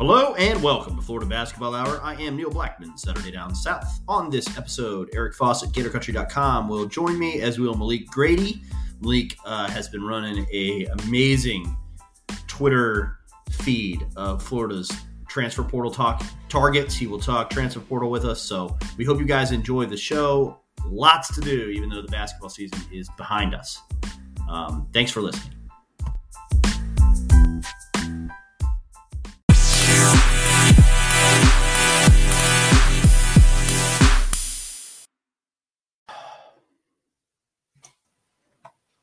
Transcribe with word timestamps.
Hello 0.00 0.34
and 0.36 0.62
welcome 0.62 0.96
to 0.96 1.02
Florida 1.02 1.26
Basketball 1.26 1.74
Hour. 1.74 2.00
I 2.02 2.14
am 2.14 2.34
Neil 2.34 2.48
Blackman, 2.48 2.96
Saturday 2.96 3.32
Down 3.32 3.54
South. 3.54 4.00
On 4.08 4.30
this 4.30 4.56
episode, 4.56 5.10
Eric 5.12 5.34
Fawcett, 5.34 5.72
GatorCountry.com 5.72 6.70
will 6.70 6.86
join 6.86 7.18
me 7.18 7.42
as 7.42 7.58
will 7.58 7.74
Malik 7.74 8.06
Grady. 8.06 8.62
Malik 9.02 9.36
uh, 9.44 9.68
has 9.68 9.90
been 9.90 10.02
running 10.02 10.46
a 10.50 10.86
amazing 10.86 11.76
Twitter 12.46 13.18
feed 13.50 14.06
of 14.16 14.42
Florida's 14.42 14.90
transfer 15.28 15.62
portal 15.62 15.90
talk 15.90 16.24
targets. 16.48 16.96
He 16.96 17.06
will 17.06 17.20
talk 17.20 17.50
transfer 17.50 17.80
portal 17.80 18.10
with 18.10 18.24
us. 18.24 18.40
So 18.40 18.78
we 18.96 19.04
hope 19.04 19.18
you 19.18 19.26
guys 19.26 19.52
enjoy 19.52 19.84
the 19.84 19.98
show. 19.98 20.60
Lots 20.86 21.34
to 21.34 21.42
do, 21.42 21.68
even 21.68 21.90
though 21.90 22.00
the 22.00 22.08
basketball 22.08 22.48
season 22.48 22.80
is 22.90 23.10
behind 23.18 23.54
us. 23.54 23.78
Um, 24.48 24.88
thanks 24.94 25.12
for 25.12 25.20
listening. 25.20 25.59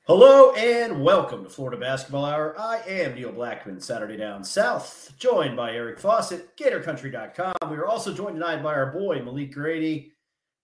Hello 0.08 0.54
and 0.54 1.04
welcome 1.04 1.44
to 1.44 1.50
Florida 1.50 1.76
Basketball 1.76 2.24
Hour. 2.24 2.56
I 2.58 2.78
am 2.88 3.16
Neil 3.16 3.34
Blackman, 3.34 3.82
Saturday 3.82 4.16
Down 4.16 4.42
South, 4.42 5.12
joined 5.20 5.58
by 5.58 5.74
Eric 5.74 6.00
Fawcett, 6.00 6.56
GatorCountry.com. 6.56 7.70
We 7.70 7.76
are 7.76 7.88
also 7.88 8.14
joined 8.14 8.36
tonight 8.36 8.64
by 8.64 8.74
our 8.74 8.94
boy 8.94 9.22
Malik 9.22 9.52
Grady, 9.52 10.14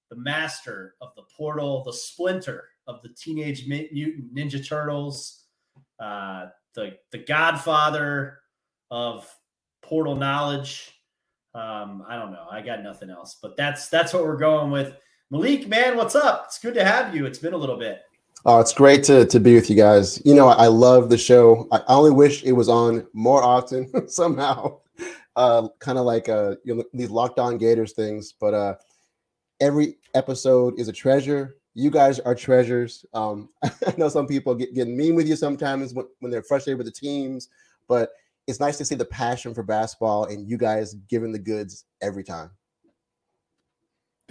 the 0.09 0.15
master 0.15 0.95
of 1.01 1.09
the 1.17 1.23
portal, 1.35 1.83
the 1.83 1.91
splinter 1.91 2.69
of 2.87 3.01
the 3.01 3.09
Teenage 3.09 3.67
Mutant 3.67 4.33
Ninja 4.33 4.65
Turtles, 4.65 5.43
uh, 5.99 6.45
the 6.73 6.93
the 7.11 7.17
Godfather 7.17 8.39
of 8.91 9.29
portal 9.81 10.15
knowledge. 10.15 10.93
Um, 11.53 12.05
I 12.07 12.15
don't 12.15 12.31
know. 12.31 12.47
I 12.49 12.61
got 12.61 12.81
nothing 12.81 13.09
else, 13.09 13.39
but 13.41 13.57
that's 13.57 13.89
that's 13.89 14.13
what 14.13 14.23
we're 14.23 14.37
going 14.37 14.71
with. 14.71 14.95
Malik, 15.31 15.67
man, 15.67 15.97
what's 15.97 16.15
up? 16.15 16.43
It's 16.45 16.59
good 16.59 16.75
to 16.75 16.85
have 16.85 17.13
you. 17.13 17.25
It's 17.25 17.39
been 17.39 17.53
a 17.53 17.57
little 17.57 17.77
bit. 17.77 18.03
Oh, 18.45 18.59
it's 18.59 18.73
great 18.73 19.03
to, 19.05 19.25
to 19.25 19.39
be 19.39 19.55
with 19.55 19.69
you 19.69 19.75
guys. 19.75 20.21
You 20.25 20.35
know, 20.35 20.49
I, 20.49 20.65
I 20.65 20.67
love 20.67 21.09
the 21.09 21.17
show. 21.17 21.67
I 21.71 21.81
only 21.87 22.11
wish 22.11 22.43
it 22.43 22.51
was 22.51 22.67
on 22.67 23.07
more 23.13 23.41
often 23.41 24.07
somehow. 24.09 24.79
Uh, 25.35 25.67
kind 25.79 25.97
of 25.97 26.05
like 26.05 26.27
uh, 26.29 26.55
you 26.63 26.75
know, 26.75 26.83
these 26.93 27.09
lockdown 27.09 27.57
Gators 27.57 27.93
things, 27.93 28.33
but 28.39 28.53
uh, 28.53 28.75
every 29.61 29.95
episode 30.13 30.77
is 30.77 30.89
a 30.89 30.93
treasure. 30.93 31.55
You 31.73 31.89
guys 31.89 32.19
are 32.19 32.35
treasures. 32.35 33.05
Um, 33.13 33.49
I 33.63 33.93
know 33.97 34.09
some 34.09 34.27
people 34.27 34.53
get, 34.53 34.75
get 34.75 34.87
mean 34.87 35.15
with 35.15 35.27
you 35.27 35.35
sometimes 35.35 35.93
when, 35.93 36.05
when 36.19 36.31
they're 36.31 36.43
frustrated 36.43 36.77
with 36.77 36.85
the 36.85 36.91
teams, 36.91 37.47
but 37.87 38.11
it's 38.45 38.59
nice 38.59 38.77
to 38.77 38.85
see 38.85 38.95
the 38.95 39.05
passion 39.05 39.53
for 39.53 39.63
basketball 39.63 40.25
and 40.25 40.47
you 40.47 40.57
guys 40.57 40.95
giving 41.09 41.31
the 41.31 41.39
goods 41.39 41.85
every 42.01 42.23
time. 42.23 42.51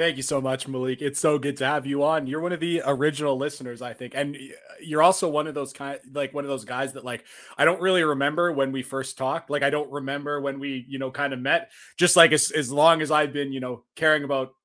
Thank 0.02 0.16
you 0.16 0.24
so 0.24 0.40
much, 0.40 0.66
Malik. 0.66 1.00
It's 1.00 1.20
so 1.20 1.38
good 1.38 1.58
to 1.58 1.64
have 1.64 1.86
you 1.86 2.02
on. 2.02 2.26
You're 2.26 2.40
one 2.40 2.50
of 2.50 2.58
the 2.58 2.82
original 2.84 3.36
listeners, 3.36 3.80
I 3.80 3.92
think, 3.92 4.14
and 4.16 4.36
you're 4.80 5.00
also 5.00 5.28
one 5.28 5.46
of 5.46 5.54
those 5.54 5.72
kind, 5.72 6.00
like 6.12 6.34
one 6.34 6.42
of 6.42 6.48
those 6.48 6.64
guys 6.64 6.94
that, 6.94 7.04
like, 7.04 7.24
I 7.56 7.64
don't 7.64 7.80
really 7.80 8.02
remember 8.02 8.50
when 8.50 8.72
we 8.72 8.82
first 8.82 9.16
talked. 9.16 9.48
Like, 9.48 9.62
I 9.62 9.70
don't 9.70 9.92
remember 9.92 10.40
when 10.40 10.58
we, 10.58 10.84
you 10.88 10.98
know, 10.98 11.12
kind 11.12 11.32
of 11.32 11.38
met. 11.38 11.70
Just 11.96 12.16
like 12.16 12.32
as 12.32 12.50
as 12.50 12.72
long 12.72 13.00
as 13.00 13.12
I've 13.12 13.32
been, 13.32 13.52
you 13.52 13.60
know, 13.60 13.84
caring 13.94 14.24
about 14.24 14.56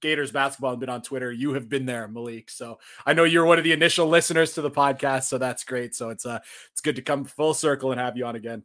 Gators 0.00 0.32
basketball 0.32 0.72
and 0.72 0.80
been 0.80 0.88
on 0.88 1.02
Twitter, 1.02 1.30
you 1.30 1.54
have 1.54 1.68
been 1.68 1.86
there, 1.86 2.08
Malik. 2.08 2.50
So 2.50 2.80
I 3.06 3.12
know 3.12 3.22
you're 3.22 3.46
one 3.46 3.58
of 3.58 3.64
the 3.64 3.70
initial 3.70 4.08
listeners 4.08 4.54
to 4.54 4.62
the 4.62 4.70
podcast, 4.72 5.28
so 5.28 5.38
that's 5.38 5.62
great. 5.62 5.94
So 5.94 6.10
it's 6.10 6.26
uh 6.26 6.40
it's 6.72 6.80
good 6.80 6.96
to 6.96 7.02
come 7.02 7.24
full 7.24 7.54
circle 7.54 7.92
and 7.92 8.00
have 8.00 8.16
you 8.16 8.26
on 8.26 8.34
again. 8.34 8.64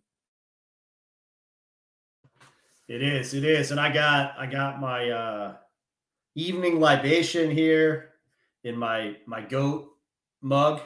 It 2.88 3.04
is, 3.04 3.36
it 3.36 3.44
is, 3.44 3.70
and 3.70 3.80
I 3.80 3.94
got 3.94 4.34
I 4.36 4.48
got 4.48 4.82
my. 4.82 5.11
uh 5.11 5.54
evening 6.37 6.80
libation 6.80 7.49
here 7.49 8.09
in 8.64 8.77
my 8.77 9.17
my 9.25 9.42
goat 9.42 9.89
mug. 10.42 10.81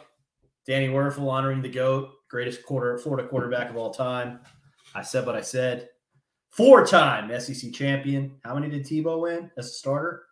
Danny 0.66 0.88
Wuerffel 0.88 1.30
honoring 1.30 1.62
the 1.62 1.70
goat, 1.70 2.10
greatest 2.30 2.64
quarter 2.64 2.98
Florida 2.98 3.28
quarterback 3.28 3.70
of 3.70 3.76
all 3.76 3.94
time. 3.94 4.40
I 4.96 5.02
said 5.02 5.26
what 5.26 5.36
I 5.36 5.42
said. 5.42 5.90
Four-time 6.52 7.38
SEC 7.40 7.72
champion. 7.72 8.38
How 8.44 8.54
many 8.54 8.70
did 8.70 8.86
Tebow 8.86 9.22
win 9.22 9.52
as 9.58 9.68
a 9.68 9.70
starter? 9.70 10.24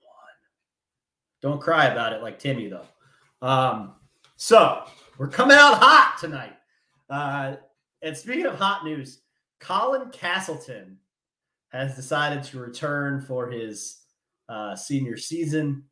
One. 0.00 0.12
Don't 1.42 1.60
cry 1.60 1.86
about 1.86 2.12
it 2.12 2.22
like 2.22 2.38
Timmy 2.38 2.68
though. 2.68 2.86
Um, 3.46 3.94
so 4.36 4.84
we're 5.16 5.28
coming 5.28 5.56
out 5.56 5.78
hot 5.78 6.16
tonight. 6.20 6.56
Uh, 7.08 7.56
and 8.02 8.16
speaking 8.16 8.46
of 8.46 8.56
hot 8.56 8.84
news, 8.84 9.20
Colin 9.60 10.10
Castleton 10.10 10.98
has 11.68 11.96
decided 11.96 12.42
to 12.44 12.58
return 12.58 13.20
for 13.22 13.50
his 13.50 14.03
uh, 14.48 14.76
senior 14.76 15.16
season. 15.16 15.84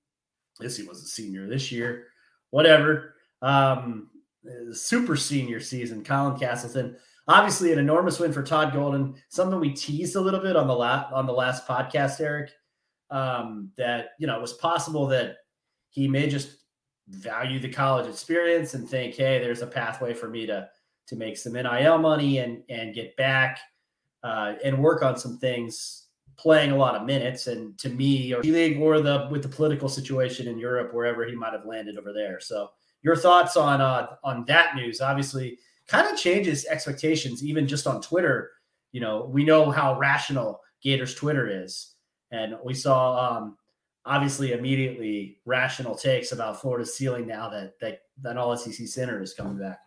Yes, 0.60 0.76
he 0.76 0.84
was 0.84 1.02
a 1.02 1.06
senior 1.06 1.48
this 1.48 1.72
year. 1.72 2.08
Whatever. 2.50 3.14
Um, 3.40 4.10
super 4.72 5.16
senior 5.16 5.60
season. 5.60 6.04
Colin 6.04 6.38
Castleton, 6.38 6.96
obviously 7.28 7.72
an 7.72 7.78
enormous 7.78 8.18
win 8.18 8.32
for 8.32 8.42
Todd 8.42 8.72
Golden. 8.72 9.14
Something 9.28 9.60
we 9.60 9.72
teased 9.72 10.16
a 10.16 10.20
little 10.20 10.40
bit 10.40 10.56
on 10.56 10.66
the 10.66 10.74
last 10.74 11.12
on 11.12 11.26
the 11.26 11.32
last 11.32 11.66
podcast, 11.66 12.20
Eric. 12.20 12.50
Um, 13.10 13.70
that 13.76 14.10
you 14.18 14.26
know 14.26 14.36
it 14.36 14.42
was 14.42 14.54
possible 14.54 15.06
that 15.08 15.36
he 15.90 16.08
may 16.08 16.28
just 16.28 16.58
value 17.08 17.58
the 17.58 17.69
college 17.69 18.08
experience 18.08 18.74
and 18.74 18.88
think, 18.88 19.14
hey, 19.14 19.38
there's 19.38 19.62
a 19.62 19.66
pathway 19.66 20.14
for 20.14 20.28
me 20.28 20.46
to 20.46 20.69
to 21.08 21.16
make 21.16 21.36
some 21.36 21.52
NIL 21.54 21.98
money 21.98 22.38
and 22.38 22.62
and 22.69 22.94
get 22.94 23.16
back 23.16 23.58
uh, 24.22 24.54
and 24.64 24.82
work 24.82 25.02
on 25.02 25.19
some 25.19 25.38
things 25.38 26.06
playing 26.42 26.72
a 26.72 26.76
lot 26.76 26.97
of 26.97 27.06
minutes. 27.06 27.47
And 27.47 27.78
to 27.78 27.88
me, 27.88 28.34
or 28.34 28.42
league 28.42 28.80
or 28.80 29.00
the 29.00 29.28
with 29.30 29.42
the 29.42 29.48
political 29.48 29.88
situation 29.88 30.48
in 30.48 30.58
Europe, 30.58 30.92
wherever 30.92 31.25
he 31.25 31.36
might 31.36 31.53
have 31.53 31.64
landed 31.64 31.97
over 31.97 32.12
there. 32.12 32.41
So 32.41 32.69
your 33.03 33.16
thoughts 33.16 33.56
on 33.56 33.80
uh, 33.80 34.16
on 34.25 34.44
that 34.47 34.75
news? 34.75 35.00
Obviously, 35.00 35.58
kind 35.86 36.06
of 36.08 36.19
changes 36.19 36.66
expectations, 36.66 37.44
even 37.44 37.66
just 37.69 37.86
on 37.86 38.02
Twitter. 38.02 38.50
You 38.91 39.00
know, 39.00 39.31
we 39.32 39.44
know 39.44 39.70
how 39.70 39.98
rational 39.98 40.60
Gators 40.82 41.14
Twitter 41.14 41.48
is, 41.64 41.94
and 42.32 42.56
we 42.64 42.75
saw 42.75 43.36
um, 43.36 43.56
obviously 44.04 44.52
immediately 44.52 45.38
rational 45.44 45.94
takes 45.94 46.32
about 46.32 46.60
Florida's 46.60 46.97
ceiling 46.97 47.26
now 47.26 47.48
that 47.48 47.75
that 47.81 48.00
that 48.20 48.36
all 48.36 48.56
SEC 48.56 48.86
center 48.88 49.22
is 49.22 49.32
coming 49.32 49.58
back. 49.58 49.78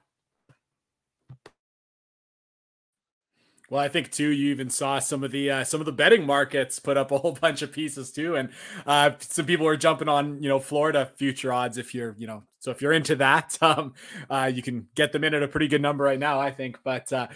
Well, 3.70 3.82
I 3.82 3.88
think 3.88 4.12
too. 4.12 4.30
You 4.30 4.52
even 4.52 4.70
saw 4.70 5.00
some 5.00 5.24
of 5.24 5.32
the 5.32 5.50
uh, 5.50 5.64
some 5.64 5.80
of 5.80 5.86
the 5.86 5.92
betting 5.92 6.26
markets 6.26 6.80
put 6.80 6.98
up 6.98 7.12
a 7.12 7.18
whole 7.18 7.32
bunch 7.42 7.62
of 7.62 7.72
pieces 7.72 8.12
too, 8.12 8.36
and 8.36 8.50
uh, 8.86 9.12
some 9.20 9.46
people 9.46 9.68
are 9.68 9.78
jumping 9.78 10.08
on 10.10 10.42
you 10.42 10.50
know 10.50 10.60
Florida 10.60 11.12
future 11.16 11.52
odds. 11.52 11.78
If 11.78 11.96
you're 11.96 12.16
you 12.18 12.28
know 12.28 12.44
so 12.60 12.72
if 12.72 12.82
you're 12.82 12.94
into 12.94 13.16
that, 13.18 13.58
um, 13.62 13.94
uh, 14.30 14.52
you 14.54 14.62
can 14.62 14.88
get 14.96 15.12
them 15.12 15.24
in 15.24 15.34
at 15.34 15.44
a 15.44 15.48
pretty 15.48 15.68
good 15.68 15.82
number 15.82 16.04
right 16.04 16.20
now, 16.20 16.40
I 16.40 16.52
think. 16.52 16.80
But 16.84 17.12
uh, 17.12 17.28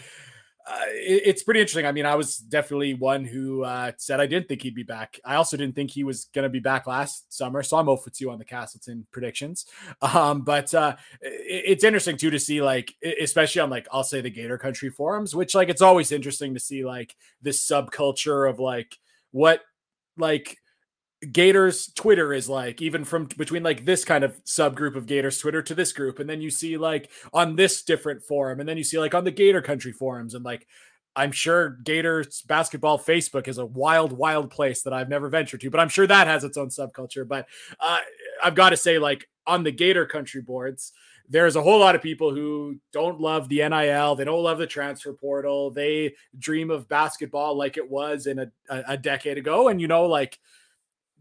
it, 0.88 1.22
it's 1.26 1.42
pretty 1.42 1.60
interesting. 1.60 1.86
I 1.86 1.92
mean, 1.92 2.06
I 2.06 2.14
was 2.14 2.36
definitely 2.36 2.94
one 2.94 3.24
who 3.24 3.64
uh, 3.64 3.92
said 3.96 4.20
I 4.20 4.26
didn't 4.26 4.48
think 4.48 4.62
he'd 4.62 4.74
be 4.74 4.82
back. 4.82 5.18
I 5.24 5.36
also 5.36 5.56
didn't 5.56 5.74
think 5.74 5.90
he 5.90 6.04
was 6.04 6.26
going 6.34 6.44
to 6.44 6.48
be 6.48 6.60
back 6.60 6.86
last 6.86 7.32
summer, 7.32 7.62
so 7.62 7.76
I'm 7.76 7.86
0 7.86 7.96
for 7.96 8.10
2 8.10 8.30
on 8.30 8.38
the 8.38 8.44
Castleton 8.44 9.06
predictions. 9.12 9.66
Um, 10.02 10.42
but 10.42 10.74
uh, 10.74 10.96
it, 11.20 11.64
it's 11.66 11.84
interesting 11.84 12.16
too 12.16 12.30
to 12.30 12.38
see, 12.38 12.62
like, 12.62 12.94
especially 13.20 13.60
on 13.60 13.70
like 13.70 13.86
I'll 13.92 14.02
say 14.02 14.20
the 14.20 14.30
Gator 14.30 14.58
Country 14.58 14.90
forums, 14.90 15.34
which 15.34 15.54
like 15.54 15.68
it's 15.68 15.82
always 15.82 16.10
interesting 16.10 16.54
to 16.54 16.60
see 16.60 16.84
like 16.84 17.14
this 17.42 17.66
subculture 17.66 18.48
of 18.48 18.58
like 18.58 18.98
what 19.30 19.60
like 20.16 20.58
Gators 21.32 21.92
Twitter 21.94 22.32
is 22.32 22.48
like, 22.48 22.80
even 22.80 23.04
from 23.04 23.26
between 23.36 23.62
like 23.62 23.84
this 23.84 24.04
kind 24.04 24.24
of 24.24 24.42
subgroup 24.44 24.96
of 24.96 25.06
Gators 25.06 25.38
Twitter 25.38 25.60
to 25.62 25.74
this 25.74 25.92
group. 25.92 26.18
And 26.18 26.28
then 26.28 26.40
you 26.40 26.50
see 26.50 26.78
like 26.78 27.10
on 27.32 27.56
this 27.56 27.82
different 27.82 28.22
forum, 28.22 28.60
and 28.60 28.68
then 28.68 28.78
you 28.78 28.84
see 28.84 28.98
like 28.98 29.14
on 29.14 29.24
the 29.24 29.30
Gator 29.30 29.60
Country 29.60 29.92
forums. 29.92 30.34
And 30.34 30.44
like, 30.44 30.66
I'm 31.16 31.32
sure 31.32 31.70
Gators 31.82 32.42
basketball 32.42 32.98
Facebook 32.98 33.48
is 33.48 33.58
a 33.58 33.66
wild, 33.66 34.12
wild 34.12 34.50
place 34.50 34.82
that 34.82 34.92
I've 34.92 35.08
never 35.08 35.28
ventured 35.28 35.60
to, 35.60 35.70
but 35.70 35.80
I'm 35.80 35.88
sure 35.88 36.06
that 36.06 36.26
has 36.26 36.44
its 36.44 36.56
own 36.56 36.68
subculture. 36.68 37.26
But 37.26 37.48
uh, 37.80 37.98
I've 38.42 38.54
got 38.54 38.70
to 38.70 38.76
say, 38.76 38.98
like, 38.98 39.28
on 39.46 39.64
the 39.64 39.72
Gator 39.72 40.06
Country 40.06 40.40
boards, 40.40 40.92
there's 41.28 41.56
a 41.56 41.62
whole 41.62 41.80
lot 41.80 41.94
of 41.96 42.02
people 42.02 42.32
who 42.32 42.76
don't 42.92 43.20
love 43.20 43.48
the 43.48 43.68
NIL. 43.68 44.14
They 44.14 44.24
don't 44.24 44.42
love 44.42 44.58
the 44.58 44.66
transfer 44.66 45.12
portal. 45.12 45.70
They 45.70 46.14
dream 46.38 46.70
of 46.70 46.88
basketball 46.88 47.56
like 47.56 47.76
it 47.76 47.90
was 47.90 48.26
in 48.26 48.38
a, 48.38 48.50
a, 48.68 48.82
a 48.88 48.96
decade 48.96 49.36
ago. 49.36 49.68
And, 49.68 49.80
you 49.80 49.88
know, 49.88 50.06
like, 50.06 50.38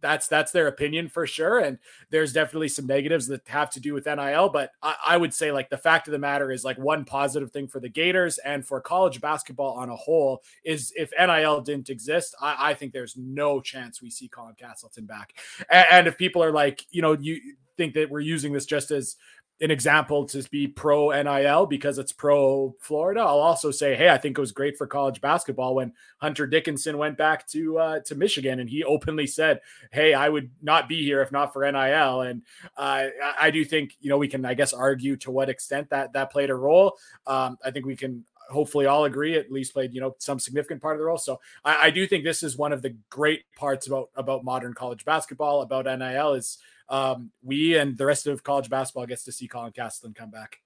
that's 0.02 0.28
that's 0.28 0.52
their 0.52 0.68
opinion 0.68 1.10
for 1.10 1.26
sure. 1.28 1.60
And 1.60 1.78
there's 2.10 2.34
definitely 2.34 2.70
some 2.70 2.86
negatives 2.86 3.28
that 3.28 3.48
have 3.48 3.70
to 3.72 3.80
do 3.80 3.94
with 3.94 4.06
NIL, 4.06 4.50
but 4.50 4.72
I, 4.82 4.96
I, 5.08 5.18
would 5.18 5.34
say 5.34 5.52
like 5.52 5.70
the 5.70 5.78
fact 5.78 6.08
of 6.08 6.12
the 6.12 6.20
matter 6.20 6.52
is 6.52 6.64
like 6.64 6.78
one 6.78 7.06
positive 7.06 7.52
thing 7.52 7.68
for 7.68 7.80
the 7.80 7.90
Gators 7.90 8.38
and 8.40 8.66
for 8.66 8.82
college 8.82 9.22
basketball 9.22 9.74
on 9.76 9.90
a 9.90 9.96
whole 9.96 10.42
is 10.64 10.94
if 10.96 11.12
NIL 11.18 11.62
didn't 11.62 11.90
exist, 11.90 12.36
I, 12.42 12.72
I 12.72 12.74
think 12.74 12.94
there's 12.94 13.16
no 13.18 13.62
chance 13.62 14.02
we 14.02 14.10
see 14.10 14.28
Colin 14.28 14.56
Castleton 14.56 15.06
back. 15.06 15.34
And, 15.70 15.86
and 15.92 16.08
if 16.08 16.18
people 16.18 16.44
are 16.44 16.52
like, 16.52 16.86
you 16.92 17.02
know, 17.02 17.14
you 17.14 17.40
think 17.78 17.94
that 17.94 18.10
we're 18.10 18.20
using 18.20 18.52
this 18.52 18.66
just 18.66 18.92
as 18.92 19.16
an 19.62 19.72
example 19.72 20.26
to 20.26 20.42
be 20.50 20.68
pro 20.68 21.10
NIL 21.10 21.66
because 21.66 21.98
it's 21.98 22.12
pro 22.12 22.76
Florida. 22.80 23.20
I'll 23.20 23.40
also 23.40 23.72
say, 23.72 23.96
hey, 23.96 24.10
I 24.10 24.18
think 24.18 24.38
it 24.38 24.42
was 24.42 24.52
great 24.52 24.78
for 24.78 24.88
college 24.88 25.20
basketball 25.20 25.76
when 25.76 25.94
Hunter 26.20 26.48
Dickinson 26.48 26.98
went 26.98 27.18
back 27.18 27.46
to 27.48 27.78
uh, 27.78 28.00
to 28.02 28.16
Michigan 28.16 28.60
and 28.60 28.70
he 28.70 28.84
openly 28.84 29.28
said, 29.28 29.60
"Hey, 29.92 30.14
I 30.14 30.30
would 30.30 30.52
not 30.62 30.88
be 30.88 31.04
here 31.04 31.22
if 31.22 31.32
not 31.32 31.52
for 31.52 31.70
NIL." 31.70 32.22
And 32.22 32.44
uh, 32.78 33.08
I 33.40 33.52
do 33.52 33.66
think 33.66 33.98
you 34.00 34.10
know 34.10 34.18
we 34.18 34.28
can, 34.28 34.46
I 34.46 34.54
guess, 34.54 34.74
argue 34.74 35.18
to 35.18 35.32
what 35.32 35.50
extent 35.50 35.90
that 35.90 36.14
that 36.14 36.32
played 36.32 36.50
a 36.50 36.56
role. 36.56 36.98
Um, 37.28 37.58
I 37.64 37.72
think 37.72 37.86
we 37.86 37.96
can 37.96 38.26
hopefully 38.50 38.88
all 38.88 39.06
agree 39.06 39.36
at 39.36 39.52
least 39.52 39.74
played 39.74 39.94
you 39.94 40.02
know 40.02 40.16
some 40.20 40.40
significant 40.40 40.82
part 40.82 40.96
of 40.96 41.00
the 41.00 41.06
role. 41.06 41.18
So 41.18 41.40
I, 41.66 41.88
I 41.88 41.90
do 41.90 42.08
think 42.08 42.24
this 42.24 42.44
is 42.44 42.58
one 42.58 42.72
of 42.74 42.82
the 42.82 42.96
great 43.10 43.44
parts 43.56 43.88
about 43.88 44.10
about 44.16 44.44
modern 44.44 44.74
college 44.74 45.04
basketball 45.06 45.62
about 45.62 45.86
NIL 45.86 46.34
is 46.34 46.58
um, 46.90 47.32
we 47.44 47.78
and 47.78 47.98
the 47.98 48.06
rest 48.06 48.28
of 48.28 48.44
college 48.44 48.70
basketball 48.70 49.06
gets 49.06 49.24
to 49.26 49.32
see 49.32 49.48
Colin 49.48 49.72
Castleton 49.72 50.14
come 50.14 50.32
back. 50.32 50.58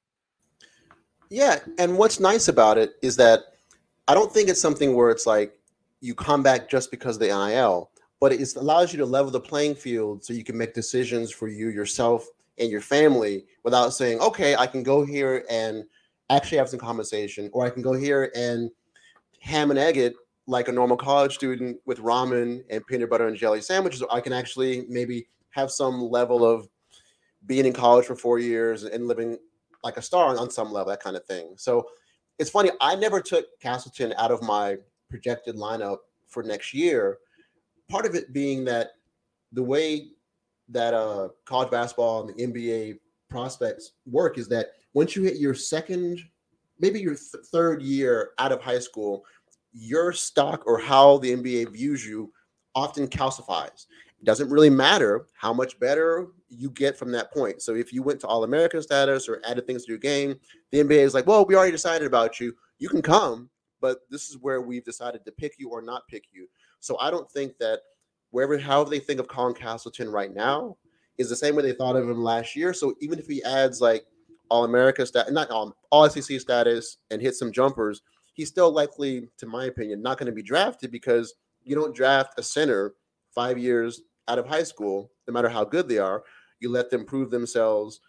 Yeah, 1.30 1.60
and 1.78 1.98
what's 1.98 2.20
nice 2.20 2.48
about 2.48 2.78
it 2.78 2.94
is 3.02 3.16
that 3.18 3.42
I 4.08 4.14
don't 4.14 4.32
think 4.32 4.50
it's 4.50 4.62
something 4.62 4.96
where 4.96 5.10
it's 5.10 5.26
like 5.26 5.60
you 6.00 6.14
come 6.14 6.44
back 6.44 6.70
just 6.70 6.92
because 6.92 7.16
of 7.16 7.22
the 7.22 7.28
NIL, 7.28 7.90
but 8.20 8.32
it 8.32 8.56
allows 8.56 8.94
you 8.94 9.00
to 9.00 9.06
level 9.06 9.32
the 9.32 9.40
playing 9.40 9.76
field 9.76 10.24
so 10.24 10.34
you 10.34 10.44
can 10.44 10.58
make 10.58 10.74
decisions 10.74 11.32
for 11.32 11.48
you 11.48 11.70
yourself 11.70 12.28
and 12.58 12.70
your 12.70 12.82
family 12.82 13.46
without 13.64 13.90
saying, 13.90 14.20
okay, 14.20 14.56
I 14.56 14.68
can 14.68 14.84
go 14.84 15.06
here 15.06 15.46
and 15.50 15.84
actually 16.30 16.58
have 16.58 16.70
some 16.70 16.80
conversation, 16.80 17.50
or 17.54 17.66
I 17.66 17.70
can 17.70 17.82
go 17.82 17.94
here 17.94 18.32
and 18.36 18.70
ham 19.40 19.72
and 19.72 19.80
egg 19.80 19.98
it 19.98 20.14
like 20.46 20.68
a 20.68 20.72
normal 20.72 20.98
college 20.98 21.34
student 21.36 21.78
with 21.86 22.00
ramen 22.00 22.64
and 22.70 22.86
peanut 22.86 23.10
butter 23.10 23.28
and 23.28 23.38
jelly 23.38 23.62
sandwiches. 23.62 24.02
Or 24.02 24.14
I 24.14 24.20
can 24.22 24.34
actually 24.34 24.86
maybe 24.90 25.28
have 25.54 25.72
some 25.72 26.02
level 26.02 26.46
of 26.46 26.68
being 27.46 27.66
in 27.66 27.74
college 27.74 28.06
for 28.06 28.16
four 28.16 28.40
years 28.40 28.84
and 28.84 29.08
living 29.08 29.38
like 29.84 29.98
a 29.98 30.02
star 30.02 30.38
on 30.38 30.50
some 30.50 30.72
level, 30.72 30.90
that 30.90 31.02
kind 31.04 31.16
of 31.16 31.26
thing. 31.26 31.54
So 31.58 31.88
it's 32.40 32.50
funny. 32.50 32.72
I 32.82 32.96
never 32.96 33.22
took 33.22 33.46
Castleton 33.60 34.14
out 34.18 34.32
of 34.32 34.42
my 34.42 34.78
projected 35.10 35.56
lineup 35.56 35.98
for 36.28 36.42
next 36.42 36.74
year. 36.74 37.20
Part 37.90 38.06
of 38.06 38.16
it 38.16 38.34
being 38.34 38.66
that 38.66 38.92
the 39.52 39.64
way 39.64 40.08
that 40.70 40.94
uh, 40.94 41.30
college 41.46 41.70
basketball 41.70 42.22
and 42.22 42.36
the 42.36 42.48
NBA 42.48 43.00
prospects 43.30 43.92
work 44.06 44.38
is 44.38 44.48
that 44.48 44.72
once 44.94 45.16
you 45.16 45.24
hit 45.24 45.38
your 45.38 45.54
second, 45.54 46.20
maybe 46.80 47.00
your 47.00 47.16
th- 47.16 47.46
third 47.52 47.82
year 47.82 48.32
out 48.40 48.52
of 48.52 48.62
high 48.62 48.80
school, 48.80 49.24
your 49.74 50.14
stock 50.14 50.64
or 50.66 50.80
how 50.80 51.18
the 51.20 51.36
NBA 51.36 51.72
views 51.72 52.06
you 52.06 52.32
often 52.74 53.08
calcifies 53.08 53.86
doesn't 54.24 54.50
really 54.50 54.70
matter 54.70 55.26
how 55.34 55.54
much 55.54 55.80
better 55.80 56.28
you 56.50 56.70
get 56.72 56.98
from 56.98 57.12
that 57.12 57.32
point. 57.34 57.62
So 57.62 57.76
if 57.76 57.92
you 57.92 58.04
went 58.04 58.20
to 58.22 58.28
All 58.28 58.44
American 58.44 58.82
status 58.82 59.28
or 59.28 59.42
added 59.46 59.68
things 59.68 59.86
to 59.86 59.92
your 59.92 60.00
game, 60.00 60.36
the 60.72 60.80
NBA 60.80 61.00
is 61.00 61.14
like, 61.14 61.28
well, 61.28 61.46
we 61.46 61.56
already 61.56 61.72
decided 61.72 62.08
about 62.08 62.40
you. 62.40 62.54
You 62.80 62.90
can 62.90 63.02
come, 63.02 63.50
but 63.82 64.00
this 64.10 64.30
is 64.30 64.38
where 64.38 64.62
we've 64.62 64.84
decided 64.84 65.26
to 65.26 65.32
pick 65.32 65.56
you 65.58 65.70
or 65.70 65.82
not 65.82 66.08
pick 66.08 66.26
you. 66.32 66.48
So 66.80 66.98
I 67.00 67.12
don't 67.12 67.30
think 67.30 67.58
that 67.60 67.80
wherever, 68.32 68.58
however 68.58 68.90
they 68.90 69.00
think 69.00 69.20
of 69.20 69.28
Colin 69.28 69.54
Castleton 69.54 70.10
right 70.10 70.34
now 70.34 70.78
is 71.18 71.30
the 71.30 71.36
same 71.36 71.56
way 71.56 71.64
they 71.64 71.74
thought 71.74 71.96
of 71.96 72.10
him 72.10 72.24
last 72.24 72.56
year. 72.56 72.74
So 72.74 72.94
even 73.02 73.20
if 73.20 73.28
he 73.28 73.44
adds 73.44 73.82
like 73.82 74.06
All 74.50 74.64
America 74.64 75.06
status, 75.06 75.32
not 75.32 75.50
all, 75.50 75.76
all 75.92 76.10
SEC 76.10 76.40
status 76.40 76.98
and 77.12 77.22
hit 77.22 77.36
some 77.36 77.52
jumpers, 77.52 78.02
he's 78.34 78.50
still 78.50 78.72
likely, 78.72 79.30
to 79.38 79.46
my 79.46 79.66
opinion, 79.66 80.02
not 80.02 80.18
going 80.18 80.28
to 80.28 80.34
be 80.34 80.44
drafted 80.44 80.92
because 80.92 81.34
you 81.64 81.76
don't 81.76 81.96
draft 81.96 82.40
a 82.40 82.44
center 82.44 82.94
five 83.34 83.58
years 83.58 84.02
out 84.28 84.40
of 84.40 84.48
high 84.48 84.64
school, 84.64 85.12
no 85.28 85.34
matter 85.34 85.50
how 85.50 85.64
good 85.64 85.88
they 85.88 85.98
are, 85.98 86.24
you 86.60 86.70
let 86.70 86.90
them 86.90 87.06
prove 87.06 87.30
themselves 87.30 88.00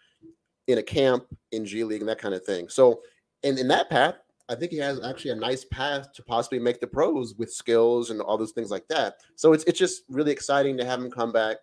in 0.67 0.77
a 0.77 0.83
camp, 0.83 1.25
in 1.51 1.65
G 1.65 1.83
League, 1.83 2.01
and 2.01 2.09
that 2.09 2.19
kind 2.19 2.33
of 2.33 2.43
thing. 2.43 2.69
So, 2.69 3.01
and 3.43 3.59
in 3.59 3.67
that 3.67 3.89
path, 3.89 4.15
I 4.47 4.55
think 4.55 4.71
he 4.71 4.77
has 4.77 5.03
actually 5.03 5.31
a 5.31 5.35
nice 5.35 5.65
path 5.65 6.13
to 6.13 6.23
possibly 6.23 6.59
make 6.59 6.79
the 6.79 6.87
pros 6.87 7.35
with 7.35 7.51
skills 7.51 8.11
and 8.11 8.21
all 8.21 8.37
those 8.37 8.51
things 8.51 8.69
like 8.69 8.87
that. 8.89 9.15
So 9.35 9.53
it's 9.53 9.63
it's 9.65 9.79
just 9.79 10.03
really 10.09 10.31
exciting 10.31 10.77
to 10.77 10.85
have 10.85 10.99
him 10.99 11.11
come 11.11 11.31
back, 11.31 11.57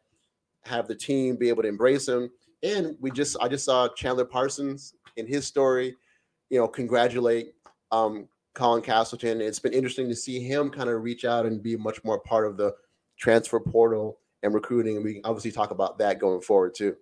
have 0.65 0.89
the 0.89 0.95
team 0.95 1.37
be 1.37 1.49
able 1.49 1.63
to 1.63 1.69
embrace 1.69 2.09
him. 2.09 2.31
And 2.63 2.97
we 3.01 3.11
just 3.11 3.37
I 3.41 3.49
just 3.49 3.65
saw 3.65 3.89
Chandler 3.89 4.25
Parsons 4.25 4.95
in 5.17 5.27
his 5.27 5.47
story, 5.47 5.97
you 6.51 6.59
know, 6.59 6.69
congratulate 6.69 7.55
um, 7.93 8.29
Colin 8.55 8.83
Castleton. 8.83 9.41
It's 9.41 9.61
been 9.61 9.73
interesting 9.73 10.09
to 10.09 10.17
see 10.17 10.41
him 10.41 10.71
kind 10.71 10.91
of 10.91 11.03
reach 11.03 11.25
out 11.25 11.47
and 11.47 11.63
be 11.63 11.77
much 11.77 12.03
more 12.05 12.19
part 12.21 12.47
of 12.47 12.57
the 12.57 12.75
transfer 13.17 13.61
portal 13.61 14.19
and 14.43 14.55
recruiting. 14.55 14.97
And 14.97 15.05
we 15.05 15.15
can 15.15 15.25
obviously 15.25 15.53
talk 15.53 15.71
about 15.71 15.99
that 15.99 16.19
going 16.19 16.41
forward 16.41 16.75
too. 16.75 16.97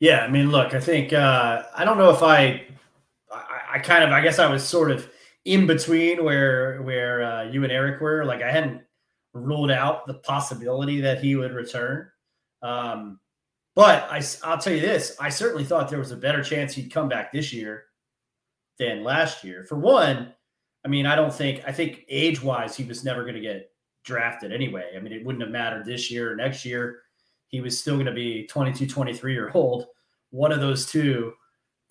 Yeah, 0.00 0.20
I 0.20 0.28
mean, 0.28 0.50
look, 0.50 0.74
I 0.74 0.80
think 0.80 1.12
uh, 1.12 1.62
I 1.74 1.84
don't 1.84 1.96
know 1.96 2.10
if 2.10 2.22
I, 2.22 2.66
I, 3.32 3.60
I, 3.74 3.78
kind 3.78 4.04
of, 4.04 4.10
I 4.10 4.20
guess 4.20 4.38
I 4.38 4.50
was 4.50 4.62
sort 4.62 4.90
of 4.90 5.08
in 5.44 5.66
between 5.66 6.24
where 6.24 6.82
where 6.82 7.22
uh, 7.22 7.44
you 7.44 7.62
and 7.62 7.72
Eric 7.72 8.00
were. 8.00 8.24
Like, 8.24 8.42
I 8.42 8.50
hadn't 8.50 8.82
ruled 9.32 9.70
out 9.70 10.06
the 10.06 10.14
possibility 10.14 11.00
that 11.00 11.22
he 11.22 11.36
would 11.36 11.52
return. 11.52 12.08
Um, 12.62 13.20
but 13.74 14.06
I, 14.10 14.22
I'll 14.42 14.58
tell 14.58 14.74
you 14.74 14.80
this: 14.80 15.16
I 15.20 15.28
certainly 15.30 15.64
thought 15.64 15.88
there 15.88 15.98
was 15.98 16.12
a 16.12 16.16
better 16.16 16.42
chance 16.42 16.74
he'd 16.74 16.92
come 16.92 17.08
back 17.08 17.32
this 17.32 17.52
year 17.52 17.84
than 18.78 19.04
last 19.04 19.44
year. 19.44 19.64
For 19.64 19.76
one, 19.76 20.34
I 20.84 20.88
mean, 20.88 21.06
I 21.06 21.16
don't 21.16 21.32
think, 21.32 21.62
I 21.66 21.72
think 21.72 22.04
age 22.08 22.42
wise, 22.42 22.76
he 22.76 22.84
was 22.84 23.04
never 23.04 23.22
going 23.22 23.34
to 23.34 23.40
get 23.40 23.70
drafted 24.04 24.52
anyway. 24.52 24.90
I 24.96 25.00
mean, 25.00 25.12
it 25.12 25.24
wouldn't 25.24 25.42
have 25.42 25.50
mattered 25.50 25.86
this 25.86 26.10
year 26.10 26.32
or 26.32 26.36
next 26.36 26.64
year. 26.64 27.00
He 27.48 27.60
was 27.60 27.78
still 27.78 27.94
going 27.94 28.06
to 28.06 28.12
be 28.12 28.46
22, 28.46 28.86
23 28.86 29.32
year 29.32 29.50
old. 29.54 29.86
One 30.30 30.52
of 30.52 30.60
those 30.60 30.86
two 30.86 31.34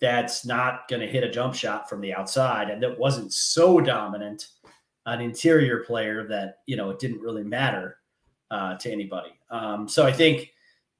that's 0.00 0.44
not 0.44 0.86
going 0.88 1.00
to 1.00 1.08
hit 1.08 1.24
a 1.24 1.30
jump 1.30 1.54
shot 1.54 1.88
from 1.88 2.00
the 2.00 2.14
outside 2.14 2.70
and 2.70 2.82
that 2.82 2.98
wasn't 2.98 3.32
so 3.32 3.80
dominant 3.80 4.48
an 5.06 5.20
interior 5.20 5.78
player 5.84 6.26
that, 6.28 6.58
you 6.66 6.76
know, 6.76 6.90
it 6.90 6.98
didn't 6.98 7.20
really 7.20 7.42
matter 7.42 7.98
uh, 8.50 8.76
to 8.76 8.90
anybody. 8.90 9.38
Um, 9.50 9.88
so 9.88 10.06
I 10.06 10.12
think 10.12 10.52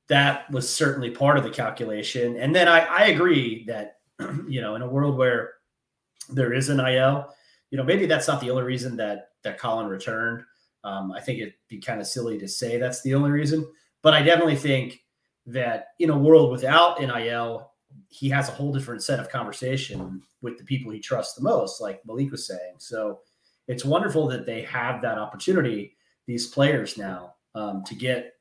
that 0.09 0.51
was 0.51 0.69
certainly 0.69 1.11
part 1.11 1.39
of 1.39 1.45
the 1.45 1.51
calculation. 1.51 2.37
And 2.37 2.55
then 2.55 2.69
I, 2.69 2.81
I 2.81 3.05
agree 3.07 3.65
that, 3.67 3.99
you 4.49 4.61
know, 4.61 4.75
in 4.75 4.83
a 4.83 4.89
world 4.89 5.17
where 5.17 5.55
there 6.29 6.53
is 6.53 6.69
an 6.69 6.81
IL, 6.81 7.33
you 7.75 7.79
know, 7.79 7.83
maybe 7.85 8.07
that's 8.07 8.29
not 8.29 8.41
the 8.41 8.51
only 8.51 8.63
reason 8.63 8.95
that 8.99 9.31
that 9.43 9.59
Colin 9.59 9.89
returned. 9.89 10.45
Um, 10.85 11.11
I 11.11 11.21
think 11.21 11.41
it'd 11.41 11.55
be 11.69 11.81
kind 11.81 12.01
of 12.01 12.07
silly 12.07 12.39
to 12.39 12.47
say 12.47 12.79
that's 12.79 13.03
the 13.03 13.15
only 13.15 13.33
reason, 13.33 13.67
but 14.01 14.15
I 14.15 14.23
definitely 14.23 14.55
think 14.55 15.01
that 15.47 15.87
in 15.99 16.11
a 16.11 16.17
world 16.17 16.53
without 16.53 17.01
NIL, 17.01 17.73
he 18.11 18.29
has 18.29 18.49
a 18.49 18.53
whole 18.53 18.73
different 18.73 19.03
set 19.03 19.19
of 19.19 19.29
conversation 19.29 20.23
with 20.41 20.57
the 20.57 20.63
people 20.63 20.93
he 20.93 21.01
trusts 21.01 21.35
the 21.35 21.43
most, 21.43 21.81
like 21.81 22.01
Malik 22.07 22.31
was 22.31 22.47
saying. 22.47 22.77
So 22.79 23.19
it's 23.67 23.85
wonderful 23.85 24.29
that 24.29 24.47
they 24.47 24.63
have 24.63 25.03
that 25.03 25.19
opportunity, 25.19 25.97
these 26.29 26.47
players 26.47 26.97
now, 26.97 27.35
um, 27.57 27.83
to 27.87 27.97
get 27.97 28.35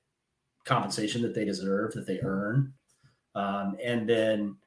compensation 0.64 1.24
that 1.24 1.34
they 1.34 1.44
deserve, 1.44 1.94
that 1.94 2.06
they 2.06 2.20
earn. 2.22 2.72
Um, 3.34 3.78
and 3.84 4.08
then 4.08 4.58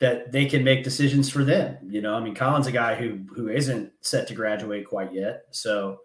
that 0.00 0.30
they 0.30 0.46
can 0.46 0.62
make 0.62 0.84
decisions 0.84 1.28
for 1.28 1.44
them. 1.44 1.76
You 1.88 2.00
know, 2.00 2.14
I 2.14 2.20
mean, 2.20 2.34
Colin's 2.34 2.66
a 2.66 2.72
guy 2.72 2.94
who 2.94 3.20
who 3.34 3.48
isn't 3.48 3.92
set 4.00 4.28
to 4.28 4.34
graduate 4.34 4.86
quite 4.86 5.12
yet, 5.12 5.44
so 5.50 6.00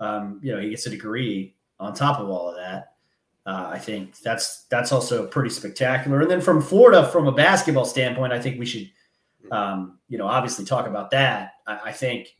um, 0.00 0.40
you 0.42 0.54
know 0.54 0.60
he 0.60 0.70
gets 0.70 0.86
a 0.86 0.90
degree 0.90 1.54
on 1.80 1.94
top 1.94 2.20
of 2.20 2.28
all 2.28 2.50
of 2.50 2.56
that. 2.56 2.94
Uh, 3.46 3.70
I 3.72 3.78
think 3.78 4.18
that's 4.18 4.64
that's 4.64 4.92
also 4.92 5.26
pretty 5.26 5.50
spectacular. 5.50 6.20
And 6.20 6.30
then 6.30 6.40
from 6.40 6.60
Florida, 6.60 7.08
from 7.08 7.26
a 7.26 7.32
basketball 7.32 7.86
standpoint, 7.86 8.32
I 8.32 8.40
think 8.40 8.58
we 8.58 8.66
should, 8.66 8.90
um, 9.50 9.98
you 10.08 10.18
know, 10.18 10.26
obviously 10.26 10.66
talk 10.66 10.86
about 10.86 11.10
that. 11.12 11.52
I, 11.66 11.80
I 11.86 11.92
think 11.92 12.36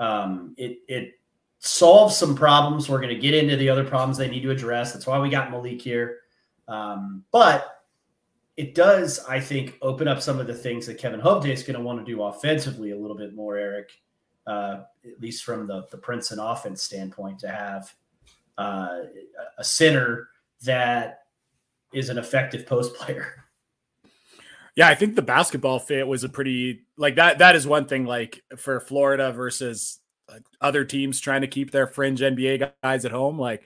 um, 0.00 0.54
it 0.58 0.78
it 0.88 1.20
solves 1.60 2.16
some 2.16 2.34
problems. 2.34 2.88
We're 2.88 3.00
going 3.00 3.14
to 3.14 3.20
get 3.20 3.34
into 3.34 3.56
the 3.56 3.68
other 3.68 3.84
problems 3.84 4.18
they 4.18 4.28
need 4.28 4.42
to 4.42 4.50
address. 4.50 4.92
That's 4.92 5.06
why 5.06 5.20
we 5.20 5.30
got 5.30 5.52
Malik 5.52 5.80
here. 5.80 6.18
Um, 6.66 7.22
but 7.30 7.81
it 8.56 8.74
does, 8.74 9.24
I 9.24 9.40
think, 9.40 9.78
open 9.80 10.08
up 10.08 10.20
some 10.20 10.38
of 10.38 10.46
the 10.46 10.54
things 10.54 10.86
that 10.86 10.98
Kevin 10.98 11.20
Hovde 11.20 11.52
is 11.52 11.62
going 11.62 11.78
to 11.78 11.82
want 11.82 12.04
to 12.04 12.04
do 12.04 12.22
offensively 12.22 12.90
a 12.90 12.98
little 12.98 13.16
bit 13.16 13.34
more, 13.34 13.56
Eric, 13.56 13.90
uh, 14.46 14.82
at 15.04 15.20
least 15.20 15.44
from 15.44 15.66
the, 15.66 15.86
the 15.90 15.96
Princeton 15.96 16.38
offense 16.38 16.82
standpoint, 16.82 17.38
to 17.40 17.48
have 17.48 17.94
uh, 18.58 18.98
a 19.56 19.64
center 19.64 20.28
that 20.64 21.20
is 21.92 22.10
an 22.10 22.18
effective 22.18 22.66
post 22.66 22.94
player. 22.94 23.44
Yeah, 24.74 24.88
I 24.88 24.94
think 24.94 25.16
the 25.16 25.22
basketball 25.22 25.78
fit 25.78 26.06
was 26.06 26.24
a 26.24 26.28
pretty 26.28 26.84
like 26.96 27.16
that. 27.16 27.38
That 27.38 27.56
is 27.56 27.66
one 27.66 27.86
thing. 27.86 28.06
Like 28.06 28.42
for 28.56 28.80
Florida 28.80 29.30
versus 29.32 29.98
other 30.60 30.84
teams 30.84 31.20
trying 31.20 31.40
to 31.40 31.46
keep 31.46 31.70
their 31.70 31.86
fringe 31.86 32.20
NBA 32.20 32.72
guys 32.82 33.04
at 33.04 33.10
home. 33.10 33.38
Like, 33.38 33.64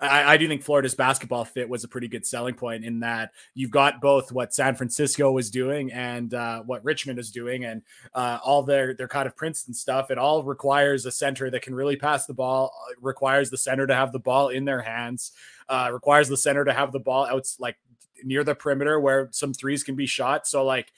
I, 0.00 0.34
I, 0.34 0.36
do 0.36 0.48
think 0.48 0.62
Florida's 0.62 0.94
basketball 0.94 1.44
fit 1.44 1.68
was 1.68 1.84
a 1.84 1.88
pretty 1.88 2.08
good 2.08 2.26
selling 2.26 2.54
point 2.54 2.84
in 2.84 3.00
that 3.00 3.32
you've 3.54 3.70
got 3.70 4.00
both 4.00 4.32
what 4.32 4.54
San 4.54 4.74
Francisco 4.74 5.30
was 5.30 5.50
doing 5.50 5.92
and 5.92 6.32
uh, 6.34 6.62
what 6.62 6.84
Richmond 6.84 7.18
is 7.18 7.30
doing, 7.30 7.64
and 7.64 7.82
uh, 8.14 8.38
all 8.42 8.62
their 8.62 8.94
their 8.94 9.08
kind 9.08 9.26
of 9.26 9.36
Princeton 9.36 9.74
stuff. 9.74 10.10
It 10.10 10.18
all 10.18 10.42
requires 10.42 11.06
a 11.06 11.12
center 11.12 11.50
that 11.50 11.62
can 11.62 11.74
really 11.74 11.96
pass 11.96 12.26
the 12.26 12.34
ball. 12.34 12.72
Uh, 12.88 12.94
requires 13.00 13.50
the 13.50 13.58
center 13.58 13.86
to 13.86 13.94
have 13.94 14.12
the 14.12 14.18
ball 14.18 14.48
in 14.48 14.64
their 14.64 14.82
hands. 14.82 15.32
Uh, 15.68 15.90
requires 15.92 16.28
the 16.28 16.36
center 16.36 16.64
to 16.64 16.72
have 16.72 16.92
the 16.92 17.00
ball 17.00 17.26
out 17.26 17.46
like 17.58 17.76
near 18.24 18.44
the 18.44 18.54
perimeter 18.54 18.98
where 19.00 19.28
some 19.32 19.52
threes 19.52 19.84
can 19.84 19.94
be 19.94 20.06
shot. 20.06 20.46
So 20.46 20.64
like 20.64 20.92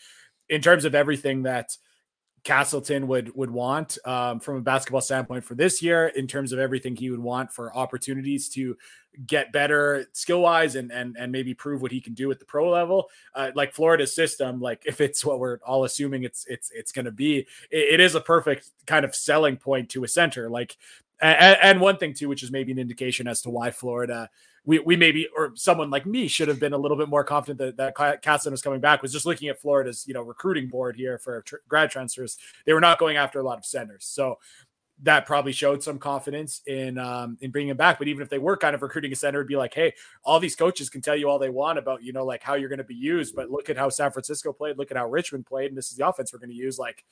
in 0.49 0.61
terms 0.61 0.85
of 0.85 0.95
everything 0.95 1.45
that 1.45 1.77
Castleton 2.45 3.07
would 3.09 3.35
would 3.35 3.51
want 3.51 3.99
um, 4.05 4.41
from 4.41 4.57
a 4.57 4.61
basketball 4.61 5.01
standpoint 5.01 5.45
for 5.45 5.55
this 5.55 5.83
year, 5.83 6.09
in 6.09 6.27
terms 6.27 6.53
of 6.53 6.59
everything 6.59 6.97
he 6.97 7.11
would 7.11 7.21
want 7.21 7.53
for 7.53 7.75
opportunities 7.77 8.49
to 8.51 8.77
get 9.27 9.53
better 9.53 10.07
skill 10.13 10.41
wise 10.41 10.77
and 10.77 10.91
and 10.91 11.17
and 11.19 11.31
maybe 11.33 11.53
prove 11.53 11.83
what 11.83 11.93
he 11.93 12.01
can 12.01 12.15
do 12.15 12.31
at 12.31 12.39
the 12.39 12.45
pro 12.45 12.71
level. 12.71 13.11
Uh, 13.35 13.51
like 13.55 13.73
Florida's 13.73 14.15
system, 14.15 14.61
like 14.61 14.83
if 14.87 15.01
it's 15.01 15.25
what 15.25 15.39
we're 15.39 15.59
all 15.67 15.85
assuming 15.85 16.25
it's 16.25 16.47
it's 16.47 16.71
it's 16.71 16.93
going 16.93 17.05
to 17.05 17.13
be, 17.13 17.39
it, 17.71 17.95
it 17.95 18.01
is 18.01 18.15
a 18.15 18.21
perfect 18.21 18.71
kind 18.87 19.05
of 19.05 19.15
selling 19.15 19.57
point 19.57 19.91
to 19.91 20.05
a 20.05 20.09
center. 20.09 20.49
Like 20.49 20.77
and, 21.21 21.59
and, 21.63 21.81
one 21.81 21.99
thing 21.99 22.15
too, 22.15 22.29
which 22.29 22.43
is 22.43 22.51
maybe 22.51 22.73
an 22.73 22.79
indication 22.79 23.29
as 23.29 23.43
to 23.43 23.51
why 23.51 23.71
Florida 23.71 24.31
we, 24.65 24.79
we 24.81 24.97
maybe 24.97 25.29
or 25.37 25.53
someone 25.55 25.91
like 25.91 26.07
me 26.07 26.29
should 26.29 26.49
have 26.49 26.61
been 26.61 26.73
a 26.73 26.79
little 26.79 26.97
bit 26.97 27.09
more 27.09 27.25
confident 27.25 27.59
that 27.59 27.95
that 27.97 28.23
Casson 28.23 28.53
was 28.53 28.63
coming 28.63 28.81
back 28.81 29.03
was 29.03 29.13
just 29.13 29.27
looking 29.27 29.49
at 29.49 29.61
Florida's 29.61 30.05
you 30.07 30.15
know 30.15 30.23
recruiting 30.23 30.69
board 30.69 30.97
here 30.97 31.19
for 31.19 31.43
tr- 31.43 31.57
grad 31.69 31.91
transfers 31.91 32.37
they 32.67 32.73
were 32.73 32.81
not 32.81 32.99
going 32.99 33.17
after 33.17 33.41
a 33.41 33.43
lot 33.43 33.59
of 33.59 33.65
centers 33.65 34.05
so 34.05 34.39
that 35.03 35.27
probably 35.27 35.53
showed 35.53 35.83
some 35.83 35.99
confidence 35.99 36.61
in 36.67 36.99
um, 36.99 37.39
in 37.41 37.51
bringing 37.51 37.71
him 37.71 37.77
back. 37.77 37.99
But 37.99 38.09
even 38.09 38.23
if 38.23 38.29
they 38.29 38.39
were 38.39 38.57
kind 38.57 38.75
of 38.75 38.83
recruiting 38.83 39.13
a 39.13 39.17
center, 39.17 39.39
it'd 39.39 39.49
be 39.49 39.57
like, 39.57 39.73
hey, 39.73 39.95
all 40.23 40.39
these 40.39 40.57
coaches 40.57 40.91
can 40.91 41.01
tell 41.01 41.17
you 41.17 41.29
all 41.29 41.39
they 41.39 41.49
want 41.49 41.79
about 41.79 42.03
you 42.03 42.13
know 42.13 42.25
like 42.25 42.43
how 42.43 42.55
you're 42.55 42.69
going 42.69 42.79
to 42.79 42.85
be 42.85 42.95
used, 42.95 43.35
but 43.35 43.51
look 43.51 43.71
at 43.71 43.77
how 43.77 43.89
San 43.89 44.11
Francisco 44.11 44.53
played, 44.53 44.77
look 44.77 44.91
at 44.91 44.97
how 44.97 45.09
Richmond 45.09 45.47
played, 45.47 45.69
and 45.69 45.79
this 45.79 45.91
is 45.91 45.97
the 45.97 46.07
offense 46.07 46.33
we're 46.33 46.39
going 46.39 46.51
to 46.51 46.57
use. 46.57 46.79
Like, 46.79 47.05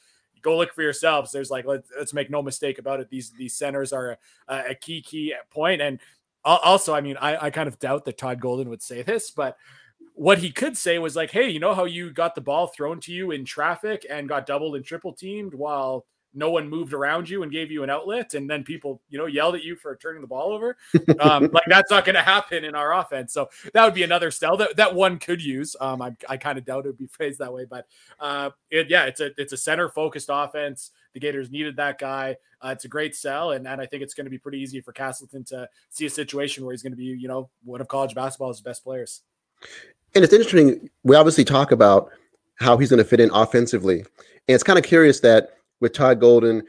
go 0.42 0.56
look 0.56 0.74
for 0.74 0.82
yourselves. 0.82 1.32
There's 1.32 1.50
like 1.50 1.64
let's, 1.64 1.90
let's 1.96 2.12
make 2.12 2.30
no 2.30 2.42
mistake 2.42 2.78
about 2.78 3.00
it. 3.00 3.08
These 3.08 3.30
these 3.30 3.54
centers 3.54 3.92
are 3.92 4.18
a, 4.48 4.70
a 4.70 4.74
key 4.74 5.00
key 5.00 5.34
point, 5.50 5.80
and 5.80 5.98
also, 6.56 6.94
I 6.94 7.00
mean, 7.00 7.16
I, 7.18 7.46
I 7.46 7.50
kind 7.50 7.68
of 7.68 7.78
doubt 7.78 8.04
that 8.04 8.18
Todd 8.18 8.40
Golden 8.40 8.68
would 8.68 8.82
say 8.82 9.02
this, 9.02 9.30
but 9.30 9.56
what 10.14 10.38
he 10.38 10.50
could 10.50 10.76
say 10.76 10.98
was 10.98 11.14
like, 11.14 11.30
hey, 11.30 11.48
you 11.48 11.60
know 11.60 11.74
how 11.74 11.84
you 11.84 12.10
got 12.10 12.34
the 12.34 12.40
ball 12.40 12.66
thrown 12.66 13.00
to 13.00 13.12
you 13.12 13.30
in 13.30 13.44
traffic 13.44 14.04
and 14.08 14.28
got 14.28 14.46
doubled 14.46 14.74
and 14.74 14.84
triple 14.84 15.12
teamed 15.12 15.54
while 15.54 16.06
no 16.34 16.50
one 16.50 16.68
moved 16.68 16.92
around 16.92 17.28
you 17.28 17.42
and 17.42 17.50
gave 17.50 17.70
you 17.70 17.82
an 17.82 17.90
outlet, 17.90 18.34
and 18.34 18.48
then 18.48 18.62
people, 18.62 19.00
you 19.08 19.18
know, 19.18 19.26
yelled 19.26 19.54
at 19.54 19.64
you 19.64 19.76
for 19.76 19.96
turning 19.96 20.20
the 20.20 20.26
ball 20.26 20.52
over. 20.52 20.76
Um, 21.20 21.48
like 21.52 21.64
that's 21.66 21.90
not 21.90 22.04
going 22.04 22.14
to 22.14 22.22
happen 22.22 22.64
in 22.64 22.74
our 22.74 22.94
offense. 22.94 23.32
So 23.32 23.48
that 23.72 23.84
would 23.84 23.94
be 23.94 24.04
another 24.04 24.30
style 24.30 24.56
that, 24.58 24.76
that 24.76 24.94
one 24.94 25.18
could 25.18 25.42
use. 25.42 25.74
Um, 25.80 26.00
I, 26.00 26.14
I 26.28 26.36
kind 26.36 26.58
of 26.58 26.64
doubt 26.64 26.84
it 26.84 26.88
would 26.88 26.98
be 26.98 27.06
phrased 27.10 27.40
that 27.40 27.52
way, 27.52 27.64
but 27.64 27.86
uh, 28.20 28.50
it, 28.70 28.88
yeah, 28.88 29.04
it's 29.04 29.20
a 29.20 29.30
it's 29.36 29.52
a 29.52 29.56
center 29.56 29.88
focused 29.88 30.28
offense. 30.30 30.90
The 31.14 31.20
Gators 31.20 31.50
needed 31.50 31.76
that 31.76 31.98
guy. 31.98 32.36
Uh, 32.60 32.68
it's 32.68 32.84
a 32.84 32.88
great 32.88 33.16
sell, 33.16 33.52
and, 33.52 33.66
and 33.66 33.80
I 33.80 33.86
think 33.86 34.02
it's 34.02 34.14
going 34.14 34.26
to 34.26 34.30
be 34.30 34.38
pretty 34.38 34.58
easy 34.58 34.80
for 34.80 34.92
Castleton 34.92 35.44
to 35.44 35.68
see 35.90 36.06
a 36.06 36.10
situation 36.10 36.64
where 36.64 36.72
he's 36.72 36.82
going 36.82 36.92
to 36.92 36.96
be, 36.96 37.04
you 37.04 37.28
know, 37.28 37.48
one 37.64 37.80
of 37.80 37.88
college 37.88 38.14
basketball's 38.14 38.60
best 38.60 38.84
players. 38.84 39.22
And 40.14 40.24
it's 40.24 40.32
interesting. 40.32 40.90
We 41.04 41.16
obviously 41.16 41.44
talk 41.44 41.72
about 41.72 42.10
how 42.56 42.76
he's 42.76 42.90
going 42.90 42.98
to 42.98 43.08
fit 43.08 43.20
in 43.20 43.30
offensively, 43.32 44.00
and 44.00 44.54
it's 44.54 44.64
kind 44.64 44.78
of 44.78 44.84
curious 44.84 45.20
that 45.20 45.57
with 45.80 45.92
Todd 45.92 46.20
Golden, 46.20 46.62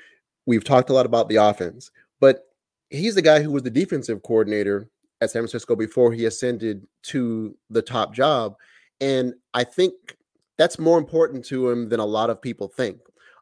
we've 0.45 0.63
talked 0.63 0.89
a 0.89 0.93
lot 0.93 1.05
about 1.05 1.29
the 1.29 1.37
offense, 1.37 1.91
but 2.19 2.45
he's 2.89 3.15
the 3.15 3.21
guy 3.21 3.41
who 3.41 3.51
was 3.51 3.63
the 3.63 3.69
defensive 3.69 4.23
coordinator 4.23 4.89
at 5.21 5.31
San 5.31 5.41
Francisco 5.41 5.75
before 5.75 6.11
he 6.13 6.25
ascended 6.25 6.87
to 7.03 7.55
the 7.69 7.81
top 7.81 8.13
job. 8.13 8.55
And 9.01 9.33
I 9.53 9.63
think 9.63 9.93
that's 10.57 10.79
more 10.79 10.97
important 10.97 11.45
to 11.45 11.69
him 11.69 11.89
than 11.89 11.99
a 11.99 12.05
lot 12.05 12.29
of 12.29 12.41
people 12.41 12.67
think. 12.67 12.99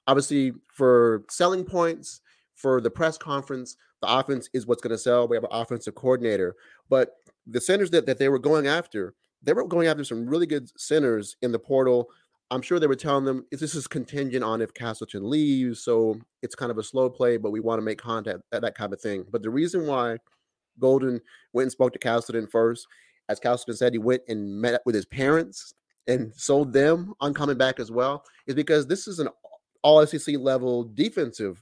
Obviously, 0.08 0.54
for 0.74 1.24
selling 1.30 1.64
points, 1.66 2.22
for 2.56 2.82
the 2.82 2.92
press 2.92 3.18
conference, 3.18 3.78
the 4.02 4.08
offense 4.08 4.50
is 4.54 4.68
what's 4.68 4.82
going 4.82 4.92
to 4.92 4.98
sell. 4.98 5.28
We 5.28 5.36
have 5.36 5.44
an 5.44 5.50
offensive 5.52 5.96
coordinator. 5.96 6.56
But 6.90 7.16
the 7.46 7.62
centers 7.62 7.90
that, 7.92 8.06
that 8.06 8.18
they 8.18 8.30
were 8.30 8.40
going 8.40 8.68
after, 8.68 9.16
they 9.44 9.54
were 9.54 9.68
going 9.68 9.88
after 9.88 10.04
some 10.04 10.28
really 10.28 10.46
good 10.46 10.70
centers 10.80 11.38
in 11.42 11.52
the 11.52 11.60
portal 11.60 12.10
I'm 12.50 12.62
sure 12.62 12.80
they 12.80 12.88
were 12.88 12.96
telling 12.96 13.26
them 13.26 13.46
this 13.52 13.76
is 13.76 13.88
contingent 13.88 14.44
on 14.44 14.62
if 14.62 14.74
Castleton 14.74 15.30
leaves, 15.30 15.82
so 15.82 16.20
it's 16.42 16.56
kind 16.56 16.72
of 16.72 16.78
a 16.78 16.84
slow 16.84 17.10
play, 17.10 17.38
but 17.38 17.52
we 17.52 17.60
want 17.60 17.80
to 17.80 17.86
make 17.86 18.00
contact, 18.00 18.40
that, 18.52 18.62
that 18.62 18.76
kind 18.76 18.94
of 18.94 19.02
thing. 19.02 19.26
But 19.30 19.44
the 19.44 19.50
reason 19.50 19.86
why 19.86 20.18
Golden 20.80 21.20
went 21.52 21.66
and 21.66 21.72
spoke 21.72 21.92
to 21.94 22.00
Castleton 22.00 22.48
first, 22.48 22.88
as 23.28 23.40
Castleton 23.40 23.76
said, 23.76 23.94
he 23.94 24.00
went 24.00 24.22
and 24.30 24.62
met 24.62 24.82
with 24.86 24.96
his 24.96 25.06
parents 25.06 25.74
and 26.08 26.34
sold 26.36 26.72
them 26.72 27.14
on 27.20 27.34
coming 27.34 27.58
back 27.58 27.82
as 27.82 27.92
well, 27.92 28.24
is 28.46 28.56
because 28.56 28.88
this 28.88 29.08
is 29.08 29.20
an 29.20 29.28
all 29.84 30.06
SEC 30.06 30.38
level 30.38 30.84
defensive 30.84 31.62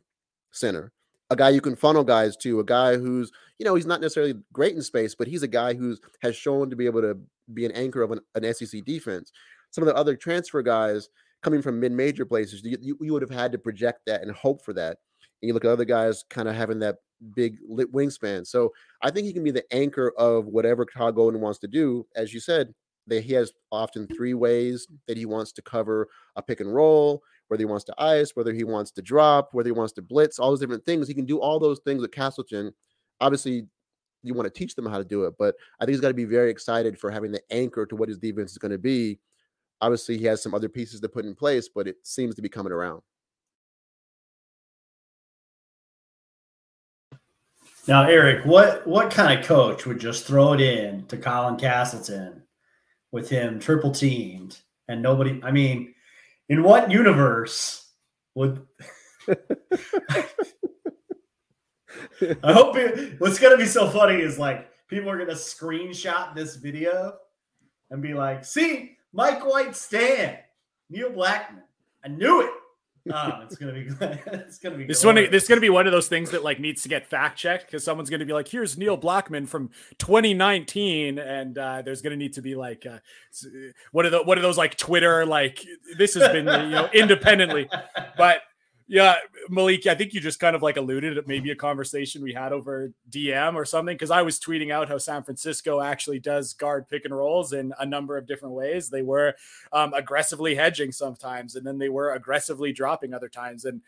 center, 0.51 0.91
a 1.31 1.35
guy 1.35 1.49
you 1.49 1.61
can 1.61 1.75
funnel 1.75 2.03
guys 2.03 2.37
to, 2.37 2.59
a 2.59 2.63
guy 2.63 2.95
who's 2.95 3.31
you 3.57 3.65
know 3.65 3.75
he's 3.75 3.85
not 3.85 4.01
necessarily 4.01 4.35
great 4.53 4.75
in 4.75 4.81
space, 4.83 5.15
but 5.15 5.27
he's 5.27 5.43
a 5.43 5.47
guy 5.47 5.73
who's 5.73 5.99
has 6.21 6.35
shown 6.35 6.69
to 6.69 6.75
be 6.75 6.85
able 6.85 7.01
to 7.01 7.17
be 7.53 7.65
an 7.65 7.71
anchor 7.71 8.01
of 8.01 8.11
an, 8.11 8.19
an 8.35 8.53
SEC 8.53 8.83
defense 8.85 9.31
some 9.75 9.84
of 9.84 9.88
the 9.88 10.00
other 10.00 10.15
transfer 10.15 10.62
guys 10.62 11.10
coming 11.44 11.62
from 11.62 11.82
mid-major 11.82 12.25
places, 12.25 12.62
you, 12.63 12.98
you, 13.01 13.12
would 13.12 13.22
have 13.22 13.29
had 13.29 13.51
to 13.51 13.58
project 13.58 14.00
that 14.08 14.22
and 14.22 14.32
hope 14.32 14.63
for 14.63 14.72
that. 14.72 14.98
And 15.41 15.50
you 15.50 15.53
look 15.53 15.65
at 15.65 15.70
other 15.70 15.84
guys 15.84 16.24
kind 16.29 16.48
of 16.48 16.55
having 16.55 16.79
that 16.79 16.96
big 17.36 17.58
lit 17.67 17.91
wingspan. 17.91 18.48
So 18.48 18.72
I 19.01 19.12
think 19.12 19.27
he 19.27 19.34
can 19.34 19.44
be 19.44 19.51
the 19.51 19.65
anchor 19.74 20.13
of 20.17 20.46
whatever 20.46 20.86
Todd 20.86 21.15
Golden 21.15 21.41
wants 21.41 21.60
to 21.60 21.67
do. 21.67 22.08
As 22.15 22.34
you 22.34 22.39
said, 22.39 22.74
that 23.08 23.25
he 23.25 23.34
has 23.34 23.51
often 23.70 24.08
three 24.08 24.34
ways 24.34 24.88
that 25.10 25.17
he 25.17 25.25
wants 25.25 25.51
to 25.51 25.62
cover 25.62 26.08
a 26.38 26.41
pick 26.41 26.62
and 26.62 26.74
roll, 26.74 27.22
whether 27.50 27.62
he 27.62 27.65
wants 27.65 27.84
to 27.86 27.96
ice, 28.01 28.32
whether 28.34 28.53
he 28.53 28.63
wants 28.63 28.91
to 28.91 29.01
drop, 29.01 29.50
whether 29.51 29.67
he 29.67 29.74
wants 29.74 29.91
to 29.94 30.01
blitz, 30.01 30.39
all 30.39 30.51
those 30.51 30.62
different 30.62 30.86
things. 30.86 31.05
He 31.05 31.13
can 31.13 31.25
do 31.25 31.41
all 31.41 31.60
those 31.60 31.82
things 31.82 32.01
with 32.01 32.12
Castleton. 32.12 32.72
Obviously, 33.20 33.67
you 34.24 34.34
want 34.34 34.51
to 34.51 34.58
teach 34.58 34.74
them 34.74 34.86
how 34.86 35.00
to 35.00 35.05
do 35.05 35.25
it, 35.25 35.34
but 35.38 35.53
I 35.82 35.86
think 35.86 35.96
he's 35.96 36.01
got 36.01 36.08
to 36.08 36.13
be 36.13 36.24
very 36.24 36.50
excited 36.50 36.98
for 36.98 37.12
having 37.12 37.34
the 37.34 37.41
anchor 37.51 37.86
to 37.86 37.96
what 37.98 38.08
his 38.08 38.17
defense 38.17 38.51
is 38.51 38.58
going 38.58 38.72
to 38.72 38.77
be 38.77 39.20
Obviously, 39.82 40.17
he 40.17 40.25
has 40.25 40.41
some 40.41 40.53
other 40.53 40.70
pieces 40.70 41.01
to 41.01 41.10
put 41.10 41.25
in 41.25 41.36
place, 41.36 41.67
but 41.67 41.88
it 41.88 41.98
seems 42.03 42.36
to 42.36 42.41
be 42.41 42.50
coming 42.50 42.72
around. 42.72 43.01
Now, 47.88 48.08
Eric, 48.08 48.46
what 48.46 48.86
what 48.88 49.12
kind 49.12 49.38
of 49.38 49.46
coach 49.46 49.86
would 49.86 50.00
just 50.00 50.25
throw 50.25 50.53
it 50.53 50.62
in 50.62 51.05
to 51.08 51.17
Colin 51.17 51.55
Castleton 51.58 52.41
with 53.12 53.29
him 53.29 53.60
triple 53.60 53.91
teamed 53.91 54.58
and 54.88 55.03
nobody? 55.03 55.39
I 55.44 55.51
mean, 55.51 55.94
in 56.50 56.63
what 56.63 56.89
universe 56.89 57.91
would? 58.34 58.65
I 62.44 62.53
hope 62.53 62.75
it, 62.77 63.20
what's 63.20 63.39
going 63.39 63.51
to 63.51 63.63
be 63.63 63.70
so 63.70 63.89
funny 63.89 64.15
is 64.15 64.39
like 64.39 64.70
people 64.88 65.10
are 65.10 65.17
going 65.17 65.29
to 65.29 65.36
screenshot 65.36 66.34
this 66.34 66.55
video 66.55 67.17
and 67.91 68.01
be 68.01 68.15
like, 68.15 68.46
"See, 68.46 68.98
Mike 69.15 69.45
White 69.45 69.75
Stan, 69.77 70.38
Neil 70.89 71.10
Blackman. 71.10 71.63
I 72.03 72.10
knew 72.10 72.41
it. 72.41 72.51
Oh, 73.13 73.41
it's 73.43 73.55
gonna 73.55 73.72
be 73.72 73.88
it's 74.01 74.57
gonna 74.60 74.77
be 74.77 74.86
this 74.86 75.05
one. 75.05 75.15
This 75.15 75.43
is 75.43 75.50
gonna 75.50 75.62
be 75.62 75.69
one 75.69 75.86
of 75.86 75.93
those 75.93 76.07
things 76.07 76.31
that 76.31 76.43
like 76.43 76.60
needs 76.60 76.81
to 76.84 76.89
get 76.89 77.07
fact 77.07 77.38
checked 77.38 77.67
because 77.67 77.84
someone's 77.84 78.10
gonna 78.10 78.25
be 78.25 78.34
like, 78.34 78.48
"Here's 78.48 78.77
Neil 78.77 78.98
Blackman 78.98 79.45
from 79.45 79.69
2019," 80.00 81.19
and 81.19 81.57
uh, 81.57 81.81
there's 81.84 82.01
gonna 82.01 82.15
need 82.17 82.34
to 82.34 82.41
be 82.41 82.55
like, 82.55 82.86
uh, 82.86 82.98
what 83.91 84.05
are 84.05 84.10
the 84.10 84.24
what 84.24 84.38
are 84.38 84.41
those 84.41 84.57
like 84.57 84.75
Twitter 84.75 85.25
like 85.25 85.63
this 85.98 86.15
has 86.15 86.27
been 86.29 86.45
you 86.48 86.72
know 86.72 86.89
independently, 86.93 87.69
but 88.17 88.41
yeah, 88.87 89.15
Malik, 89.49 89.87
I 89.87 89.95
think 89.95 90.13
you 90.13 90.21
just 90.21 90.39
kind 90.39 90.55
of 90.55 90.61
like 90.61 90.77
alluded 90.77 91.17
at 91.17 91.27
maybe 91.27 91.49
a 91.49 91.55
conversation 91.55 92.21
we 92.21 92.33
had 92.33 92.53
over 92.53 92.91
DM 93.09 93.55
or 93.55 93.65
something 93.65 93.95
because 93.95 94.11
I 94.11 94.21
was 94.21 94.39
tweeting 94.39 94.71
out 94.71 94.89
how 94.89 94.99
San 94.99 95.23
Francisco 95.23 95.81
actually 95.81 96.19
does 96.19 96.53
guard 96.53 96.87
pick 96.87 97.03
and 97.03 97.15
rolls 97.15 97.51
in 97.51 97.73
a 97.79 97.85
number 97.85 98.15
of 98.15 98.27
different 98.27 98.53
ways. 98.53 98.89
They 98.89 99.01
were 99.01 99.33
um, 99.73 99.93
aggressively 99.95 100.53
hedging 100.53 100.91
sometimes, 100.91 101.55
and 101.55 101.65
then 101.65 101.79
they 101.79 101.89
were 101.89 102.13
aggressively 102.13 102.73
dropping 102.73 103.13
other 103.13 103.29
times. 103.29 103.65
And 103.65 103.81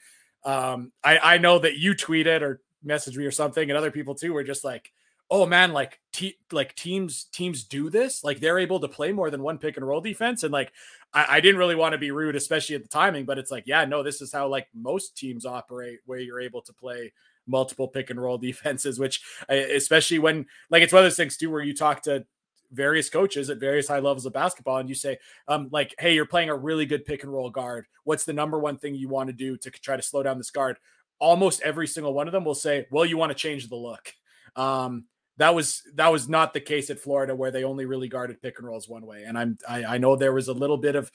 um, 0.43 0.91
I, 1.03 1.19
I 1.19 1.37
know 1.37 1.59
that 1.59 1.77
you 1.77 1.93
tweeted 1.93 2.41
or 2.41 2.61
messaged 2.83 3.17
me 3.17 3.25
or 3.25 3.31
something, 3.31 3.69
and 3.69 3.77
other 3.77 3.91
people 3.91 4.15
too 4.15 4.33
were 4.33 4.43
just 4.43 4.63
like, 4.63 4.91
oh 5.29 5.45
man, 5.45 5.73
like 5.73 5.99
te- 6.13 6.37
like 6.51 6.75
teams 6.75 7.25
teams 7.25 7.63
do 7.63 7.89
this, 7.89 8.23
like 8.23 8.39
they're 8.39 8.59
able 8.59 8.79
to 8.79 8.87
play 8.87 9.11
more 9.11 9.29
than 9.29 9.43
one 9.43 9.57
pick 9.57 9.77
and 9.77 9.87
roll 9.87 10.01
defense, 10.01 10.43
and 10.43 10.51
like 10.51 10.71
I, 11.13 11.37
I 11.37 11.39
didn't 11.39 11.59
really 11.59 11.75
want 11.75 11.93
to 11.93 11.97
be 11.97 12.11
rude, 12.11 12.35
especially 12.35 12.75
at 12.75 12.83
the 12.83 12.89
timing, 12.89 13.25
but 13.25 13.37
it's 13.37 13.51
like, 13.51 13.65
yeah, 13.67 13.85
no, 13.85 14.03
this 14.03 14.21
is 14.21 14.31
how 14.31 14.47
like 14.47 14.67
most 14.73 15.17
teams 15.17 15.45
operate, 15.45 15.99
where 16.05 16.19
you're 16.19 16.41
able 16.41 16.61
to 16.63 16.73
play 16.73 17.13
multiple 17.45 17.87
pick 17.87 18.09
and 18.09 18.21
roll 18.21 18.37
defenses, 18.37 18.99
which 18.99 19.21
especially 19.49 20.19
when 20.19 20.45
like 20.69 20.83
it's 20.83 20.93
one 20.93 21.03
of 21.03 21.05
those 21.05 21.17
things 21.17 21.37
too, 21.37 21.51
where 21.51 21.63
you 21.63 21.75
talk 21.75 22.03
to 22.03 22.25
various 22.71 23.09
coaches 23.09 23.49
at 23.49 23.59
various 23.59 23.87
high 23.87 23.99
levels 23.99 24.25
of 24.25 24.33
basketball 24.33 24.75
and 24.79 24.89
you 24.89 24.95
say 24.95 25.17
um 25.47 25.69
like 25.71 25.95
hey 25.99 26.13
you're 26.13 26.25
playing 26.25 26.49
a 26.49 26.53
really 26.53 26.85
good 26.85 27.05
pick 27.05 27.23
and 27.23 27.31
roll 27.31 27.49
guard 27.49 27.85
what's 28.03 28.25
the 28.25 28.33
number 28.33 28.59
one 28.59 28.77
thing 28.77 28.93
you 28.93 29.07
want 29.07 29.27
to 29.27 29.33
do 29.33 29.55
to 29.55 29.71
try 29.71 29.95
to 29.95 30.01
slow 30.01 30.21
down 30.21 30.37
this 30.37 30.51
guard 30.51 30.75
almost 31.19 31.61
every 31.61 31.87
single 31.87 32.13
one 32.13 32.27
of 32.27 32.31
them 32.31 32.45
will 32.45 32.55
say, 32.55 32.87
"Well, 32.91 33.05
you 33.05 33.17
want 33.17 33.31
to 33.31 33.37
change 33.37 33.69
the 33.69 33.75
look." 33.75 34.13
Um, 34.55 35.05
that 35.37 35.53
was 35.53 35.83
that 35.95 36.11
was 36.11 36.27
not 36.27 36.53
the 36.53 36.59
case 36.59 36.89
at 36.89 36.99
Florida, 36.99 37.35
where 37.35 37.51
they 37.51 37.63
only 37.63 37.85
really 37.85 38.07
guarded 38.07 38.41
pick 38.41 38.57
and 38.57 38.67
rolls 38.67 38.89
one 38.89 39.05
way. 39.05 39.23
And 39.23 39.37
I'm 39.37 39.57
I, 39.67 39.83
I 39.85 39.97
know 39.97 40.15
there 40.15 40.33
was 40.33 40.47
a 40.47 40.53
little 40.53 40.77
bit 40.77 40.95
of 40.95 41.11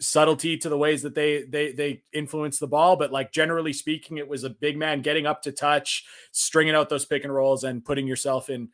subtlety 0.00 0.56
to 0.56 0.68
the 0.68 0.78
ways 0.78 1.02
that 1.02 1.14
they 1.14 1.42
they 1.42 1.72
they 1.72 2.02
influence 2.14 2.58
the 2.58 2.66
ball 2.66 2.96
but 2.96 3.12
like 3.12 3.30
generally 3.32 3.72
speaking 3.72 4.16
it 4.16 4.26
was 4.26 4.44
a 4.44 4.50
big 4.50 4.78
man 4.78 5.02
getting 5.02 5.26
up 5.26 5.42
to 5.42 5.52
touch 5.52 6.06
stringing 6.32 6.74
out 6.74 6.88
those 6.88 7.04
pick 7.04 7.22
and 7.22 7.34
rolls 7.34 7.64
and 7.64 7.84
putting 7.84 8.06
yourself 8.06 8.48
in 8.48 8.70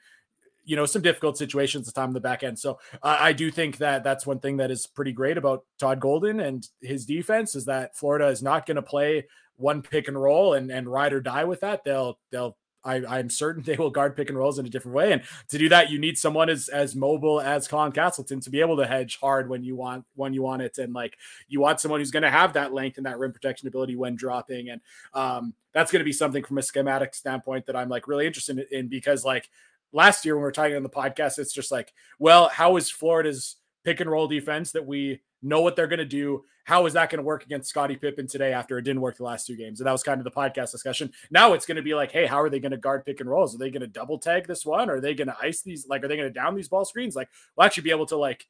you 0.64 0.76
know 0.76 0.86
some 0.86 1.02
difficult 1.02 1.36
situations 1.36 1.88
at 1.88 1.92
the 1.92 2.00
time 2.00 2.10
in 2.10 2.14
the 2.14 2.20
back 2.20 2.44
end 2.44 2.56
so 2.56 2.78
i 3.02 3.32
do 3.32 3.50
think 3.50 3.78
that 3.78 4.04
that's 4.04 4.24
one 4.24 4.38
thing 4.38 4.56
that 4.56 4.70
is 4.70 4.86
pretty 4.86 5.12
great 5.12 5.36
about 5.36 5.64
todd 5.80 5.98
golden 5.98 6.38
and 6.38 6.68
his 6.80 7.04
defense 7.04 7.56
is 7.56 7.64
that 7.64 7.96
florida 7.96 8.28
is 8.28 8.40
not 8.40 8.64
going 8.64 8.76
to 8.76 8.82
play 8.82 9.26
one 9.56 9.82
pick 9.82 10.06
and 10.06 10.20
roll 10.20 10.54
and 10.54 10.70
and 10.70 10.86
ride 10.86 11.12
or 11.12 11.20
die 11.20 11.44
with 11.44 11.60
that 11.60 11.82
they'll 11.82 12.20
they'll 12.30 12.56
I, 12.86 13.18
am 13.18 13.30
certain 13.30 13.62
they 13.66 13.76
will 13.76 13.90
guard 13.90 14.16
pick 14.16 14.28
and 14.28 14.38
rolls 14.38 14.58
in 14.58 14.66
a 14.66 14.70
different 14.70 14.94
way. 14.94 15.12
And 15.12 15.22
to 15.48 15.58
do 15.58 15.68
that, 15.68 15.90
you 15.90 15.98
need 15.98 16.18
someone 16.18 16.48
as 16.48 16.68
as 16.68 16.94
mobile 16.94 17.40
as 17.40 17.68
Colin 17.68 17.92
Castleton 17.92 18.40
to 18.40 18.50
be 18.50 18.60
able 18.60 18.76
to 18.76 18.86
hedge 18.86 19.18
hard 19.20 19.48
when 19.48 19.64
you 19.64 19.76
want 19.76 20.04
when 20.14 20.32
you 20.32 20.42
want 20.42 20.62
it, 20.62 20.78
and 20.78 20.92
like 20.92 21.16
you 21.48 21.60
want 21.60 21.80
someone 21.80 22.00
who's 22.00 22.10
going 22.10 22.22
to 22.22 22.30
have 22.30 22.52
that 22.54 22.72
length 22.72 22.96
and 22.96 23.06
that 23.06 23.18
rim 23.18 23.32
protection 23.32 23.68
ability 23.68 23.96
when 23.96 24.16
dropping. 24.16 24.70
And 24.70 24.80
um, 25.14 25.54
that's 25.72 25.90
going 25.90 26.00
to 26.00 26.04
be 26.04 26.12
something 26.12 26.44
from 26.44 26.58
a 26.58 26.62
schematic 26.62 27.14
standpoint 27.14 27.66
that 27.66 27.76
I'm 27.76 27.88
like 27.88 28.08
really 28.08 28.26
interested 28.26 28.58
in 28.70 28.88
because 28.88 29.24
like 29.24 29.50
last 29.92 30.24
year 30.24 30.34
when 30.34 30.42
we 30.42 30.48
are 30.48 30.52
talking 30.52 30.76
on 30.76 30.82
the 30.82 30.88
podcast, 30.88 31.38
it's 31.38 31.52
just 31.52 31.72
like, 31.72 31.92
well, 32.18 32.48
how 32.48 32.76
is 32.76 32.90
Florida's 32.90 33.56
pick 33.86 34.00
and 34.00 34.10
roll 34.10 34.26
defense 34.26 34.72
that 34.72 34.84
we 34.84 35.20
know 35.42 35.60
what 35.60 35.76
they're 35.76 35.86
going 35.86 36.00
to 36.00 36.04
do. 36.04 36.44
How 36.64 36.86
is 36.86 36.94
that 36.94 37.08
going 37.08 37.20
to 37.20 37.24
work 37.24 37.44
against 37.44 37.70
Scottie 37.70 37.94
Pippen 37.94 38.26
today 38.26 38.52
after 38.52 38.76
it 38.78 38.82
didn't 38.82 39.00
work 39.00 39.16
the 39.16 39.22
last 39.22 39.46
two 39.46 39.56
games? 39.56 39.78
And 39.78 39.86
that 39.86 39.92
was 39.92 40.02
kind 40.02 40.20
of 40.20 40.24
the 40.24 40.30
podcast 40.32 40.72
discussion. 40.72 41.12
Now 41.30 41.52
it's 41.52 41.66
going 41.66 41.76
to 41.76 41.82
be 41.82 41.94
like, 41.94 42.10
hey, 42.10 42.26
how 42.26 42.40
are 42.42 42.50
they 42.50 42.58
going 42.58 42.72
to 42.72 42.78
guard 42.78 43.04
pick 43.06 43.20
and 43.20 43.30
rolls? 43.30 43.54
Are 43.54 43.58
they 43.58 43.70
going 43.70 43.82
to 43.82 43.86
double 43.86 44.18
tag 44.18 44.48
this 44.48 44.66
one? 44.66 44.90
Are 44.90 45.00
they 45.00 45.14
going 45.14 45.28
to 45.28 45.36
ice 45.40 45.62
these? 45.62 45.86
Like, 45.86 46.02
are 46.02 46.08
they 46.08 46.16
going 46.16 46.28
to 46.28 46.34
down 46.34 46.56
these 46.56 46.68
ball 46.68 46.84
screens? 46.84 47.14
Like, 47.14 47.28
we'll 47.56 47.64
actually 47.64 47.84
be 47.84 47.92
able 47.92 48.06
to 48.06 48.16
like, 48.16 48.44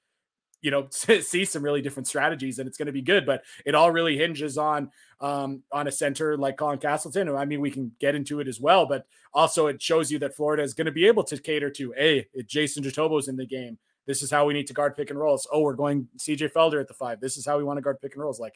you 0.62 0.71
know, 0.71 0.88
see 0.90 1.45
some 1.45 1.62
really 1.62 1.83
different 1.83 2.07
strategies, 2.07 2.59
and 2.59 2.66
it's 2.66 2.78
going 2.78 2.87
to 2.87 2.93
be 2.93 3.02
good. 3.02 3.26
But 3.26 3.43
it 3.66 3.75
all 3.75 3.90
really 3.90 4.16
hinges 4.16 4.57
on 4.57 4.90
um, 5.21 5.64
on 5.71 5.87
a 5.87 5.93
center 5.93 6.38
like 6.38 6.57
Colin 6.57 6.78
Castleton. 6.78 7.28
I 7.28 7.45
mean, 7.45 7.61
we 7.61 7.71
can 7.71 7.93
get 8.00 8.14
into 8.14 8.40
it 8.40 8.49
as 8.49 8.59
well, 8.59 8.87
but 8.87 9.07
also 9.35 9.66
it 9.66 9.83
shows 9.83 10.11
you 10.11 10.19
that 10.21 10.35
Florida 10.35 10.62
is 10.62 10.73
going 10.73 10.87
to 10.87 10.93
be 10.93 11.07
able 11.07 11.25
to 11.25 11.37
cater 11.37 11.69
to 11.73 11.93
a 11.99 12.26
Jason 12.47 12.83
Jitoboh's 12.83 13.28
in 13.28 13.37
the 13.37 13.45
game. 13.45 13.76
This 14.06 14.22
is 14.22 14.30
how 14.30 14.46
we 14.46 14.54
need 14.54 14.66
to 14.68 14.75
guard 14.75 14.96
pick 14.96 15.10
and 15.10 15.18
rolls. 15.18 15.46
Oh, 15.52 15.60
we're 15.60 15.75
going 15.75 16.08
CJ 16.18 16.52
Felder 16.52 16.80
at 16.80 16.88
the 16.88 16.94
five. 16.94 17.20
This 17.20 17.36
is 17.36 17.46
how 17.46 17.58
we 17.58 17.64
want 17.64 17.78
to 17.78 17.82
guard 17.82 18.00
pick 18.00 18.14
and 18.14 18.22
rolls. 18.22 18.40
Like, 18.40 18.54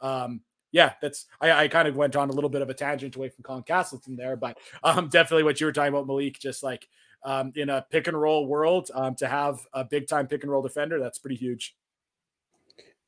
um, 0.00 0.42
yeah, 0.72 0.92
that's 1.02 1.26
I, 1.40 1.52
I 1.52 1.68
kind 1.68 1.88
of 1.88 1.96
went 1.96 2.16
on 2.16 2.30
a 2.30 2.32
little 2.32 2.50
bit 2.50 2.62
of 2.62 2.70
a 2.70 2.74
tangent 2.74 3.16
away 3.16 3.28
from 3.28 3.42
Colin 3.42 3.62
Castleton 3.62 4.16
there, 4.16 4.36
but 4.36 4.58
um, 4.82 5.08
definitely 5.08 5.42
what 5.42 5.60
you 5.60 5.66
were 5.66 5.72
talking 5.72 5.88
about, 5.88 6.06
Malik, 6.06 6.38
just 6.38 6.62
like 6.62 6.88
um, 7.24 7.52
in 7.56 7.68
a 7.70 7.84
pick 7.90 8.06
and 8.06 8.20
roll 8.20 8.46
world, 8.46 8.90
um, 8.94 9.14
to 9.16 9.26
have 9.26 9.60
a 9.72 9.84
big 9.84 10.06
time 10.06 10.26
pick 10.26 10.42
and 10.42 10.52
roll 10.52 10.62
defender, 10.62 11.00
that's 11.00 11.18
pretty 11.18 11.36
huge. 11.36 11.76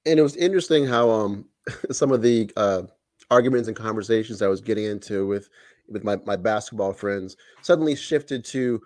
And 0.05 0.19
it 0.19 0.23
was 0.23 0.37
interesting 0.37 0.87
how 0.87 1.11
um 1.11 1.47
some 1.91 2.11
of 2.11 2.23
the 2.23 2.51
uh, 2.57 2.83
arguments 3.31 3.69
and 3.69 3.77
conversations 3.77 4.43
I 4.43 4.49
was 4.49 4.61
getting 4.61 4.85
into 4.85 5.27
with 5.27 5.49
with 5.89 6.05
my, 6.05 6.17
my 6.25 6.37
basketball 6.37 6.93
friends 6.93 7.37
suddenly 7.61 7.95
shifted 7.95 8.45
to 8.47 8.81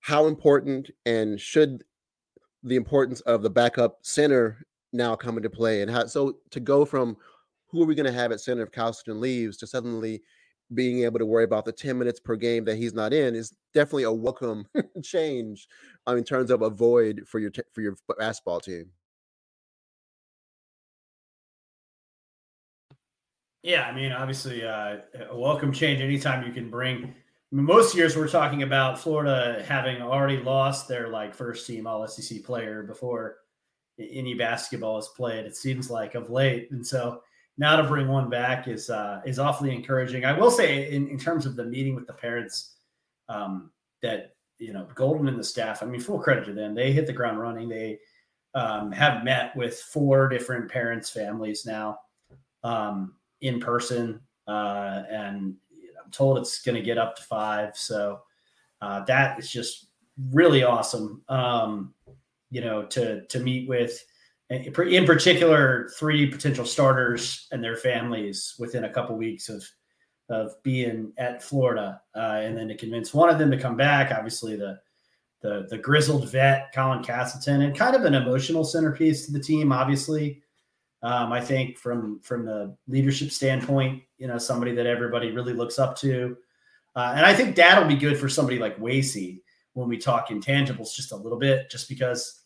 how 0.00 0.26
important 0.26 0.90
and 1.06 1.40
should 1.40 1.84
the 2.62 2.76
importance 2.76 3.20
of 3.22 3.42
the 3.42 3.50
backup 3.50 3.98
center 4.02 4.64
now 4.92 5.16
come 5.16 5.36
into 5.36 5.50
play 5.50 5.82
and 5.82 5.90
how 5.90 6.06
so 6.06 6.36
to 6.50 6.60
go 6.60 6.84
from 6.84 7.16
who 7.68 7.82
are 7.82 7.86
we 7.86 7.94
going 7.94 8.06
to 8.06 8.12
have 8.12 8.30
at 8.30 8.40
center 8.40 8.62
if 8.62 8.70
Castleton 8.70 9.20
leaves 9.20 9.56
to 9.56 9.66
suddenly 9.66 10.22
being 10.74 11.04
able 11.04 11.18
to 11.18 11.26
worry 11.26 11.44
about 11.44 11.64
the 11.64 11.72
10 11.72 11.98
minutes 11.98 12.20
per 12.20 12.36
game 12.36 12.64
that 12.64 12.76
he's 12.76 12.94
not 12.94 13.12
in 13.12 13.34
is 13.34 13.54
definitely 13.74 14.04
a 14.04 14.12
welcome 14.12 14.66
change 15.02 15.68
um, 16.06 16.18
in 16.18 16.24
terms 16.24 16.50
of 16.50 16.62
a 16.62 16.70
void 16.70 17.22
for 17.26 17.38
your 17.38 17.50
t- 17.50 17.62
for 17.72 17.80
your 17.80 17.96
basketball 18.18 18.60
team. 18.60 18.90
Yeah, 23.62 23.82
I 23.82 23.92
mean, 23.92 24.10
obviously, 24.10 24.64
uh, 24.64 24.98
a 25.30 25.38
welcome 25.38 25.72
change 25.72 26.00
anytime 26.00 26.44
you 26.44 26.52
can 26.52 26.68
bring 26.68 27.14
most 27.52 27.94
years 27.94 28.16
we're 28.16 28.28
talking 28.28 28.62
about 28.62 28.98
Florida 28.98 29.62
having 29.68 30.00
already 30.00 30.38
lost 30.38 30.88
their 30.88 31.08
like 31.08 31.34
first 31.34 31.66
team 31.66 31.86
All 31.86 32.06
SEC 32.08 32.42
player 32.42 32.82
before 32.82 33.36
any 33.98 34.34
basketball 34.34 34.98
is 34.98 35.08
played. 35.08 35.44
It 35.44 35.54
seems 35.54 35.90
like 35.90 36.14
of 36.14 36.30
late, 36.30 36.70
and 36.70 36.84
so 36.84 37.22
now 37.58 37.76
to 37.76 37.84
bring 37.84 38.08
one 38.08 38.30
back 38.30 38.68
is 38.68 38.88
uh, 38.88 39.20
is 39.26 39.38
awfully 39.38 39.74
encouraging. 39.74 40.24
I 40.24 40.32
will 40.32 40.50
say, 40.50 40.90
in, 40.90 41.08
in 41.08 41.18
terms 41.18 41.44
of 41.44 41.54
the 41.54 41.64
meeting 41.64 41.94
with 41.94 42.06
the 42.06 42.14
parents, 42.14 42.76
um, 43.28 43.70
that 44.00 44.34
you 44.58 44.72
know 44.72 44.88
Golden 44.94 45.28
and 45.28 45.38
the 45.38 45.44
staff. 45.44 45.82
I 45.82 45.86
mean, 45.86 46.00
full 46.00 46.18
credit 46.18 46.46
to 46.46 46.54
them. 46.54 46.74
They 46.74 46.90
hit 46.90 47.06
the 47.06 47.12
ground 47.12 47.38
running. 47.38 47.68
They 47.68 47.98
um, 48.54 48.90
have 48.92 49.24
met 49.24 49.54
with 49.54 49.78
four 49.78 50.26
different 50.26 50.70
parents' 50.70 51.10
families 51.10 51.66
now 51.66 51.98
um, 52.64 53.14
in 53.42 53.60
person, 53.60 54.20
uh, 54.48 55.02
and 55.10 55.56
told 56.12 56.38
it's 56.38 56.62
going 56.62 56.76
to 56.76 56.82
get 56.82 56.98
up 56.98 57.16
to 57.16 57.22
five. 57.22 57.76
So 57.76 58.20
uh, 58.80 59.04
that 59.04 59.38
is 59.38 59.50
just 59.50 59.88
really 60.30 60.62
awesome. 60.62 61.22
Um, 61.28 61.94
you 62.50 62.60
know, 62.60 62.84
to 62.84 63.26
to 63.26 63.40
meet 63.40 63.68
with, 63.68 64.04
in 64.50 65.06
particular, 65.06 65.90
three 65.98 66.30
potential 66.30 66.66
starters 66.66 67.48
and 67.50 67.64
their 67.64 67.76
families 67.76 68.54
within 68.58 68.84
a 68.84 68.92
couple 68.92 69.16
weeks 69.16 69.48
of 69.48 69.64
of 70.28 70.52
being 70.62 71.12
at 71.18 71.42
Florida, 71.42 72.00
uh, 72.14 72.40
and 72.42 72.56
then 72.56 72.68
to 72.68 72.76
convince 72.76 73.12
one 73.12 73.28
of 73.28 73.38
them 73.38 73.50
to 73.50 73.58
come 73.58 73.76
back. 73.76 74.12
Obviously, 74.12 74.56
the 74.56 74.78
the 75.40 75.66
the 75.70 75.78
grizzled 75.78 76.30
vet 76.30 76.72
Colin 76.74 77.02
Castleton, 77.02 77.62
and 77.62 77.76
kind 77.76 77.96
of 77.96 78.04
an 78.04 78.14
emotional 78.14 78.64
centerpiece 78.64 79.26
to 79.26 79.32
the 79.32 79.40
team. 79.40 79.72
Obviously, 79.72 80.42
um, 81.02 81.32
I 81.32 81.40
think 81.40 81.78
from 81.78 82.20
from 82.20 82.44
the 82.44 82.76
leadership 82.86 83.30
standpoint, 83.30 84.02
you 84.18 84.28
know, 84.28 84.38
somebody 84.38 84.72
that 84.74 84.86
everybody 84.86 85.32
really 85.32 85.52
looks 85.52 85.78
up 85.78 85.96
to, 85.98 86.36
uh, 86.94 87.14
and 87.16 87.26
I 87.26 87.34
think 87.34 87.56
that'll 87.56 87.88
be 87.88 87.96
good 87.96 88.18
for 88.18 88.28
somebody 88.28 88.58
like 88.58 88.78
Wacy 88.78 89.40
when 89.74 89.88
we 89.88 89.98
talk 89.98 90.28
intangibles 90.28 90.94
just 90.94 91.12
a 91.12 91.16
little 91.16 91.38
bit, 91.38 91.70
just 91.70 91.88
because, 91.88 92.42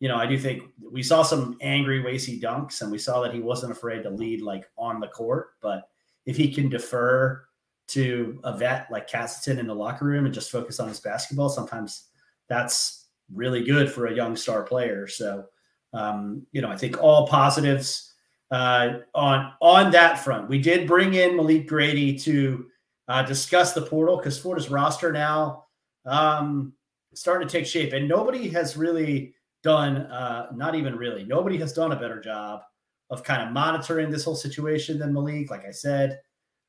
you 0.00 0.08
know, 0.08 0.16
I 0.16 0.26
do 0.26 0.38
think 0.38 0.64
we 0.80 1.02
saw 1.02 1.22
some 1.22 1.56
angry 1.60 2.02
Wacy 2.02 2.40
dunks, 2.40 2.82
and 2.82 2.90
we 2.90 2.98
saw 2.98 3.20
that 3.22 3.34
he 3.34 3.40
wasn't 3.40 3.72
afraid 3.72 4.02
to 4.02 4.10
lead 4.10 4.42
like 4.42 4.68
on 4.76 4.98
the 4.98 5.08
court, 5.08 5.50
but 5.60 5.88
if 6.26 6.36
he 6.36 6.52
can 6.52 6.68
defer 6.68 7.44
to 7.88 8.40
a 8.44 8.56
vet 8.56 8.86
like 8.90 9.08
Castleton 9.08 9.58
in 9.58 9.66
the 9.66 9.74
locker 9.74 10.04
room 10.04 10.24
and 10.24 10.34
just 10.34 10.50
focus 10.50 10.80
on 10.80 10.88
his 10.88 11.00
basketball, 11.00 11.48
sometimes 11.48 12.08
that's 12.48 13.08
really 13.32 13.64
good 13.64 13.90
for 13.90 14.06
a 14.06 14.14
young 14.14 14.36
star 14.36 14.62
player. 14.62 15.06
So 15.06 15.44
um, 15.92 16.46
you 16.52 16.60
know, 16.60 16.68
I 16.68 16.76
think 16.76 17.02
all 17.02 17.26
positives 17.26 18.12
uh, 18.50 18.98
on 19.14 19.52
on 19.60 19.90
that 19.92 20.18
front. 20.18 20.48
We 20.48 20.58
did 20.58 20.86
bring 20.86 21.14
in 21.14 21.36
Malik 21.36 21.66
Grady 21.66 22.18
to 22.20 22.66
uh, 23.08 23.22
discuss 23.22 23.72
the 23.72 23.82
portal 23.82 24.16
because 24.16 24.38
Florida's 24.38 24.70
roster 24.70 25.12
now 25.12 25.64
um, 26.06 26.72
starting 27.14 27.46
to 27.46 27.52
take 27.52 27.66
shape, 27.66 27.92
and 27.92 28.08
nobody 28.08 28.48
has 28.48 28.76
really 28.76 29.34
done, 29.62 29.98
uh, 29.98 30.48
not 30.54 30.74
even 30.74 30.96
really, 30.96 31.24
nobody 31.24 31.58
has 31.58 31.72
done 31.72 31.92
a 31.92 31.96
better 31.96 32.20
job 32.20 32.62
of 33.10 33.24
kind 33.24 33.42
of 33.42 33.52
monitoring 33.52 34.10
this 34.10 34.24
whole 34.24 34.36
situation 34.36 34.98
than 34.98 35.12
Malik. 35.12 35.50
Like 35.50 35.66
I 35.66 35.72
said, 35.72 36.20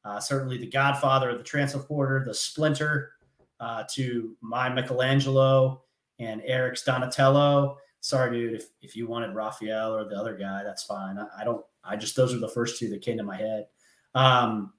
uh, 0.03 0.19
certainly 0.19 0.57
the 0.57 0.69
godfather 0.69 1.29
of 1.29 1.37
the 1.37 1.43
transfer 1.43 1.79
portal, 1.79 2.25
the 2.25 2.33
splinter 2.33 3.11
uh, 3.59 3.83
to 3.93 4.35
my 4.41 4.67
Michelangelo 4.67 5.83
and 6.19 6.41
Eric's 6.43 6.83
Donatello 6.83 7.77
sorry, 8.01 8.31
dude, 8.31 8.53
if, 8.53 8.67
if 8.81 8.95
you 8.95 9.07
wanted 9.07 9.33
Raphael 9.33 9.95
or 9.95 10.03
the 10.03 10.15
other 10.15 10.35
guy, 10.35 10.63
that's 10.63 10.83
fine. 10.83 11.17
I, 11.17 11.27
I, 11.39 11.43
don't, 11.43 11.63
I 11.83 11.95
just, 11.95 12.15
those 12.15 12.33
are 12.33 12.39
the 12.39 12.49
first 12.49 12.77
two 12.77 12.89
that 12.89 13.01
came 13.01 13.17
to 13.17 13.23
my 13.23 13.37
head. 13.37 13.67
Um, 14.13 14.73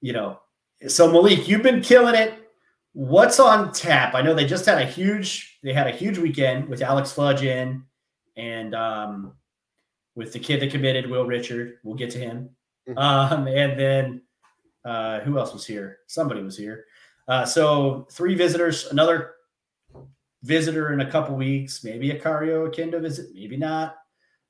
you 0.00 0.12
know, 0.12 0.40
so 0.88 1.12
Malik, 1.12 1.46
you've 1.46 1.62
been 1.62 1.82
killing 1.82 2.14
it. 2.14 2.34
What's 2.92 3.38
on 3.38 3.72
tap? 3.72 4.14
I 4.14 4.22
know 4.22 4.34
they 4.34 4.46
just 4.46 4.66
had 4.66 4.80
a 4.80 4.86
huge, 4.86 5.58
they 5.62 5.72
had 5.72 5.86
a 5.86 5.92
huge 5.92 6.18
weekend 6.18 6.68
with 6.68 6.82
Alex 6.82 7.12
Fudge 7.12 7.42
in 7.42 7.84
and 8.36 8.74
um, 8.74 9.34
with 10.14 10.32
the 10.32 10.38
kid 10.38 10.60
that 10.60 10.70
committed, 10.70 11.08
Will 11.08 11.26
Richard. 11.26 11.78
We'll 11.84 11.94
get 11.94 12.10
to 12.12 12.18
him. 12.18 12.50
Mm-hmm. 12.88 12.98
Um, 12.98 13.46
and 13.46 13.78
then 13.78 14.22
uh, 14.84 15.20
who 15.20 15.38
else 15.38 15.52
was 15.52 15.66
here? 15.66 15.98
Somebody 16.06 16.42
was 16.42 16.56
here. 16.56 16.86
Uh, 17.28 17.44
so 17.44 18.08
three 18.10 18.34
visitors, 18.34 18.86
another 18.86 19.34
visitor 20.42 20.92
in 20.92 21.00
a 21.00 21.10
couple 21.10 21.36
weeks, 21.36 21.84
maybe 21.84 22.10
a 22.10 22.18
Kario 22.18 22.68
Oquendo 22.68 23.00
visit, 23.00 23.26
maybe 23.34 23.56
not. 23.56 23.96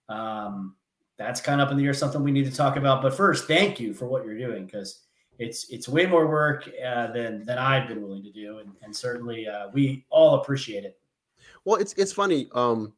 Um, 0.08 0.76
that's 1.18 1.40
kind 1.40 1.60
of 1.60 1.66
up 1.66 1.72
in 1.72 1.78
the 1.78 1.86
air, 1.86 1.94
something 1.94 2.22
we 2.22 2.32
need 2.32 2.46
to 2.50 2.56
talk 2.56 2.76
about. 2.76 3.02
But 3.02 3.14
first, 3.14 3.46
thank 3.46 3.78
you 3.78 3.92
for 3.92 4.06
what 4.06 4.24
you're 4.24 4.38
doing 4.38 4.64
because 4.64 5.02
it's 5.38 5.68
it's 5.70 5.88
way 5.88 6.06
more 6.06 6.26
work 6.26 6.68
uh, 6.84 7.08
than 7.12 7.44
than 7.44 7.58
I've 7.58 7.88
been 7.88 8.02
willing 8.02 8.22
to 8.22 8.32
do, 8.32 8.58
and, 8.58 8.72
and 8.82 8.94
certainly 8.94 9.46
uh, 9.46 9.68
we 9.72 10.06
all 10.10 10.40
appreciate 10.40 10.84
it. 10.84 10.98
Well, 11.64 11.80
it's 11.80 11.92
it's 11.94 12.12
funny. 12.12 12.48
Um, 12.54 12.92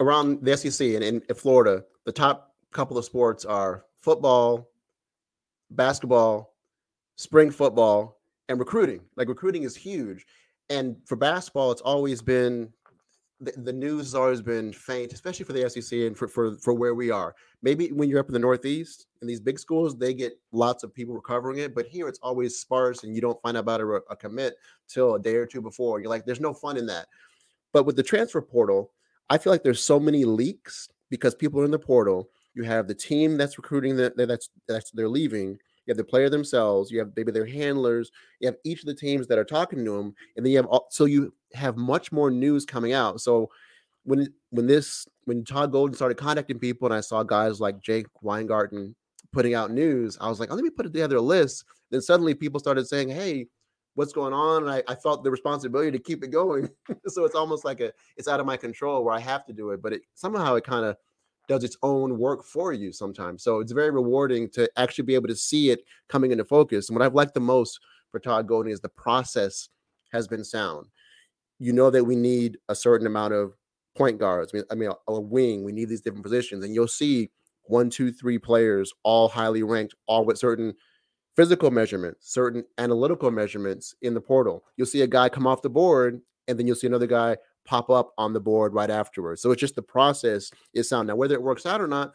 around 0.00 0.44
the 0.44 0.56
SEC 0.56 0.88
and 0.94 1.02
in 1.04 1.20
Florida, 1.34 1.84
the 2.04 2.12
top 2.12 2.54
couple 2.72 2.98
of 2.98 3.04
sports 3.04 3.44
are 3.44 3.84
football, 3.96 4.68
basketball, 5.70 6.54
spring 7.16 7.50
football, 7.50 8.20
and 8.48 8.58
recruiting. 8.58 9.00
Like 9.16 9.28
recruiting 9.28 9.62
is 9.62 9.76
huge. 9.76 10.26
And 10.70 10.96
for 11.06 11.16
basketball, 11.16 11.72
it's 11.72 11.82
always 11.82 12.22
been 12.22 12.72
the, 13.40 13.52
the 13.52 13.72
news 13.72 14.06
has 14.06 14.14
always 14.14 14.40
been 14.40 14.72
faint, 14.72 15.12
especially 15.12 15.44
for 15.44 15.52
the 15.52 15.68
SEC 15.68 15.98
and 16.00 16.16
for, 16.16 16.28
for 16.28 16.56
for 16.56 16.72
where 16.72 16.94
we 16.94 17.10
are. 17.10 17.34
Maybe 17.62 17.88
when 17.88 18.08
you're 18.08 18.20
up 18.20 18.28
in 18.28 18.32
the 18.32 18.38
Northeast 18.38 19.06
in 19.20 19.28
these 19.28 19.40
big 19.40 19.58
schools, 19.58 19.96
they 19.96 20.14
get 20.14 20.34
lots 20.52 20.84
of 20.84 20.94
people 20.94 21.20
covering 21.20 21.58
it, 21.58 21.74
but 21.74 21.86
here 21.86 22.08
it's 22.08 22.18
always 22.22 22.58
sparse, 22.58 23.04
and 23.04 23.14
you 23.14 23.20
don't 23.20 23.40
find 23.42 23.56
out 23.56 23.60
about 23.60 23.80
a, 23.80 23.86
a 24.10 24.16
commit 24.16 24.56
till 24.88 25.14
a 25.14 25.20
day 25.20 25.36
or 25.36 25.46
two 25.46 25.60
before. 25.60 26.00
You're 26.00 26.10
like, 26.10 26.24
there's 26.24 26.40
no 26.40 26.54
fun 26.54 26.76
in 26.76 26.86
that. 26.86 27.06
But 27.72 27.84
with 27.84 27.96
the 27.96 28.02
transfer 28.02 28.40
portal, 28.40 28.92
I 29.30 29.38
feel 29.38 29.52
like 29.52 29.62
there's 29.62 29.82
so 29.82 29.98
many 29.98 30.24
leaks 30.24 30.88
because 31.10 31.34
people 31.34 31.60
are 31.60 31.64
in 31.64 31.70
the 31.70 31.78
portal. 31.78 32.28
You 32.54 32.62
have 32.62 32.86
the 32.86 32.94
team 32.94 33.36
that's 33.36 33.58
recruiting 33.58 33.96
that 33.96 34.16
that's 34.16 34.48
that's 34.68 34.90
they're 34.92 35.08
leaving. 35.08 35.58
You 35.86 35.92
have 35.92 35.98
the 35.98 36.04
player 36.04 36.28
themselves. 36.28 36.90
You 36.90 36.98
have 37.00 37.10
maybe 37.16 37.32
their 37.32 37.46
handlers. 37.46 38.10
You 38.40 38.48
have 38.48 38.56
each 38.64 38.80
of 38.80 38.86
the 38.86 38.94
teams 38.94 39.26
that 39.28 39.38
are 39.38 39.44
talking 39.44 39.84
to 39.84 39.96
them, 39.96 40.14
and 40.36 40.44
then 40.44 40.52
you 40.52 40.58
have 40.58 40.66
all, 40.66 40.86
so 40.90 41.04
you 41.04 41.34
have 41.52 41.76
much 41.76 42.12
more 42.12 42.30
news 42.30 42.64
coming 42.64 42.92
out. 42.92 43.20
So 43.20 43.50
when 44.04 44.32
when 44.50 44.66
this 44.66 45.06
when 45.24 45.44
Todd 45.44 45.72
Golden 45.72 45.94
started 45.94 46.16
contacting 46.16 46.58
people, 46.58 46.86
and 46.86 46.94
I 46.94 47.00
saw 47.00 47.22
guys 47.22 47.60
like 47.60 47.80
Jake 47.80 48.06
Weingarten 48.22 48.94
putting 49.32 49.54
out 49.54 49.70
news, 49.70 50.16
I 50.20 50.28
was 50.28 50.40
like, 50.40 50.50
oh, 50.50 50.54
let 50.54 50.64
me 50.64 50.70
put 50.70 50.86
it 50.86 50.92
together 50.92 51.16
a 51.16 51.20
list. 51.20 51.64
Then 51.90 52.00
suddenly 52.00 52.34
people 52.34 52.60
started 52.60 52.86
saying, 52.86 53.08
hey, 53.08 53.46
what's 53.94 54.12
going 54.12 54.32
on? 54.32 54.62
And 54.62 54.70
I, 54.70 54.82
I 54.86 54.94
felt 54.94 55.24
the 55.24 55.30
responsibility 55.30 55.90
to 55.90 55.98
keep 55.98 56.22
it 56.22 56.30
going. 56.30 56.68
so 57.06 57.24
it's 57.24 57.34
almost 57.34 57.64
like 57.64 57.80
a 57.80 57.92
it's 58.16 58.28
out 58.28 58.40
of 58.40 58.46
my 58.46 58.56
control 58.56 59.04
where 59.04 59.14
I 59.14 59.20
have 59.20 59.44
to 59.46 59.52
do 59.52 59.70
it, 59.70 59.82
but 59.82 59.92
it 59.92 60.02
somehow 60.14 60.54
it 60.54 60.64
kind 60.64 60.84
of 60.84 60.96
does 61.48 61.64
its 61.64 61.76
own 61.82 62.18
work 62.18 62.44
for 62.44 62.72
you 62.72 62.92
sometimes. 62.92 63.42
So 63.42 63.60
it's 63.60 63.72
very 63.72 63.90
rewarding 63.90 64.48
to 64.50 64.70
actually 64.76 65.04
be 65.04 65.14
able 65.14 65.28
to 65.28 65.36
see 65.36 65.70
it 65.70 65.84
coming 66.08 66.32
into 66.32 66.44
focus. 66.44 66.88
And 66.88 66.96
what 66.96 67.04
I've 67.04 67.14
liked 67.14 67.34
the 67.34 67.40
most 67.40 67.78
for 68.10 68.18
Todd 68.18 68.46
Golden 68.46 68.72
is 68.72 68.80
the 68.80 68.88
process 68.88 69.68
has 70.12 70.28
been 70.28 70.44
sound. 70.44 70.86
You 71.58 71.72
know 71.72 71.90
that 71.90 72.04
we 72.04 72.16
need 72.16 72.58
a 72.68 72.74
certain 72.74 73.06
amount 73.06 73.34
of 73.34 73.54
point 73.96 74.18
guards. 74.18 74.52
I 74.52 74.56
mean, 74.56 74.64
I 74.70 74.74
mean 74.74 74.90
a, 74.90 75.12
a 75.12 75.20
wing. 75.20 75.64
We 75.64 75.72
need 75.72 75.88
these 75.88 76.00
different 76.00 76.24
positions, 76.24 76.64
and 76.64 76.74
you'll 76.74 76.88
see 76.88 77.30
one, 77.64 77.90
two, 77.90 78.12
three 78.12 78.38
players, 78.38 78.92
all 79.02 79.28
highly 79.28 79.62
ranked, 79.62 79.94
all 80.06 80.24
with 80.24 80.38
certain 80.38 80.74
physical 81.36 81.70
measurements, 81.70 82.32
certain 82.32 82.64
analytical 82.78 83.30
measurements 83.30 83.94
in 84.02 84.14
the 84.14 84.20
portal. 84.20 84.64
You'll 84.76 84.86
see 84.86 85.02
a 85.02 85.06
guy 85.06 85.28
come 85.28 85.46
off 85.46 85.62
the 85.62 85.70
board, 85.70 86.20
and 86.46 86.58
then 86.58 86.66
you'll 86.66 86.76
see 86.76 86.86
another 86.86 87.06
guy 87.06 87.36
pop 87.64 87.90
up 87.90 88.12
on 88.18 88.32
the 88.32 88.40
board 88.40 88.74
right 88.74 88.90
afterwards. 88.90 89.42
So 89.42 89.50
it's 89.50 89.60
just 89.60 89.74
the 89.76 89.82
process 89.82 90.50
is 90.74 90.88
sound. 90.88 91.08
Now, 91.08 91.16
whether 91.16 91.34
it 91.34 91.42
works 91.42 91.66
out 91.66 91.80
or 91.80 91.88
not, 91.88 92.14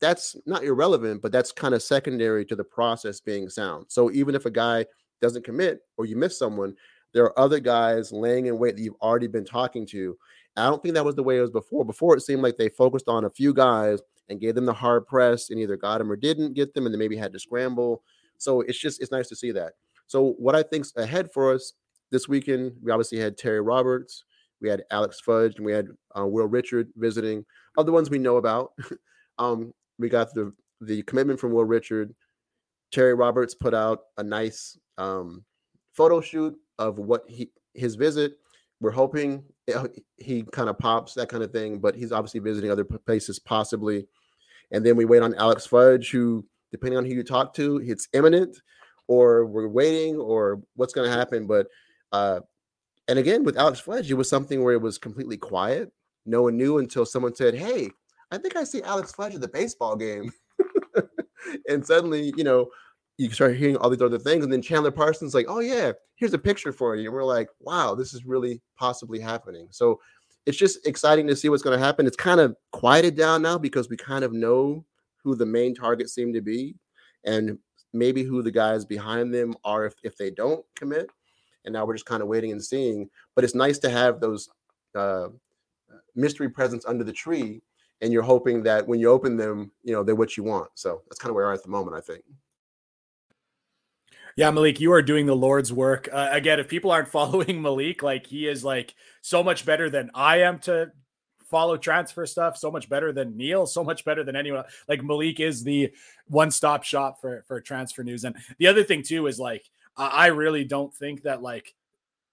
that's 0.00 0.36
not 0.46 0.64
irrelevant, 0.64 1.22
but 1.22 1.32
that's 1.32 1.52
kind 1.52 1.74
of 1.74 1.82
secondary 1.82 2.44
to 2.46 2.56
the 2.56 2.64
process 2.64 3.20
being 3.20 3.48
sound. 3.48 3.86
So 3.88 4.10
even 4.10 4.34
if 4.34 4.46
a 4.46 4.50
guy 4.50 4.86
doesn't 5.20 5.44
commit 5.44 5.80
or 5.96 6.06
you 6.06 6.16
miss 6.16 6.38
someone, 6.38 6.74
there 7.12 7.24
are 7.24 7.38
other 7.38 7.60
guys 7.60 8.12
laying 8.12 8.46
in 8.46 8.58
wait 8.58 8.76
that 8.76 8.82
you've 8.82 8.94
already 9.02 9.26
been 9.26 9.44
talking 9.44 9.86
to. 9.88 10.16
I 10.56 10.66
don't 10.66 10.82
think 10.82 10.94
that 10.94 11.04
was 11.04 11.14
the 11.14 11.22
way 11.22 11.38
it 11.38 11.42
was 11.42 11.50
before. 11.50 11.84
Before 11.84 12.16
it 12.16 12.22
seemed 12.22 12.42
like 12.42 12.56
they 12.56 12.68
focused 12.68 13.08
on 13.08 13.24
a 13.24 13.30
few 13.30 13.52
guys 13.52 14.00
and 14.28 14.40
gave 14.40 14.54
them 14.54 14.66
the 14.66 14.72
hard 14.72 15.06
press 15.06 15.50
and 15.50 15.58
either 15.58 15.76
got 15.76 15.98
them 15.98 16.10
or 16.10 16.16
didn't 16.16 16.54
get 16.54 16.74
them 16.74 16.86
and 16.86 16.94
then 16.94 16.98
maybe 16.98 17.16
had 17.16 17.32
to 17.32 17.38
scramble. 17.38 18.02
So 18.38 18.62
it's 18.62 18.78
just 18.78 19.00
it's 19.00 19.12
nice 19.12 19.28
to 19.28 19.36
see 19.36 19.52
that. 19.52 19.72
So 20.06 20.34
what 20.38 20.56
I 20.56 20.62
think's 20.62 20.92
ahead 20.96 21.32
for 21.32 21.52
us 21.52 21.74
this 22.10 22.28
weekend, 22.28 22.72
we 22.82 22.90
obviously 22.90 23.18
had 23.18 23.36
Terry 23.36 23.60
Roberts, 23.60 24.24
we 24.60 24.68
had 24.68 24.84
Alex 24.90 25.20
Fudge, 25.20 25.56
and 25.56 25.64
we 25.64 25.72
had 25.72 25.88
uh, 26.18 26.26
Will 26.26 26.46
Richard 26.46 26.88
visiting. 26.96 27.44
Other 27.78 27.92
ones 27.92 28.10
we 28.10 28.18
know 28.18 28.36
about, 28.36 28.72
um, 29.38 29.72
we 29.98 30.08
got 30.08 30.32
the 30.34 30.52
the 30.80 31.02
commitment 31.02 31.38
from 31.40 31.52
Will 31.52 31.64
Richard. 31.64 32.14
Terry 32.90 33.14
Roberts 33.14 33.54
put 33.54 33.74
out 33.74 34.00
a 34.18 34.22
nice 34.22 34.78
um, 34.98 35.44
photo 35.92 36.20
shoot 36.20 36.56
of 36.78 36.98
what 36.98 37.24
he 37.28 37.50
his 37.74 37.94
visit. 37.94 38.38
We're 38.80 38.90
hoping 38.90 39.44
he 40.16 40.42
kind 40.52 40.68
of 40.68 40.78
pops 40.78 41.14
that 41.14 41.28
kind 41.28 41.42
of 41.42 41.52
thing, 41.52 41.78
but 41.78 41.94
he's 41.94 42.12
obviously 42.12 42.40
visiting 42.40 42.70
other 42.70 42.84
places 42.84 43.38
possibly. 43.38 44.06
And 44.70 44.84
then 44.84 44.96
we 44.96 45.04
wait 45.04 45.22
on 45.22 45.34
Alex 45.34 45.66
Fudge, 45.66 46.10
who, 46.10 46.46
depending 46.70 46.96
on 46.96 47.04
who 47.04 47.12
you 47.12 47.22
talk 47.22 47.52
to, 47.54 47.82
it's 47.84 48.08
imminent, 48.14 48.56
or 49.06 49.46
we're 49.46 49.68
waiting, 49.68 50.16
or 50.16 50.62
what's 50.76 50.94
going 50.94 51.10
to 51.10 51.16
happen. 51.16 51.46
But 51.46 51.66
uh, 52.12 52.40
and 53.10 53.18
again, 53.18 53.42
with 53.42 53.58
Alex 53.58 53.80
Fudge, 53.80 54.08
it 54.08 54.14
was 54.14 54.30
something 54.30 54.62
where 54.62 54.74
it 54.74 54.80
was 54.80 54.96
completely 54.96 55.36
quiet. 55.36 55.90
No 56.26 56.42
one 56.42 56.56
knew 56.56 56.78
until 56.78 57.04
someone 57.04 57.34
said, 57.34 57.56
Hey, 57.56 57.90
I 58.30 58.38
think 58.38 58.54
I 58.54 58.62
see 58.62 58.82
Alex 58.82 59.10
Fudge 59.10 59.34
at 59.34 59.40
the 59.40 59.48
baseball 59.48 59.96
game. 59.96 60.30
and 61.68 61.84
suddenly, 61.84 62.32
you 62.36 62.44
know, 62.44 62.68
you 63.18 63.28
start 63.30 63.56
hearing 63.56 63.76
all 63.76 63.90
these 63.90 64.00
other 64.00 64.20
things. 64.20 64.44
And 64.44 64.52
then 64.52 64.62
Chandler 64.62 64.92
Parsons, 64.92 65.34
like, 65.34 65.46
oh, 65.48 65.58
yeah, 65.58 65.90
here's 66.14 66.34
a 66.34 66.38
picture 66.38 66.72
for 66.72 66.94
you. 66.94 67.06
And 67.06 67.14
we're 67.14 67.24
like, 67.24 67.48
wow, 67.58 67.96
this 67.96 68.14
is 68.14 68.24
really 68.24 68.62
possibly 68.78 69.18
happening. 69.18 69.66
So 69.72 69.98
it's 70.46 70.56
just 70.56 70.86
exciting 70.86 71.26
to 71.26 71.34
see 71.34 71.48
what's 71.48 71.64
going 71.64 71.76
to 71.76 71.84
happen. 71.84 72.06
It's 72.06 72.16
kind 72.16 72.38
of 72.38 72.54
quieted 72.70 73.16
down 73.16 73.42
now 73.42 73.58
because 73.58 73.90
we 73.90 73.96
kind 73.96 74.22
of 74.22 74.32
know 74.32 74.84
who 75.24 75.34
the 75.34 75.46
main 75.46 75.74
targets 75.74 76.14
seem 76.14 76.32
to 76.32 76.40
be 76.40 76.76
and 77.24 77.58
maybe 77.92 78.22
who 78.22 78.40
the 78.40 78.52
guys 78.52 78.84
behind 78.84 79.34
them 79.34 79.54
are 79.64 79.84
if, 79.84 79.94
if 80.04 80.16
they 80.16 80.30
don't 80.30 80.64
commit 80.76 81.10
and 81.64 81.72
now 81.72 81.84
we're 81.84 81.94
just 81.94 82.06
kind 82.06 82.22
of 82.22 82.28
waiting 82.28 82.52
and 82.52 82.62
seeing. 82.62 83.08
But 83.34 83.44
it's 83.44 83.54
nice 83.54 83.78
to 83.80 83.90
have 83.90 84.20
those 84.20 84.48
uh, 84.94 85.28
mystery 86.14 86.48
presents 86.48 86.86
under 86.86 87.04
the 87.04 87.12
tree, 87.12 87.62
and 88.00 88.12
you're 88.12 88.22
hoping 88.22 88.62
that 88.64 88.86
when 88.86 89.00
you 89.00 89.10
open 89.10 89.36
them, 89.36 89.70
you 89.82 89.92
know 89.92 90.02
they're 90.02 90.14
what 90.14 90.36
you 90.36 90.44
want. 90.44 90.70
So 90.74 91.02
that's 91.08 91.18
kind 91.18 91.30
of 91.30 91.34
where 91.34 91.46
we 91.46 91.50
are 91.50 91.54
at 91.54 91.62
the 91.62 91.70
moment, 91.70 91.96
I 91.96 92.00
think. 92.00 92.24
Yeah, 94.36 94.50
Malik, 94.50 94.80
you 94.80 94.92
are 94.92 95.02
doing 95.02 95.26
the 95.26 95.36
Lord's 95.36 95.72
work. 95.72 96.08
Uh, 96.10 96.28
again, 96.30 96.60
if 96.60 96.68
people 96.68 96.90
aren't 96.90 97.08
following 97.18 97.60
Malik, 97.60 98.02
like 98.02 98.26
he 98.26 98.46
is 98.46 98.64
like 98.64 98.94
so 99.22 99.42
much 99.42 99.66
better 99.66 99.90
than 99.90 100.10
I 100.14 100.42
am 100.42 100.58
to 100.60 100.92
follow 101.50 101.76
transfer 101.76 102.24
stuff, 102.26 102.56
so 102.56 102.70
much 102.70 102.88
better 102.88 103.12
than 103.12 103.36
Neil, 103.36 103.66
so 103.66 103.82
much 103.82 104.04
better 104.04 104.22
than 104.22 104.36
anyone. 104.36 104.64
Like 104.88 105.02
Malik 105.02 105.40
is 105.40 105.64
the 105.64 105.92
one-stop 106.28 106.84
shop 106.84 107.20
for 107.20 107.44
for 107.46 107.60
transfer 107.60 108.04
news. 108.04 108.24
And 108.24 108.36
the 108.58 108.68
other 108.68 108.84
thing 108.84 109.02
too 109.02 109.26
is 109.26 109.38
like 109.38 109.68
I 110.06 110.26
really 110.28 110.64
don't 110.64 110.94
think 110.94 111.22
that 111.22 111.42
like 111.42 111.74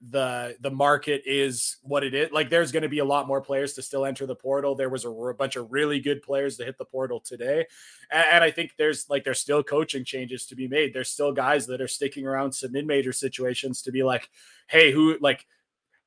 the 0.10 0.56
the 0.62 0.70
market 0.70 1.24
is 1.26 1.78
what 1.82 2.04
it 2.04 2.14
is. 2.14 2.32
Like 2.32 2.50
there's 2.50 2.72
going 2.72 2.84
to 2.84 2.90
be 2.90 3.00
a 3.00 3.06
lot 3.06 3.28
more 3.28 3.42
players 3.42 3.74
to 3.74 3.82
still 3.82 4.06
enter 4.06 4.26
the 4.26 4.36
portal. 4.36 4.76
There 4.76 4.90
was 4.90 5.06
a, 5.06 5.10
a 5.10 5.34
bunch 5.34 5.56
of 5.56 5.72
really 5.72 6.00
good 6.00 6.22
players 6.22 6.58
to 6.58 6.66
hit 6.66 6.78
the 6.78 6.86
portal 6.86 7.20
today, 7.20 7.66
and, 8.12 8.26
and, 8.34 8.44
I 8.44 8.52
think 8.52 8.74
there's 8.78 9.10
like 9.10 9.24
there's 9.24 9.40
still 9.40 9.64
coaching 9.64 10.06
changes 10.06 10.46
to 10.48 10.56
be 10.56 10.68
made. 10.68 10.94
There's 10.94 11.10
still 11.10 11.32
guys 11.32 11.66
that 11.68 11.82
are 11.82 11.88
sticking 11.88 12.28
around 12.28 12.52
some 12.52 12.72
mid 12.72 12.86
major 12.86 13.12
situations 13.12 13.82
to 13.84 13.92
be 13.92 14.04
like, 14.04 14.30
hey, 14.68 14.92
who 14.92 15.18
like 15.20 15.48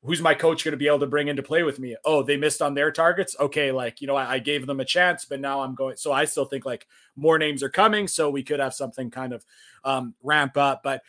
who's 0.02 0.22
my 0.22 0.34
coach 0.34 0.64
going 0.64 0.72
to 0.72 0.78
be 0.78 0.86
able 0.86 1.00
to 1.00 1.06
bring 1.06 1.28
into 1.28 1.42
play 1.42 1.62
with 1.62 1.78
me? 1.78 1.94
Oh, 2.04 2.22
they 2.22 2.36
missed 2.36 2.62
on 2.62 2.74
their 2.74 2.90
targets. 2.90 3.36
Okay, 3.38 3.72
like 3.72 4.00
you 4.00 4.06
know, 4.06 4.16
I, 4.16 4.34
I, 4.34 4.38
gave 4.38 4.66
them 4.66 4.80
a 4.80 4.84
chance, 4.84 5.24
but 5.24 5.40
now 5.40 5.60
I'm 5.60 5.74
going. 5.74 5.96
So 5.96 6.12
I 6.12 6.24
still 6.24 6.44
think 6.44 6.64
like 6.64 6.86
more 7.16 7.38
names 7.38 7.62
are 7.62 7.68
coming, 7.68 8.08
so 8.08 8.30
we 8.30 8.42
could 8.42 8.60
have 8.60 8.74
something 8.74 9.10
kind 9.10 9.32
of 9.32 9.44
um, 9.84 10.14
ramp 10.22 10.56
up. 10.56 10.82
But 10.82 11.02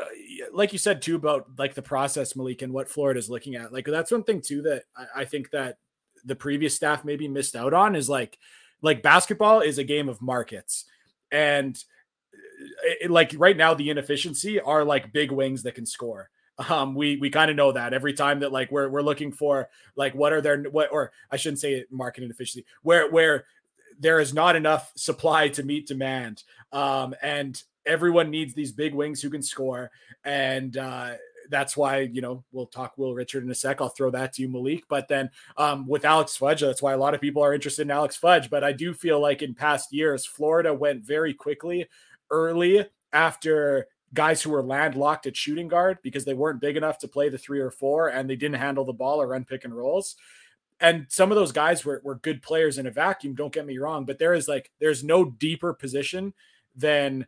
uh, 0.00 0.04
like 0.52 0.72
you 0.72 0.78
said 0.78 1.02
too 1.02 1.16
about 1.16 1.46
like 1.58 1.74
the 1.74 1.82
process, 1.82 2.36
Malik, 2.36 2.62
and 2.62 2.72
what 2.72 2.88
Florida 2.88 3.18
is 3.18 3.30
looking 3.30 3.54
at. 3.54 3.72
Like 3.72 3.86
that's 3.86 4.10
one 4.10 4.24
thing 4.24 4.40
too 4.40 4.62
that 4.62 4.84
I, 4.96 5.22
I 5.22 5.24
think 5.24 5.50
that 5.50 5.78
the 6.24 6.36
previous 6.36 6.74
staff 6.74 7.04
maybe 7.04 7.28
missed 7.28 7.56
out 7.56 7.74
on 7.74 7.94
is 7.94 8.08
like 8.08 8.38
like 8.82 9.02
basketball 9.02 9.60
is 9.60 9.78
a 9.78 9.84
game 9.84 10.08
of 10.08 10.22
markets 10.22 10.84
and 11.30 11.82
it, 13.00 13.10
like 13.10 13.34
right 13.36 13.56
now 13.56 13.74
the 13.74 13.90
inefficiency 13.90 14.60
are 14.60 14.84
like 14.84 15.12
big 15.12 15.30
wings 15.30 15.62
that 15.62 15.74
can 15.74 15.86
score 15.86 16.30
um 16.68 16.94
we 16.94 17.16
we 17.16 17.30
kind 17.30 17.50
of 17.50 17.56
know 17.56 17.72
that 17.72 17.92
every 17.92 18.12
time 18.12 18.40
that 18.40 18.52
like 18.52 18.70
we're 18.70 18.88
we're 18.88 19.02
looking 19.02 19.32
for 19.32 19.68
like 19.96 20.14
what 20.14 20.32
are 20.32 20.40
their 20.40 20.62
what 20.64 20.92
or 20.92 21.12
i 21.30 21.36
shouldn't 21.36 21.58
say 21.58 21.84
market 21.90 22.22
inefficiency 22.22 22.64
where 22.82 23.10
where 23.10 23.44
there 23.98 24.20
is 24.20 24.32
not 24.32 24.56
enough 24.56 24.92
supply 24.96 25.48
to 25.48 25.62
meet 25.62 25.86
demand 25.86 26.42
um 26.72 27.14
and 27.22 27.62
everyone 27.86 28.30
needs 28.30 28.54
these 28.54 28.72
big 28.72 28.94
wings 28.94 29.20
who 29.20 29.30
can 29.30 29.42
score. 29.42 29.90
And 30.24 30.76
uh, 30.76 31.14
that's 31.50 31.76
why, 31.76 32.00
you 32.00 32.20
know, 32.20 32.44
we'll 32.52 32.66
talk 32.66 32.96
Will 32.96 33.14
Richard 33.14 33.44
in 33.44 33.50
a 33.50 33.54
sec. 33.54 33.80
I'll 33.80 33.88
throw 33.88 34.10
that 34.10 34.32
to 34.34 34.42
you, 34.42 34.48
Malik. 34.48 34.84
But 34.88 35.08
then 35.08 35.30
um, 35.56 35.86
with 35.86 36.04
Alex 36.04 36.36
Fudge, 36.36 36.60
that's 36.60 36.82
why 36.82 36.92
a 36.92 36.98
lot 36.98 37.14
of 37.14 37.20
people 37.20 37.42
are 37.42 37.54
interested 37.54 37.82
in 37.82 37.90
Alex 37.90 38.16
Fudge. 38.16 38.50
But 38.50 38.64
I 38.64 38.72
do 38.72 38.94
feel 38.94 39.20
like 39.20 39.42
in 39.42 39.54
past 39.54 39.92
years, 39.92 40.26
Florida 40.26 40.72
went 40.72 41.04
very 41.04 41.34
quickly 41.34 41.86
early 42.30 42.86
after 43.12 43.86
guys 44.12 44.40
who 44.40 44.50
were 44.50 44.62
landlocked 44.62 45.26
at 45.26 45.36
shooting 45.36 45.68
guard 45.68 45.98
because 46.02 46.24
they 46.24 46.34
weren't 46.34 46.60
big 46.60 46.76
enough 46.76 46.98
to 46.98 47.08
play 47.08 47.28
the 47.28 47.38
three 47.38 47.60
or 47.60 47.70
four 47.70 48.08
and 48.08 48.30
they 48.30 48.36
didn't 48.36 48.60
handle 48.60 48.84
the 48.84 48.92
ball 48.92 49.20
or 49.20 49.28
run 49.28 49.44
pick 49.44 49.64
and 49.64 49.76
rolls. 49.76 50.16
And 50.80 51.06
some 51.08 51.30
of 51.30 51.36
those 51.36 51.52
guys 51.52 51.84
were, 51.84 52.00
were 52.04 52.16
good 52.16 52.42
players 52.42 52.78
in 52.78 52.86
a 52.86 52.90
vacuum, 52.90 53.34
don't 53.34 53.52
get 53.52 53.66
me 53.66 53.78
wrong, 53.78 54.04
but 54.04 54.18
there 54.18 54.34
is 54.34 54.48
like, 54.48 54.70
there's 54.80 55.04
no 55.04 55.24
deeper 55.24 55.72
position 55.72 56.32
than 56.76 57.26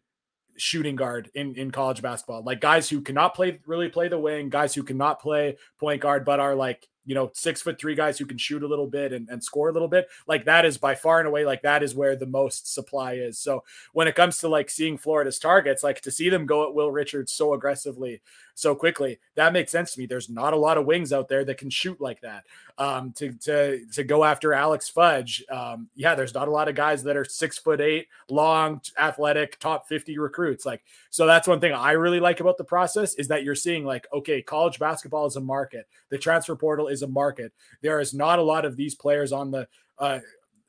shooting 0.59 0.97
guard 0.97 1.31
in, 1.35 1.55
in 1.55 1.71
college 1.71 2.03
basketball. 2.03 2.43
Like 2.43 2.61
guys 2.61 2.89
who 2.89 3.01
cannot 3.01 3.35
play 3.35 3.61
really 3.67 3.89
play 3.89 4.09
the 4.09 4.19
wing, 4.19 4.49
guys 4.49 4.75
who 4.75 4.83
cannot 4.83 5.21
play 5.21 5.57
point 5.79 6.01
guard, 6.01 6.25
but 6.25 6.41
are 6.41 6.55
like 6.55 6.89
you 7.07 7.15
know, 7.15 7.31
six 7.33 7.63
foot 7.63 7.79
three 7.79 7.95
guys 7.95 8.19
who 8.19 8.27
can 8.27 8.37
shoot 8.37 8.65
a 8.65 8.67
little 8.67 8.89
bit 8.89 9.13
and, 9.13 9.29
and 9.31 9.43
score 9.43 9.69
a 9.69 9.73
little 9.73 9.89
bit. 9.89 10.09
Like 10.27 10.45
that 10.47 10.65
is 10.65 10.77
by 10.77 10.97
far 10.97 11.21
and 11.21 11.29
away, 11.29 11.47
like 11.47 11.63
that 11.63 11.85
is 11.85 11.95
where 11.95 12.17
the 12.17 12.27
most 12.27 12.75
supply 12.75 13.15
is. 13.15 13.39
So 13.39 13.63
when 13.93 14.09
it 14.09 14.17
comes 14.17 14.41
to 14.41 14.49
like 14.49 14.69
seeing 14.69 14.99
Florida's 14.99 15.39
targets, 15.39 15.85
like 15.85 16.01
to 16.03 16.11
see 16.11 16.29
them 16.29 16.47
go 16.47 16.67
at 16.67 16.75
Will 16.75 16.91
Richards 16.91 17.33
so 17.33 17.55
aggressively, 17.55 18.21
so 18.55 18.75
quickly, 18.75 19.21
that 19.37 19.53
makes 19.53 19.71
sense 19.71 19.95
to 19.95 20.01
me. 20.01 20.07
There's 20.07 20.29
not 20.29 20.53
a 20.53 20.59
lot 20.59 20.79
of 20.79 20.87
wings 20.87 21.13
out 21.13 21.29
there 21.29 21.45
that 21.45 21.59
can 21.59 21.71
shoot 21.71 22.01
like 22.01 22.23
that. 22.23 22.45
Um, 22.79 23.13
to 23.13 23.33
to 23.33 23.87
to 23.93 24.05
go 24.05 24.23
after 24.23 24.53
Alex 24.53 24.89
Fudge, 24.91 25.43
um, 25.51 25.89
yeah, 25.95 26.15
there's 26.15 26.35
not 26.35 26.47
a 26.47 26.51
lot 26.51 26.69
of 26.69 26.75
guys 26.75 27.03
that 27.05 27.17
are 27.17 27.25
six 27.25 27.57
foot 27.57 27.81
eight, 27.81 28.09
long, 28.29 28.83
athletic, 28.99 29.59
top 29.59 29.89
50 29.89 30.19
recruits. 30.19 30.67
Like, 30.67 30.83
so 31.09 31.27
that's 31.27 31.49
one 31.49 31.59
thing 31.59 31.73
I 31.73 31.93
really 31.93 32.21
like 32.21 32.41
about 32.41 32.59
the 32.59 32.65
process 32.65 33.15
is 33.15 33.29
that 33.29 33.45
you're 33.45 33.55
seeing 33.55 33.87
like, 33.87 34.07
okay, 34.13 34.43
college 34.43 34.79
basketball 34.79 35.25
is 35.25 35.37
a 35.37 35.41
market. 35.41 35.89
The 36.11 36.19
transfer 36.19 36.55
portal 36.55 36.89
is 36.89 37.01
a 37.01 37.09
market. 37.09 37.51
There 37.81 37.99
is 37.99 38.13
not 38.13 38.39
a 38.39 38.43
lot 38.43 38.67
of 38.67 38.77
these 38.77 38.95
players 38.95 39.33
on 39.33 39.51
the 39.51 39.67
uh, 39.99 40.19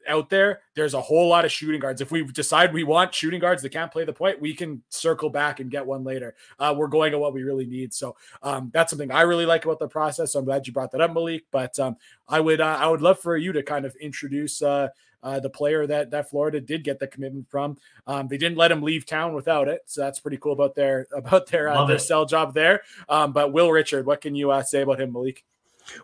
out 0.07 0.29
there, 0.29 0.61
there's 0.75 0.93
a 0.93 1.01
whole 1.01 1.27
lot 1.27 1.45
of 1.45 1.51
shooting 1.51 1.79
guards. 1.79 2.01
If 2.01 2.11
we 2.11 2.23
decide 2.23 2.73
we 2.73 2.83
want 2.83 3.13
shooting 3.13 3.39
guards 3.39 3.61
that 3.61 3.69
can't 3.69 3.91
play 3.91 4.05
the 4.05 4.13
point, 4.13 4.41
we 4.41 4.53
can 4.53 4.81
circle 4.89 5.29
back 5.29 5.59
and 5.59 5.69
get 5.69 5.85
one 5.85 6.03
later. 6.03 6.35
Uh, 6.59 6.73
we're 6.77 6.87
going 6.87 7.13
at 7.13 7.19
what 7.19 7.33
we 7.33 7.43
really 7.43 7.65
need. 7.65 7.93
So 7.93 8.15
um, 8.41 8.71
that's 8.73 8.89
something 8.89 9.11
I 9.11 9.21
really 9.21 9.45
like 9.45 9.65
about 9.65 9.79
the 9.79 9.87
process. 9.87 10.33
So 10.33 10.39
I'm 10.39 10.45
glad 10.45 10.67
you 10.67 10.73
brought 10.73 10.91
that 10.91 11.01
up, 11.01 11.13
Malik. 11.13 11.45
But 11.51 11.77
um, 11.79 11.97
I 12.27 12.39
would 12.39 12.61
uh, 12.61 12.77
I 12.79 12.87
would 12.87 13.01
love 13.01 13.19
for 13.19 13.37
you 13.37 13.51
to 13.53 13.63
kind 13.63 13.85
of 13.85 13.95
introduce 13.97 14.61
uh, 14.61 14.89
uh, 15.23 15.39
the 15.39 15.49
player 15.49 15.87
that 15.87 16.11
that 16.11 16.29
Florida 16.29 16.61
did 16.61 16.83
get 16.83 16.99
the 16.99 17.07
commitment 17.07 17.49
from. 17.49 17.77
Um, 18.05 18.27
they 18.27 18.37
didn't 18.37 18.57
let 18.57 18.71
him 18.71 18.81
leave 18.81 19.05
town 19.05 19.33
without 19.33 19.67
it, 19.67 19.81
so 19.85 20.01
that's 20.01 20.19
pretty 20.19 20.37
cool 20.37 20.53
about 20.53 20.75
their 20.75 21.07
about 21.15 21.47
their 21.47 21.69
uh, 21.69 21.85
their 21.85 21.99
sell 21.99 22.25
job 22.25 22.53
there. 22.53 22.81
Um, 23.09 23.33
but 23.33 23.51
Will 23.51 23.71
Richard, 23.71 24.05
what 24.05 24.21
can 24.21 24.35
you 24.35 24.51
uh, 24.51 24.63
say 24.63 24.81
about 24.81 25.01
him, 25.01 25.13
Malik? 25.13 25.43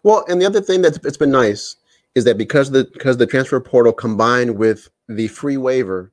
Well, 0.04 0.26
and 0.28 0.42
the 0.42 0.46
other 0.46 0.62
thing 0.62 0.82
that's 0.82 0.98
it's 1.04 1.18
been 1.18 1.32
nice 1.32 1.78
is 2.16 2.24
that 2.26 2.38
because 2.38 2.72
the 2.72 2.86
because 2.94 3.18
the 3.18 3.26
transfer 3.26 3.60
portal 3.60 3.94
combined 3.94 4.58
with 4.58 4.90
the 5.08 5.28
free 5.28 5.58
waiver 5.58 6.12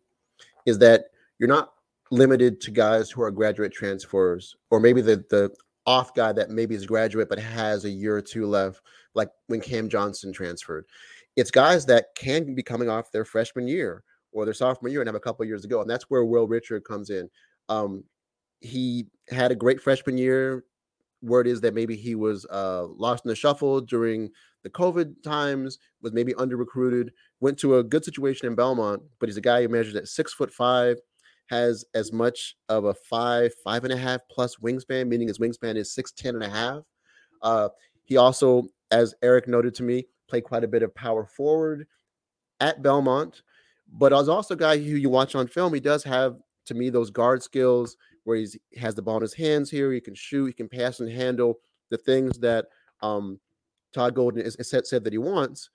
is 0.67 0.79
that 0.79 1.07
you're 1.39 1.49
not 1.49 1.73
limited 2.11 2.61
to 2.61 2.71
guys 2.71 3.11
who 3.11 3.23
are 3.23 3.31
graduate 3.31 3.73
transfers 3.73 4.57
or 4.71 4.81
maybe 4.81 5.01
the 5.01 5.25
the 5.31 5.55
off 5.87 6.15
guy 6.15 6.33
that 6.33 6.51
maybe 6.51 6.75
is 6.75 6.87
graduate 6.87 7.29
but 7.29 7.39
has 7.39 7.85
a 7.85 7.91
year 7.91 8.17
or 8.17 8.23
two 8.23 8.47
left 8.47 8.83
like 9.15 9.31
when 9.47 9.61
Cam 9.61 9.89
Johnson 9.89 10.33
transferred. 10.33 10.85
It's 11.37 11.51
guys 11.51 11.87
that 11.87 12.07
can 12.17 12.55
be 12.55 12.63
coming 12.63 12.89
off 12.89 13.13
their 13.13 13.25
freshman 13.25 13.67
year 13.67 14.03
or 14.33 14.45
their 14.45 14.55
sophomore 14.55 14.91
year 14.91 15.01
and 15.01 15.09
have 15.09 15.15
a 15.15 15.21
couple 15.21 15.45
years 15.45 15.65
ago 15.65 15.81
and 15.81 15.91
that's 15.91 16.05
where 16.05 16.25
Will 16.25 16.47
Richard 16.47 16.85
comes 16.85 17.11
in. 17.11 17.29
Um, 17.69 18.05
he 18.61 19.07
had 19.31 19.51
a 19.53 19.57
great 19.57 19.81
freshman 19.81 20.19
year. 20.19 20.65
Word 21.23 21.47
is 21.47 21.61
that 21.63 21.75
maybe 21.75 21.97
he 21.97 22.15
was 22.15 22.47
uh, 22.47 22.85
lost 22.85 23.25
in 23.25 23.29
the 23.29 23.37
shuffle 23.37 23.81
during 23.81 24.31
the 24.63 24.71
COVID 24.71 25.23
times, 25.23 25.79
was 26.03 26.13
maybe 26.13 26.35
under 26.35 26.57
recruited, 26.57 27.13
went 27.41 27.59
to 27.59 27.79
a 27.79 27.85
good 27.85 28.05
situation 28.05 28.47
in 28.47 28.55
Belmont, 28.55 29.03
but 29.19 29.29
he's 29.29 29.37
a 29.37 29.43
guy 29.43 29.63
who 29.63 29.69
measures 29.69 29.97
at 29.97 30.09
six 30.09 30.33
foot 30.33 30.53
five, 30.53 30.99
has 31.49 31.85
as 31.95 32.13
much 32.13 32.57
of 32.69 32.85
a 32.85 32.95
five, 32.95 33.53
five 33.65 33.85
and 33.85 33.93
a 33.93 33.97
half 33.97 34.21
plus 34.31 34.57
wingspan, 34.57 35.09
meaning 35.09 35.29
his 35.29 35.39
wingspan 35.39 35.77
is 35.77 35.93
six, 35.93 36.13
ten 36.13 36.35
and 36.35 36.45
a 36.45 36.51
half. 36.51 36.83
Uh, 37.43 37.69
he 38.05 38.17
also, 38.17 38.65
as 38.91 39.15
Eric 39.23 39.49
noted 39.49 39.75
to 39.77 39.83
me, 39.83 40.07
played 40.29 40.45
quite 40.45 40.65
a 40.65 40.69
bit 40.69 40.83
of 40.83 40.95
power 40.95 41.27
forward 41.27 41.87
at 42.61 42.83
Belmont, 42.83 43.43
but 43.93 44.13
as 44.13 44.29
also 44.29 44.55
a 44.55 44.57
guy 44.57 44.77
who 44.77 44.97
you 44.97 45.11
watch 45.11 45.35
on 45.35 45.49
film, 45.49 45.75
he 45.75 45.81
does 45.81 46.05
have 46.05 46.37
to 46.67 46.75
me 46.75 46.91
those 46.91 47.11
guard 47.11 47.43
skills 47.43 47.97
where 48.25 48.37
he 48.37 48.47
has 48.77 48.95
the 48.95 49.03
ball 49.03 49.17
in 49.17 49.23
his 49.23 49.35
hands 49.35 49.71
here, 49.71 49.93
he 49.93 50.01
can 50.01 50.15
shoot, 50.15 50.47
he 50.47 50.53
can 50.53 50.69
pass 50.69 51.01
and 51.01 51.11
handle 51.11 51.59
the 51.91 51.97
things 51.97 52.39
that 52.39 52.67
um, 53.03 53.41
Todd 53.93 54.15
Golden 54.15 54.43
is, 54.43 54.57
is 54.57 54.69
said, 54.69 54.87
said 54.87 55.05
that 55.05 55.13
he 55.13 55.19
wants. 55.19 55.71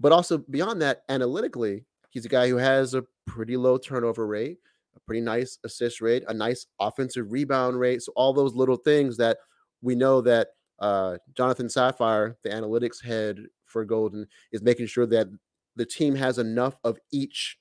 But 0.00 0.12
also 0.12 0.38
beyond 0.38 0.80
that, 0.82 1.02
analytically, 1.08 1.84
he's 2.10 2.24
a 2.24 2.28
guy 2.28 2.48
who 2.48 2.56
has 2.56 2.94
a 2.94 3.04
pretty 3.26 3.56
low 3.56 3.78
turnover 3.78 4.26
rate, 4.26 4.58
a 4.96 5.00
pretty 5.00 5.20
nice 5.20 5.58
assist 5.64 6.00
rate, 6.00 6.24
a 6.28 6.34
nice 6.34 6.66
offensive 6.80 7.32
rebound 7.32 7.78
rate. 7.78 8.02
So 8.02 8.12
all 8.14 8.32
those 8.32 8.54
little 8.54 8.76
things 8.76 9.16
that 9.16 9.38
we 9.82 9.94
know 9.94 10.20
that 10.22 10.48
uh, 10.78 11.18
Jonathan 11.36 11.66
Safir, 11.66 12.36
the 12.44 12.50
analytics 12.50 13.04
head 13.04 13.46
for 13.66 13.84
Golden, 13.84 14.26
is 14.52 14.62
making 14.62 14.86
sure 14.86 15.06
that 15.06 15.28
the 15.76 15.86
team 15.86 16.14
has 16.14 16.38
enough 16.38 16.76
of 16.84 16.98
each 17.12 17.58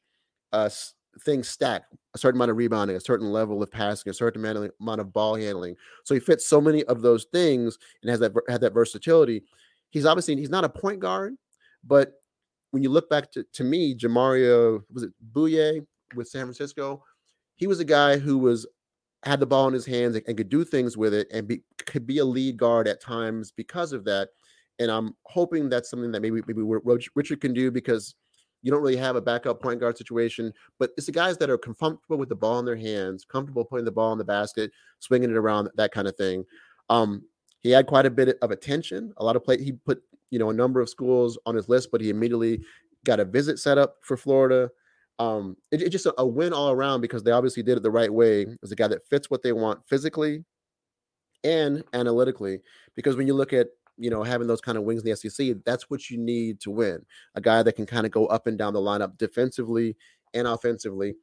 uh, 0.51 0.69
thing 1.21 1.43
stacked 1.43 1.93
a 2.13 2.17
certain 2.17 2.37
amount 2.37 2.51
of 2.51 2.57
rebounding, 2.57 2.95
a 2.95 3.01
certain 3.01 3.31
level 3.31 3.61
of 3.61 3.71
passing, 3.71 4.09
a 4.09 4.13
certain 4.13 4.43
amount 4.79 5.01
of 5.01 5.13
ball 5.13 5.35
handling. 5.35 5.75
So 6.03 6.13
he 6.13 6.19
fits 6.19 6.47
so 6.47 6.61
many 6.61 6.83
of 6.85 7.01
those 7.01 7.25
things 7.25 7.77
and 8.01 8.09
has 8.09 8.19
that 8.19 8.33
had 8.47 8.61
that 8.61 8.73
versatility 8.73 9.43
he's 9.89 10.05
obviously 10.05 10.35
he's 10.35 10.49
not 10.49 10.63
a 10.63 10.69
point 10.69 10.99
guard, 10.99 11.35
but 11.83 12.13
when 12.71 12.83
you 12.83 12.89
look 12.89 13.09
back 13.09 13.31
to, 13.31 13.45
to 13.53 13.63
me, 13.63 13.95
Jamaree 13.95 14.83
was 14.91 15.03
it 15.03 15.11
Bouyea 15.33 15.85
with 16.15 16.27
San 16.27 16.43
Francisco, 16.43 17.03
he 17.55 17.67
was 17.67 17.79
a 17.79 17.85
guy 17.85 18.17
who 18.17 18.37
was 18.37 18.67
had 19.23 19.39
the 19.39 19.45
ball 19.45 19.67
in 19.67 19.73
his 19.73 19.85
hands 19.85 20.15
and, 20.15 20.23
and 20.27 20.37
could 20.37 20.49
do 20.49 20.63
things 20.63 20.95
with 20.95 21.13
it 21.13 21.27
and 21.33 21.47
be, 21.47 21.61
could 21.85 22.05
be 22.05 22.19
a 22.19 22.25
lead 22.25 22.57
guard 22.57 22.87
at 22.87 23.01
times 23.01 23.51
because 23.51 23.91
of 23.91 24.05
that. 24.05 24.29
And 24.79 24.91
I'm 24.91 25.15
hoping 25.23 25.69
that's 25.69 25.89
something 25.89 26.11
that 26.11 26.21
maybe 26.21 26.41
maybe 26.47 26.61
Richard 27.15 27.41
can 27.41 27.53
do 27.53 27.71
because 27.71 28.13
you 28.61 28.71
don't 28.71 28.81
really 28.81 28.97
have 28.97 29.15
a 29.15 29.21
backup 29.21 29.61
point 29.61 29.79
guard 29.79 29.97
situation. 29.97 30.53
But 30.77 30.91
it's 30.97 31.07
the 31.07 31.11
guys 31.11 31.37
that 31.39 31.49
are 31.49 31.57
comfortable 31.57 32.17
with 32.17 32.29
the 32.29 32.35
ball 32.35 32.59
in 32.59 32.65
their 32.65 32.75
hands, 32.75 33.25
comfortable 33.25 33.65
putting 33.65 33.85
the 33.85 33.91
ball 33.91 34.11
in 34.11 34.17
the 34.19 34.23
basket, 34.23 34.71
swinging 34.99 35.31
it 35.31 35.37
around, 35.37 35.69
that 35.75 35.91
kind 35.91 36.07
of 36.07 36.15
thing. 36.15 36.43
Um, 36.89 37.23
he 37.59 37.71
had 37.71 37.87
quite 37.87 38.05
a 38.05 38.11
bit 38.11 38.37
of 38.41 38.51
attention. 38.51 39.13
A 39.17 39.23
lot 39.23 39.35
of 39.35 39.43
play. 39.43 39.61
He 39.61 39.73
put 39.73 40.01
you 40.29 40.39
know 40.39 40.49
a 40.49 40.53
number 40.53 40.81
of 40.81 40.89
schools 40.89 41.37
on 41.45 41.55
his 41.55 41.69
list, 41.69 41.89
but 41.91 42.01
he 42.01 42.09
immediately 42.09 42.61
got 43.05 43.19
a 43.19 43.25
visit 43.25 43.59
set 43.59 43.77
up 43.77 43.95
for 44.01 44.17
Florida. 44.17 44.69
Um, 45.19 45.57
it, 45.71 45.81
it's 45.81 45.91
just 45.91 46.05
a, 46.05 46.13
a, 46.19 46.25
win 46.25 46.53
all 46.53 46.69
around 46.69 47.01
because 47.01 47.23
they 47.23 47.31
obviously 47.31 47.63
did 47.63 47.77
it 47.77 47.83
the 47.83 47.89
right 47.89 48.13
way. 48.13 48.45
As 48.61 48.71
a 48.71 48.75
guy 48.75 48.87
that 48.87 49.07
fits 49.07 49.31
what 49.31 49.41
they 49.41 49.51
want 49.51 49.79
physically 49.87 50.43
and 51.43 51.83
analytically. 51.93 52.59
Because 52.95 53.15
when 53.15 53.27
you 53.27 53.33
look 53.33 53.53
at 53.53 53.67
you 53.97 54.09
know 54.09 54.23
having 54.23 54.47
those 54.47 54.61
kind 54.61 54.77
of 54.77 54.83
wings 54.83 55.03
in 55.03 55.09
the 55.09 55.15
SEC, 55.15 55.55
that's 55.65 55.89
what 55.89 56.09
you 56.09 56.17
need 56.17 56.59
to 56.61 56.71
win. 56.71 57.03
A 57.35 57.41
guy 57.41 57.63
that 57.63 57.73
can 57.73 57.85
kind 57.85 58.05
of 58.05 58.11
go 58.11 58.27
up 58.27 58.47
and 58.47 58.57
down 58.57 58.73
the 58.73 58.79
lineup 58.79 59.17
defensively 59.17 59.95
and 60.33 60.47
offensively, 60.47 61.15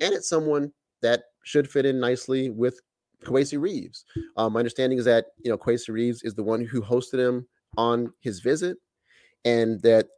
and 0.00 0.14
it's 0.14 0.28
someone 0.28 0.72
that 1.02 1.24
should 1.44 1.68
fit 1.68 1.84
in 1.84 2.00
nicely 2.00 2.48
with 2.48 2.80
Kowacie 3.24 3.60
Reeves. 3.60 4.04
Um, 4.36 4.52
my 4.52 4.60
understanding 4.60 4.98
is 4.98 5.04
that 5.04 5.26
you 5.42 5.50
know 5.50 5.58
Kowacie 5.58 5.92
Reeves 5.92 6.22
is 6.22 6.34
the 6.34 6.42
one 6.42 6.64
who 6.64 6.82
hosted 6.82 7.18
him 7.18 7.46
on 7.76 8.12
his 8.20 8.40
visit, 8.40 8.78
and 9.44 9.80
that 9.82 10.08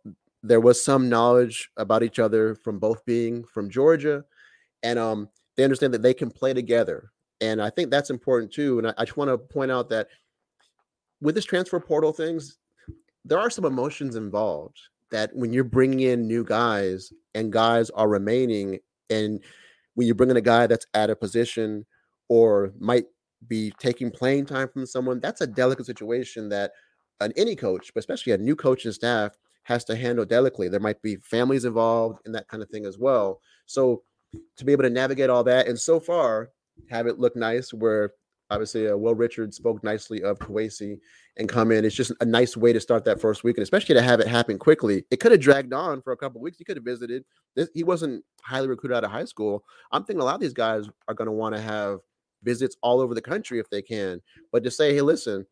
there 0.43 0.61
was 0.61 0.83
some 0.83 1.09
knowledge 1.09 1.71
about 1.77 2.03
each 2.03 2.19
other 2.19 2.55
from 2.55 2.79
both 2.79 3.05
being 3.05 3.45
from 3.45 3.71
Georgia, 3.71 4.25
and 4.83 4.99
um, 4.99 5.29
they 5.57 5.65
understand 5.65 5.95
that 5.95 6.03
they 6.03 6.15
can 6.15 6.31
play 6.31 6.53
together. 6.53 7.11
And 7.41 7.61
I 7.61 7.71
think 7.71 7.91
that's 7.91 8.11
important 8.11 8.53
too. 8.53 8.79
And 8.79 8.89
I, 8.89 8.95
I 8.99 9.05
just 9.05 9.17
want 9.17 9.31
to 9.31 9.39
point 9.39 9.71
out 9.71 9.89
that 9.91 10.09
with 11.21 11.35
this 11.35 11.45
transfer 11.45 11.81
portal 11.81 12.13
things, 12.13 12.59
there 13.25 13.39
are 13.39 13.51
some 13.51 13.65
emotions 13.65 14.17
involved. 14.17 14.79
That 15.11 15.31
when 15.35 15.53
you're 15.53 15.65
bringing 15.65 16.01
in 16.01 16.27
new 16.27 16.45
guys 16.45 17.13
and 17.35 17.53
guys 17.53 17.91
are 17.91 18.09
remaining, 18.09 18.81
and 19.11 19.41
when 19.95 20.07
you're 20.07 20.17
bringing 20.17 20.37
a 20.37 20.43
guy 20.43 20.67
that's 20.67 20.87
at 20.95 21.11
a 21.11 21.17
position 21.17 21.87
or 22.35 22.73
might 22.81 23.05
be 23.47 23.73
taking 23.79 24.11
playing 24.11 24.45
time 24.45 24.69
from 24.69 24.85
someone, 24.85 25.21
that's 25.21 25.41
a 25.41 25.47
delicate 25.47 25.87
situation 25.87 26.49
that 26.49 26.73
an 27.21 27.33
any 27.37 27.55
coach, 27.55 27.93
but 27.95 28.01
especially 28.01 28.33
a 28.33 28.39
new 28.39 28.57
coach 28.57 28.85
and 28.85 28.93
staff, 28.93 29.37
has 29.63 29.85
to 29.85 29.95
handle 29.95 30.25
delicately. 30.25 30.69
There 30.69 30.81
might 30.81 31.01
be 31.01 31.15
families 31.19 31.65
involved 31.65 32.19
and 32.25 32.35
that 32.35 32.49
kind 32.49 32.61
of 32.61 32.69
thing 32.71 32.87
as 32.87 32.99
well. 32.99 33.41
So 33.67 34.03
to 34.57 34.65
be 34.65 34.73
able 34.73 34.83
to 34.83 34.91
navigate 34.91 35.31
all 35.31 35.45
that, 35.45 35.69
and 35.69 35.79
so 35.79 36.01
far 36.01 36.51
have 36.91 37.07
it 37.07 37.21
look 37.21 37.37
nice, 37.37 37.73
where 37.73 38.15
obviously 38.51 38.89
uh, 38.89 38.97
Will 38.97 39.15
Richard 39.15 39.55
spoke 39.55 39.85
nicely 39.85 40.25
of 40.25 40.41
Kowacie 40.41 40.99
and 41.37 41.49
come 41.49 41.71
in. 41.71 41.85
It's 41.85 41.95
just 41.95 42.13
a 42.21 42.25
nice 42.25 42.57
way 42.57 42.73
to 42.73 42.81
start 42.81 43.05
that 43.05 43.21
first 43.21 43.45
week, 43.45 43.59
and 43.59 43.63
especially 43.63 43.95
to 43.95 44.03
have 44.03 44.19
it 44.19 44.27
happen 44.27 44.59
quickly. 44.59 45.05
It 45.13 45.21
could 45.21 45.31
have 45.31 45.41
dragged 45.41 45.73
on 45.73 46.03
for 46.03 46.13
a 46.13 46.17
couple 46.17 46.41
weeks. 46.41 46.59
He 46.59 46.65
could 46.65 46.79
have 46.79 46.85
visited. 46.85 47.25
This, 47.55 47.69
he 47.75 47.85
wasn't 47.85 48.25
highly 48.43 48.67
recruited 48.67 48.97
out 48.97 49.05
of 49.05 49.13
high 49.13 49.25
school. 49.25 49.63
I'm 49.93 50.03
thinking 50.03 50.21
a 50.21 50.25
lot 50.25 50.35
of 50.35 50.41
these 50.41 50.53
guys 50.53 50.89
are 51.07 51.15
going 51.15 51.27
to 51.27 51.33
want 51.33 51.55
to 51.55 51.63
have 51.63 52.01
visits 52.45 52.77
all 52.83 53.01
over 53.01 53.15
the 53.15 53.23
country 53.23 53.59
if 53.59 53.69
they 53.71 53.83
can. 53.83 54.21
But 54.53 54.63
to 54.65 54.71
say, 54.71 54.95
hey, 54.95 55.01
listen, 55.01 55.47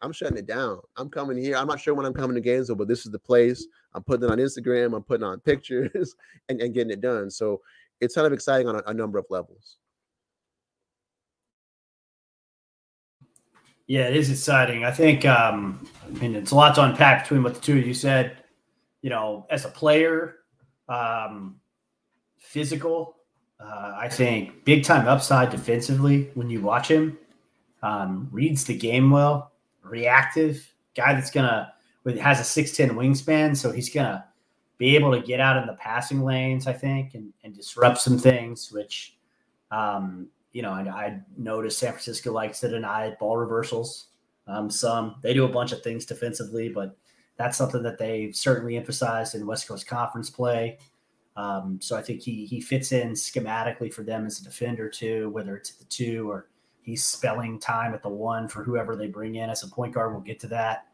I'm 0.00 0.12
shutting 0.12 0.36
it 0.36 0.46
down. 0.46 0.80
I'm 0.96 1.08
coming 1.08 1.38
here. 1.38 1.56
I'm 1.56 1.68
not 1.68 1.80
sure 1.80 1.94
when 1.94 2.04
I'm 2.04 2.12
coming 2.12 2.34
to 2.34 2.40
Gainesville, 2.40 2.76
but 2.76 2.88
this 2.88 3.06
is 3.06 3.12
the 3.12 3.18
place. 3.18 3.66
I'm 3.94 4.02
putting 4.02 4.28
it 4.28 4.32
on 4.32 4.38
Instagram. 4.38 4.96
I'm 4.96 5.02
putting 5.02 5.24
on 5.24 5.38
pictures 5.44 6.14
and, 6.48 6.60
and 6.60 6.74
getting 6.74 6.90
it 6.90 7.00
done. 7.00 7.30
So 7.30 7.60
it's 8.00 8.14
kind 8.14 8.26
of 8.26 8.32
exciting 8.32 8.68
on 8.68 8.76
a, 8.76 8.82
a 8.86 8.94
number 8.94 9.18
of 9.18 9.26
levels. 9.30 9.76
Yeah, 13.86 14.08
it 14.08 14.16
is 14.16 14.30
exciting. 14.30 14.84
I 14.84 14.90
think 14.90 15.26
um, 15.26 15.86
I 16.06 16.18
mean 16.18 16.34
it's 16.34 16.50
a 16.50 16.54
lot 16.54 16.74
to 16.76 16.82
unpack 16.84 17.24
between 17.24 17.42
what 17.42 17.54
the 17.54 17.60
two 17.60 17.78
of 17.78 17.86
you 17.86 17.94
said. 17.94 18.38
You 19.02 19.10
know, 19.10 19.46
as 19.50 19.64
a 19.64 19.68
player, 19.68 20.36
um, 20.88 21.56
physical, 22.38 23.16
uh, 23.62 23.94
I 23.96 24.08
think 24.08 24.64
big 24.64 24.84
time 24.84 25.06
upside 25.06 25.50
defensively 25.50 26.30
when 26.34 26.50
you 26.50 26.60
watch 26.60 26.88
him. 26.88 27.18
Um, 27.82 28.28
reads 28.30 28.64
the 28.64 28.76
game 28.76 29.10
well, 29.10 29.52
reactive 29.82 30.72
guy 30.96 31.14
that's 31.14 31.30
gonna 31.30 31.72
with 32.04 32.18
has 32.18 32.40
a 32.40 32.44
six 32.44 32.76
ten 32.76 32.90
wingspan, 32.90 33.56
so 33.56 33.72
he's 33.72 33.92
gonna 33.92 34.24
be 34.78 34.96
able 34.96 35.12
to 35.12 35.20
get 35.20 35.40
out 35.40 35.56
in 35.56 35.66
the 35.66 35.74
passing 35.74 36.22
lanes, 36.22 36.66
I 36.66 36.72
think, 36.72 37.14
and, 37.14 37.32
and 37.44 37.54
disrupt 37.54 37.98
some 37.98 38.18
things, 38.18 38.72
which, 38.72 39.16
um, 39.70 40.26
you 40.52 40.62
know, 40.62 40.70
I, 40.70 40.80
I 40.80 41.20
noticed 41.36 41.78
San 41.78 41.92
Francisco 41.92 42.32
likes 42.32 42.60
to 42.60 42.68
deny 42.68 43.14
ball 43.20 43.36
reversals. 43.36 44.08
Um, 44.48 44.68
some 44.70 45.16
they 45.22 45.34
do 45.34 45.44
a 45.44 45.48
bunch 45.48 45.72
of 45.72 45.82
things 45.82 46.04
defensively, 46.04 46.68
but 46.68 46.96
that's 47.36 47.56
something 47.56 47.82
that 47.82 47.98
they've 47.98 48.34
certainly 48.34 48.76
emphasized 48.76 49.34
in 49.34 49.46
West 49.46 49.68
Coast 49.68 49.86
Conference 49.86 50.30
play. 50.30 50.78
Um, 51.36 51.78
so 51.80 51.96
I 51.96 52.02
think 52.02 52.20
he 52.20 52.44
he 52.44 52.60
fits 52.60 52.92
in 52.92 53.12
schematically 53.12 53.92
for 53.92 54.02
them 54.02 54.26
as 54.26 54.40
a 54.40 54.44
defender 54.44 54.88
too, 54.88 55.30
whether 55.30 55.56
it's 55.56 55.70
at 55.70 55.78
the 55.78 55.84
two 55.86 56.30
or 56.30 56.48
he's 56.82 57.04
spelling 57.04 57.58
time 57.58 57.94
at 57.94 58.02
the 58.02 58.08
one 58.08 58.48
for 58.48 58.62
whoever 58.62 58.96
they 58.96 59.06
bring 59.06 59.36
in 59.36 59.48
as 59.48 59.62
a 59.62 59.68
point 59.68 59.94
guard. 59.94 60.12
We'll 60.12 60.20
get 60.20 60.40
to 60.40 60.48
that. 60.48 60.88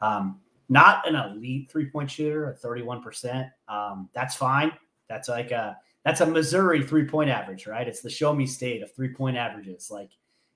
Um, 0.00 0.40
not 0.68 1.06
an 1.06 1.14
elite 1.14 1.70
three 1.70 1.86
point 1.86 2.10
shooter 2.10 2.50
at 2.50 2.60
31%. 2.60 3.50
Um, 3.68 4.08
that's 4.14 4.34
fine. 4.34 4.72
That's 5.08 5.28
like 5.28 5.50
a 5.50 5.76
that's 6.04 6.20
a 6.20 6.26
Missouri 6.26 6.82
three 6.82 7.04
point 7.04 7.30
average, 7.30 7.66
right? 7.66 7.86
It's 7.86 8.00
the 8.00 8.10
show 8.10 8.34
me 8.34 8.46
state 8.46 8.82
of 8.82 8.92
three 8.94 9.12
point 9.12 9.36
averages. 9.36 9.90
Like 9.90 10.10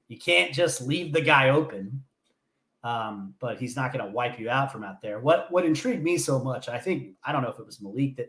you 0.09 0.19
can't 0.19 0.53
just 0.53 0.81
leave 0.81 1.13
the 1.13 1.21
guy 1.21 1.51
open, 1.51 2.03
um, 2.83 3.35
but 3.41 3.59
he's 3.59 3.77
not 3.77 3.93
going 3.93 4.05
to 4.05 4.11
wipe 4.11 4.39
you 4.39 4.51
out 4.51 4.73
from 4.73 4.85
out 4.85 5.01
there. 5.03 5.21
What 5.21 5.51
what 5.51 5.65
intrigued 5.65 6.03
me 6.03 6.19
so 6.19 6.39
much, 6.39 6.69
I 6.69 6.79
think 6.79 7.15
I 7.25 7.33
don't 7.33 7.43
know 7.43 7.51
if 7.51 7.59
it 7.59 7.67
was 7.67 7.81
Malik 7.81 8.17
that 8.17 8.29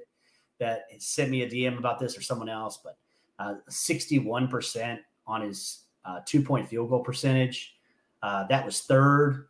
that 0.60 0.86
sent 1.00 1.32
me 1.32 1.42
a 1.42 1.50
DM 1.50 1.78
about 1.78 2.00
this 2.00 2.18
or 2.18 2.22
someone 2.22 2.50
else, 2.50 2.80
but 2.84 2.98
uh, 3.40 3.56
61% 3.70 5.00
on 5.26 5.42
his 5.42 5.86
uh, 6.06 6.20
two 6.26 6.42
point 6.42 6.68
field 6.68 6.90
goal 6.90 7.00
percentage. 7.00 7.76
Uh, 8.22 8.46
that 8.48 8.66
was 8.66 8.82
third 8.82 9.48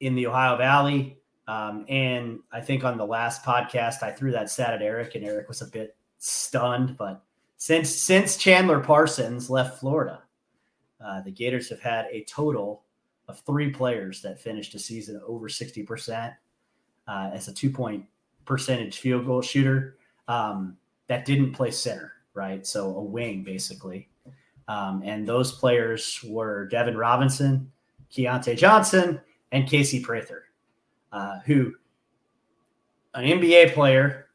in 0.00 0.14
the 0.14 0.26
Ohio 0.26 0.56
Valley. 0.56 1.18
Um, 1.46 1.84
and 1.88 2.40
I 2.52 2.60
think 2.60 2.84
on 2.84 2.98
the 2.98 3.06
last 3.06 3.42
podcast, 3.42 4.02
I 4.02 4.10
threw 4.10 4.32
that 4.32 4.50
stat 4.50 4.74
at 4.74 4.82
Eric, 4.82 5.14
and 5.14 5.24
Eric 5.24 5.48
was 5.48 5.62
a 5.62 5.66
bit 5.66 5.96
stunned. 6.18 6.96
But 6.96 7.22
since 7.56 7.90
since 7.90 8.36
Chandler 8.36 8.80
Parsons 8.80 9.48
left 9.50 9.80
Florida, 9.80 10.22
uh, 11.04 11.22
the 11.22 11.30
Gators 11.30 11.68
have 11.70 11.80
had 11.80 12.06
a 12.10 12.24
total 12.24 12.82
of 13.28 13.40
three 13.40 13.70
players 13.70 14.22
that 14.22 14.40
finished 14.40 14.74
a 14.74 14.78
season 14.78 15.20
over 15.26 15.48
sixty 15.48 15.82
percent 15.82 16.34
uh, 17.06 17.30
as 17.32 17.48
a 17.48 17.52
two 17.52 17.70
point 17.70 18.04
percentage 18.44 18.98
field 18.98 19.26
goal 19.26 19.42
shooter 19.42 19.97
um, 20.28 20.76
that 21.08 21.24
didn't 21.24 21.52
play 21.52 21.70
center, 21.70 22.12
right? 22.34 22.66
So 22.66 22.96
a 22.96 23.02
wing 23.02 23.42
basically. 23.42 24.08
Um, 24.68 25.02
and 25.04 25.26
those 25.26 25.52
players 25.52 26.22
were 26.26 26.66
Devin 26.66 26.96
Robinson, 26.96 27.72
Keyontae 28.12 28.56
Johnson, 28.56 29.20
and 29.50 29.66
Casey 29.66 30.00
Prather 30.00 30.48
uh, 31.12 31.40
who 31.40 31.74
an 33.14 33.24
NBA 33.24 33.74
player, 33.74 34.28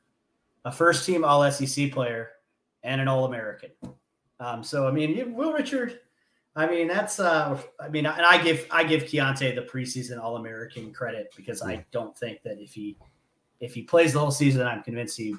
a 0.65 0.71
first 0.71 1.06
team 1.06 1.23
All 1.23 1.49
SEC 1.51 1.91
player, 1.91 2.32
and 2.84 2.99
an 2.99 3.08
All 3.08 3.25
American. 3.25 3.71
Um, 4.39 4.63
so 4.63 4.88
I 4.88 4.91
mean, 4.91 5.34
Will 5.34 5.53
Richard. 5.53 5.99
I 6.56 6.67
mean, 6.67 6.88
that's. 6.88 7.19
Uh, 7.19 7.60
I 7.79 7.89
mean, 7.89 8.06
and 8.06 8.25
I 8.25 8.41
give 8.41 8.67
I 8.69 8.84
give 8.84 9.03
Keyontae 9.03 9.56
the 9.56 9.62
preseason 9.62 10.19
All 10.21 10.38
American 10.38 10.93
credit 10.93 11.34
because 11.36 11.62
I 11.62 11.86
don't 11.91 12.15
think 12.15 12.43
that 12.43 12.60
if 12.60 12.73
he 12.73 12.97
if 13.60 13.73
he 13.73 13.84
plays 13.84 14.13
the 14.13 14.19
whole 14.19 14.32
season, 14.32 14.67
I'm 14.67 14.84
convinced 14.84 15.17
he 15.17 15.36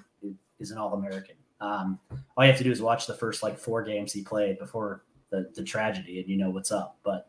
is 0.59 0.71
an 0.71 0.79
All 0.79 0.95
American. 0.95 1.37
Um, 1.61 1.99
all 2.37 2.45
you 2.45 2.51
have 2.51 2.59
to 2.59 2.65
do 2.65 2.73
is 2.73 2.83
watch 2.83 3.07
the 3.07 3.15
first 3.15 3.43
like 3.43 3.59
four 3.59 3.83
games 3.83 4.13
he 4.13 4.23
played 4.23 4.59
before 4.59 5.05
the, 5.31 5.51
the 5.55 5.63
tragedy, 5.63 6.21
and 6.21 6.29
you 6.29 6.37
know 6.37 6.51
what's 6.51 6.73
up. 6.73 6.99
But 7.03 7.29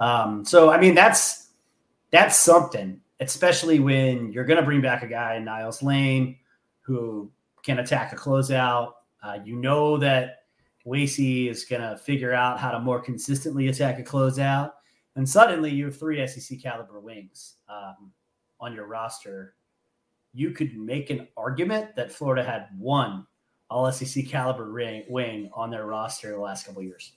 um, 0.00 0.44
so 0.44 0.70
I 0.70 0.78
mean, 0.78 0.94
that's 0.94 1.48
that's 2.10 2.36
something 2.36 3.00
especially 3.22 3.78
when 3.78 4.32
you're 4.32 4.44
going 4.44 4.58
to 4.58 4.64
bring 4.64 4.80
back 4.80 5.02
a 5.02 5.06
guy 5.06 5.36
in 5.36 5.44
Niles 5.44 5.82
Lane 5.82 6.36
who 6.80 7.30
can 7.62 7.78
attack 7.78 8.12
a 8.12 8.16
closeout. 8.16 8.92
Uh, 9.22 9.38
you 9.44 9.56
know 9.56 9.96
that 9.96 10.44
Lacey 10.84 11.48
is 11.48 11.64
going 11.64 11.82
to 11.82 11.96
figure 11.96 12.32
out 12.32 12.58
how 12.58 12.72
to 12.72 12.80
more 12.80 13.00
consistently 13.00 13.68
attack 13.68 13.98
a 14.00 14.02
closeout. 14.02 14.72
And 15.14 15.28
suddenly 15.28 15.70
you 15.70 15.86
have 15.86 15.96
three 15.96 16.26
SEC 16.26 16.60
caliber 16.60 16.98
wings 16.98 17.56
um, 17.68 18.10
on 18.60 18.74
your 18.74 18.86
roster. 18.86 19.54
You 20.34 20.52
could 20.52 20.76
make 20.76 21.10
an 21.10 21.28
argument 21.36 21.94
that 21.96 22.12
Florida 22.12 22.42
had 22.42 22.68
one 22.78 23.26
all 23.72 23.90
SEC 23.90 24.26
caliber 24.26 24.70
ring, 24.70 25.04
wing 25.08 25.50
on 25.54 25.70
their 25.70 25.86
roster 25.86 26.30
the 26.30 26.38
last 26.38 26.66
couple 26.66 26.82
years. 26.82 27.12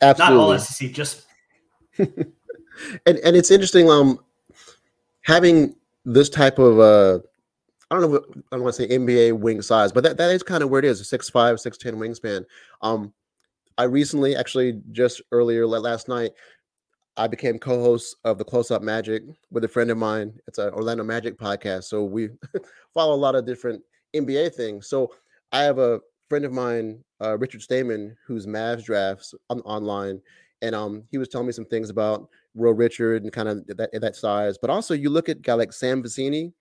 Absolutely. 0.00 0.36
Not 0.36 0.42
all 0.42 0.58
SEC, 0.58 0.90
just 0.92 1.26
and 1.98 2.28
and 3.06 3.36
it's 3.36 3.50
interesting 3.50 3.88
um 3.88 4.18
having 5.22 5.76
this 6.04 6.28
type 6.28 6.58
of 6.58 6.80
uh 6.80 7.20
I 7.90 8.00
don't 8.00 8.10
know 8.10 8.24
I 8.50 8.56
don't 8.56 8.62
want 8.62 8.74
to 8.74 8.82
say 8.82 8.88
NBA 8.88 9.38
wing 9.38 9.62
size, 9.62 9.92
but 9.92 10.02
that, 10.04 10.16
that 10.16 10.30
is 10.30 10.42
kind 10.42 10.62
of 10.62 10.70
where 10.70 10.80
it 10.80 10.84
is, 10.84 11.00
a 11.00 11.04
six 11.04 11.30
five, 11.30 11.60
six 11.60 11.78
ten 11.78 11.96
wingspan. 11.96 12.44
Um 12.82 13.12
I 13.76 13.84
recently 13.84 14.36
actually 14.36 14.80
just 14.92 15.20
earlier 15.32 15.66
last 15.66 16.08
night 16.08 16.32
I 17.16 17.28
became 17.28 17.58
co-host 17.58 18.16
of 18.24 18.38
the 18.38 18.44
Close 18.44 18.70
Up 18.70 18.82
Magic 18.82 19.22
with 19.50 19.64
a 19.64 19.68
friend 19.68 19.90
of 19.90 19.98
mine. 19.98 20.38
It's 20.48 20.58
an 20.58 20.72
Orlando 20.72 21.04
Magic 21.04 21.38
podcast. 21.38 21.84
So 21.84 22.02
we 22.02 22.30
follow 22.94 23.14
a 23.14 23.16
lot 23.16 23.36
of 23.36 23.46
different 23.46 23.82
NBA 24.14 24.54
things. 24.54 24.88
So 24.88 25.12
I 25.52 25.62
have 25.62 25.78
a 25.78 26.00
friend 26.28 26.44
of 26.44 26.52
mine, 26.52 27.04
uh, 27.22 27.38
Richard 27.38 27.62
Stayman, 27.62 28.16
who's 28.26 28.46
Mavs 28.46 28.84
drafts 28.84 29.34
on, 29.48 29.60
online, 29.60 30.20
and 30.62 30.74
um, 30.74 31.04
he 31.10 31.18
was 31.18 31.28
telling 31.28 31.46
me 31.46 31.52
some 31.52 31.66
things 31.66 31.90
about 31.90 32.28
Will 32.54 32.72
Richard 32.72 33.22
and 33.22 33.32
kind 33.32 33.48
of 33.48 33.66
that 33.68 33.90
that 33.92 34.16
size. 34.16 34.58
But 34.58 34.70
also, 34.70 34.94
you 34.94 35.10
look 35.10 35.28
at 35.28 35.42
guy 35.42 35.54
like 35.54 35.72
Sam 35.72 36.02
Vecenie, 36.02 36.52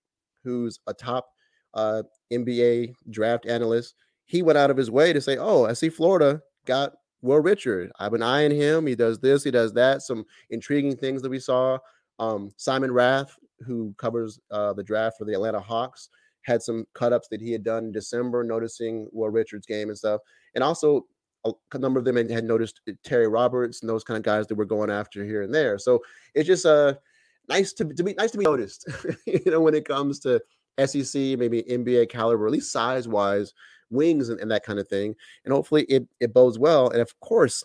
who's 0.43 0.79
a 0.87 0.93
top 0.93 1.29
uh, 1.73 2.03
NBA 2.31 2.93
draft 3.09 3.47
analyst. 3.47 3.95
He 4.25 4.41
went 4.41 4.57
out 4.57 4.69
of 4.69 4.77
his 4.77 4.91
way 4.91 5.13
to 5.13 5.21
say, 5.21 5.37
"Oh, 5.37 5.65
I 5.65 5.73
see 5.73 5.89
Florida 5.89 6.41
got 6.65 6.93
Will 7.23 7.39
Richard. 7.39 7.91
I've 7.99 8.11
been 8.11 8.21
eyeing 8.21 8.51
him. 8.51 8.85
He 8.85 8.95
does 8.95 9.17
this, 9.17 9.43
he 9.43 9.49
does 9.49 9.73
that. 9.73 10.01
Some 10.01 10.25
intriguing 10.51 10.95
things 10.95 11.21
that 11.21 11.29
we 11.29 11.39
saw. 11.39 11.79
Um, 12.19 12.51
Simon 12.57 12.91
Rath, 12.91 13.35
who 13.65 13.95
covers 13.97 14.39
uh, 14.51 14.73
the 14.73 14.83
draft 14.83 15.17
for 15.17 15.25
the 15.25 15.33
Atlanta 15.33 15.59
Hawks, 15.59 16.09
had 16.41 16.61
some 16.61 16.85
cut 16.93 17.13
ups 17.13 17.29
that 17.31 17.41
he 17.41 17.51
had 17.51 17.63
done 17.63 17.85
in 17.85 17.91
December, 17.93 18.43
noticing 18.43 19.07
Will 19.13 19.29
Richard's 19.29 19.65
game 19.65 19.87
and 19.87 19.97
stuff. 19.97 20.19
And 20.53 20.63
also, 20.63 21.07
a 21.45 21.77
number 21.77 21.99
of 21.99 22.05
them 22.05 22.15
had 22.15 22.43
noticed 22.43 22.81
uh, 22.87 22.93
Terry 23.03 23.27
Roberts 23.27 23.81
and 23.81 23.89
those 23.89 24.03
kind 24.03 24.17
of 24.17 24.23
guys 24.23 24.47
that 24.47 24.55
were 24.55 24.65
going 24.65 24.89
after 24.89 25.25
here 25.25 25.41
and 25.41 25.53
there. 25.53 25.77
So 25.77 26.01
it's 26.35 26.47
just 26.47 26.65
uh 26.65 26.93
nice 27.49 27.73
to, 27.73 27.85
to 27.85 28.03
be 28.03 28.13
nice 28.13 28.31
to 28.31 28.37
be 28.37 28.45
noticed, 28.45 28.85
you 29.25 29.41
know, 29.45 29.59
when 29.59 29.73
it 29.73 29.85
comes 29.85 30.19
to 30.21 30.41
SEC, 30.85 31.37
maybe 31.37 31.63
NBA 31.63 32.09
caliber, 32.09 32.45
at 32.45 32.53
least 32.53 32.71
size 32.71 33.07
wise, 33.07 33.53
wings 33.93 34.29
and, 34.29 34.39
and, 34.39 34.51
that 34.51 34.65
kind 34.65 34.79
of 34.79 34.87
thing. 34.87 35.15
And 35.45 35.53
hopefully 35.53 35.83
it 35.83 36.07
it 36.19 36.33
bodes 36.33 36.59
well. 36.59 36.89
And 36.89 37.01
of 37.01 37.19
course, 37.19 37.63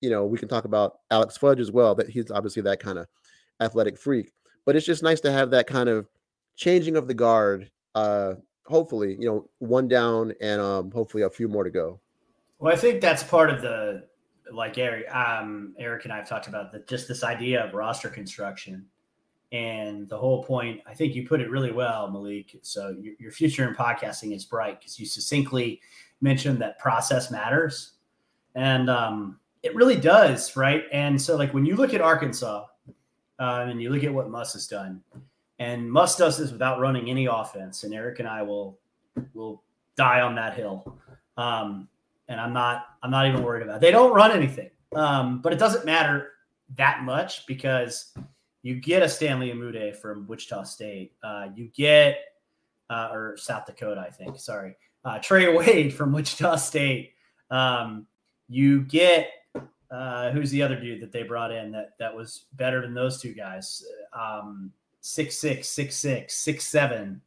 you 0.00 0.10
know, 0.10 0.26
we 0.26 0.38
can 0.38 0.48
talk 0.48 0.64
about 0.64 0.98
Alex 1.10 1.36
Fudge 1.36 1.60
as 1.60 1.70
well, 1.70 1.94
that 1.94 2.08
he's 2.08 2.30
obviously 2.30 2.62
that 2.62 2.80
kind 2.80 2.98
of 2.98 3.06
athletic 3.60 3.98
freak. 3.98 4.32
But 4.64 4.76
it's 4.76 4.86
just 4.86 5.02
nice 5.02 5.20
to 5.20 5.32
have 5.32 5.50
that 5.50 5.66
kind 5.66 5.88
of 5.88 6.08
changing 6.56 6.96
of 6.96 7.08
the 7.08 7.14
guard. 7.14 7.70
Uh 7.94 8.34
hopefully, 8.66 9.16
you 9.18 9.26
know, 9.26 9.48
one 9.58 9.88
down 9.88 10.34
and 10.40 10.60
um 10.60 10.90
hopefully 10.90 11.22
a 11.22 11.30
few 11.30 11.48
more 11.48 11.64
to 11.64 11.70
go. 11.70 12.00
Well, 12.58 12.72
I 12.72 12.76
think 12.76 13.00
that's 13.00 13.22
part 13.22 13.50
of 13.50 13.62
the 13.62 14.04
like 14.52 14.78
Eric, 14.78 15.14
um, 15.14 15.74
Eric 15.78 16.04
and 16.04 16.12
I 16.12 16.16
have 16.16 16.28
talked 16.28 16.48
about 16.48 16.72
that 16.72 16.88
just 16.88 17.06
this 17.06 17.22
idea 17.22 17.64
of 17.64 17.74
roster 17.74 18.08
construction 18.08 18.86
and 19.52 20.08
the 20.08 20.16
whole 20.16 20.44
point. 20.44 20.80
I 20.86 20.94
think 20.94 21.14
you 21.14 21.26
put 21.26 21.40
it 21.40 21.50
really 21.50 21.72
well, 21.72 22.10
Malik. 22.10 22.58
So 22.62 22.94
your, 23.00 23.14
your 23.18 23.32
future 23.32 23.66
in 23.66 23.74
podcasting 23.74 24.34
is 24.34 24.44
bright 24.44 24.78
because 24.78 24.98
you 24.98 25.06
succinctly 25.06 25.80
mentioned 26.20 26.60
that 26.60 26.78
process 26.78 27.30
matters, 27.30 27.92
and 28.54 28.90
um, 28.90 29.38
it 29.62 29.74
really 29.74 29.96
does, 29.96 30.56
right? 30.56 30.84
And 30.92 31.20
so, 31.20 31.36
like 31.36 31.54
when 31.54 31.64
you 31.64 31.76
look 31.76 31.94
at 31.94 32.00
Arkansas 32.00 32.66
um, 33.38 33.68
and 33.68 33.80
you 33.80 33.90
look 33.90 34.04
at 34.04 34.12
what 34.12 34.30
Muss 34.30 34.52
has 34.52 34.66
done, 34.66 35.02
and 35.58 35.90
Muss 35.90 36.16
does 36.16 36.38
this 36.38 36.52
without 36.52 36.80
running 36.80 37.08
any 37.08 37.26
offense, 37.26 37.84
and 37.84 37.94
Eric 37.94 38.18
and 38.18 38.28
I 38.28 38.42
will 38.42 38.78
will 39.34 39.62
die 39.96 40.20
on 40.20 40.34
that 40.36 40.54
hill. 40.54 40.96
Um, 41.36 41.88
and 42.28 42.40
I'm 42.40 42.52
not 42.52 42.86
I'm 43.02 43.10
not 43.10 43.26
even 43.26 43.42
worried 43.42 43.62
about. 43.62 43.76
It. 43.76 43.80
They 43.80 43.90
don't 43.90 44.14
run 44.14 44.30
anything, 44.32 44.70
um, 44.94 45.40
but 45.40 45.52
it 45.52 45.58
doesn't 45.58 45.84
matter 45.84 46.32
that 46.76 47.02
much 47.02 47.46
because 47.46 48.12
you 48.62 48.76
get 48.76 49.02
a 49.02 49.08
Stanley 49.08 49.50
Umude 49.52 49.96
from 49.96 50.26
Wichita 50.26 50.64
State. 50.64 51.12
Uh, 51.22 51.48
you 51.54 51.70
get 51.74 52.18
uh, 52.90 53.08
or 53.12 53.36
South 53.36 53.66
Dakota, 53.66 54.04
I 54.06 54.10
think. 54.10 54.38
Sorry, 54.38 54.76
uh, 55.04 55.18
Trey 55.18 55.54
Wade 55.56 55.94
from 55.94 56.12
Wichita 56.12 56.56
State. 56.56 57.12
Um, 57.50 58.06
you 58.48 58.82
get 58.82 59.30
uh, 59.90 60.30
who's 60.30 60.50
the 60.50 60.62
other 60.62 60.78
dude 60.78 61.00
that 61.00 61.12
they 61.12 61.22
brought 61.22 61.52
in 61.52 61.72
that 61.72 61.90
that 61.98 62.14
was 62.14 62.46
better 62.54 62.82
than 62.82 62.94
those 62.94 63.20
two 63.20 63.34
guys? 63.34 63.84
Um, 64.12 64.72
six 65.00 65.38
six 65.38 65.68
six 65.68 65.96
six 65.96 66.34
six 66.34 66.64
seven. 66.66 67.20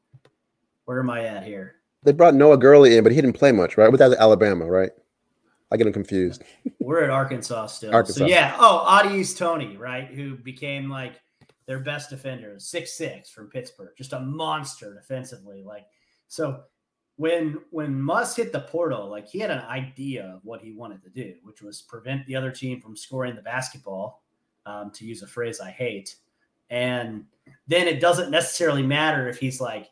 Where 0.86 1.00
am 1.00 1.10
I 1.10 1.26
at 1.26 1.44
here? 1.44 1.76
They 2.04 2.12
brought 2.12 2.34
Noah 2.34 2.58
Gurley 2.58 2.98
in, 2.98 3.04
but 3.04 3.14
he 3.14 3.22
didn't 3.22 3.38
play 3.38 3.52
much, 3.52 3.78
right? 3.78 3.92
With 3.92 4.00
that 4.00 4.14
Alabama, 4.14 4.66
right? 4.66 4.92
I 5.72 5.78
get 5.78 5.88
him 5.88 5.94
confused. 5.94 6.44
We're 6.80 7.04
at 7.04 7.10
Arkansas 7.10 7.68
still. 7.68 7.94
Arkansas. 7.94 8.20
So 8.20 8.26
yeah. 8.26 8.56
Oh, 8.60 8.86
Au'Diese 8.88 9.38
Toney, 9.38 9.78
right? 9.78 10.08
Who 10.08 10.36
became 10.36 10.90
like 10.90 11.22
their 11.66 11.80
best 11.80 12.10
defender, 12.10 12.56
six 12.60 12.94
six 12.94 13.30
from 13.30 13.48
Pittsburgh, 13.48 13.94
just 13.98 14.14
a 14.14 14.20
monster 14.20 14.94
defensively. 14.94 15.64
Like 15.64 15.86
so, 16.28 16.64
when 17.16 17.60
when 17.70 18.02
Muss 18.02 18.36
hit 18.36 18.52
the 18.52 18.62
portal, 18.62 19.10
like 19.10 19.28
he 19.28 19.40
had 19.40 19.52
an 19.52 19.62
idea 19.62 20.34
of 20.36 20.42
what 20.44 20.62
he 20.62 20.74
wanted 20.74 21.02
to 21.04 21.10
do, 21.10 21.36
which 21.44 21.62
was 21.62 21.82
prevent 21.82 22.26
the 22.26 22.36
other 22.36 22.52
team 22.52 22.82
from 22.82 22.98
scoring 22.98 23.36
the 23.36 23.42
basketball, 23.42 24.24
um, 24.66 24.92
to 24.92 25.06
use 25.06 25.22
a 25.22 25.28
phrase 25.28 25.62
I 25.62 25.72
hate. 25.72 26.16
And 26.70 27.26
then 27.68 27.88
it 27.88 28.00
doesn't 28.00 28.32
necessarily 28.32 28.84
matter 28.84 29.28
if 29.28 29.38
he's 29.38 29.62
like, 29.62 29.90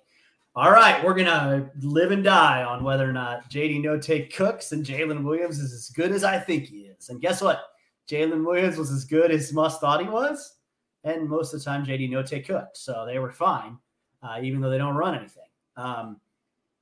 all 0.59 0.71
right, 0.71 1.01
we're 1.05 1.13
gonna 1.13 1.71
live 1.79 2.11
and 2.11 2.21
die 2.21 2.65
on 2.65 2.83
whether 2.83 3.09
or 3.09 3.13
not 3.13 3.49
JD 3.49 3.81
Notae 3.81 4.35
cooks 4.35 4.73
and 4.73 4.85
Jaylin 4.85 5.23
Williams 5.23 5.57
is 5.57 5.71
as 5.71 5.87
good 5.87 6.11
as 6.11 6.25
I 6.25 6.37
think 6.37 6.65
he 6.65 6.79
is. 6.79 7.07
And 7.07 7.21
guess 7.21 7.39
what? 7.39 7.61
Jaylin 8.09 8.45
Williams 8.45 8.75
was 8.75 8.91
as 8.91 9.05
good 9.05 9.31
as 9.31 9.53
Muss 9.53 9.79
thought 9.79 10.01
he 10.01 10.09
was, 10.09 10.57
and 11.05 11.29
most 11.29 11.53
of 11.53 11.59
the 11.59 11.63
time 11.63 11.85
JD 11.85 12.09
Notae 12.09 12.45
cooked, 12.45 12.75
so 12.75 13.05
they 13.05 13.19
were 13.19 13.31
fine, 13.31 13.77
uh, 14.21 14.39
even 14.43 14.59
though 14.59 14.69
they 14.69 14.77
don't 14.77 14.97
run 14.97 15.15
anything. 15.15 15.47
Um, 15.77 16.19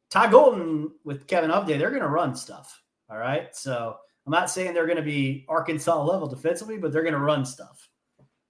Todd 0.09 0.31
Golden 0.31 0.89
with 1.03 1.27
Kevin 1.27 1.51
Hovde, 1.51 1.77
they're 1.77 1.91
to 2.01 2.09
run 2.09 2.35
stuff. 2.35 2.81
All 3.11 3.19
right, 3.19 3.55
so 3.55 3.95
I'm 4.25 4.31
not 4.31 4.49
saying 4.49 4.73
they're 4.73 4.85
to 4.97 5.03
be 5.03 5.45
Arkansas 5.47 6.03
level 6.03 6.27
defensively, 6.27 6.79
but 6.79 6.91
they're 6.91 7.03
to 7.13 7.19
run 7.19 7.45
stuff. 7.45 7.87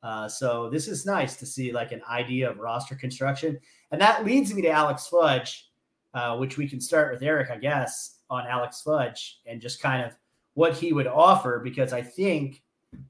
Uh, 0.03 0.27
so 0.27 0.69
this 0.69 0.87
is 0.87 1.05
nice 1.05 1.35
to 1.37 1.45
see 1.45 1.71
like 1.71 1.91
an 1.91 2.01
idea 2.09 2.49
of 2.49 2.59
roster 2.59 2.95
construction, 2.95 3.59
and 3.91 3.99
that 3.99 4.25
leads 4.25 4.53
me 4.53 4.61
to 4.61 4.69
Alex 4.69 5.07
Fudge, 5.07 5.69
uh, 6.13 6.37
which 6.37 6.57
we 6.57 6.67
can 6.67 6.79
start 6.79 7.11
with 7.11 7.23
Eric, 7.23 7.49
I 7.49 7.57
guess, 7.57 8.19
on 8.29 8.45
Alex 8.47 8.81
Fudge 8.81 9.39
and 9.45 9.61
just 9.61 9.81
kind 9.81 10.03
of 10.03 10.13
what 10.53 10.75
he 10.75 10.93
would 10.93 11.07
offer 11.07 11.59
because 11.63 11.93
I 11.93 12.01
think 12.01 12.63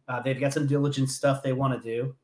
uh, 0.08 0.22
they've 0.22 0.40
got 0.40 0.54
some 0.54 0.68
diligent 0.68 1.10
stuff 1.10 1.42
they 1.42 1.54
want 1.54 1.82
to 1.82 1.90
do 1.90 2.16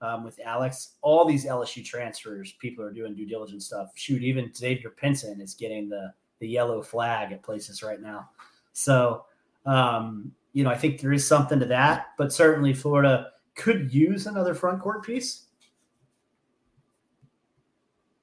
um, 0.00 0.24
with 0.24 0.40
Alex. 0.44 0.94
All 1.02 1.24
these 1.24 1.46
LSU 1.46 1.84
transfers, 1.84 2.52
people 2.60 2.84
are 2.84 2.92
doing 2.92 3.14
due 3.14 3.26
diligence 3.26 3.66
stuff. 3.66 3.90
Shoot, 3.94 4.22
even 4.22 4.52
Xavier 4.52 4.90
Pinson 4.90 5.40
is 5.40 5.54
getting 5.54 5.88
the 5.88 6.12
the 6.40 6.48
yellow 6.48 6.82
flag 6.82 7.30
at 7.30 7.40
places 7.40 7.84
right 7.84 8.00
now. 8.00 8.28
So, 8.72 9.26
um, 9.64 10.32
you 10.52 10.64
know, 10.64 10.70
I 10.70 10.76
think 10.76 11.00
there 11.00 11.12
is 11.12 11.24
something 11.24 11.60
to 11.60 11.66
that, 11.66 12.08
but 12.18 12.32
certainly 12.32 12.74
Florida 12.74 13.30
could 13.54 13.92
use 13.92 14.26
another 14.26 14.54
front 14.54 14.80
court 14.80 15.04
piece. 15.04 15.46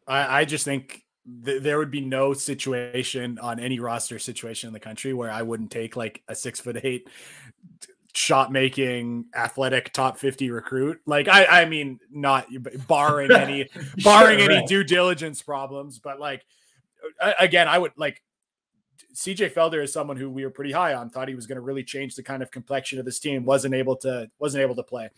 I, 0.07 0.41
I 0.41 0.45
just 0.45 0.65
think 0.65 1.03
th- 1.45 1.61
there 1.61 1.77
would 1.77 1.91
be 1.91 2.01
no 2.01 2.33
situation 2.33 3.37
on 3.39 3.59
any 3.59 3.79
roster 3.79 4.19
situation 4.19 4.67
in 4.67 4.73
the 4.73 4.79
country 4.79 5.13
where 5.13 5.29
I 5.29 5.43
wouldn't 5.43 5.71
take 5.71 5.95
like 5.95 6.23
a 6.27 6.35
six 6.35 6.59
foot 6.59 6.79
eight 6.83 7.07
shot 8.13 8.51
making 8.51 9.25
athletic 9.35 9.93
top 9.93 10.17
50 10.17 10.49
recruit 10.49 10.99
like 11.05 11.27
i 11.27 11.61
i 11.61 11.65
mean 11.65 11.99
not 12.11 12.47
barring 12.87 13.31
any 13.31 13.69
barring 14.03 14.41
any 14.41 14.65
due 14.65 14.83
diligence 14.83 15.43
problems 15.43 15.99
but 15.99 16.19
like 16.19 16.43
again 17.39 17.67
i 17.67 17.77
would 17.77 17.91
like 17.97 18.23
CJ 19.13 19.53
Felder 19.53 19.83
is 19.83 19.93
someone 19.93 20.17
who 20.17 20.29
we 20.29 20.43
were 20.43 20.51
pretty 20.51 20.71
high 20.71 20.93
on. 20.93 21.09
Thought 21.09 21.27
he 21.27 21.35
was 21.35 21.47
going 21.47 21.57
to 21.57 21.61
really 21.61 21.83
change 21.83 22.15
the 22.15 22.23
kind 22.23 22.43
of 22.43 22.51
complexion 22.51 22.99
of 22.99 23.05
this 23.05 23.19
team. 23.19 23.45
wasn't 23.45 23.75
able 23.75 23.95
to 23.97 24.29
wasn't 24.39 24.61
able 24.61 24.75
to 24.75 24.83
play. 24.83 25.09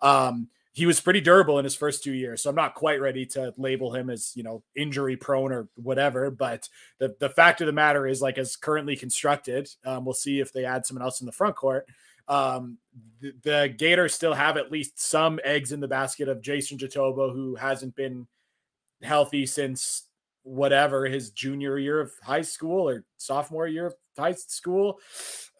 Um, 0.00 0.48
he 0.72 0.86
was 0.86 1.00
pretty 1.00 1.20
durable 1.20 1.60
in 1.60 1.64
his 1.64 1.76
first 1.76 2.02
two 2.02 2.12
years, 2.12 2.42
so 2.42 2.50
I'm 2.50 2.56
not 2.56 2.74
quite 2.74 3.00
ready 3.00 3.24
to 3.26 3.54
label 3.56 3.94
him 3.94 4.10
as 4.10 4.32
you 4.34 4.42
know 4.42 4.62
injury 4.74 5.16
prone 5.16 5.52
or 5.52 5.68
whatever. 5.76 6.30
But 6.30 6.68
the 6.98 7.14
the 7.20 7.30
fact 7.30 7.60
of 7.60 7.66
the 7.66 7.72
matter 7.72 8.06
is, 8.06 8.20
like 8.20 8.38
as 8.38 8.56
currently 8.56 8.96
constructed, 8.96 9.68
um, 9.84 10.04
we'll 10.04 10.14
see 10.14 10.40
if 10.40 10.52
they 10.52 10.64
add 10.64 10.84
someone 10.84 11.04
else 11.04 11.20
in 11.20 11.26
the 11.26 11.32
front 11.32 11.54
court. 11.54 11.86
Um, 12.26 12.78
the, 13.20 13.34
the 13.42 13.74
Gators 13.76 14.14
still 14.14 14.34
have 14.34 14.56
at 14.56 14.72
least 14.72 15.00
some 15.00 15.38
eggs 15.44 15.72
in 15.72 15.80
the 15.80 15.88
basket 15.88 16.28
of 16.28 16.42
Jason 16.42 16.78
Jitoboh, 16.78 17.32
who 17.32 17.54
hasn't 17.54 17.94
been 17.94 18.26
healthy 19.02 19.46
since 19.46 20.04
whatever 20.44 21.06
his 21.06 21.30
junior 21.30 21.78
year 21.78 22.00
of 22.00 22.12
high 22.22 22.42
school 22.42 22.88
or 22.88 23.04
sophomore 23.16 23.66
year 23.66 23.86
of 23.86 23.94
high 24.16 24.32
school, 24.32 25.00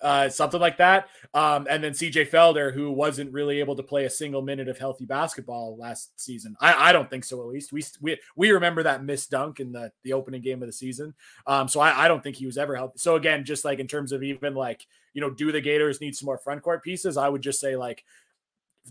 uh, 0.02 0.28
something 0.28 0.60
like 0.60 0.76
that. 0.76 1.08
Um, 1.32 1.66
and 1.68 1.82
then 1.82 1.92
CJ 1.92 2.28
Felder, 2.28 2.72
who 2.72 2.92
wasn't 2.92 3.32
really 3.32 3.58
able 3.60 3.74
to 3.76 3.82
play 3.82 4.04
a 4.04 4.10
single 4.10 4.42
minute 4.42 4.68
of 4.68 4.78
healthy 4.78 5.06
basketball 5.06 5.76
last 5.78 6.20
season. 6.20 6.54
I, 6.60 6.90
I 6.90 6.92
don't 6.92 7.08
think 7.08 7.24
so. 7.24 7.40
At 7.40 7.48
least 7.48 7.72
we 7.72 7.82
we 8.00 8.18
we 8.36 8.50
remember 8.50 8.82
that 8.82 9.02
missed 9.02 9.30
dunk 9.30 9.58
in 9.58 9.72
the 9.72 9.90
the 10.02 10.12
opening 10.12 10.42
game 10.42 10.62
of 10.62 10.68
the 10.68 10.72
season. 10.72 11.14
Um, 11.46 11.66
so 11.66 11.80
I, 11.80 12.04
I 12.04 12.08
don't 12.08 12.22
think 12.22 12.36
he 12.36 12.46
was 12.46 12.58
ever 12.58 12.76
healthy. 12.76 12.98
So 12.98 13.16
again, 13.16 13.44
just 13.44 13.64
like 13.64 13.78
in 13.78 13.88
terms 13.88 14.12
of 14.12 14.22
even 14.22 14.54
like 14.54 14.86
you 15.14 15.20
know, 15.20 15.30
do 15.30 15.52
the 15.52 15.60
Gators 15.60 16.00
need 16.00 16.14
some 16.16 16.26
more 16.26 16.38
front 16.38 16.62
court 16.62 16.82
pieces? 16.82 17.16
I 17.16 17.28
would 17.28 17.40
just 17.40 17.60
say 17.60 17.76
like 17.76 18.04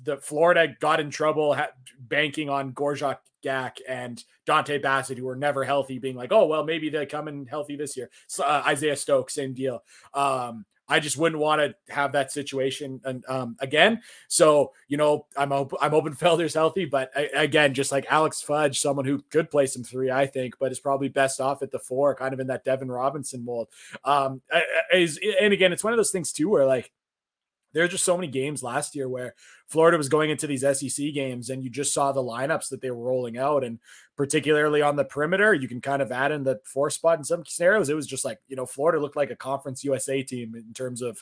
the 0.04 0.18
Florida 0.18 0.76
got 0.80 1.00
in 1.00 1.10
trouble 1.10 1.54
ha- 1.54 1.72
banking 2.00 2.50
on 2.50 2.74
Gorjok 2.74 3.18
Gak 3.44 3.78
and 3.88 4.24
Dontay 4.48 4.82
Bassett, 4.82 5.18
who 5.18 5.26
were 5.26 5.36
never 5.36 5.64
healthy, 5.64 6.00
being 6.00 6.16
like, 6.16 6.32
oh, 6.32 6.46
well, 6.48 6.64
maybe 6.64 6.90
they 6.90 7.06
come 7.06 7.28
in 7.28 7.46
healthy 7.46 7.76
this 7.76 7.96
year. 7.96 8.10
So, 8.28 8.44
uh, 8.44 8.64
Isaiah 8.66 8.96
Stokes, 8.96 9.34
same 9.34 9.54
deal. 9.54 9.84
Um, 10.14 10.66
I 10.88 11.00
just 11.00 11.18
wouldn't 11.18 11.42
want 11.42 11.62
to 11.62 11.94
have 11.94 12.12
that 12.12 12.32
situation 12.32 13.00
and, 13.06 13.24
um, 13.30 13.56
again. 13.60 14.02
So, 14.28 14.74
you 14.90 14.98
know, 14.98 15.26
I'm 15.38 15.54
op- 15.54 15.74
I'm 15.82 15.94
open 15.94 16.14
Felder's 16.16 16.54
healthy, 16.54 16.86
but 16.86 17.10
I, 17.16 17.30
again, 17.34 17.74
just 17.74 17.92
like 17.92 18.06
Alex 18.10 18.42
Fudge, 18.42 18.80
someone 18.80 19.06
who 19.06 19.24
could 19.30 19.50
play 19.50 19.66
some 19.66 19.84
three, 19.84 20.12
I 20.12 20.26
think, 20.26 20.56
but 20.60 20.72
is 20.72 20.80
probably 20.80 21.08
best 21.08 21.40
off 21.40 21.62
at 21.64 21.72
the 21.72 21.80
four, 21.80 22.16
kind 22.16 22.34
of 22.34 22.40
in 22.40 22.48
that 22.48 22.66
Devin 22.66 22.92
Robinson 22.92 23.46
mold. 23.46 23.70
Um, 24.04 24.42
is 24.94 25.20
and 25.40 25.54
again, 25.54 25.72
it's 25.72 25.84
one 25.84 25.94
of 25.94 25.98
those 25.98 26.12
things 26.12 26.34
too 26.34 26.50
where 26.50 26.66
like 26.66 26.92
there 27.74 27.84
are 27.84 27.88
just 27.88 28.06
so 28.06 28.16
many 28.16 28.28
games 28.28 28.64
last 28.64 28.96
year 28.96 29.10
where 29.10 29.34
Florida 29.68 29.98
was 29.98 30.10
going 30.10 30.30
into 30.30 30.48
these 30.48 30.62
SEC 30.62 31.14
games 31.14 31.50
and 31.50 31.64
you 31.64 31.70
just 31.70 31.94
saw 31.94 32.12
the 32.12 32.22
lineups 32.22 32.70
that 32.70 32.82
they 32.82 32.92
were 32.92 33.04
rolling 33.04 33.38
out. 33.38 33.64
And 33.64 33.80
particularly 34.16 34.82
on 34.82 34.96
the 34.96 35.06
perimeter, 35.06 35.54
you 35.54 35.68
can 35.68 35.82
kind 35.82 36.02
of 36.02 36.12
add 36.12 36.32
in 36.32 36.44
the 36.44 36.60
four 36.66 36.90
spot 36.90 37.18
in 37.18 37.24
some 37.24 37.44
scenarios. 37.46 37.90
It 37.90 37.96
was 37.96 38.08
just 38.08 38.26
like, 38.26 38.40
you 38.48 38.56
know, 38.56 38.66
Florida 38.66 39.02
looked 39.02 39.16
like 39.16 39.32
a 39.32 39.36
conference 39.36 39.84
USA 39.84 40.22
team 40.22 40.56
in 40.56 40.74
terms 40.74 41.02
of 41.02 41.22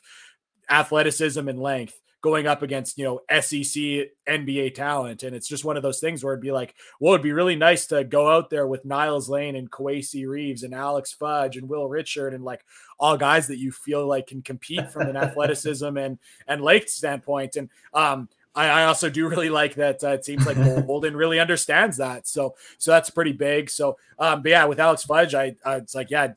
athleticism 0.69 1.47
and 1.47 1.59
length 1.59 1.99
going 2.22 2.47
up 2.47 2.61
against 2.61 2.97
you 2.97 3.03
know 3.03 3.22
SEC 3.41 4.09
NBA 4.30 4.76
talent, 4.76 5.24
and 5.24 5.36
it's 5.36 5.47
just 5.47 5.65
one 5.65 5.78
of 5.78 5.84
those 5.84 5.99
things 5.99 6.24
where 6.24 6.34
it'd 6.34 6.41
be 6.41 6.51
like, 6.51 6.76
well, 6.99 7.13
it'd 7.13 7.24
be 7.24 7.32
really 7.32 7.55
nice 7.55 7.88
to 7.88 8.03
go 8.03 8.30
out 8.30 8.49
there 8.49 8.67
with 8.67 8.86
Niles 8.86 9.30
Lane 9.30 9.55
and 9.55 9.69
Kowacie 9.69 10.28
Reeves 10.28 10.63
and 10.63 10.74
Alex 10.74 11.11
Fudge 11.11 11.57
and 11.57 11.67
Will 11.67 11.89
Richard 11.89 12.34
and 12.34 12.43
like 12.43 12.63
all 12.99 13.17
guys 13.17 13.47
that 13.47 13.57
you 13.57 13.72
feel 13.72 14.07
like 14.07 14.28
can 14.28 14.41
compete 14.41 14.91
from 14.91 15.09
an 15.09 15.17
athleticism 15.17 15.97
and 15.97 16.19
and 16.47 16.61
length 16.61 16.89
standpoint, 16.89 17.55
and 17.55 17.69
um. 17.93 18.30
I, 18.53 18.67
I 18.67 18.84
also 18.84 19.09
do 19.09 19.30
really 19.30 19.49
like 19.49 19.76
that. 19.76 20.03
Uh, 20.03 20.09
it 20.09 20.26
seems 20.26 20.45
like 20.45 20.57
Golden 20.86 21.15
really 21.15 21.39
understands 21.39 21.95
that, 21.95 22.28
so 22.28 22.55
so 22.80 22.91
that's 22.91 23.09
pretty 23.09 23.32
big. 23.32 23.69
So, 23.69 23.97
um, 24.19 24.41
but 24.41 24.49
yeah, 24.49 24.65
with 24.65 24.78
Alex 24.78 25.03
Fudge, 25.03 25.34
I, 25.34 25.55
I 25.63 25.78
it's 25.78 25.95
like 25.95 26.11
yeah, 26.11 26.34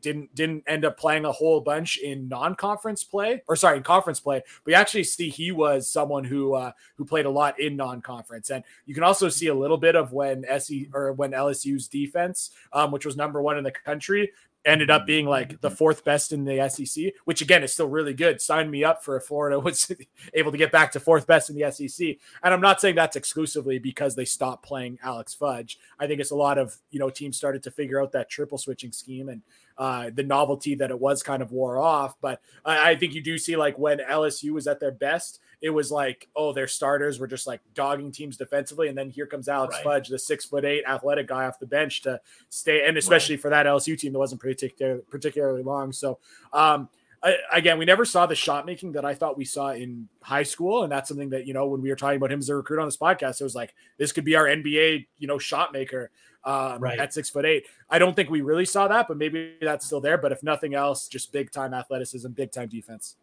didn't 0.00 0.34
didn't 0.34 0.64
end 0.66 0.84
up 0.84 0.98
playing 0.98 1.24
a 1.24 1.32
whole 1.32 1.60
bunch 1.60 1.98
in 1.98 2.28
non-conference 2.28 3.04
play 3.04 3.42
or 3.48 3.56
sorry 3.56 3.76
in 3.76 3.82
conference 3.82 4.20
play 4.20 4.42
but 4.64 4.70
you 4.70 4.76
actually 4.76 5.04
see 5.04 5.28
he 5.28 5.52
was 5.52 5.90
someone 5.90 6.24
who 6.24 6.54
uh 6.54 6.72
who 6.96 7.04
played 7.04 7.26
a 7.26 7.30
lot 7.30 7.58
in 7.60 7.76
non-conference. 7.76 8.50
And 8.50 8.64
you 8.86 8.94
can 8.94 9.02
also 9.02 9.28
see 9.28 9.48
a 9.48 9.54
little 9.54 9.76
bit 9.76 9.96
of 9.96 10.12
when 10.12 10.44
SE 10.46 10.88
or 10.92 11.12
when 11.12 11.32
LSU's 11.32 11.88
defense 11.88 12.50
um 12.72 12.90
which 12.90 13.06
was 13.06 13.16
number 13.16 13.42
1 13.42 13.58
in 13.58 13.64
the 13.64 13.70
country 13.70 14.30
ended 14.64 14.90
up 14.90 15.06
being 15.06 15.26
like 15.26 15.60
the 15.60 15.70
fourth 15.70 16.04
best 16.04 16.32
in 16.32 16.44
the 16.44 16.68
SEC, 16.68 17.12
which 17.24 17.42
again 17.42 17.62
is 17.62 17.72
still 17.72 17.88
really 17.88 18.14
good. 18.14 18.40
Sign 18.40 18.70
me 18.70 18.84
up 18.84 19.04
for 19.04 19.16
if 19.16 19.24
Florida 19.24 19.58
was 19.60 19.90
able 20.32 20.52
to 20.52 20.58
get 20.58 20.72
back 20.72 20.92
to 20.92 21.00
fourth 21.00 21.26
best 21.26 21.50
in 21.50 21.56
the 21.56 21.70
SEC. 21.70 22.16
And 22.42 22.54
I'm 22.54 22.60
not 22.60 22.80
saying 22.80 22.94
that's 22.94 23.16
exclusively 23.16 23.78
because 23.78 24.14
they 24.14 24.24
stopped 24.24 24.64
playing 24.64 24.98
Alex 25.02 25.34
Fudge. 25.34 25.78
I 25.98 26.06
think 26.06 26.20
it's 26.20 26.30
a 26.30 26.36
lot 26.36 26.58
of 26.58 26.76
you 26.90 26.98
know 26.98 27.10
teams 27.10 27.36
started 27.36 27.62
to 27.64 27.70
figure 27.70 28.00
out 28.00 28.12
that 28.12 28.30
triple 28.30 28.58
switching 28.58 28.92
scheme 28.92 29.28
and 29.28 29.42
uh, 29.76 30.10
the 30.14 30.22
novelty 30.22 30.74
that 30.76 30.90
it 30.90 31.00
was 31.00 31.22
kind 31.22 31.42
of 31.42 31.52
wore 31.52 31.78
off. 31.78 32.16
But 32.20 32.40
I, 32.64 32.90
I 32.92 32.96
think 32.96 33.14
you 33.14 33.22
do 33.22 33.38
see 33.38 33.56
like 33.56 33.78
when 33.78 33.98
LSU 33.98 34.50
was 34.50 34.66
at 34.66 34.80
their 34.80 34.92
best, 34.92 35.40
it 35.64 35.70
was 35.70 35.90
like, 35.90 36.28
oh, 36.36 36.52
their 36.52 36.68
starters 36.68 37.18
were 37.18 37.26
just 37.26 37.46
like 37.46 37.58
dogging 37.72 38.12
teams 38.12 38.36
defensively. 38.36 38.88
And 38.88 38.98
then 38.98 39.08
here 39.08 39.24
comes 39.24 39.48
Alex 39.48 39.76
right. 39.76 39.82
Fudge, 39.82 40.08
the 40.10 40.18
six 40.18 40.44
foot 40.44 40.62
eight 40.62 40.84
athletic 40.86 41.26
guy 41.26 41.46
off 41.46 41.58
the 41.58 41.64
bench 41.64 42.02
to 42.02 42.20
stay, 42.50 42.86
and 42.86 42.98
especially 42.98 43.36
right. 43.36 43.42
for 43.42 43.48
that 43.48 43.64
LSU 43.64 43.98
team 43.98 44.12
that 44.12 44.18
wasn't 44.18 44.42
particular, 44.42 44.98
particularly 45.10 45.62
long. 45.62 45.90
So, 45.90 46.18
um, 46.52 46.90
I, 47.22 47.38
again, 47.50 47.78
we 47.78 47.86
never 47.86 48.04
saw 48.04 48.26
the 48.26 48.34
shot 48.34 48.66
making 48.66 48.92
that 48.92 49.06
I 49.06 49.14
thought 49.14 49.38
we 49.38 49.46
saw 49.46 49.70
in 49.70 50.06
high 50.20 50.42
school, 50.42 50.82
and 50.82 50.92
that's 50.92 51.08
something 51.08 51.30
that 51.30 51.46
you 51.46 51.54
know 51.54 51.66
when 51.66 51.80
we 51.80 51.88
were 51.88 51.96
talking 51.96 52.18
about 52.18 52.30
him 52.30 52.40
as 52.40 52.50
a 52.50 52.56
recruit 52.56 52.78
on 52.78 52.86
this 52.86 52.98
podcast, 52.98 53.40
it 53.40 53.44
was 53.44 53.54
like 53.54 53.72
this 53.96 54.12
could 54.12 54.26
be 54.26 54.36
our 54.36 54.44
NBA, 54.44 55.06
you 55.16 55.26
know, 55.26 55.38
shot 55.38 55.72
maker 55.72 56.10
um, 56.44 56.78
right. 56.78 56.98
at 56.98 57.14
six 57.14 57.30
foot 57.30 57.46
eight. 57.46 57.64
I 57.88 57.98
don't 57.98 58.14
think 58.14 58.28
we 58.28 58.42
really 58.42 58.66
saw 58.66 58.86
that, 58.88 59.08
but 59.08 59.16
maybe 59.16 59.54
that's 59.62 59.86
still 59.86 60.02
there. 60.02 60.18
But 60.18 60.30
if 60.30 60.42
nothing 60.42 60.74
else, 60.74 61.08
just 61.08 61.32
big 61.32 61.50
time 61.50 61.72
athleticism, 61.72 62.32
big 62.32 62.52
time 62.52 62.68
defense. 62.68 63.16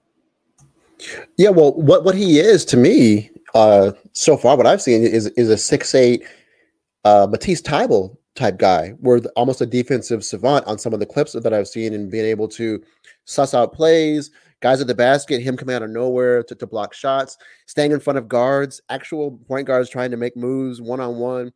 Yeah, 1.38 1.50
well, 1.50 1.74
what 1.74 2.04
what 2.04 2.16
he 2.16 2.40
is 2.40 2.66
to 2.66 2.78
me, 2.78 3.30
uh, 3.54 3.92
so 4.14 4.38
far, 4.38 4.58
what 4.58 4.68
I've 4.68 4.82
seen 4.82 5.04
is 5.04 5.28
is 5.28 5.50
a 5.50 5.58
six 5.58 5.96
eight 5.96 6.24
uh, 7.04 7.28
Matisse 7.30 7.62
Thybulle 7.62 8.16
type 8.36 8.58
guy, 8.58 8.90
where 9.00 9.20
almost 9.36 9.62
a 9.62 9.66
defensive 9.66 10.24
savant 10.24 10.66
on 10.68 10.78
some 10.78 10.94
of 10.94 11.00
the 11.00 11.06
clips 11.06 11.34
that 11.34 11.54
I've 11.54 11.68
seen, 11.68 11.94
and 11.94 12.10
being 12.10 12.26
able 12.26 12.48
to 12.50 12.82
suss 13.26 13.54
out 13.54 13.74
plays, 13.74 14.32
guys 14.62 14.80
at 14.80 14.88
the 14.88 14.96
basket, 14.96 15.42
him 15.42 15.58
coming 15.58 15.76
out 15.76 15.84
of 15.84 15.90
nowhere 15.90 16.44
to, 16.44 16.56
to 16.56 16.68
block 16.68 16.94
shots, 16.94 17.38
staying 17.66 17.92
in 17.92 18.00
front 18.00 18.18
of 18.18 18.28
guards, 18.28 18.82
actual 18.90 19.32
point 19.48 19.68
guards 19.68 19.90
trying 19.90 20.12
to 20.12 20.18
make 20.18 20.38
moves 20.38 20.82
one 20.82 21.00
on 21.00 21.18
one, 21.18 21.52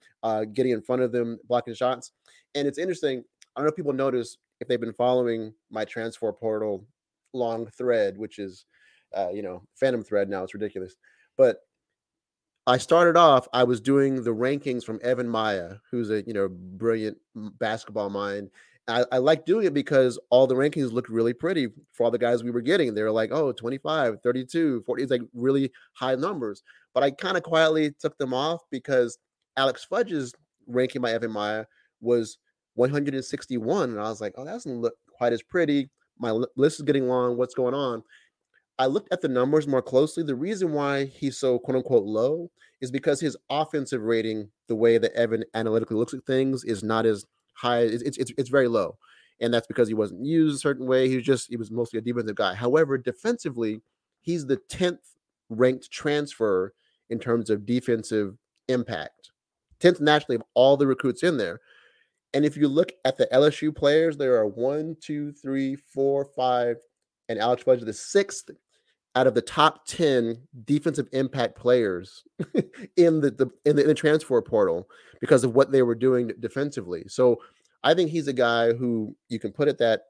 getting 0.54 0.74
in 0.74 0.82
front 0.82 1.02
of 1.02 1.12
them, 1.12 1.40
blocking 1.48 1.74
shots. 1.74 2.12
And 2.56 2.68
it's 2.68 2.78
interesting. 2.78 3.24
I 3.56 3.60
don't 3.60 3.66
know 3.66 3.70
if 3.70 3.76
people 3.76 3.94
notice 3.94 4.38
if 4.60 4.68
they've 4.68 4.80
been 4.80 4.94
following 4.94 5.54
my 5.70 5.86
transfer 5.86 6.32
portal 6.34 6.86
long 7.34 7.68
thread, 7.68 8.18
which 8.18 8.40
is, 8.40 8.66
uh, 9.16 9.30
you 9.34 9.42
know, 9.42 9.64
Phantom 9.76 10.04
thread 10.04 10.30
now. 10.30 10.44
It's 10.44 10.54
ridiculous. 10.54 10.96
But 11.38 11.60
I 12.68 12.78
started 12.78 13.16
off, 13.16 13.48
I 13.54 13.64
was 13.64 13.80
doing 13.80 14.24
the 14.24 14.34
rankings 14.34 14.84
from 14.84 15.00
Evan 15.04 15.30
Miya, 15.30 15.82
who's 15.92 16.10
a, 16.10 16.24
you 16.24 16.34
know, 16.34 16.50
brilliant 16.50 17.18
basketball 17.36 18.10
mind. 18.10 18.50
I, 18.88 19.06
I 19.12 19.18
like 19.18 19.46
doing 19.46 19.66
it 19.66 19.74
because 19.74 20.20
all 20.30 20.48
the 20.48 20.56
rankings 20.56 20.92
looked 20.92 21.10
really 21.10 21.34
pretty 21.34 21.68
for 21.92 22.04
all 22.04 22.12
the 22.12 22.18
guys 22.18 22.44
we 22.44 22.52
were 22.52 22.62
getting. 22.62 22.94
They 22.94 23.04
were 23.04 23.12
like, 23.12 23.32
oh, 23.32 23.52
25, 23.52 24.22
32, 24.22 24.84
40. 24.86 25.04
It's 25.04 25.12
like 25.12 25.22
really 25.34 25.72
high 25.94 26.16
numbers. 26.16 26.64
But 26.94 27.04
I 27.04 27.12
kind 27.12 27.38
of 27.38 27.44
quietly 27.44 27.92
took 28.00 28.18
them 28.18 28.34
off 28.34 28.62
because 28.72 29.18
Alex 29.58 29.86
Fudge's 29.86 30.34
ranking 30.68 31.02
by 31.02 31.12
Evan 31.12 31.34
Miya 31.34 31.68
was 32.02 32.38
161. 32.76 33.92
And 33.92 34.00
I 34.00 34.04
was 34.04 34.22
like, 34.22 34.34
oh, 34.38 34.46
that 34.46 34.52
doesn't 34.52 34.82
look 34.82 34.96
quite 35.18 35.34
as 35.34 35.42
pretty. 35.42 35.90
My 36.18 36.32
list 36.56 36.80
is 36.80 36.84
getting 36.84 37.08
long. 37.08 37.38
What's 37.38 37.56
going 37.56 37.74
on? 37.74 38.04
I 38.78 38.88
looked 38.88 39.12
at 39.12 39.22
the 39.22 39.28
numbers 39.28 39.68
more 39.68 39.82
closely. 39.82 40.24
The 40.24 40.36
reason 40.36 40.74
why 40.74 41.06
he's 41.06 41.38
so 41.38 41.60
quote 41.60 41.78
unquote 41.78 42.04
low 42.04 42.52
is 42.82 42.92
because 42.92 43.20
his 43.22 43.38
offensive 43.50 44.02
rating, 44.02 44.50
the 44.68 44.76
way 44.76 44.98
that 44.98 45.14
Evan 45.14 45.44
analytically 45.54 45.98
looks 45.98 46.14
at 46.14 46.26
things, 46.26 46.64
is 46.64 46.84
not 46.84 47.06
as 47.06 47.26
high. 47.54 47.80
It's 47.80 48.18
it's 48.18 48.32
it's 48.38 48.50
very 48.50 48.68
low, 48.68 48.98
and 49.40 49.54
that's 49.54 49.68
because 49.68 49.88
he 49.88 49.94
wasn't 49.94 50.26
used 50.26 50.56
a 50.56 50.60
certain 50.60 50.88
way. 50.88 51.08
He 51.08 51.16
was 51.16 51.26
just 51.26 51.50
he 51.50 51.58
was 51.58 51.72
mostly 51.72 52.00
a 52.00 52.02
defensive 52.02 52.36
guy. 52.36 52.54
However, 52.54 52.98
defensively, 52.98 53.82
he's 54.22 54.46
the 54.46 54.58
tenth 54.58 55.00
ranked 55.50 55.90
transfer 55.90 56.74
in 57.10 57.20
terms 57.20 57.50
of 57.50 57.66
defensive 57.66 58.38
impact, 58.68 59.32
tenth 59.80 60.02
nationally 60.02 60.36
of 60.36 60.44
all 60.54 60.76
the 60.76 60.88
recruits 60.88 61.24
in 61.24 61.38
there. 61.38 61.62
And 62.34 62.44
if 62.44 62.58
you 62.58 62.68
look 62.68 62.92
at 63.06 63.18
the 63.18 63.28
LSU 63.32 63.74
players, 63.74 64.18
there 64.18 64.36
are 64.36 64.46
one, 64.46 64.98
two, 65.00 65.32
three, 65.32 65.78
four, 65.78 66.26
five, 66.36 66.76
and 67.30 67.40
Alex 67.40 67.64
Fudge, 67.64 67.82
the 67.82 67.94
sixth 67.94 68.50
out 69.16 69.28
of 69.28 69.34
the 69.34 69.42
top 69.42 69.86
10 69.86 70.38
defensive 70.66 71.08
impact 71.14 71.56
players 71.56 72.24
in 72.98 73.22
the, 73.22 73.32
the 73.32 73.50
in 73.64 73.76
the, 73.78 73.84
in 73.84 73.88
the 73.88 73.94
transfer 73.94 74.42
portal 74.42 74.90
because 75.22 75.44
of 75.44 75.56
what 75.56 75.72
they 75.72 75.82
were 75.82 75.96
doing 75.96 76.32
defensively. 76.40 77.06
So 77.08 77.40
I 77.84 77.94
think 77.94 78.12
he's 78.12 78.28
a 78.28 78.34
guy 78.34 78.74
who 78.74 79.16
you 79.30 79.40
can 79.40 79.52
put 79.52 79.68
at 79.68 79.78
that 79.78 80.02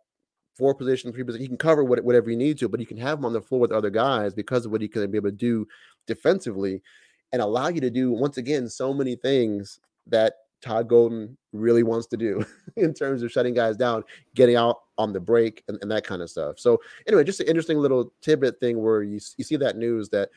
four 0.57 0.73
position, 0.73 1.11
three 1.11 1.23
position. 1.23 1.43
He 1.43 1.47
can 1.47 1.57
cover 1.57 1.83
what, 1.83 2.03
whatever 2.03 2.29
you 2.29 2.37
need 2.37 2.57
to, 2.59 2.69
but 2.69 2.79
you 2.79 2.85
can 2.85 2.97
have 2.97 3.19
him 3.19 3.25
on 3.25 3.33
the 3.33 3.41
floor 3.41 3.61
with 3.61 3.71
other 3.71 3.89
guys 3.89 4.33
because 4.33 4.65
of 4.65 4.71
what 4.71 4.81
he 4.81 4.87
can 4.87 5.09
be 5.11 5.17
able 5.17 5.29
to 5.29 5.35
do 5.35 5.67
defensively 6.07 6.81
and 7.31 7.41
allow 7.41 7.67
you 7.67 7.81
to 7.81 7.89
do 7.89 8.11
once 8.11 8.37
again 8.37 8.69
so 8.69 8.93
many 8.93 9.15
things 9.15 9.79
that 10.07 10.33
Todd 10.65 10.89
Golden 10.89 11.37
really 11.53 11.83
wants 11.83 12.07
to 12.07 12.17
do 12.17 12.43
in 12.75 12.93
terms 12.93 13.21
of 13.21 13.31
shutting 13.31 13.53
guys 13.53 13.77
down, 13.77 14.03
getting 14.33 14.55
out 14.55 14.81
on 14.97 15.13
the 15.13 15.19
break, 15.19 15.63
and, 15.67 15.77
and, 15.81 15.91
that 15.91 16.05
kind 16.05 16.21
of 16.21 16.29
stuff. 16.29 16.57
So, 16.57 16.81
anyway, 17.07 17.23
just 17.23 17.39
an 17.39 17.47
interesting 17.47 17.77
little 17.77 18.11
tidbit 18.21 18.59
thing 18.59 18.81
where 18.81 19.03
you, 19.03 19.19
you 19.37 19.43
see 19.43 19.57
that 19.57 19.77
news 19.77 20.09
that 20.09 20.29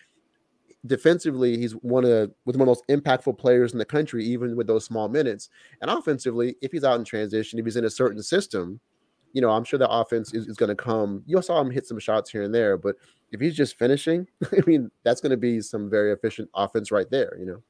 defensively, 0.87 1.57
he's 1.57 1.73
one 1.73 2.05
of 2.05 2.11
the, 2.11 2.31
one 2.45 2.55
of 2.55 2.59
the 2.59 2.67
most 2.67 2.85
impactful 2.89 3.39
players 3.39 3.73
in 3.73 3.79
the 3.79 3.85
country, 3.85 4.25
even 4.25 4.57
with 4.57 4.67
those 4.67 4.85
small 4.85 5.09
minutes. 5.09 5.49
And 5.81 5.91
offensively, 5.91 6.57
if 6.61 6.73
he's 6.73 6.85
out 6.85 6.99
in 6.99 7.05
transition, 7.05 7.59
if 7.59 7.65
he's 7.65 7.77
in 7.77 7.85
a 7.85 7.91
certain 7.91 8.23
system, 8.23 8.81
you 9.33 9.41
know, 9.41 9.51
I'm 9.51 9.65
sure 9.65 9.79
the 9.79 9.89
offense 9.89 10.35
is, 10.35 10.47
is 10.47 10.57
going 10.57 10.71
to 10.71 10.75
come. 10.75 11.23
You 11.27 11.41
saw 11.43 11.61
him 11.61 11.71
hit 11.71 11.87
some 11.87 11.99
shots 11.99 12.31
here 12.31 12.43
and 12.43 12.55
there, 12.55 12.77
but 12.77 12.97
if 13.31 13.41
he's 13.41 13.57
just 13.57 13.79
finishing, 13.79 14.27
I 14.53 14.61
mean, 14.67 14.91
that's 15.05 15.21
going 15.21 15.31
to 15.31 15.37
be 15.37 15.61
some 15.61 15.89
very 15.89 16.13
efficient 16.13 16.49
offense 16.55 16.91
right 16.91 17.11
there, 17.11 17.37
you 17.39 17.47
know. 17.47 17.63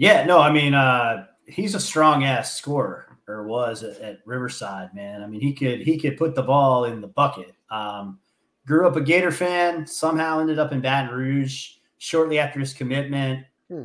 Yeah, 0.00 0.24
no, 0.24 0.38
I 0.38 0.50
mean, 0.50 0.72
uh, 0.72 1.26
he's 1.44 1.74
a 1.74 1.80
strong 1.80 2.24
ass 2.24 2.56
scorer, 2.56 3.18
or 3.28 3.46
was 3.46 3.82
at, 3.82 3.98
at, 3.98 4.20
Riverside, 4.24 4.94
man. 4.94 5.22
I 5.22 5.26
mean, 5.26 5.42
he 5.42 5.52
could 5.52 5.82
he 5.82 5.98
could 5.98 6.16
put 6.16 6.34
the 6.34 6.42
ball 6.42 6.86
in 6.86 7.02
the 7.02 7.08
bucket. 7.08 7.54
Um, 7.70 8.18
grew 8.66 8.86
up 8.86 8.96
a 8.96 9.02
Gator 9.02 9.30
fan, 9.30 9.86
somehow 9.86 10.40
ended 10.40 10.58
up 10.58 10.72
in 10.72 10.80
Baton 10.80 11.14
Rouge 11.14 11.72
shortly 11.98 12.38
after 12.38 12.58
his 12.58 12.72
commitment. 12.72 13.44
Hmm. 13.68 13.84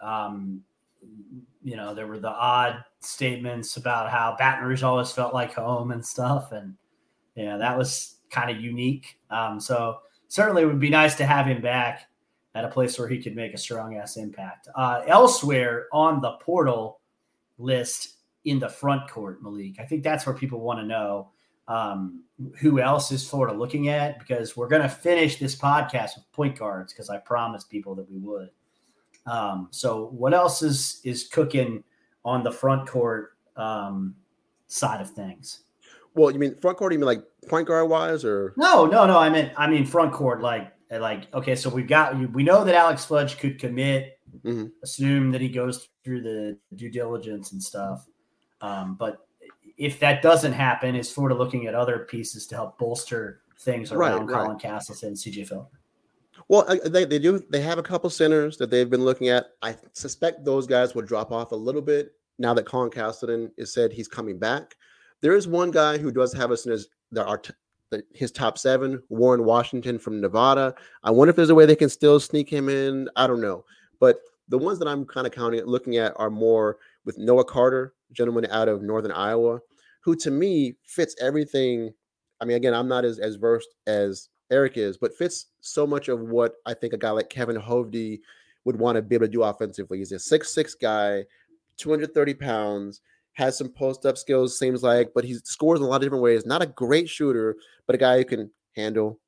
Um, 0.00 0.60
you 1.64 1.74
know, 1.74 1.92
there 1.92 2.06
were 2.06 2.20
the 2.20 2.28
odd 2.28 2.84
statements 3.00 3.76
about 3.78 4.10
how 4.10 4.36
Baton 4.38 4.64
Rouge 4.64 4.84
always 4.84 5.10
felt 5.10 5.34
like 5.34 5.54
home 5.54 5.90
and 5.90 6.06
stuff, 6.06 6.52
and 6.52 6.76
you 7.34 7.46
know 7.46 7.58
that 7.58 7.76
was 7.76 8.18
kind 8.30 8.48
of 8.48 8.62
unique. 8.62 9.18
Um, 9.28 9.58
so 9.58 9.98
certainly, 10.28 10.62
it 10.62 10.66
would 10.66 10.78
be 10.78 10.88
nice 10.88 11.16
to 11.16 11.26
have 11.26 11.46
him 11.46 11.60
back 11.60 12.07
at 12.58 12.64
a 12.64 12.68
place 12.68 12.98
where 12.98 13.06
he 13.06 13.22
could 13.22 13.36
make 13.36 13.54
a 13.54 13.58
strong 13.58 13.96
ass 13.96 14.16
impact. 14.16 14.68
Uh, 14.74 15.02
elsewhere 15.06 15.86
on 15.92 16.20
the 16.20 16.32
portal 16.40 17.00
list 17.56 18.16
in 18.44 18.58
the 18.58 18.68
front 18.68 19.08
court, 19.08 19.40
Malik, 19.42 19.76
I 19.78 19.84
think 19.84 20.02
that's 20.02 20.26
where 20.26 20.34
people 20.34 20.60
want 20.60 20.80
to 20.80 20.84
know 20.86 21.30
um, 21.68 22.24
who 22.58 22.80
else 22.80 23.12
is 23.12 23.28
Florida 23.28 23.56
looking 23.56 23.88
at 23.88 24.18
because 24.18 24.56
we're 24.56 24.66
going 24.66 24.82
to 24.82 24.88
finish 24.88 25.38
this 25.38 25.54
podcast 25.54 26.16
with 26.16 26.32
point 26.32 26.58
guards 26.58 26.92
because 26.92 27.10
I 27.10 27.18
promised 27.18 27.70
people 27.70 27.94
that 27.94 28.10
we 28.10 28.18
would. 28.18 28.48
Um, 29.26 29.68
so, 29.70 30.06
what 30.06 30.34
else 30.34 30.62
is 30.62 31.00
is 31.04 31.28
cooking 31.28 31.84
on 32.24 32.42
the 32.42 32.50
front 32.50 32.88
court 32.88 33.36
um, 33.56 34.16
side 34.66 35.00
of 35.00 35.10
things? 35.10 35.60
Well, 36.14 36.32
you 36.32 36.38
mean 36.40 36.56
front 36.56 36.78
court? 36.78 36.92
You 36.92 36.98
mean 36.98 37.06
like 37.06 37.22
point 37.46 37.68
guard 37.68 37.88
wise, 37.88 38.24
or 38.24 38.54
no, 38.56 38.86
no, 38.86 39.06
no? 39.06 39.18
I 39.18 39.28
mean, 39.28 39.52
I 39.56 39.68
mean 39.68 39.86
front 39.86 40.12
court, 40.12 40.40
like 40.40 40.72
like 40.90 41.32
okay, 41.34 41.54
so 41.54 41.68
we've 41.68 41.88
got 41.88 42.16
we 42.32 42.42
know 42.42 42.64
that 42.64 42.74
Alex 42.74 43.04
Fudge 43.04 43.38
could 43.38 43.58
commit, 43.58 44.18
mm-hmm. 44.44 44.66
assume 44.82 45.30
that 45.32 45.40
he 45.40 45.48
goes 45.48 45.88
through 46.04 46.22
the 46.22 46.58
due 46.74 46.90
diligence 46.90 47.52
and 47.52 47.62
stuff. 47.62 48.06
Um, 48.60 48.96
but 48.98 49.26
if 49.76 50.00
that 50.00 50.22
doesn't 50.22 50.52
happen, 50.52 50.96
is 50.96 51.10
Florida 51.10 51.36
looking 51.36 51.66
at 51.66 51.74
other 51.74 52.06
pieces 52.10 52.46
to 52.48 52.54
help 52.54 52.78
bolster 52.78 53.42
things 53.60 53.92
around 53.92 54.26
right, 54.26 54.34
Colin 54.34 54.50
right. 54.52 54.60
Castleton 54.60 55.08
and 55.08 55.16
CJ 55.16 55.48
Phillip? 55.48 55.68
Well, 56.48 56.80
they, 56.86 57.04
they 57.04 57.18
do. 57.18 57.44
They 57.50 57.60
have 57.60 57.78
a 57.78 57.82
couple 57.82 58.08
centers 58.08 58.56
that 58.56 58.70
they've 58.70 58.88
been 58.88 59.04
looking 59.04 59.28
at. 59.28 59.46
I 59.60 59.76
suspect 59.92 60.44
those 60.44 60.66
guys 60.66 60.94
will 60.94 61.02
drop 61.02 61.30
off 61.30 61.52
a 61.52 61.56
little 61.56 61.82
bit 61.82 62.12
now 62.38 62.54
that 62.54 62.64
Colin 62.64 62.90
Castleton 62.90 63.52
is 63.58 63.72
said 63.72 63.92
he's 63.92 64.08
coming 64.08 64.38
back. 64.38 64.74
There 65.20 65.34
is 65.34 65.46
one 65.46 65.70
guy 65.70 65.98
who 65.98 66.10
does 66.10 66.32
have 66.32 66.50
us 66.50 66.64
in 66.64 66.72
his 66.72 66.88
there 67.10 67.26
are 67.26 67.40
the, 67.90 68.02
his 68.14 68.30
top 68.30 68.58
seven, 68.58 69.02
Warren 69.08 69.44
Washington 69.44 69.98
from 69.98 70.20
Nevada. 70.20 70.74
I 71.02 71.10
wonder 71.10 71.30
if 71.30 71.36
there's 71.36 71.50
a 71.50 71.54
way 71.54 71.66
they 71.66 71.76
can 71.76 71.88
still 71.88 72.20
sneak 72.20 72.50
him 72.50 72.68
in. 72.68 73.08
I 73.16 73.26
don't 73.26 73.40
know. 73.40 73.64
But 74.00 74.20
the 74.48 74.58
ones 74.58 74.78
that 74.78 74.88
I'm 74.88 75.04
kind 75.04 75.26
of 75.26 75.32
counting 75.32 75.64
looking 75.64 75.96
at 75.96 76.12
are 76.16 76.30
more 76.30 76.78
with 77.04 77.18
Noah 77.18 77.44
Carter, 77.44 77.94
gentleman 78.12 78.46
out 78.50 78.68
of 78.68 78.82
Northern 78.82 79.12
Iowa, 79.12 79.60
who 80.00 80.14
to 80.16 80.30
me 80.30 80.76
fits 80.86 81.14
everything. 81.20 81.92
I 82.40 82.44
mean, 82.44 82.56
again, 82.56 82.74
I'm 82.74 82.88
not 82.88 83.04
as, 83.04 83.18
as 83.18 83.36
versed 83.36 83.74
as 83.86 84.28
Eric 84.50 84.76
is, 84.76 84.96
but 84.96 85.16
fits 85.16 85.46
so 85.60 85.86
much 85.86 86.08
of 86.08 86.20
what 86.20 86.54
I 86.66 86.74
think 86.74 86.92
a 86.92 86.98
guy 86.98 87.10
like 87.10 87.28
Kevin 87.28 87.56
Hovde 87.56 88.20
would 88.64 88.76
want 88.76 88.96
to 88.96 89.02
be 89.02 89.14
able 89.14 89.26
to 89.26 89.32
do 89.32 89.42
offensively. 89.42 89.98
He's 89.98 90.12
a 90.12 90.18
six-six 90.18 90.74
guy, 90.74 91.24
230 91.76 92.34
pounds 92.34 93.00
has 93.38 93.56
some 93.56 93.68
post 93.68 94.04
up 94.04 94.18
skills, 94.18 94.58
seems 94.58 94.82
like, 94.82 95.12
but 95.14 95.24
he 95.24 95.34
scores 95.44 95.78
in 95.78 95.86
a 95.86 95.88
lot 95.88 95.96
of 95.96 96.02
different 96.02 96.24
ways. 96.24 96.44
Not 96.44 96.60
a 96.60 96.66
great 96.66 97.08
shooter, 97.08 97.54
but 97.86 97.94
a 97.94 97.98
guy 97.98 98.18
who 98.18 98.24
can 98.24 98.50
handle, 98.74 99.20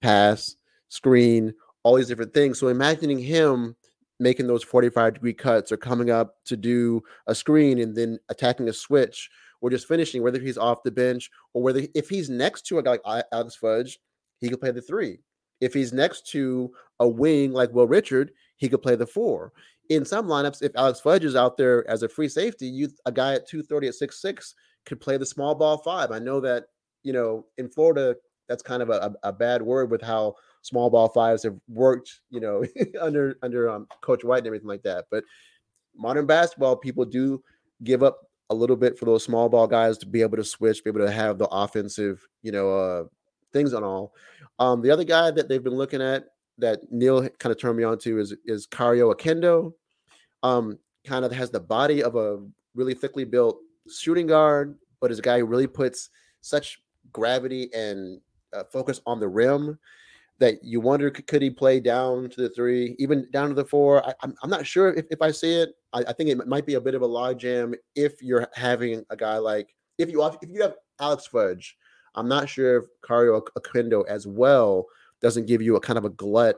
pass, 0.00 0.54
screen, 0.88 1.52
all 1.82 1.96
these 1.96 2.06
different 2.06 2.32
things. 2.32 2.60
So 2.60 2.68
imagining 2.68 3.18
him 3.18 3.74
making 4.20 4.46
those 4.46 4.62
45 4.62 5.14
degree 5.14 5.34
cuts 5.34 5.72
or 5.72 5.76
coming 5.76 6.10
up 6.10 6.36
to 6.44 6.56
do 6.56 7.02
a 7.26 7.34
screen 7.34 7.80
and 7.80 7.94
then 7.94 8.20
attacking 8.28 8.68
a 8.68 8.72
switch 8.72 9.28
or 9.60 9.68
just 9.68 9.88
finishing, 9.88 10.22
whether 10.22 10.38
he's 10.38 10.56
off 10.56 10.84
the 10.84 10.92
bench 10.92 11.28
or 11.52 11.62
whether 11.62 11.82
if 11.92 12.08
he's 12.08 12.30
next 12.30 12.66
to 12.66 12.78
a 12.78 12.82
guy 12.84 12.98
like 13.04 13.24
Alex 13.32 13.56
Fudge, 13.56 13.98
he 14.38 14.48
could 14.48 14.60
play 14.60 14.70
the 14.70 14.80
three. 14.80 15.18
If 15.60 15.74
he's 15.74 15.92
next 15.92 16.28
to 16.28 16.70
a 17.00 17.08
wing 17.08 17.52
like 17.52 17.72
Will 17.72 17.88
Richard, 17.88 18.30
he 18.56 18.68
could 18.68 18.82
play 18.82 18.96
the 18.96 19.06
four 19.06 19.52
in 19.88 20.04
some 20.04 20.26
lineups, 20.26 20.62
if 20.62 20.72
Alex 20.74 21.00
Fudge 21.00 21.24
is 21.24 21.36
out 21.36 21.56
there 21.56 21.88
as 21.88 22.02
a 22.02 22.08
free 22.08 22.28
safety, 22.28 22.66
you 22.66 22.88
a 23.06 23.12
guy 23.12 23.34
at 23.34 23.48
230 23.48 23.88
at 23.88 23.94
six 23.94 24.20
six 24.20 24.54
could 24.84 25.00
play 25.00 25.16
the 25.16 25.26
small 25.26 25.54
ball 25.54 25.78
five. 25.78 26.10
I 26.10 26.18
know 26.18 26.40
that, 26.40 26.64
you 27.02 27.12
know, 27.12 27.46
in 27.58 27.68
Florida, 27.68 28.16
that's 28.48 28.62
kind 28.62 28.82
of 28.82 28.90
a, 28.90 29.14
a 29.24 29.32
bad 29.32 29.62
word 29.62 29.90
with 29.90 30.02
how 30.02 30.34
small 30.62 30.90
ball 30.90 31.08
fives 31.08 31.42
have 31.42 31.56
worked, 31.68 32.20
you 32.30 32.40
know, 32.40 32.64
under 33.00 33.36
under 33.42 33.70
um, 33.70 33.86
Coach 34.00 34.24
White 34.24 34.38
and 34.38 34.46
everything 34.46 34.68
like 34.68 34.82
that. 34.82 35.06
But 35.10 35.24
modern 35.94 36.26
basketball, 36.26 36.76
people 36.76 37.04
do 37.04 37.42
give 37.84 38.02
up 38.02 38.20
a 38.50 38.54
little 38.54 38.76
bit 38.76 38.98
for 38.98 39.06
those 39.06 39.24
small 39.24 39.48
ball 39.48 39.66
guys 39.66 39.98
to 39.98 40.06
be 40.06 40.22
able 40.22 40.36
to 40.36 40.44
switch, 40.44 40.84
be 40.84 40.90
able 40.90 41.00
to 41.00 41.10
have 41.10 41.38
the 41.38 41.48
offensive, 41.48 42.24
you 42.42 42.52
know, 42.52 42.70
uh, 42.70 43.04
things 43.52 43.74
on 43.74 43.82
all. 43.82 44.12
Um, 44.58 44.80
the 44.82 44.90
other 44.90 45.04
guy 45.04 45.30
that 45.32 45.48
they've 45.48 45.62
been 45.62 45.74
looking 45.74 46.00
at 46.00 46.26
that 46.58 46.80
Neil 46.90 47.28
kind 47.38 47.52
of 47.52 47.60
turned 47.60 47.76
me 47.76 47.84
on 47.84 47.98
to 47.98 48.18
is 48.18 48.34
is 48.44 48.66
Kario 48.66 49.14
Oquendo. 49.14 49.72
Um, 50.42 50.78
kind 51.04 51.24
of 51.24 51.32
has 51.32 51.50
the 51.50 51.60
body 51.60 52.02
of 52.02 52.16
a 52.16 52.44
really 52.74 52.94
thickly 52.94 53.24
built 53.24 53.58
shooting 53.88 54.26
guard, 54.26 54.76
but 55.00 55.10
is 55.10 55.18
a 55.18 55.22
guy 55.22 55.38
who 55.38 55.46
really 55.46 55.66
puts 55.66 56.10
such 56.40 56.82
gravity 57.12 57.70
and 57.74 58.20
uh, 58.52 58.64
focus 58.72 59.00
on 59.06 59.20
the 59.20 59.28
rim 59.28 59.78
that 60.38 60.62
you 60.62 60.80
wonder 60.80 61.10
could, 61.10 61.40
he 61.40 61.48
play 61.50 61.80
down 61.80 62.28
to 62.28 62.42
the 62.42 62.50
three, 62.50 62.94
even 62.98 63.26
down 63.32 63.48
to 63.48 63.54
the 63.54 63.64
four. 63.64 64.06
I, 64.06 64.12
am 64.22 64.34
I'm 64.42 64.50
not 64.50 64.66
sure 64.66 64.92
if, 64.92 65.06
if 65.10 65.22
I 65.22 65.30
see 65.30 65.54
it. 65.54 65.70
I, 65.92 66.00
I, 66.00 66.12
think 66.12 66.28
it 66.28 66.46
might 66.46 66.66
be 66.66 66.74
a 66.74 66.80
bit 66.80 66.94
of 66.94 67.02
a 67.02 67.08
logjam 67.08 67.74
if 67.94 68.22
you're 68.22 68.46
having 68.54 69.04
a 69.08 69.16
guy 69.16 69.38
like 69.38 69.74
if 69.98 70.10
you 70.10 70.22
if 70.24 70.50
you 70.50 70.62
have 70.62 70.74
Alex 71.00 71.26
Fudge. 71.26 71.76
I'm 72.14 72.28
not 72.28 72.48
sure 72.48 72.78
if 72.78 72.84
Kario 73.04 73.42
Oquendo 73.58 74.06
as 74.08 74.26
well 74.26 74.86
doesn't 75.20 75.46
give 75.46 75.62
you 75.62 75.76
a 75.76 75.80
kind 75.80 75.98
of 75.98 76.04
a 76.04 76.10
glut 76.10 76.56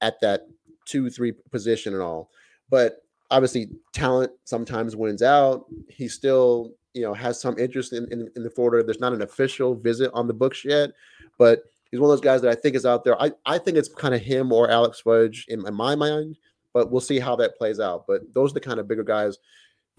at 0.00 0.20
that 0.20 0.42
two 0.84 1.10
three 1.10 1.32
position 1.50 1.94
and 1.94 2.02
all. 2.02 2.30
But 2.70 3.02
obviously, 3.30 3.70
talent 3.92 4.32
sometimes 4.44 4.96
wins 4.96 5.22
out. 5.22 5.66
He 5.88 6.08
still 6.08 6.72
you 6.94 7.02
know 7.02 7.14
has 7.14 7.40
some 7.40 7.58
interest 7.58 7.92
in, 7.92 8.10
in, 8.12 8.30
in 8.36 8.42
the 8.42 8.50
Florida. 8.50 8.84
There's 8.84 9.00
not 9.00 9.12
an 9.12 9.22
official 9.22 9.74
visit 9.74 10.10
on 10.14 10.26
the 10.26 10.34
books 10.34 10.64
yet, 10.64 10.90
but 11.38 11.62
he's 11.90 12.00
one 12.00 12.10
of 12.10 12.12
those 12.12 12.24
guys 12.24 12.42
that 12.42 12.50
I 12.50 12.60
think 12.60 12.74
is 12.74 12.86
out 12.86 13.04
there. 13.04 13.20
I, 13.20 13.32
I 13.46 13.58
think 13.58 13.76
it's 13.76 13.88
kind 13.88 14.14
of 14.14 14.20
him 14.20 14.52
or 14.52 14.70
Alex 14.70 15.00
Fudge 15.00 15.44
in, 15.48 15.66
in 15.66 15.74
my 15.74 15.94
mind, 15.94 16.36
but 16.72 16.90
we'll 16.90 17.00
see 17.00 17.18
how 17.18 17.36
that 17.36 17.56
plays 17.56 17.80
out. 17.80 18.04
But 18.06 18.22
those 18.34 18.50
are 18.50 18.54
the 18.54 18.60
kind 18.60 18.80
of 18.80 18.88
bigger 18.88 19.04
guys, 19.04 19.38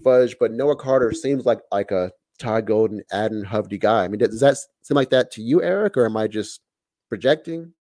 Fudge. 0.04 0.36
But 0.40 0.52
Noah 0.52 0.76
Carter 0.76 1.12
seems 1.12 1.46
like 1.46 1.60
like 1.72 1.92
a 1.92 2.12
Todd 2.40 2.66
Golden, 2.66 3.02
Adin 3.12 3.44
Hovde 3.44 3.80
guy. 3.80 4.04
I 4.04 4.08
mean, 4.08 4.20
does 4.20 4.40
that 4.40 4.58
seem 4.82 4.96
like 4.96 5.10
that 5.12 5.32
to 5.32 5.42
you, 5.42 5.62
Eric, 5.62 5.98
or 5.98 6.06
am 6.06 6.18
I 6.18 6.28
just 6.28 6.62
projecting? 7.10 7.74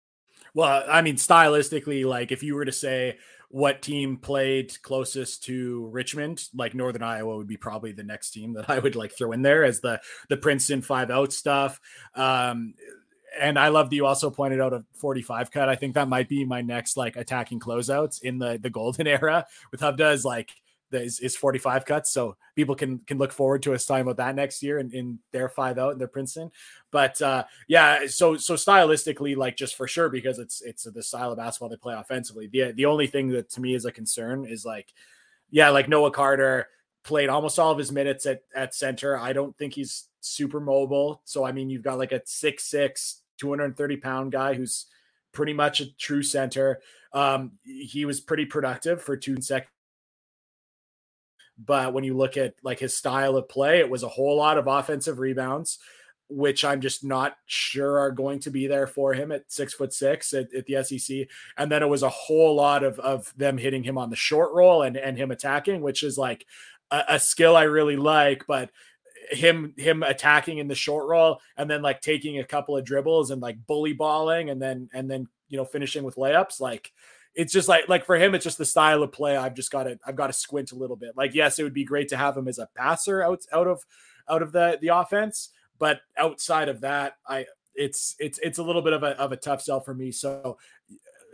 Well, 0.58 0.82
I 0.88 1.02
mean, 1.02 1.14
stylistically, 1.14 2.04
like 2.04 2.32
if 2.32 2.42
you 2.42 2.56
were 2.56 2.64
to 2.64 2.72
say 2.72 3.18
what 3.48 3.80
team 3.80 4.16
played 4.16 4.76
closest 4.82 5.44
to 5.44 5.86
Richmond, 5.92 6.42
like 6.52 6.74
Northern 6.74 7.04
Iowa 7.04 7.36
would 7.36 7.46
be 7.46 7.56
probably 7.56 7.92
the 7.92 8.02
next 8.02 8.32
team 8.32 8.54
that 8.54 8.68
I 8.68 8.80
would 8.80 8.96
like 8.96 9.12
throw 9.12 9.30
in 9.30 9.42
there 9.42 9.62
as 9.62 9.78
the 9.78 10.00
the 10.28 10.36
Princeton 10.36 10.82
five 10.82 11.12
out 11.12 11.32
stuff. 11.32 11.80
Um, 12.16 12.74
and 13.40 13.56
I 13.56 13.68
love 13.68 13.88
that 13.90 13.94
you 13.94 14.04
also 14.04 14.30
pointed 14.30 14.60
out 14.60 14.72
a 14.72 14.84
45 14.94 15.52
cut. 15.52 15.68
I 15.68 15.76
think 15.76 15.94
that 15.94 16.08
might 16.08 16.28
be 16.28 16.44
my 16.44 16.60
next 16.60 16.96
like 16.96 17.14
attacking 17.14 17.60
closeouts 17.60 18.20
in 18.24 18.40
the 18.40 18.58
the 18.60 18.68
golden 18.68 19.06
era 19.06 19.46
with 19.70 19.80
Hovde 19.80 20.12
is 20.12 20.24
like 20.24 20.50
is, 20.92 21.20
is 21.20 21.36
45 21.36 21.84
cuts. 21.84 22.10
So 22.12 22.36
people 22.56 22.74
can 22.74 22.98
can 23.00 23.18
look 23.18 23.32
forward 23.32 23.62
to 23.62 23.74
us 23.74 23.84
talking 23.84 24.02
about 24.02 24.16
that 24.16 24.34
next 24.34 24.62
year 24.62 24.78
in, 24.78 24.90
in 24.92 25.18
their 25.32 25.48
five 25.48 25.78
out 25.78 25.92
in 25.92 25.98
their 25.98 26.08
Princeton. 26.08 26.50
But 26.90 27.20
uh 27.22 27.44
yeah, 27.66 28.06
so 28.06 28.36
so 28.36 28.54
stylistically, 28.54 29.36
like 29.36 29.56
just 29.56 29.76
for 29.76 29.86
sure, 29.86 30.08
because 30.08 30.38
it's 30.38 30.62
it's 30.62 30.84
the 30.84 31.02
style 31.02 31.32
of 31.32 31.38
basketball 31.38 31.68
they 31.68 31.76
play 31.76 31.94
offensively. 31.94 32.46
The 32.46 32.72
the 32.72 32.86
only 32.86 33.06
thing 33.06 33.28
that 33.28 33.50
to 33.50 33.60
me 33.60 33.74
is 33.74 33.84
a 33.84 33.92
concern 33.92 34.44
is 34.44 34.64
like, 34.64 34.92
yeah, 35.50 35.70
like 35.70 35.88
Noah 35.88 36.10
Carter 36.10 36.68
played 37.04 37.28
almost 37.28 37.58
all 37.58 37.72
of 37.72 37.78
his 37.78 37.92
minutes 37.92 38.26
at 38.26 38.42
at 38.54 38.74
center. 38.74 39.16
I 39.16 39.32
don't 39.32 39.56
think 39.56 39.74
he's 39.74 40.08
super 40.20 40.60
mobile. 40.60 41.22
So 41.24 41.44
I 41.44 41.52
mean, 41.52 41.70
you've 41.70 41.82
got 41.82 41.98
like 41.98 42.12
a 42.12 42.22
six 42.24 42.64
six, 42.64 43.22
230 43.38 43.96
pound 43.98 44.32
guy 44.32 44.54
who's 44.54 44.86
pretty 45.32 45.52
much 45.52 45.80
a 45.80 45.94
true 45.96 46.22
center. 46.22 46.80
Um, 47.12 47.52
he 47.62 48.04
was 48.04 48.20
pretty 48.20 48.44
productive 48.44 49.02
for 49.02 49.16
two 49.16 49.40
seconds. 49.40 49.70
But 51.58 51.92
when 51.92 52.04
you 52.04 52.16
look 52.16 52.36
at 52.36 52.54
like 52.62 52.78
his 52.78 52.96
style 52.96 53.36
of 53.36 53.48
play, 53.48 53.80
it 53.80 53.90
was 53.90 54.02
a 54.02 54.08
whole 54.08 54.36
lot 54.36 54.58
of 54.58 54.66
offensive 54.66 55.18
rebounds, 55.18 55.78
which 56.28 56.64
I'm 56.64 56.80
just 56.80 57.04
not 57.04 57.36
sure 57.46 57.98
are 57.98 58.12
going 58.12 58.38
to 58.40 58.50
be 58.50 58.66
there 58.66 58.86
for 58.86 59.12
him 59.14 59.32
at 59.32 59.50
six 59.50 59.74
foot 59.74 59.92
six 59.92 60.32
at, 60.32 60.54
at 60.54 60.66
the 60.66 60.82
SEC. 60.84 61.26
And 61.56 61.70
then 61.70 61.82
it 61.82 61.88
was 61.88 62.02
a 62.02 62.08
whole 62.08 62.54
lot 62.54 62.84
of 62.84 62.98
of 63.00 63.32
them 63.36 63.58
hitting 63.58 63.82
him 63.82 63.98
on 63.98 64.10
the 64.10 64.16
short 64.16 64.52
roll 64.52 64.82
and 64.82 64.96
and 64.96 65.16
him 65.16 65.30
attacking, 65.30 65.80
which 65.80 66.02
is 66.02 66.16
like 66.16 66.46
a, 66.90 67.04
a 67.08 67.18
skill 67.18 67.56
I 67.56 67.64
really 67.64 67.96
like, 67.96 68.46
but 68.46 68.70
him 69.30 69.74
him 69.76 70.02
attacking 70.02 70.58
in 70.58 70.68
the 70.68 70.74
short 70.74 71.08
roll 71.08 71.40
and 71.56 71.68
then 71.68 71.82
like 71.82 72.00
taking 72.00 72.38
a 72.38 72.44
couple 72.44 72.76
of 72.76 72.84
dribbles 72.84 73.30
and 73.30 73.42
like 73.42 73.66
bully 73.66 73.92
balling 73.92 74.50
and 74.50 74.60
then 74.60 74.88
and 74.92 75.10
then 75.10 75.26
you 75.48 75.56
know 75.56 75.64
finishing 75.64 76.04
with 76.04 76.16
layups 76.16 76.60
like 76.60 76.92
it's 77.38 77.52
just 77.52 77.68
like 77.68 77.88
like 77.88 78.04
for 78.04 78.16
him 78.16 78.34
it's 78.34 78.44
just 78.44 78.58
the 78.58 78.64
style 78.64 79.02
of 79.02 79.12
play 79.12 79.36
i've 79.36 79.54
just 79.54 79.70
got 79.70 79.84
to 79.84 79.98
i've 80.04 80.16
got 80.16 80.26
to 80.26 80.32
squint 80.32 80.72
a 80.72 80.74
little 80.74 80.96
bit 80.96 81.16
like 81.16 81.34
yes 81.34 81.58
it 81.58 81.62
would 81.62 81.72
be 81.72 81.84
great 81.84 82.08
to 82.08 82.16
have 82.16 82.36
him 82.36 82.48
as 82.48 82.58
a 82.58 82.68
passer 82.74 83.22
out 83.22 83.40
out 83.52 83.68
of 83.68 83.82
out 84.28 84.42
of 84.42 84.52
the 84.52 84.76
the 84.82 84.88
offense 84.88 85.50
but 85.78 86.00
outside 86.18 86.68
of 86.68 86.80
that 86.80 87.14
i 87.26 87.46
it's 87.76 88.16
it's 88.18 88.40
it's 88.42 88.58
a 88.58 88.62
little 88.62 88.82
bit 88.82 88.92
of 88.92 89.04
a, 89.04 89.16
of 89.18 89.30
a 89.30 89.36
tough 89.36 89.62
sell 89.62 89.80
for 89.80 89.94
me 89.94 90.10
so 90.10 90.58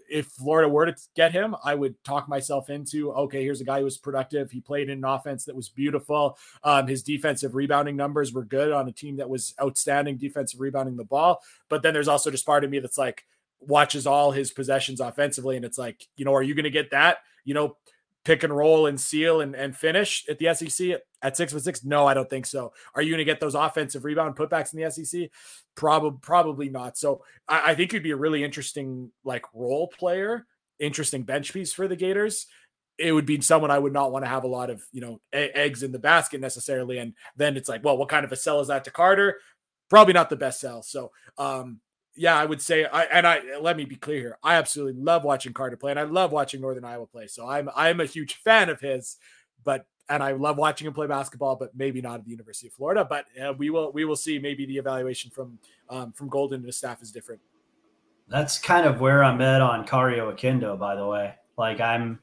if 0.07 0.26
Florida 0.26 0.68
were 0.68 0.84
to 0.84 0.94
get 1.16 1.32
him, 1.32 1.57
I 1.64 1.74
would 1.74 1.96
talk 2.05 2.28
myself 2.28 2.68
into 2.68 3.11
okay, 3.12 3.42
here's 3.42 3.62
a 3.62 3.64
guy 3.64 3.78
who 3.78 3.84
was 3.84 3.96
productive. 3.96 4.50
He 4.50 4.61
played 4.61 4.90
in 4.90 4.98
an 4.98 5.05
offense 5.05 5.46
that 5.46 5.57
was 5.57 5.70
beautiful. 5.70 6.36
Um, 6.62 6.86
his 6.86 7.02
defensive 7.02 7.55
rebounding 7.55 7.96
numbers 7.96 8.32
were 8.32 8.44
good 8.44 8.70
on 8.70 8.86
a 8.86 8.92
team 8.92 9.16
that 9.16 9.30
was 9.30 9.55
outstanding 9.61 10.18
defensive 10.18 10.61
rebounding 10.61 10.96
the 10.96 11.05
ball. 11.05 11.40
But 11.70 11.82
then 11.82 11.94
there's 11.94 12.07
also 12.07 12.30
just 12.30 12.44
part 12.44 12.64
of 12.64 12.70
me 12.70 12.80
that's 12.80 12.98
like 12.98 13.24
watches 13.61 14.07
all 14.07 14.30
his 14.30 14.52
possessions 14.52 15.00
offensively, 15.00 15.57
and 15.57 15.64
it's 15.64 15.78
like, 15.78 16.07
you 16.16 16.24
know, 16.24 16.34
are 16.34 16.42
you 16.42 16.55
going 16.55 16.64
to 16.64 16.70
get 16.70 16.90
that? 16.90 17.18
You 17.44 17.55
know, 17.55 17.76
pick 18.24 18.42
and 18.42 18.57
roll 18.57 18.86
and 18.86 19.00
seal 19.00 19.40
and, 19.40 19.55
and 19.55 19.76
finish 19.76 20.24
at 20.28 20.38
the 20.38 20.52
SEC 20.55 21.00
at 21.22 21.36
six 21.36 21.52
foot 21.52 21.62
six? 21.62 21.84
No, 21.84 22.07
I 22.07 22.14
don't 22.14 22.28
think 22.28 22.46
so. 22.46 22.72
Are 22.94 23.02
you 23.02 23.11
going 23.11 23.18
to 23.18 23.24
get 23.24 23.40
those 23.40 23.55
offensive 23.55 24.05
rebound 24.05 24.36
putbacks 24.36 24.72
in 24.72 24.80
the 24.80 24.90
SEC? 24.90 25.30
Probably, 25.74 26.18
probably 26.20 26.68
not. 26.68 26.96
So 26.96 27.22
I, 27.48 27.72
I 27.72 27.74
think 27.74 27.92
you'd 27.92 28.02
be 28.02 28.12
a 28.12 28.16
really 28.16 28.42
interesting 28.42 29.12
like 29.24 29.44
role 29.55 29.88
player, 29.88 30.46
interesting 30.78 31.22
bench 31.22 31.52
piece 31.52 31.72
for 31.72 31.86
the 31.86 31.96
Gators. 31.96 32.46
It 32.96 33.12
would 33.12 33.26
be 33.26 33.40
someone 33.40 33.70
I 33.70 33.78
would 33.78 33.92
not 33.92 34.12
want 34.12 34.24
to 34.24 34.28
have 34.28 34.44
a 34.44 34.48
lot 34.48 34.70
of 34.70 34.82
you 34.92 35.00
know 35.00 35.20
eggs 35.32 35.82
in 35.82 35.92
the 35.92 35.98
basket 35.98 36.40
necessarily. 36.40 36.98
And 36.98 37.14
then 37.36 37.57
it's 37.57 37.68
like, 37.68 37.84
well, 37.84 37.98
what 37.98 38.09
kind 38.09 38.24
of 38.24 38.32
a 38.32 38.36
sell 38.36 38.61
is 38.61 38.68
that 38.68 38.84
to 38.84 38.90
Carter? 38.90 39.40
Probably 39.90 40.14
not 40.14 40.30
the 40.30 40.36
best 40.36 40.61
sell. 40.61 40.82
So 40.82 41.11
um, 41.36 41.80
yeah, 42.17 42.37
I 42.37 42.45
would 42.45 42.62
say 42.62 42.85
I 42.85 43.05
and 43.05 43.27
I 43.27 43.59
let 43.61 43.77
me 43.77 43.85
be 43.85 43.97
clear 43.97 44.19
here. 44.19 44.39
I 44.43 44.55
absolutely 44.55 45.01
love 45.03 45.25
watching 45.25 45.53
Carter 45.53 45.77
play, 45.77 45.91
and 45.91 46.01
I 46.01 46.05
love 46.05 46.33
watching 46.33 46.61
Northern 46.61 46.85
Iowa 46.85 47.07
play. 47.07 47.27
So 47.27 47.49
I'm 47.49 47.69
I'm 47.75 48.01
a 48.01 48.07
huge 48.07 48.35
fan 48.37 48.69
of 48.69 48.81
his, 48.81 49.17
but 49.65 49.87
and 50.09 50.23
I 50.23 50.33
love 50.33 50.59
watching 50.59 50.87
him 50.87 50.93
play 50.93 51.07
basketball, 51.07 51.57
but 51.57 51.75
maybe 51.75 52.01
not 52.03 52.21
at 52.21 52.25
the 52.25 52.31
University 52.31 52.67
of 52.67 52.75
Florida. 52.75 53.05
But 53.05 53.27
uh, 53.43 53.53
we 53.55 53.71
will 53.71 53.93
we 53.93 54.05
will 54.05 54.17
see. 54.17 54.39
Maybe 54.39 54.67
the 54.67 54.77
evaluation 54.77 55.31
from 55.31 55.59
um, 55.89 56.12
from 56.12 56.29
Golden 56.29 56.61
to 56.61 56.67
the 56.67 56.73
staff 56.73 57.03
is 57.03 57.11
different. 57.11 57.41
That's 58.29 58.59
kind 58.59 58.87
of 58.87 59.01
where 59.01 59.23
I'm 59.23 59.41
at 59.41 59.61
on 59.61 59.87
Kario 59.87 60.33
Oquendo. 60.35 60.79
by 60.79 60.95
the 60.95 61.07
way. 61.07 61.35
Like 61.57 61.81
I'm, 61.81 62.19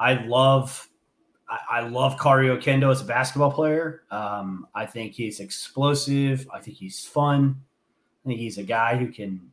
I 0.00 0.14
love, 0.24 0.88
I, 1.48 1.80
love 1.80 2.16
Kario 2.16 2.58
Oquendo 2.58 2.90
as 2.90 3.00
a 3.02 3.04
basketball 3.04 3.52
player. 3.52 4.02
Um, 4.10 4.66
I 4.74 4.86
think 4.86 5.12
he's 5.12 5.40
explosive. 5.40 6.48
I 6.52 6.60
think 6.60 6.76
he's 6.76 7.04
fun. 7.04 7.62
I 8.24 8.28
think 8.28 8.40
he's 8.40 8.58
a 8.58 8.62
guy 8.62 8.96
who 8.96 9.08
can 9.08 9.52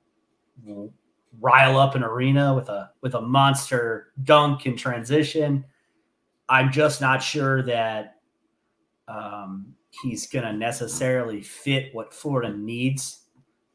rile 1.40 1.78
up 1.78 1.96
an 1.96 2.04
arena 2.04 2.54
with 2.54 2.70
a 2.70 2.92
with 3.02 3.16
a 3.16 3.22
monster 3.22 4.12
dunk 4.24 4.66
in 4.66 4.78
transition. 4.78 5.66
I'm 6.48 6.72
just 6.72 7.02
not 7.02 7.24
sure 7.24 7.64
that 7.64 8.18
um, 9.08 9.74
he's 10.02 10.28
going 10.28 10.46
to 10.46 10.54
necessarily 10.54 11.42
fit 11.42 11.94
what 11.94 12.14
Florida 12.14 12.56
needs 12.56 13.22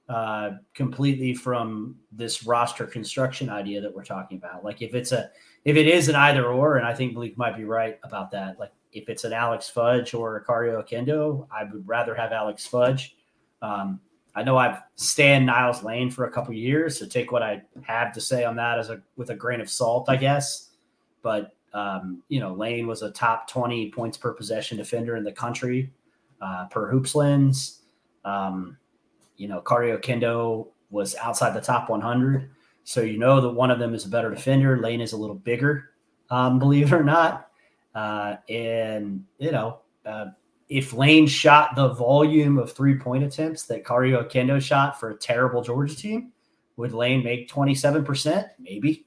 uh, 0.08 0.50
completely 0.74 1.34
from 1.34 1.96
this 2.12 2.46
roster 2.46 2.86
construction 2.86 3.50
idea 3.50 3.80
that 3.80 3.94
we're 3.94 4.04
talking 4.04 4.38
about. 4.38 4.64
Like 4.64 4.82
if 4.82 4.94
it's 4.94 5.12
a 5.12 5.30
if 5.64 5.76
it 5.76 5.88
is 5.88 6.08
an 6.08 6.14
either 6.14 6.46
or, 6.46 6.76
and 6.76 6.86
I 6.86 6.94
think 6.94 7.14
Malik 7.14 7.36
might 7.36 7.56
be 7.56 7.64
right 7.64 7.98
about 8.02 8.30
that. 8.30 8.58
Like 8.58 8.72
if 8.92 9.08
it's 9.08 9.24
an 9.24 9.32
Alex 9.32 9.68
Fudge 9.68 10.14
or 10.14 10.36
a 10.36 10.44
Kario 10.44 10.82
Oquendo, 10.82 11.48
I 11.50 11.64
would 11.64 11.86
rather 11.86 12.14
have 12.14 12.32
Alex 12.32 12.66
Fudge. 12.66 13.16
Um, 13.62 14.00
I 14.36 14.42
know 14.42 14.58
I've 14.58 14.82
stand 14.96 15.46
Niles 15.46 15.82
Lane 15.82 16.10
for 16.10 16.26
a 16.26 16.30
couple 16.30 16.52
years, 16.52 16.98
so 16.98 17.06
take 17.06 17.32
what 17.32 17.42
I 17.42 17.62
have 17.82 18.12
to 18.12 18.20
say 18.20 18.44
on 18.44 18.54
that 18.56 18.78
as 18.78 18.90
a 18.90 19.00
with 19.16 19.30
a 19.30 19.34
grain 19.34 19.62
of 19.62 19.70
salt, 19.70 20.10
I 20.10 20.16
guess. 20.16 20.72
But 21.22 21.56
um, 21.72 22.22
you 22.28 22.38
know, 22.38 22.52
Lane 22.52 22.86
was 22.86 23.00
a 23.00 23.10
top 23.10 23.48
twenty 23.48 23.90
points 23.90 24.18
per 24.18 24.34
possession 24.34 24.76
defender 24.76 25.16
in 25.16 25.24
the 25.24 25.32
country 25.32 25.90
uh, 26.42 26.66
per 26.66 26.90
hoops 26.90 27.14
lens. 27.14 27.80
Um, 28.26 28.76
you 29.38 29.48
know, 29.48 29.62
Kario 29.62 29.98
Oquendo 29.98 30.68
was 30.90 31.16
outside 31.16 31.54
the 31.54 31.60
top 31.60 31.88
100, 31.90 32.50
so 32.84 33.00
you 33.00 33.18
know 33.18 33.40
that 33.40 33.50
one 33.50 33.70
of 33.70 33.78
them 33.78 33.94
is 33.94 34.04
a 34.04 34.08
better 34.08 34.30
defender. 34.30 34.78
Lane 34.78 35.00
is 35.00 35.12
a 35.12 35.16
little 35.16 35.36
bigger, 35.36 35.90
um, 36.30 36.58
believe 36.58 36.92
it 36.92 36.96
or 36.96 37.04
not, 37.04 37.48
uh, 37.94 38.36
and 38.50 39.24
you 39.38 39.50
know. 39.50 39.80
Uh, 40.04 40.26
if 40.68 40.92
Lane 40.92 41.26
shot 41.26 41.76
the 41.76 41.88
volume 41.88 42.58
of 42.58 42.72
three 42.72 42.98
point 42.98 43.24
attempts 43.24 43.64
that 43.64 43.84
Kario 43.84 44.26
Oquendo 44.26 44.60
shot 44.60 44.98
for 44.98 45.10
a 45.10 45.16
terrible 45.16 45.62
Georgia 45.62 45.94
team, 45.94 46.32
would 46.76 46.92
Lane 46.92 47.22
make 47.22 47.50
27%? 47.50 48.48
Maybe. 48.58 49.06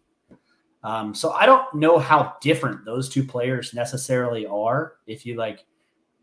Um, 0.84 1.14
so 1.14 1.32
I 1.32 1.45
don't 1.45 1.74
know 1.76 1.99
how 1.99 2.36
different 2.41 2.86
those 2.86 3.10
two 3.10 3.24
players 3.24 3.74
necessarily 3.74 4.45
are 4.45 4.93
if 5.07 5.26
you 5.26 5.36
like 5.36 5.66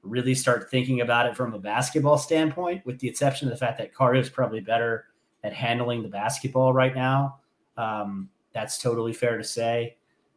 really 0.03 0.34
start 0.34 0.70
thinking 0.70 1.03
about 1.03 1.26
it 1.26 1.37
from 1.37 1.53
a 1.53 1.59
basketball 1.59 2.16
standpoint, 2.16 2.84
with 2.87 2.99
the 2.99 3.09
exception 3.09 3.49
of 3.49 3.53
the 3.53 3.59
fact 3.59 3.78
that 3.78 3.95
Kario 3.95 4.20
is 4.20 4.30
probably 4.30 4.61
better 4.61 5.07
at 5.45 5.53
handling 5.53 6.03
the 6.03 6.09
basketball 6.09 6.72
right 6.72 6.95
now. 6.95 7.41
Um, 7.76 8.30
that's 8.55 8.78
totally 8.78 9.12
fair 9.12 9.37
to 9.37 9.45
say. 9.45 9.97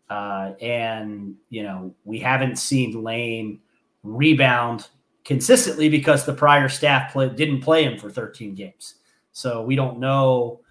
Uh, 0.10 0.54
and, 0.60 1.36
you 1.50 1.64
know, 1.64 1.94
we 2.04 2.20
haven't 2.20 2.58
seen 2.58 3.04
Lane 3.04 3.62
rebound 4.04 4.88
consistently 5.26 5.90
because 5.90 6.26
the 6.26 6.34
prior 6.34 6.70
staff 6.70 7.14
play, 7.14 7.30
didn't 7.30 7.62
play 7.62 7.84
him 7.84 7.98
for 7.98 8.10
13 8.10 8.56
games. 8.56 8.96
So 9.32 9.62
we 9.62 9.76
don't 9.76 10.00
know 10.00 10.62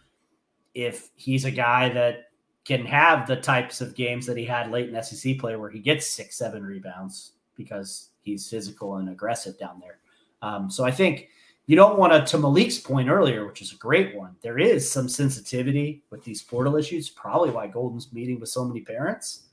if 0.75 1.11
he's 1.15 1.45
a 1.45 1.51
guy 1.51 1.89
that 1.91 2.31
can 2.65 2.85
have 2.85 3.27
the 3.27 3.37
types 3.37 3.81
of 3.81 3.95
games 3.95 4.27
that 4.27 4.37
he 4.37 4.45
had 4.45 4.71
late 4.71 4.91
in 4.91 5.03
SEC 5.03 5.39
play 5.39 5.57
where 5.57 5.71
he 5.71 5.79
gets 5.79 6.07
six, 6.07 6.37
seven 6.37 6.65
rebounds 6.65 7.33
because 7.55 8.11
he's 8.21 8.49
physical 8.49 8.97
and 8.97 9.09
aggressive 9.09 9.59
down 9.59 9.81
there. 9.81 9.99
Um, 10.43 10.71
so 10.71 10.85
I 10.85 10.91
think 10.91 11.29
you 11.67 11.77
don't 11.77 11.99
want 11.99 12.13
to, 12.13 12.31
to 12.31 12.39
Malik's 12.39 12.79
point 12.79 13.09
earlier, 13.09 13.47
which 13.47 13.63
is 13.63 13.73
a 13.73 13.77
great 13.77 14.15
one. 14.15 14.37
There 14.43 14.59
is 14.59 14.91
some 14.91 15.09
sensitivity 15.09 16.03
with 16.11 16.25
these 16.25 16.43
portal 16.43 16.77
issues, 16.77 17.09
probably 17.09 17.51
why 17.51 17.67
Golden's 17.67 18.13
meeting 18.13 18.41
with 18.41 18.49
so 18.49 18.65
many 18.65 18.81
parents. 18.81 19.49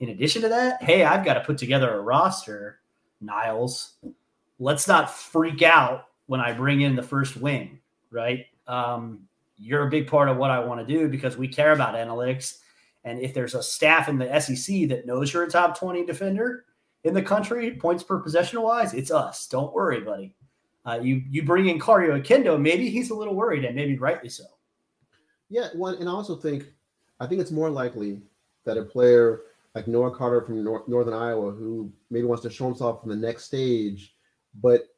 In 0.00 0.10
addition 0.10 0.42
to 0.42 0.48
that, 0.48 0.82
hey, 0.82 1.04
I've 1.04 1.24
got 1.24 1.34
to 1.34 1.40
put 1.40 1.58
together 1.58 1.92
a 1.92 2.00
roster, 2.00 2.80
Niles. 3.20 3.94
Let's 4.58 4.88
not 4.88 5.10
freak 5.10 5.62
out 5.62 6.06
when 6.26 6.40
I 6.40 6.52
bring 6.52 6.82
in 6.82 6.94
the 6.94 7.02
first 7.02 7.36
wing, 7.36 7.78
right? 8.10 8.46
Um, 8.66 9.26
you're 9.58 9.86
a 9.86 9.90
big 9.90 10.06
part 10.06 10.28
of 10.28 10.36
what 10.36 10.50
I 10.50 10.58
want 10.58 10.86
to 10.86 10.86
do 10.86 11.08
because 11.08 11.36
we 11.36 11.48
care 11.48 11.72
about 11.72 11.94
analytics. 11.94 12.58
And 13.04 13.20
if 13.20 13.34
there's 13.34 13.54
a 13.54 13.62
staff 13.62 14.08
in 14.08 14.18
the 14.18 14.40
SEC 14.40 14.88
that 14.88 15.06
knows 15.06 15.32
you're 15.32 15.44
a 15.44 15.50
top 15.50 15.78
20 15.78 16.04
defender 16.04 16.64
in 17.04 17.14
the 17.14 17.22
country, 17.22 17.72
points 17.72 18.02
per 18.02 18.18
possession 18.18 18.60
wise, 18.60 18.94
it's 18.94 19.10
us. 19.10 19.46
Don't 19.48 19.72
worry, 19.74 20.00
buddy. 20.00 20.34
Uh, 20.86 20.98
you 21.02 21.22
you 21.28 21.42
bring 21.44 21.68
in 21.68 21.78
Kario 21.78 22.20
Oquendo, 22.20 22.60
maybe 22.60 22.88
he's 22.88 23.10
a 23.10 23.14
little 23.14 23.34
worried, 23.34 23.64
and 23.64 23.76
maybe 23.76 23.98
rightly 23.98 24.30
so. 24.30 24.44
Yeah, 25.50 25.68
one, 25.74 25.96
and 25.96 26.08
I 26.08 26.12
also 26.12 26.36
think, 26.36 26.72
I 27.18 27.26
think 27.26 27.40
it's 27.40 27.50
more 27.50 27.68
likely 27.68 28.20
that 28.64 28.78
a 28.78 28.82
player 28.82 29.42
like 29.74 29.86
Noah 29.86 30.14
Carter 30.14 30.42
from 30.42 30.64
North, 30.64 30.88
Northern 30.88 31.14
Iowa, 31.14 31.52
who 31.52 31.92
maybe 32.10 32.26
wants 32.26 32.42
to 32.42 32.50
show 32.50 32.66
himself 32.66 33.00
from 33.00 33.10
the 33.10 33.16
next 33.16 33.44
stage, 33.44 34.14
but 34.60 34.88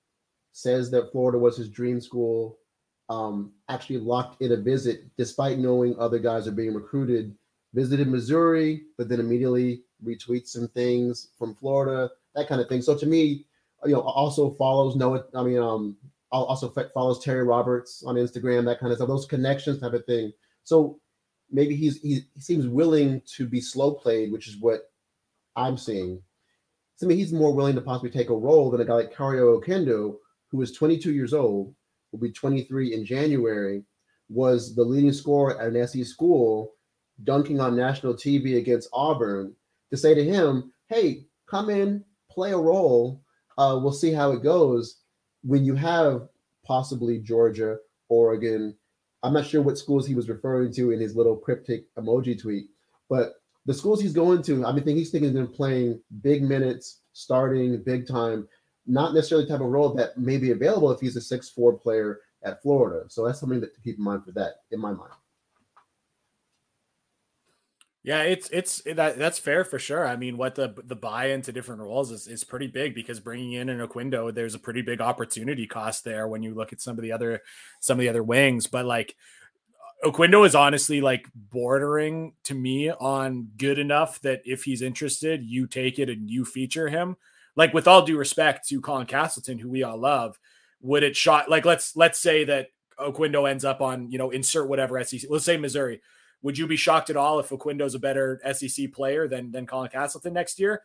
says 0.53 0.91
that 0.91 1.12
Florida 1.12 1.39
was 1.39 1.57
his 1.57 1.68
dream 1.68 2.01
school, 2.01 2.59
um, 3.09 3.53
actually 3.68 3.99
locked 3.99 4.41
in 4.41 4.53
a 4.53 4.57
visit 4.57 5.05
despite 5.16 5.59
knowing 5.59 5.99
other 5.99 6.18
guys 6.18 6.47
are 6.47 6.53
being 6.53 6.75
recruited. 6.75 7.35
Visited 7.75 8.07
Missouri, 8.07 8.83
but 8.99 9.09
then 9.09 9.18
immediately 9.18 9.83
retweets 10.05 10.49
some 10.49 10.68
things 10.68 11.29
from 11.39 11.55
Florida, 11.55 12.11
that 12.35 12.47
kind 12.47 12.61
of 12.61 12.68
thing. 12.68 12.83
So 12.83 12.95
to 12.99 13.07
me, 13.07 13.47
you 13.87 13.93
know, 13.93 14.03
also 14.03 14.51
follows 14.51 14.95
Noah. 14.95 15.25
I 15.35 15.43
mean, 15.43 15.59
um, 15.59 15.97
also 16.31 16.68
follows 16.93 17.25
Terry 17.25 17.45
Roberts 17.45 18.03
on 18.05 18.16
Instagram, 18.16 18.66
that 18.66 18.79
kind 18.79 18.93
of 18.93 18.99
stuff. 18.99 19.09
Those 19.09 19.25
connections 19.25 19.81
type 19.81 19.95
of 19.95 20.05
thing. 20.05 20.33
So 20.64 21.01
maybe 21.53 21.76
he's 21.76 22.00
he, 22.00 22.22
he 22.34 22.40
seems 22.40 22.66
willing 22.66 23.22
to 23.36 23.46
be 23.46 23.61
slow 23.61 23.92
played, 23.92 24.32
which 24.32 24.48
is 24.48 24.57
what 24.59 24.90
I'm 25.55 25.76
seeing. 25.76 26.22
So 26.96 27.07
I 27.07 27.09
mean, 27.09 27.18
he's 27.18 27.32
more 27.32 27.55
willing 27.55 27.74
to 27.74 27.80
possibly 27.82 28.11
take 28.11 28.30
a 28.30 28.34
role 28.34 28.70
than 28.70 28.80
a 28.80 28.84
guy 28.84 28.94
like 28.94 29.14
Kario 29.14 29.61
Oquendo, 29.61 30.16
who 30.50 30.62
is 30.62 30.72
22 30.72 31.12
years 31.12 31.34
old, 31.34 31.74
will 32.11 32.20
be 32.20 32.32
23 32.32 32.94
in 32.94 33.05
January, 33.05 33.84
was 34.28 34.74
the 34.74 34.82
leading 34.82 35.12
scorer 35.12 35.61
at 35.61 35.68
an 35.68 35.76
SE 35.76 36.03
school, 36.05 36.72
dunking 37.22 37.61
on 37.61 37.76
national 37.76 38.14
TV 38.14 38.57
against 38.57 38.88
Auburn. 38.92 39.55
To 39.90 39.96
say 39.96 40.14
to 40.14 40.24
him, 40.24 40.72
"Hey, 40.88 41.26
come 41.46 41.68
in, 41.68 42.05
play 42.30 42.53
a 42.53 42.59
role. 42.59 43.22
Uh, 43.59 43.78
we'll 43.82 43.92
see 43.92 44.12
how 44.12 44.32
it 44.32 44.42
goes." 44.42 45.00
When 45.42 45.64
you 45.64 45.74
have 45.74 46.28
possibly 46.64 47.18
Georgia, 47.18 47.78
Oregon, 48.09 48.76
I'm 49.23 49.33
not 49.33 49.47
sure 49.47 49.62
what 49.62 49.79
schools 49.79 50.07
he 50.07 50.14
was 50.14 50.29
referring 50.29 50.73
to 50.75 50.91
in 50.91 51.01
his 51.01 51.14
little 51.14 51.37
cryptic 51.37 51.85
emoji 51.95 52.41
tweet, 52.41 52.66
but 53.09 53.35
the 53.66 53.75
schools 53.75 54.01
he's 54.01 54.12
going 54.12 54.43
to, 54.43 54.66
I 54.66 54.73
mean, 54.73 54.85
think 54.85 54.99
he's 54.99 55.11
thinking 55.11 55.37
of 55.39 55.55
playing 55.55 56.01
big 56.20 56.43
minutes, 56.43 57.03
starting 57.12 57.81
big 57.83 58.09
time, 58.09 58.49
not 58.87 59.14
necessarily 59.14 59.47
the 59.47 59.53
type 59.53 59.61
of 59.61 59.68
role 59.68 59.95
that 59.95 60.18
may 60.18 60.39
be 60.39 60.51
available 60.51 60.91
if 60.91 61.01
he's 61.01 61.14
a 61.14 61.20
six-four 61.20 61.75
player 61.75 62.20
at 62.43 62.61
Florida. 62.61 63.05
So 63.09 63.25
that's 63.25 63.39
something 63.39 63.61
that 63.61 63.75
to 63.75 63.81
keep 63.81 63.99
in 63.99 64.05
mind 64.05 64.25
for 64.25 64.33
that, 64.33 64.55
in 64.73 64.81
my 64.81 64.91
mind. 64.91 65.12
Yeah, 68.05 68.22
it's 68.22 68.48
it's 68.50 68.82
that 68.82 69.16
that's 69.16 69.38
fair 69.38 69.64
for 69.64 69.78
sure. 69.78 70.07
I 70.07 70.16
mean, 70.16 70.36
what 70.36 70.57
the 70.57 70.74
the 70.84 70.96
buy 70.96 71.26
into 71.26 71.53
different 71.53 71.82
roles 71.82 72.11
is 72.11 72.26
is 72.26 72.42
pretty 72.42 72.66
big 72.66 72.96
because 72.96 73.20
bringing 73.20 73.53
in 73.53 73.68
an 73.68 73.86
Oquendo, 73.86 74.34
there's 74.34 74.57
a 74.57 74.59
pretty 74.59 74.82
big 74.82 75.00
opportunity 75.00 75.68
cost 75.68 76.03
there 76.03 76.26
when 76.26 76.42
you 76.42 76.53
look 76.53 76.72
at 76.72 76.80
some 76.80 76.98
of 76.98 77.03
the 77.03 77.12
other 77.12 77.42
some 77.78 77.98
of 77.98 78.00
the 78.00 78.09
other 78.09 78.24
wings. 78.24 78.66
But 78.66 78.86
like 78.86 79.14
Oquendo 80.05 80.44
is 80.44 80.57
honestly 80.57 81.00
like 81.00 81.28
bordering 81.32 82.32
to 82.44 82.55
me 82.55 82.90
on 82.90 83.50
good 83.57 83.78
enough 83.78 84.20
that 84.22 84.42
if 84.44 84.64
he's 84.64 84.82
interested, 84.82 85.44
you 85.44 85.68
take 85.68 86.00
it 86.00 86.11
and 86.11 86.28
you 86.28 86.44
feature 86.44 86.88
him. 86.88 87.16
Like 87.55 87.72
with 87.72 87.86
all 87.86 88.05
due 88.05 88.18
respect 88.18 88.66
to 88.68 88.80
Colin 88.80 89.07
Castleton, 89.07 89.61
who 89.61 89.68
we 89.68 89.84
all 89.84 89.98
love, 89.98 90.40
would 90.80 91.05
it 91.05 91.14
shot 91.14 91.48
like 91.48 91.64
let's 91.64 91.94
let's 91.94 92.18
say 92.18 92.42
that 92.44 92.68
Oquendo 92.98 93.48
ends 93.48 93.64
up 93.64 93.80
on 93.80 94.11
you 94.11 94.18
know 94.18 94.30
insert 94.30 94.68
whatever 94.68 95.03
SEC. 95.05 95.30
Let's 95.30 95.44
say 95.44 95.57
Missouri 95.57 96.00
would 96.43 96.59
you 96.59 96.66
be 96.66 96.76
shocked 96.76 97.11
at 97.11 97.16
all 97.16 97.38
if 97.38 97.51
Oquendo's 97.51 97.95
a 97.95 97.99
better 97.99 98.40
SEC 98.53 98.93
player 98.93 99.28
than 99.28 99.51
than 99.51 99.66
Colin 99.66 99.90
Castleton 99.90 100.32
next 100.32 100.59
year? 100.59 100.82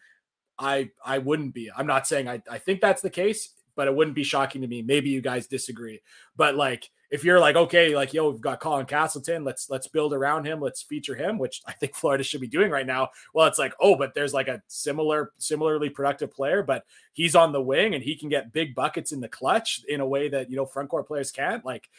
I 0.58 0.91
I 1.03 1.18
wouldn't 1.20 1.53
be. 1.53 1.70
I'm 1.76 1.88
not 1.88 2.08
saying 2.08 2.28
I, 2.28 2.41
I 2.49 2.58
think 2.58 2.82
that's 2.82 3.01
the 3.01 3.10
case, 3.10 3.49
but 3.76 3.88
it 3.88 3.95
wouldn't 3.95 4.16
be 4.16 4.24
shocking 4.24 4.62
to 4.62 4.68
me. 4.68 4.82
Maybe 4.82 5.10
you 5.10 5.22
guys 5.22 5.47
disagree. 5.47 6.01
But 6.36 6.55
like 6.55 6.89
if 7.10 7.24
you're 7.24 7.39
like, 7.39 7.55
okay, 7.55 7.95
like 7.95 8.14
yo, 8.14 8.30
we've 8.30 8.41
got 8.41 8.60
Colin 8.60 8.86
Castleton, 8.86 9.43
let's 9.43 9.70
let's 9.70 9.88
build 9.88 10.14
around 10.14 10.45
him, 10.45 10.60
let's 10.60 10.82
feature 10.82 11.16
him, 11.16 11.38
which 11.38 11.62
I 11.66 11.72
think 11.74 11.95
Florida 11.95 12.24
should 12.24 12.41
be 12.41 12.47
doing 12.47 12.70
right 12.70 12.86
now. 12.86 13.10
Well, 13.34 13.47
it's 13.47 13.60
like, 13.60 13.74
oh, 13.80 13.95
but 13.95 14.14
there's 14.14 14.34
like 14.34 14.47
a 14.49 14.62
similar, 14.68 15.32
similarly 15.38 15.89
productive 15.89 16.32
player, 16.32 16.64
but 16.64 16.86
he's 17.14 17.36
on 17.36 17.51
the 17.51 17.62
wing 17.62 17.95
and 17.95 18.03
he 18.03 18.16
can 18.16 18.30
get 18.30 18.51
big 18.51 18.76
buckets 18.76 19.12
in 19.12 19.22
the 19.22 19.30
clutch 19.30 19.84
in 19.88 20.01
a 20.01 20.08
way 20.08 20.28
that 20.30 20.49
you 20.49 20.58
know 20.58 20.66
front 20.66 20.89
court 20.89 21.08
players 21.08 21.32
can't. 21.32 21.64
Like 21.64 21.89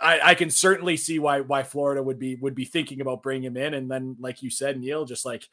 I, 0.00 0.20
I 0.30 0.34
can 0.34 0.50
certainly 0.50 0.96
see 0.96 1.18
why 1.18 1.40
why 1.40 1.62
Florida 1.62 2.02
would 2.02 2.18
be 2.18 2.36
would 2.36 2.54
be 2.54 2.64
thinking 2.64 3.00
about 3.00 3.22
bringing 3.22 3.44
him 3.44 3.56
in, 3.56 3.74
and 3.74 3.90
then 3.90 4.16
like 4.20 4.42
you 4.42 4.50
said, 4.50 4.78
Neil, 4.78 5.04
just 5.04 5.24
like, 5.24 5.48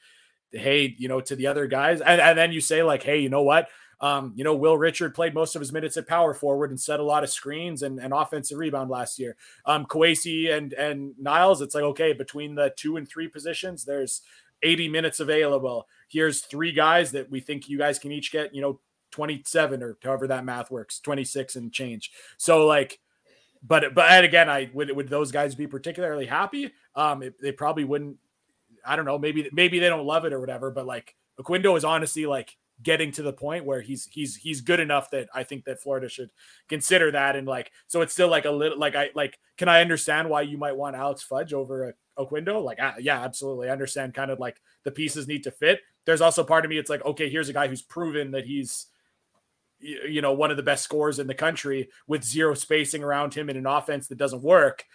hey, 0.51 0.95
you 0.97 1.07
know, 1.07 1.21
to 1.21 1.35
the 1.35 1.47
other 1.47 1.67
guys, 1.67 2.01
and, 2.01 2.21
and 2.21 2.37
then 2.37 2.51
you 2.51 2.61
say 2.61 2.83
like, 2.83 3.03
hey, 3.03 3.19
you 3.19 3.29
know 3.29 3.43
what? 3.43 3.69
Um, 4.01 4.31
you 4.35 4.45
know, 4.45 4.55
Will 4.55 4.77
Richard 4.77 5.13
played 5.13 5.33
most 5.33 5.55
of 5.55 5.59
his 5.59 5.73
minutes 5.73 5.97
at 5.97 6.07
power 6.07 6.33
forward 6.33 6.69
and 6.69 6.79
set 6.79 7.01
a 7.01 7.03
lot 7.03 7.23
of 7.23 7.29
screens 7.29 7.81
and, 7.83 7.99
and 7.99 8.13
offensive 8.13 8.57
rebound 8.57 8.89
last 8.89 9.19
year. 9.19 9.35
Um, 9.65 9.85
Kowacie 9.85 10.55
and 10.55 10.71
and 10.73 11.13
Niles, 11.19 11.61
it's 11.61 11.75
like 11.75 11.83
okay, 11.83 12.13
between 12.13 12.55
the 12.55 12.73
two 12.77 12.97
and 12.97 13.07
three 13.07 13.27
positions, 13.27 13.83
there's 13.83 14.21
80 14.63 14.89
minutes 14.89 15.19
available. 15.19 15.87
Here's 16.07 16.41
three 16.41 16.71
guys 16.71 17.11
that 17.11 17.29
we 17.29 17.39
think 17.39 17.69
you 17.69 17.77
guys 17.77 17.99
can 17.99 18.11
each 18.11 18.31
get, 18.31 18.53
you 18.53 18.61
know, 18.61 18.79
27 19.11 19.81
or 19.81 19.97
however 20.03 20.27
that 20.27 20.45
math 20.45 20.71
works, 20.71 20.99
26 20.99 21.55
and 21.55 21.71
change. 21.71 22.11
So 22.37 22.65
like 22.65 22.99
but 23.61 23.93
but 23.93 24.23
again, 24.23 24.49
I 24.49 24.69
would 24.73 24.95
would 24.95 25.09
those 25.09 25.31
guys 25.31 25.55
be 25.55 25.67
particularly 25.67 26.25
happy? 26.25 26.71
Um, 26.95 27.23
it, 27.23 27.41
they 27.41 27.51
probably 27.51 27.83
wouldn't. 27.83 28.17
I 28.85 28.95
don't 28.95 29.05
know. 29.05 29.19
Maybe 29.19 29.49
maybe 29.51 29.79
they 29.79 29.89
don't 29.89 30.05
love 30.05 30.25
it 30.25 30.33
or 30.33 30.39
whatever. 30.39 30.71
But 30.71 30.85
like 30.85 31.15
Oquendo 31.39 31.77
is 31.77 31.83
honestly 31.83 32.25
like 32.25 32.55
getting 32.81 33.11
to 33.11 33.21
the 33.21 33.33
point 33.33 33.65
where 33.65 33.81
he's 33.81 34.05
he's 34.05 34.35
he's 34.35 34.61
good 34.61 34.79
enough 34.79 35.11
that 35.11 35.27
I 35.33 35.43
think 35.43 35.65
that 35.65 35.81
Florida 35.81 36.07
should 36.07 36.29
consider 36.69 37.11
that 37.11 37.35
and 37.35 37.47
like 37.47 37.71
so 37.87 38.01
it's 38.01 38.13
still 38.13 38.29
like 38.29 38.45
a 38.45 38.51
little 38.51 38.79
like 38.79 38.95
I 38.95 39.09
like 39.15 39.37
can 39.57 39.67
I 39.67 39.81
understand 39.81 40.29
why 40.29 40.41
you 40.43 40.57
might 40.57 40.77
want 40.77 40.95
Alex 40.95 41.21
Fudge 41.21 41.53
over 41.53 41.89
a 41.89 41.93
Oquendo 42.17 42.63
like 42.63 42.79
uh, 42.79 42.93
yeah 42.99 43.21
absolutely 43.21 43.67
I 43.67 43.73
understand 43.73 44.13
kind 44.13 44.31
of 44.31 44.39
like 44.39 44.61
the 44.83 44.91
pieces 44.91 45.27
need 45.27 45.43
to 45.43 45.51
fit 45.51 45.81
there's 46.05 46.21
also 46.21 46.43
part 46.43 46.63
of 46.63 46.69
me 46.69 46.77
it's 46.77 46.89
like 46.89 47.03
okay 47.03 47.29
here's 47.29 47.49
a 47.49 47.53
guy 47.53 47.67
who's 47.67 47.81
proven 47.81 48.31
that 48.31 48.45
he's 48.45 48.87
you 49.81 50.21
know 50.21 50.33
one 50.33 50.51
of 50.51 50.57
the 50.57 50.63
best 50.63 50.83
scorers 50.83 51.19
in 51.19 51.27
the 51.27 51.33
country 51.33 51.89
with 52.07 52.23
zero 52.23 52.53
spacing 52.53 53.03
around 53.03 53.33
him 53.33 53.49
in 53.49 53.57
an 53.57 53.65
offense 53.65 54.07
that 54.07 54.17
doesn't 54.17 54.41
work 54.41 54.85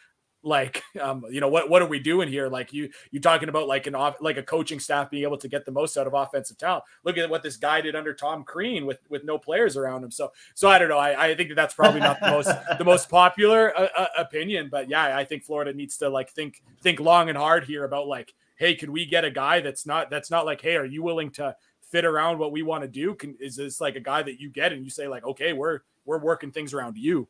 like 0.44 0.82
um 1.00 1.24
you 1.30 1.40
know 1.40 1.48
what 1.48 1.70
what 1.70 1.82
are 1.82 1.88
we 1.88 1.98
doing 1.98 2.28
here? 2.28 2.48
Like 2.48 2.72
you 2.72 2.90
you 3.10 3.20
talking 3.20 3.48
about 3.48 3.66
like 3.66 3.86
an 3.86 3.94
off 3.94 4.16
like 4.20 4.36
a 4.36 4.42
coaching 4.42 4.78
staff 4.78 5.10
being 5.10 5.22
able 5.22 5.38
to 5.38 5.48
get 5.48 5.64
the 5.64 5.72
most 5.72 5.96
out 5.96 6.06
of 6.06 6.14
offensive 6.14 6.58
talent. 6.58 6.84
Look 7.02 7.18
at 7.18 7.30
what 7.30 7.42
this 7.42 7.56
guy 7.56 7.80
did 7.80 7.96
under 7.96 8.14
tom 8.14 8.44
crean 8.44 8.86
with 8.86 9.00
with 9.08 9.24
no 9.24 9.38
players 9.38 9.76
around 9.76 10.04
him. 10.04 10.10
So 10.10 10.32
so 10.54 10.68
i 10.68 10.78
don't 10.78 10.88
know. 10.88 10.98
I, 10.98 11.28
I 11.28 11.34
think 11.34 11.48
that 11.48 11.54
that's 11.54 11.74
probably 11.74 12.00
not 12.00 12.20
the 12.20 12.30
most 12.30 12.50
the 12.78 12.84
most 12.84 13.08
popular 13.08 13.76
uh, 13.76 13.88
uh, 13.96 14.06
opinion 14.18 14.68
but 14.70 14.88
yeah 14.88 15.16
i 15.16 15.24
think 15.24 15.44
florida 15.44 15.72
needs 15.72 15.96
to 15.98 16.08
like 16.08 16.30
think 16.30 16.62
think 16.82 17.00
long 17.00 17.28
and 17.28 17.38
hard 17.38 17.64
here 17.64 17.84
about 17.84 18.06
like 18.06 18.32
hey 18.56 18.74
could 18.74 18.90
we 18.90 19.06
get 19.06 19.24
a 19.24 19.30
guy 19.30 19.60
that's 19.60 19.86
not 19.86 20.10
that's 20.10 20.30
not 20.30 20.46
like 20.46 20.60
hey 20.60 20.76
are 20.76 20.84
you 20.84 21.02
willing 21.02 21.30
to 21.30 21.54
fit 21.94 22.04
around 22.04 22.38
what 22.38 22.50
we 22.50 22.62
want 22.62 22.82
to 22.82 22.88
do? 22.88 23.14
Can 23.14 23.36
is 23.38 23.54
this 23.54 23.80
like 23.80 23.94
a 23.94 24.00
guy 24.00 24.20
that 24.24 24.40
you 24.40 24.50
get 24.50 24.72
and 24.72 24.82
you 24.82 24.90
say 24.90 25.06
like, 25.06 25.24
okay, 25.24 25.52
we're 25.52 25.80
we're 26.04 26.18
working 26.18 26.50
things 26.50 26.74
around 26.74 26.96
you? 26.98 27.28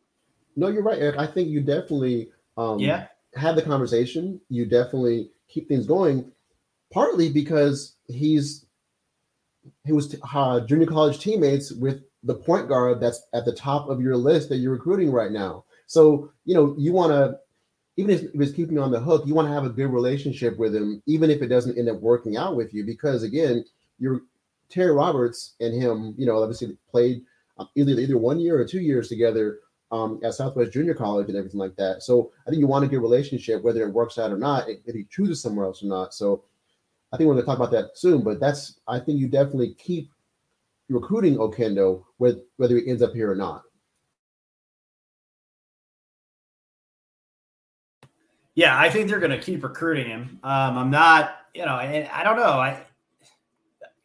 No, 0.56 0.68
you're 0.68 0.82
right, 0.82 0.98
Eric. 0.98 1.18
I 1.18 1.26
think 1.26 1.50
you 1.50 1.60
definitely 1.60 2.30
um, 2.56 2.78
yeah 2.78 3.08
have 3.36 3.56
the 3.56 3.62
conversation. 3.62 4.40
You 4.48 4.64
definitely 4.64 5.30
keep 5.48 5.68
things 5.68 5.86
going. 5.86 6.32
Partly 6.94 7.30
because 7.30 7.96
he's 8.06 8.64
he 9.84 9.92
was 9.92 10.16
uh, 10.32 10.60
junior 10.60 10.86
college 10.86 11.18
teammates 11.18 11.70
with 11.70 12.00
the 12.22 12.34
point 12.34 12.66
guard 12.66 13.00
that's 13.00 13.22
at 13.34 13.44
the 13.44 13.52
top 13.52 13.90
of 13.90 14.00
your 14.00 14.16
list 14.16 14.48
that 14.48 14.56
you're 14.56 14.72
recruiting 14.72 15.12
right 15.12 15.30
now. 15.30 15.64
So 15.86 16.32
you 16.46 16.54
know 16.54 16.74
you 16.78 16.94
want 16.94 17.12
to 17.12 17.38
even 17.98 18.12
if 18.12 18.22
it's 18.34 18.52
keeping 18.52 18.78
on 18.78 18.90
the 18.90 18.98
hook, 18.98 19.24
you 19.26 19.34
want 19.34 19.46
to 19.46 19.52
have 19.52 19.66
a 19.66 19.68
good 19.68 19.88
relationship 19.88 20.58
with 20.58 20.74
him, 20.74 21.02
even 21.06 21.30
if 21.30 21.42
it 21.42 21.48
doesn't 21.48 21.78
end 21.78 21.90
up 21.90 22.00
working 22.00 22.38
out 22.38 22.56
with 22.56 22.72
you, 22.72 22.84
because 22.84 23.22
again, 23.22 23.62
you're 23.98 24.22
Terry 24.74 24.92
Roberts 24.92 25.54
and 25.60 25.72
him, 25.72 26.14
you 26.18 26.26
know, 26.26 26.42
obviously 26.42 26.76
played 26.90 27.22
um, 27.58 27.68
either 27.76 27.92
either 27.92 28.18
one 28.18 28.40
year 28.40 28.60
or 28.60 28.66
two 28.66 28.80
years 28.80 29.08
together. 29.08 29.60
um, 29.94 30.18
at 30.24 30.34
Southwest 30.34 30.72
Junior 30.72 30.94
College 30.94 31.28
and 31.28 31.36
everything 31.36 31.60
like 31.60 31.76
that. 31.76 32.02
So 32.02 32.32
I 32.46 32.50
think 32.50 32.58
you 32.58 32.66
want 32.66 32.82
to 32.82 32.88
get 32.88 32.96
a 32.96 33.00
good 33.00 33.04
relationship, 33.04 33.62
whether 33.62 33.86
it 33.86 33.92
works 33.92 34.18
out 34.18 34.32
or 34.32 34.38
not, 34.38 34.68
if 34.68 34.94
he 34.94 35.04
chooses 35.08 35.40
somewhere 35.40 35.66
else 35.66 35.84
or 35.84 35.86
not. 35.86 36.12
So 36.12 36.44
I 37.12 37.16
think 37.16 37.28
we're 37.28 37.34
going 37.34 37.44
to 37.44 37.46
talk 37.46 37.58
about 37.58 37.70
that 37.70 37.96
soon. 37.96 38.22
But 38.22 38.40
that's 38.40 38.80
I 38.88 38.98
think 38.98 39.20
you 39.20 39.28
definitely 39.28 39.74
keep 39.74 40.10
recruiting 40.88 41.36
Oquendo, 41.36 42.02
whether 42.18 42.76
he 42.76 42.88
ends 42.88 43.02
up 43.02 43.12
here 43.14 43.30
or 43.30 43.36
not. 43.36 43.62
Yeah, 48.56 48.78
I 48.78 48.90
think 48.90 49.08
they're 49.08 49.20
going 49.20 49.30
to 49.30 49.40
keep 49.40 49.62
recruiting 49.62 50.06
him. 50.06 50.38
Um, 50.42 50.78
I'm 50.78 50.90
not, 50.90 51.36
you 51.54 51.64
know, 51.64 51.76
and 51.78 52.08
I 52.08 52.22
don't 52.24 52.36
know. 52.36 52.52
I, 52.52 52.84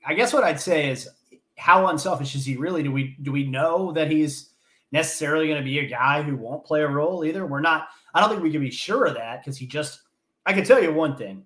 I 0.10 0.16
guess 0.16 0.34
what 0.34 0.44
I'd 0.44 0.60
say 0.60 0.90
is, 0.90 1.08
how 1.56 1.86
unselfish 1.86 2.34
is 2.34 2.44
he 2.44 2.58
really? 2.58 2.82
Do 2.82 2.92
we 2.92 3.16
do 3.22 3.32
we 3.32 3.44
know 3.44 3.92
that 3.92 4.10
he's 4.10 4.50
necessarily 4.92 5.46
going 5.46 5.60
to 5.60 5.64
be 5.64 5.78
a 5.80 5.86
guy 5.86 6.24
who 6.24 6.36
won't 6.36 6.66
play 6.66 6.82
a 6.82 6.88
role 6.88 7.24
either? 7.24 7.46
We're 7.46 7.60
not. 7.60 7.90
I 8.16 8.20
don't 8.20 8.30
think 8.30 8.42
we 8.42 8.52
can 8.52 8.62
be 8.62 8.72
sure 8.72 9.06
of 9.06 9.14
that 9.14 9.42
because 9.42 9.56
he 9.56 9.68
just. 9.68 10.02
I 10.48 10.54
can 10.54 10.64
tell 10.64 10.82
you 10.82 10.92
one 10.92 11.16
thing. 11.16 11.44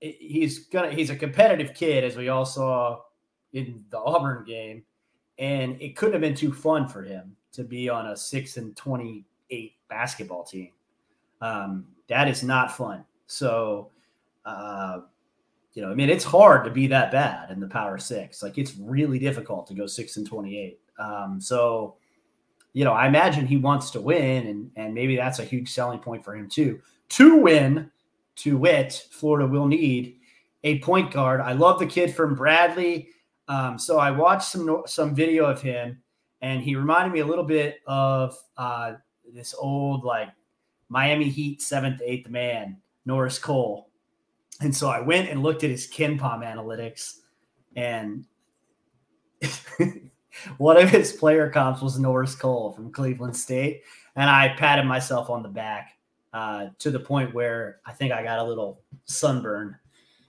He's 0.00 0.66
gonna. 0.66 0.90
He's 0.90 1.08
a 1.08 1.16
competitive 1.16 1.72
kid, 1.72 2.04
as 2.04 2.14
we 2.16 2.28
all 2.28 2.44
saw 2.44 3.00
in 3.54 3.82
the 3.88 3.98
Auburn 3.98 4.44
game, 4.44 4.82
and 5.38 5.80
it 5.80 5.96
couldn't 5.96 6.12
have 6.12 6.20
been 6.20 6.34
too 6.34 6.52
fun 6.52 6.88
for 6.88 7.02
him 7.02 7.34
to 7.52 7.64
be 7.64 7.88
on 7.88 8.08
a 8.08 8.16
six 8.16 8.58
and 8.58 8.76
twenty 8.76 9.24
eight 9.48 9.72
basketball 9.88 10.44
team. 10.44 10.72
Um, 11.40 11.86
that 12.08 12.28
is 12.28 12.42
not 12.42 12.76
fun. 12.76 13.06
So, 13.26 13.90
uh, 14.44 15.00
you 15.74 15.82
know, 15.82 15.90
I 15.90 15.94
mean, 15.94 16.10
it's 16.10 16.24
hard 16.24 16.64
to 16.64 16.70
be 16.70 16.86
that 16.88 17.10
bad 17.10 17.50
in 17.50 17.60
the 17.60 17.66
Power 17.66 17.98
Six. 17.98 18.42
Like, 18.42 18.58
it's 18.58 18.76
really 18.76 19.18
difficult 19.18 19.66
to 19.68 19.74
go 19.74 19.86
six 19.86 20.16
and 20.16 20.26
twenty-eight. 20.26 20.78
Um, 20.98 21.40
so, 21.40 21.96
you 22.74 22.84
know, 22.84 22.92
I 22.92 23.06
imagine 23.06 23.46
he 23.46 23.56
wants 23.56 23.90
to 23.92 24.00
win, 24.00 24.46
and 24.46 24.70
and 24.76 24.94
maybe 24.94 25.16
that's 25.16 25.38
a 25.38 25.44
huge 25.44 25.70
selling 25.70 25.98
point 25.98 26.24
for 26.24 26.36
him 26.36 26.48
too. 26.48 26.80
To 27.10 27.36
win, 27.36 27.90
to 28.36 28.56
wit, 28.56 29.08
Florida 29.10 29.46
will 29.46 29.66
need 29.66 30.18
a 30.64 30.78
point 30.78 31.10
guard. 31.10 31.40
I 31.40 31.52
love 31.52 31.78
the 31.78 31.86
kid 31.86 32.14
from 32.14 32.34
Bradley. 32.34 33.08
Um, 33.48 33.78
so 33.78 33.98
I 33.98 34.10
watched 34.10 34.48
some 34.48 34.82
some 34.86 35.14
video 35.14 35.44
of 35.46 35.60
him, 35.60 36.02
and 36.40 36.62
he 36.62 36.76
reminded 36.76 37.12
me 37.12 37.20
a 37.20 37.26
little 37.26 37.44
bit 37.44 37.80
of 37.86 38.36
uh, 38.56 38.94
this 39.34 39.54
old 39.58 40.04
like 40.04 40.28
Miami 40.88 41.28
Heat 41.28 41.62
seventh, 41.62 42.00
eighth 42.04 42.28
man, 42.28 42.76
Norris 43.04 43.38
Cole. 43.38 43.88
And 44.62 44.74
so 44.74 44.88
I 44.88 45.00
went 45.00 45.28
and 45.28 45.42
looked 45.42 45.64
at 45.64 45.70
his 45.70 45.88
KenPom 45.88 46.44
analytics, 46.44 47.20
and 47.74 48.24
one 50.58 50.76
of 50.76 50.88
his 50.88 51.12
player 51.12 51.50
comps 51.50 51.82
was 51.82 51.98
Norris 51.98 52.34
Cole 52.34 52.72
from 52.72 52.92
Cleveland 52.92 53.36
State. 53.36 53.82
And 54.16 54.28
I 54.28 54.50
patted 54.50 54.84
myself 54.84 55.30
on 55.30 55.42
the 55.42 55.48
back 55.48 55.96
uh, 56.32 56.68
to 56.78 56.90
the 56.90 57.00
point 57.00 57.34
where 57.34 57.80
I 57.86 57.92
think 57.92 58.12
I 58.12 58.22
got 58.22 58.38
a 58.38 58.44
little 58.44 58.80
sunburn. 59.04 59.76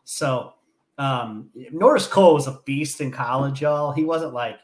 So 0.03 0.53
um, 0.97 1.49
Norris 1.71 2.07
Cole 2.07 2.33
was 2.33 2.47
a 2.47 2.59
beast 2.65 3.01
in 3.01 3.11
college, 3.11 3.61
y'all. 3.61 3.91
He 3.91 4.03
wasn't 4.03 4.33
like 4.33 4.57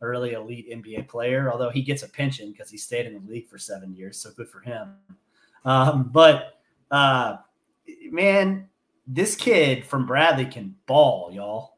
a 0.00 0.08
really 0.08 0.32
elite 0.32 0.70
NBA 0.70 1.08
player, 1.08 1.50
although 1.50 1.70
he 1.70 1.82
gets 1.82 2.02
a 2.02 2.08
pension 2.08 2.52
because 2.52 2.70
he 2.70 2.76
stayed 2.76 3.06
in 3.06 3.14
the 3.14 3.30
league 3.30 3.48
for 3.48 3.58
seven 3.58 3.94
years. 3.94 4.18
So 4.18 4.30
good 4.36 4.48
for 4.48 4.60
him. 4.60 4.94
Um, 5.64 6.10
but 6.12 6.60
uh, 6.90 7.36
man, 8.10 8.68
this 9.06 9.36
kid 9.36 9.84
from 9.84 10.06
Bradley 10.06 10.46
can 10.46 10.74
ball, 10.86 11.30
y'all. 11.32 11.76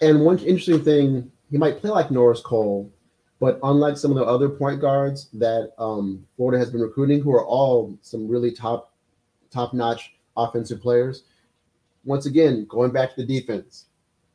And 0.00 0.24
one 0.24 0.38
interesting 0.38 0.82
thing, 0.82 1.30
he 1.50 1.58
might 1.58 1.80
play 1.80 1.90
like 1.90 2.10
Norris 2.10 2.40
Cole, 2.40 2.90
but 3.40 3.58
unlike 3.62 3.96
some 3.96 4.12
of 4.12 4.16
the 4.16 4.24
other 4.24 4.48
point 4.48 4.80
guards 4.80 5.28
that 5.34 5.72
um, 5.78 6.24
Florida 6.36 6.58
has 6.58 6.70
been 6.70 6.80
recruiting, 6.80 7.20
who 7.20 7.32
are 7.32 7.44
all 7.44 7.98
some 8.00 8.28
really 8.28 8.52
top, 8.52 8.94
top 9.50 9.74
notch 9.74 10.14
offensive 10.36 10.80
players. 10.80 11.24
Once 12.04 12.26
again, 12.26 12.64
going 12.68 12.90
back 12.90 13.10
to 13.10 13.24
the 13.24 13.40
defense, 13.40 13.86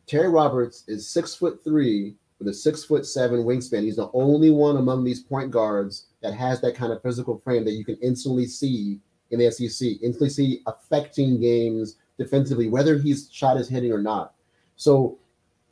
Terry 0.06 0.30
Roberts 0.30 0.84
is 0.88 1.10
six 1.10 1.34
foot 1.34 1.64
three 1.64 2.16
with 2.40 2.48
a 2.48 2.54
six 2.54 2.84
foot 2.84 3.06
seven 3.06 3.44
wingspan. 3.44 3.84
He's 3.84 3.96
the 3.96 4.12
only 4.14 4.52
one 4.52 4.78
among 4.78 5.04
these 5.04 5.22
point 5.22 5.52
guards 5.52 6.08
that 6.22 6.34
has 6.34 6.62
that 6.62 6.76
kind 6.76 6.94
of 6.94 7.02
physical 7.02 7.40
frame 7.40 7.66
that 7.66 7.74
you 7.74 7.84
can 7.84 7.98
instantly 8.02 8.46
see 8.46 9.00
in 9.32 9.40
the 9.40 9.52
SEC, 9.52 10.30
see 10.30 10.62
affecting 10.66 11.40
games 11.40 11.98
defensively, 12.18 12.70
whether 12.70 12.98
he's 12.98 13.30
shot 13.32 13.58
is 13.58 13.70
hitting 13.70 13.92
or 13.92 14.02
not. 14.02 14.34
So 14.76 15.18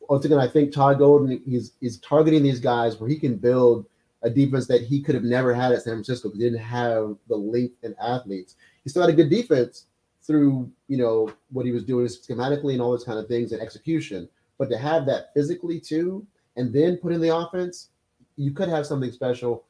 once 0.10 0.26
again, 0.26 0.40
I 0.40 0.48
think 0.48 0.72
Todd 0.72 1.00
Golden 1.00 1.42
is 1.48 1.74
he's 1.80 1.98
targeting 2.00 2.44
these 2.44 2.60
guys 2.60 3.00
where 3.00 3.10
he 3.10 3.18
can 3.18 3.38
build 3.38 3.86
a 4.22 4.30
defense 4.30 4.68
that 4.68 4.82
he 4.82 5.02
could 5.02 5.16
have 5.16 5.24
never 5.24 5.54
had 5.54 5.72
at 5.72 5.84
San 5.84 5.94
Francisco 5.94 6.30
because 6.30 6.42
he 6.42 6.50
didn't 6.50 6.64
have 6.64 7.16
the 7.28 7.36
length 7.36 7.78
and 7.84 7.96
athletes. 8.02 8.56
He 8.84 8.90
still 8.90 9.04
had 9.04 9.12
a 9.12 9.16
good 9.16 9.30
defense 9.30 9.86
through 10.22 10.72
you 10.88 10.98
know 10.98 11.32
what 11.52 11.66
he 11.66 11.72
was 11.72 11.84
doing 11.84 12.08
schematically 12.08 12.74
and 12.74 12.82
all 12.82 12.92
those 12.92 13.04
kind 13.04 13.20
of 13.20 13.28
things 13.28 13.52
and 13.52 13.62
execution. 13.62 14.28
But 14.58 14.70
to 14.70 14.78
have 14.78 15.06
that 15.06 15.34
physically 15.34 15.80
too, 15.80 16.26
and 16.56 16.74
then 16.74 16.98
put 16.98 17.14
in 17.14 17.22
the 17.22 17.36
offense, 17.36 17.90
you 18.36 18.52
could 18.52 18.70
have 18.70 18.86
something 18.86 19.12
special. 19.12 19.66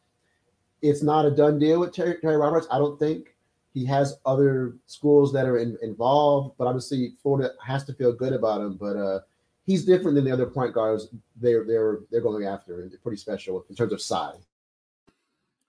It's 0.81 1.03
not 1.03 1.25
a 1.25 1.31
done 1.31 1.59
deal 1.59 1.79
with 1.79 1.93
Terry, 1.93 2.17
Terry 2.21 2.37
Roberts. 2.37 2.67
I 2.71 2.77
don't 2.77 2.99
think 2.99 3.34
he 3.75 3.85
has 3.85 4.17
other 4.25 4.77
schools 4.87 5.33
that 5.33 5.45
are 5.45 5.57
in, 5.57 5.77
involved, 5.83 6.55
but 6.57 6.65
obviously 6.65 7.13
Florida 7.21 7.51
has 7.63 7.83
to 7.83 7.93
feel 7.93 8.13
good 8.13 8.31
about 8.31 8.61
him. 8.61 8.77
But 8.79 8.95
uh, 8.95 9.19
he's 9.65 9.83
different 9.83 10.15
than 10.15 10.23
the 10.23 10.31
other 10.31 10.45
point 10.45 10.73
guards 10.73 11.09
they're 11.35 11.65
they're 11.65 11.99
they're 12.09 12.21
going 12.21 12.45
after, 12.45 12.81
and 12.81 12.91
pretty 13.03 13.17
special 13.17 13.65
in 13.69 13.75
terms 13.75 13.91
of 13.91 14.01
size. 14.01 14.47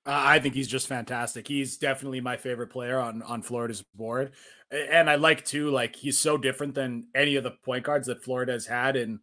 I 0.08 0.38
think 0.38 0.54
he's 0.54 0.68
just 0.68 0.86
fantastic. 0.86 1.48
He's 1.48 1.78
definitely 1.78 2.20
my 2.20 2.36
favorite 2.36 2.68
player 2.68 3.00
on 3.00 3.22
on 3.22 3.42
Florida's 3.42 3.82
board, 3.96 4.30
and 4.70 5.10
I 5.10 5.16
like 5.16 5.44
too. 5.44 5.70
Like 5.70 5.96
he's 5.96 6.16
so 6.16 6.38
different 6.38 6.76
than 6.76 7.08
any 7.12 7.34
of 7.34 7.42
the 7.42 7.50
point 7.50 7.84
guards 7.84 8.06
that 8.06 8.22
Florida 8.22 8.52
has 8.52 8.66
had 8.66 8.94
and 8.94 9.18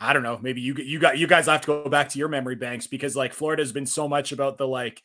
I 0.00 0.12
don't 0.12 0.24
know. 0.24 0.40
Maybe 0.42 0.60
you 0.60 0.74
you 0.74 0.98
got 0.98 1.16
you 1.16 1.28
guys 1.28 1.46
have 1.46 1.60
to 1.60 1.66
go 1.68 1.88
back 1.88 2.08
to 2.08 2.18
your 2.18 2.26
memory 2.28 2.56
banks 2.56 2.88
because 2.88 3.14
like 3.14 3.32
Florida 3.32 3.62
has 3.62 3.70
been 3.70 3.86
so 3.86 4.08
much 4.08 4.32
about 4.32 4.58
the 4.58 4.66
like, 4.66 5.00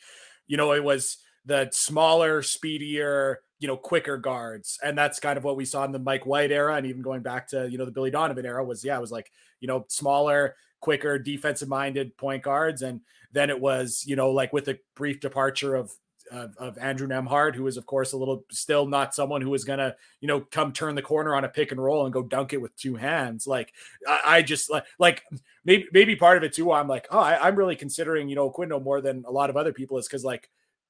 you 0.48 0.58
know, 0.58 0.74
it 0.74 0.84
was 0.84 1.18
the 1.50 1.68
smaller, 1.72 2.44
speedier, 2.44 3.40
you 3.60 3.68
know, 3.68 3.76
quicker 3.76 4.18
guards, 4.18 4.78
and 4.84 4.96
that's 4.96 5.20
kind 5.20 5.36
of 5.36 5.44
what 5.44 5.58
we 5.58 5.66
saw 5.66 5.84
in 5.84 5.92
the 5.92 6.00
Mike 6.00 6.26
White 6.28 6.52
era, 6.52 6.76
and 6.76 6.86
even 6.86 7.02
going 7.02 7.22
back 7.22 7.48
to 7.50 7.68
you 7.70 7.78
know 7.78 7.86
the 7.86 7.92
Billy 7.92 8.12
Donovan 8.12 8.46
era 8.46 8.64
was 8.64 8.86
yeah, 8.86 8.96
it 8.96 9.02
was 9.02 9.12
like 9.12 9.32
you 9.60 9.68
know 9.68 9.84
smaller, 9.90 10.56
quicker, 10.80 11.18
defensive 11.18 11.68
minded 11.68 12.16
point 12.18 12.44
guards, 12.44 12.84
and 12.84 13.02
then 13.34 13.50
it 13.50 13.60
was 13.60 14.04
you 14.06 14.16
know 14.16 14.30
like 14.30 14.54
with 14.54 14.68
a 14.70 14.80
brief 14.96 15.20
departure 15.20 15.76
of 15.76 15.92
of, 16.32 16.56
of 16.58 16.78
Andrew 16.78 17.08
Nembhard, 17.08 17.56
who 17.56 17.66
is 17.66 17.78
of 17.78 17.88
course 17.88 18.14
a 18.14 18.18
little 18.18 18.46
still 18.52 18.86
not 18.86 19.16
someone 19.16 19.42
who 19.42 19.56
is 19.56 19.64
gonna 19.64 19.96
you 20.22 20.28
know 20.28 20.42
come 20.42 20.72
turn 20.72 20.94
the 20.94 21.02
corner 21.02 21.34
on 21.34 21.46
a 21.46 21.50
pick 21.50 21.72
and 21.72 21.84
roll 21.84 22.06
and 22.06 22.14
go 22.14 22.22
dunk 22.22 22.54
it 22.54 22.62
with 22.62 22.76
two 22.76 22.96
hands. 22.96 23.48
Like 23.48 23.74
I, 24.08 24.22
I 24.26 24.42
just 24.44 24.70
like 24.70 24.86
like 25.00 25.24
maybe 25.66 25.88
maybe 25.92 26.16
part 26.16 26.38
of 26.38 26.44
it 26.44 26.54
too. 26.54 26.72
I'm 26.72 26.88
like 26.88 27.08
oh 27.10 27.18
I, 27.18 27.48
I'm 27.48 27.56
really 27.56 27.76
considering 27.76 28.30
you 28.30 28.36
know 28.36 28.52
Quindo 28.52 28.82
more 28.82 29.02
than 29.02 29.26
a 29.28 29.32
lot 29.32 29.50
of 29.50 29.58
other 29.58 29.74
people 29.74 29.98
is 29.98 30.08
because 30.08 30.24
like 30.24 30.48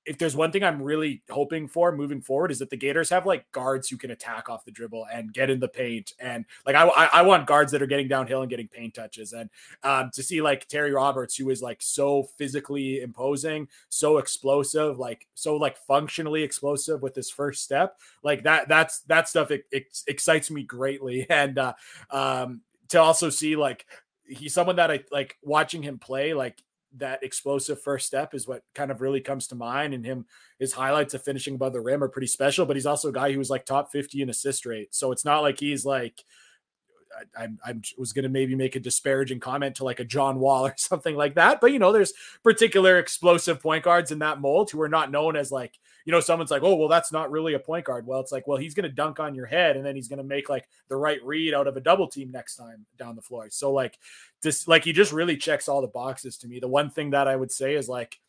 if 0.09 0.17
there's 0.17 0.35
one 0.35 0.51
thing 0.51 0.63
I'm 0.63 0.81
really 0.81 1.21
hoping 1.29 1.67
for 1.67 1.91
moving 1.91 2.19
forward 2.19 2.49
is 2.49 2.57
that 2.59 2.71
the 2.71 2.75
Gators 2.75 3.11
have 3.11 3.27
like 3.27 3.49
guards 3.51 3.87
who 3.87 3.95
can 3.95 4.09
attack 4.09 4.49
off 4.49 4.65
the 4.65 4.71
dribble 4.71 5.05
and 5.13 5.31
get 5.31 5.51
in 5.51 5.59
the 5.59 5.67
paint 5.67 6.13
and 6.19 6.45
like 6.65 6.75
I 6.75 6.87
I, 6.87 7.21
want 7.21 7.45
guards 7.45 7.71
that 7.73 7.81
are 7.83 7.87
getting 7.87 8.07
downhill 8.07 8.41
and 8.41 8.49
getting 8.49 8.67
paint 8.67 8.95
touches 8.95 9.33
and 9.33 9.51
um, 9.83 10.09
to 10.15 10.23
see 10.23 10.41
like 10.41 10.67
Terry 10.67 10.91
Roberts 10.91 11.35
who 11.35 11.51
is 11.51 11.61
like 11.61 11.83
so 11.83 12.23
physically 12.39 13.01
imposing, 13.01 13.67
so 13.89 14.17
explosive, 14.17 14.97
like 14.97 15.27
so 15.35 15.57
like 15.57 15.77
functionally 15.77 16.41
explosive 16.41 17.03
with 17.03 17.13
his 17.13 17.29
first 17.29 17.63
step, 17.63 17.99
like 18.23 18.41
that 18.45 18.67
that's 18.67 19.01
that 19.01 19.29
stuff 19.29 19.51
it, 19.51 19.65
it 19.71 19.95
excites 20.07 20.49
me 20.49 20.63
greatly. 20.63 21.27
And 21.39 21.57
uh, 21.59 21.73
um, 22.09 22.61
to 22.89 22.99
also 22.99 23.29
see 23.29 23.55
like 23.55 23.85
he's 24.25 24.53
someone 24.53 24.77
that 24.77 24.89
I 24.89 25.03
like 25.11 25.37
watching 25.43 25.83
him 25.83 25.99
play 25.99 26.33
like 26.33 26.61
that 26.97 27.23
explosive 27.23 27.81
first 27.81 28.07
step 28.07 28.33
is 28.33 28.47
what 28.47 28.63
kind 28.73 28.91
of 28.91 29.01
really 29.01 29.21
comes 29.21 29.47
to 29.47 29.55
mind. 29.55 29.93
And 29.93 30.05
him, 30.05 30.25
his 30.57 30.73
highlights 30.73 31.13
of 31.13 31.23
finishing 31.23 31.55
above 31.55 31.73
the 31.73 31.81
rim 31.81 32.03
are 32.03 32.09
pretty 32.09 32.27
special, 32.27 32.65
but 32.65 32.75
he's 32.75 32.85
also 32.85 33.09
a 33.09 33.13
guy 33.13 33.31
who 33.31 33.37
was 33.37 33.49
like 33.49 33.65
top 33.65 33.91
50 33.91 34.21
in 34.21 34.29
assist 34.29 34.65
rate. 34.65 34.93
So 34.93 35.11
it's 35.11 35.25
not 35.25 35.41
like 35.41 35.59
he's 35.59 35.85
like, 35.85 36.23
I, 37.37 37.47
I, 37.65 37.73
was 37.97 38.13
going 38.13 38.23
to 38.23 38.29
maybe 38.29 38.55
make 38.55 38.75
a 38.75 38.79
disparaging 38.79 39.39
comment 39.39 39.75
to 39.75 39.83
like 39.83 39.99
a 39.99 40.05
John 40.05 40.39
Wall 40.39 40.65
or 40.67 40.73
something 40.77 41.15
like 41.15 41.35
that. 41.35 41.59
But, 41.61 41.71
you 41.71 41.79
know, 41.79 41.91
there's 41.91 42.13
particular 42.43 42.97
explosive 42.97 43.61
point 43.61 43.83
guards 43.83 44.11
in 44.11 44.19
that 44.19 44.39
mold 44.39 44.71
who 44.71 44.81
are 44.81 44.89
not 44.89 45.11
known 45.11 45.35
as 45.35 45.51
like, 45.51 45.77
you 46.05 46.11
know, 46.11 46.19
someone's 46.19 46.51
like, 46.51 46.63
oh, 46.63 46.75
well, 46.75 46.87
that's 46.87 47.11
not 47.11 47.31
really 47.31 47.53
a 47.53 47.59
point 47.59 47.85
guard. 47.85 48.05
Well, 48.07 48.19
it's 48.19 48.31
like, 48.31 48.47
well, 48.47 48.57
he's 48.57 48.73
going 48.73 48.89
to 48.89 48.95
dunk 48.95 49.19
on 49.19 49.35
your 49.35 49.45
head 49.45 49.75
and 49.75 49.85
then 49.85 49.95
he's 49.95 50.07
going 50.07 50.17
to 50.17 50.23
make 50.23 50.49
like 50.49 50.67
the 50.87 50.95
right 50.95 51.23
read 51.23 51.53
out 51.53 51.67
of 51.67 51.77
a 51.77 51.81
double 51.81 52.07
team 52.07 52.31
next 52.31 52.55
time 52.55 52.85
down 52.97 53.15
the 53.15 53.21
floor. 53.21 53.47
So, 53.49 53.71
like, 53.71 53.97
this, 54.41 54.67
like, 54.67 54.83
he 54.85 54.93
just 54.93 55.11
really 55.11 55.37
checks 55.37 55.67
all 55.67 55.81
the 55.81 55.87
boxes 55.87 56.37
to 56.37 56.47
me. 56.47 56.59
The 56.59 56.67
one 56.67 56.89
thing 56.89 57.11
that 57.11 57.27
I 57.27 57.35
would 57.35 57.51
say 57.51 57.75
is 57.75 57.89
like, 57.89 58.19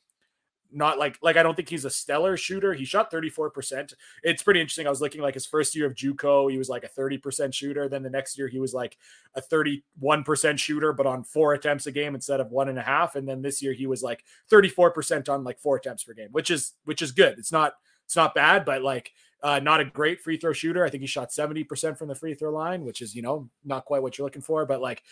not 0.73 0.99
like 0.99 1.19
like 1.23 1.37
I 1.37 1.43
don't 1.43 1.55
think 1.55 1.69
he's 1.69 1.85
a 1.85 1.91
stellar 1.91 2.37
shooter. 2.37 2.73
He 2.73 2.85
shot 2.85 3.13
34%. 3.13 3.95
It's 4.23 4.43
pretty 4.43 4.61
interesting. 4.61 4.87
I 4.87 4.91
was 4.91 5.01
looking 5.01 5.21
like 5.21 5.35
his 5.35 5.47
first 5.47 5.75
year 5.75 5.87
of 5.87 5.95
JUCO, 5.95 6.51
he 6.51 6.59
was 6.59 6.69
like 6.69 6.85
a 6.85 6.89
30% 6.89 7.53
shooter. 7.55 7.89
Then 7.89 8.03
the 8.03 8.11
next 8.11 8.39
year 8.39 8.49
he 8.49 8.59
was 8.59 8.75
like 8.75 8.97
a 9.35 9.43
31% 9.43 10.59
shooter, 10.59 10.93
but 10.93 11.07
on 11.07 11.25
four 11.25 11.55
attempts 11.55 11.87
a 11.87 11.93
game 11.93 12.15
instead 12.15 12.41
of 12.41 12.51
one 12.51 12.69
and 12.69 12.79
a 12.79 12.83
half. 12.83 13.17
And 13.17 13.29
then 13.29 13.43
this 13.43 13.63
year 13.63 13.73
he 13.73 13.87
was 13.87 14.03
like 14.03 14.25
34% 14.51 15.29
on 15.29 15.45
like 15.45 15.59
four 15.59 15.77
attempts 15.77 16.05
per 16.05 16.15
game, 16.15 16.29
which 16.33 16.51
is 16.51 16.73
which 16.85 17.03
is 17.03 17.13
good. 17.13 17.39
It's 17.39 17.53
not 17.53 17.75
it's 18.07 18.17
not 18.17 18.35
bad, 18.35 18.65
but 18.65 18.83
like 18.83 19.13
uh, 19.43 19.59
not 19.61 19.81
a 19.81 19.85
great 19.85 20.21
free 20.21 20.37
throw 20.37 20.53
shooter. 20.53 20.85
I 20.85 20.91
think 20.91 21.01
he 21.03 21.07
shot 21.07 21.31
70% 21.31 21.97
from 21.97 22.09
the 22.09 22.15
free 22.15 22.35
throw 22.35 22.51
line, 22.51 22.85
which 22.85 23.01
is, 23.01 23.15
you 23.15 23.23
know, 23.23 23.49
not 23.65 23.85
quite 23.85 24.03
what 24.03 24.19
you're 24.19 24.27
looking 24.27 24.43
for, 24.43 24.67
but 24.67 24.81
like 24.81 25.03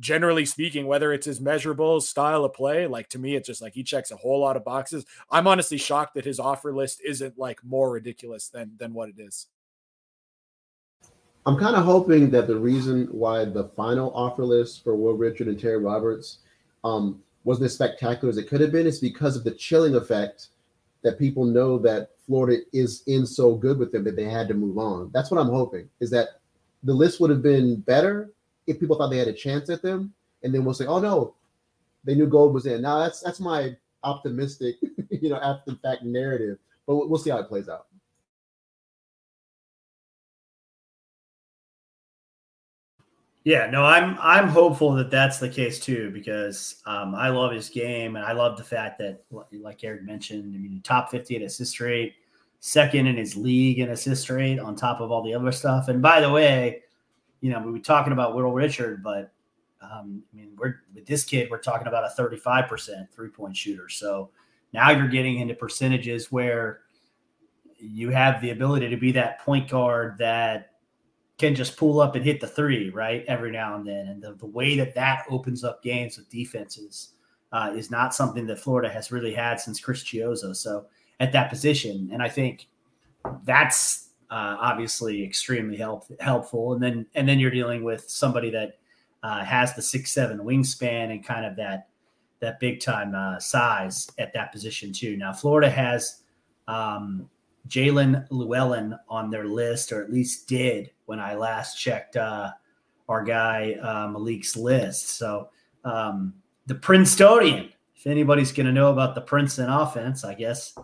generally 0.00 0.44
speaking, 0.46 0.86
whether 0.86 1.12
it's 1.12 1.26
his 1.26 1.40
measurable 1.40 2.00
style 2.00 2.44
of 2.44 2.54
play, 2.54 2.86
like 2.86 3.08
to 3.10 3.18
me, 3.18 3.36
it's 3.36 3.46
just 3.46 3.62
like 3.62 3.74
he 3.74 3.82
checks 3.82 4.10
a 4.10 4.16
whole 4.16 4.40
lot 4.40 4.56
of 4.56 4.64
boxes. 4.64 5.04
I'm 5.30 5.46
honestly 5.46 5.78
shocked 5.78 6.14
that 6.14 6.24
his 6.24 6.40
offer 6.40 6.72
list 6.72 7.00
isn't 7.04 7.38
like 7.38 7.64
more 7.64 7.90
ridiculous 7.90 8.48
than 8.48 8.72
than 8.78 8.94
what 8.94 9.08
it 9.08 9.16
is. 9.18 9.46
I'm 11.46 11.56
kind 11.56 11.76
of 11.76 11.84
hoping 11.84 12.30
that 12.30 12.48
the 12.48 12.56
reason 12.56 13.06
why 13.12 13.44
the 13.44 13.68
final 13.76 14.12
offer 14.14 14.44
list 14.44 14.82
for 14.82 14.96
Will 14.96 15.14
Richard 15.14 15.46
and 15.46 15.58
Terry 15.58 15.78
Roberts 15.78 16.38
um, 16.82 17.22
wasn't 17.44 17.66
as 17.66 17.74
spectacular 17.74 18.28
as 18.30 18.36
it 18.36 18.48
could 18.48 18.60
have 18.60 18.72
been 18.72 18.86
is 18.86 18.98
because 18.98 19.36
of 19.36 19.44
the 19.44 19.52
chilling 19.52 19.94
effect 19.94 20.48
that 21.02 21.20
people 21.20 21.44
know 21.44 21.78
that 21.78 22.10
Florida 22.26 22.62
is 22.72 23.04
in 23.06 23.24
so 23.24 23.54
good 23.54 23.78
with 23.78 23.92
them 23.92 24.02
that 24.02 24.16
they 24.16 24.24
had 24.24 24.48
to 24.48 24.54
move 24.54 24.76
on. 24.76 25.10
That's 25.14 25.30
what 25.30 25.40
I'm 25.40 25.50
hoping 25.50 25.88
is 26.00 26.10
that 26.10 26.40
the 26.82 26.92
list 26.92 27.20
would 27.20 27.30
have 27.30 27.42
been 27.42 27.76
better 27.76 28.32
if 28.66 28.80
people 28.80 28.96
thought 28.96 29.08
they 29.08 29.18
had 29.18 29.28
a 29.28 29.32
chance 29.32 29.70
at 29.70 29.82
them, 29.82 30.12
and 30.42 30.54
then 30.54 30.64
we'll 30.64 30.74
say, 30.74 30.86
"Oh 30.86 30.98
no, 30.98 31.34
they 32.04 32.14
knew 32.14 32.26
gold 32.26 32.54
was 32.54 32.66
in." 32.66 32.82
Now 32.82 32.98
that's 33.00 33.20
that's 33.20 33.40
my 33.40 33.76
optimistic, 34.02 34.76
you 35.10 35.28
know, 35.28 35.40
after 35.40 35.72
the 35.72 35.78
fact 35.78 36.02
narrative, 36.04 36.58
but 36.86 37.08
we'll 37.08 37.18
see 37.18 37.30
how 37.30 37.38
it 37.38 37.48
plays 37.48 37.68
out. 37.68 37.86
Yeah, 43.46 43.70
no, 43.70 43.84
I'm 43.84 44.18
I'm 44.20 44.48
hopeful 44.48 44.92
that 44.94 45.08
that's 45.08 45.38
the 45.38 45.48
case 45.48 45.78
too 45.78 46.10
because 46.10 46.82
um, 46.84 47.14
I 47.14 47.28
love 47.28 47.52
his 47.52 47.68
game 47.68 48.16
and 48.16 48.24
I 48.24 48.32
love 48.32 48.56
the 48.56 48.64
fact 48.64 48.98
that, 48.98 49.22
like 49.52 49.84
Eric 49.84 50.02
mentioned, 50.02 50.52
I 50.52 50.58
mean, 50.58 50.80
top 50.82 51.12
fifty 51.12 51.36
in 51.36 51.42
assist 51.42 51.78
rate, 51.78 52.14
second 52.58 53.06
in 53.06 53.16
his 53.16 53.36
league 53.36 53.78
in 53.78 53.90
assist 53.90 54.30
rate, 54.30 54.58
on 54.58 54.74
top 54.74 55.00
of 55.00 55.12
all 55.12 55.22
the 55.22 55.32
other 55.32 55.52
stuff. 55.52 55.86
And 55.86 56.02
by 56.02 56.20
the 56.20 56.28
way, 56.28 56.82
you 57.40 57.50
know, 57.50 57.60
we 57.60 57.72
were 57.72 57.78
talking 57.78 58.12
about 58.12 58.34
Will 58.34 58.50
Richard, 58.50 59.02
but 59.02 59.32
um, 59.82 60.22
I 60.32 60.36
mean, 60.36 60.52
we're 60.56 60.76
with 60.94 61.06
this 61.06 61.24
kid, 61.24 61.50
we're 61.50 61.58
talking 61.58 61.86
about 61.86 62.04
a 62.04 62.20
35% 62.20 63.10
three 63.10 63.28
point 63.28 63.56
shooter. 63.56 63.88
So 63.88 64.30
now 64.72 64.90
you're 64.90 65.08
getting 65.08 65.38
into 65.40 65.54
percentages 65.54 66.32
where 66.32 66.80
you 67.78 68.10
have 68.10 68.40
the 68.40 68.50
ability 68.50 68.88
to 68.88 68.96
be 68.96 69.12
that 69.12 69.40
point 69.40 69.68
guard 69.68 70.16
that 70.18 70.72
can 71.38 71.54
just 71.54 71.76
pull 71.76 72.00
up 72.00 72.14
and 72.14 72.24
hit 72.24 72.40
the 72.40 72.46
three, 72.46 72.88
right? 72.90 73.24
Every 73.28 73.50
now 73.50 73.76
and 73.76 73.86
then. 73.86 74.08
And 74.08 74.22
the, 74.22 74.34
the 74.34 74.46
way 74.46 74.76
that 74.78 74.94
that 74.94 75.24
opens 75.28 75.62
up 75.62 75.82
games 75.82 76.16
with 76.16 76.30
defenses 76.30 77.12
uh, 77.52 77.74
is 77.76 77.90
not 77.90 78.14
something 78.14 78.46
that 78.46 78.58
Florida 78.58 78.88
has 78.88 79.12
really 79.12 79.34
had 79.34 79.60
since 79.60 79.78
Chris 79.78 80.02
Chiozza. 80.02 80.56
So 80.56 80.86
at 81.20 81.32
that 81.32 81.50
position. 81.50 82.10
And 82.12 82.22
I 82.22 82.28
think 82.28 82.68
that's 83.44 84.05
uh, 84.30 84.56
obviously 84.60 85.24
extremely 85.24 85.76
help, 85.76 86.04
helpful. 86.20 86.72
And 86.72 86.82
then 86.82 87.06
and 87.14 87.28
then 87.28 87.38
you're 87.38 87.50
dealing 87.50 87.84
with 87.84 88.08
somebody 88.08 88.50
that 88.50 88.78
uh, 89.22 89.44
has 89.44 89.74
the 89.74 89.82
six 89.82 90.12
seven 90.12 90.38
wingspan 90.38 91.10
and 91.10 91.24
kind 91.24 91.44
of 91.44 91.56
that 91.56 91.88
that 92.40 92.60
big 92.60 92.80
time 92.80 93.14
uh, 93.14 93.38
size 93.38 94.08
at 94.18 94.32
that 94.34 94.52
position 94.52 94.92
too. 94.92 95.16
Now 95.16 95.32
Florida 95.32 95.70
has 95.70 96.22
um, 96.68 97.28
Jaelin 97.68 98.26
Llewellyn 98.30 98.96
on 99.08 99.30
their 99.30 99.46
list, 99.46 99.92
or 99.92 100.02
at 100.02 100.12
least 100.12 100.48
did 100.48 100.90
when 101.06 101.20
I 101.20 101.34
last 101.34 101.76
checked 101.76 102.16
uh, 102.16 102.50
our 103.08 103.24
guy 103.24 103.76
uh, 103.80 104.08
Malik's 104.08 104.56
list. 104.56 105.10
So 105.10 105.48
um, 105.84 106.34
the 106.66 106.74
Princetonian, 106.74 107.70
if 107.96 108.06
anybody's 108.06 108.52
going 108.52 108.66
to 108.66 108.72
know 108.72 108.90
about 108.90 109.14
the 109.14 109.20
Princeton 109.20 109.68
offense, 109.68 110.24
I 110.24 110.34
guess 110.34 110.76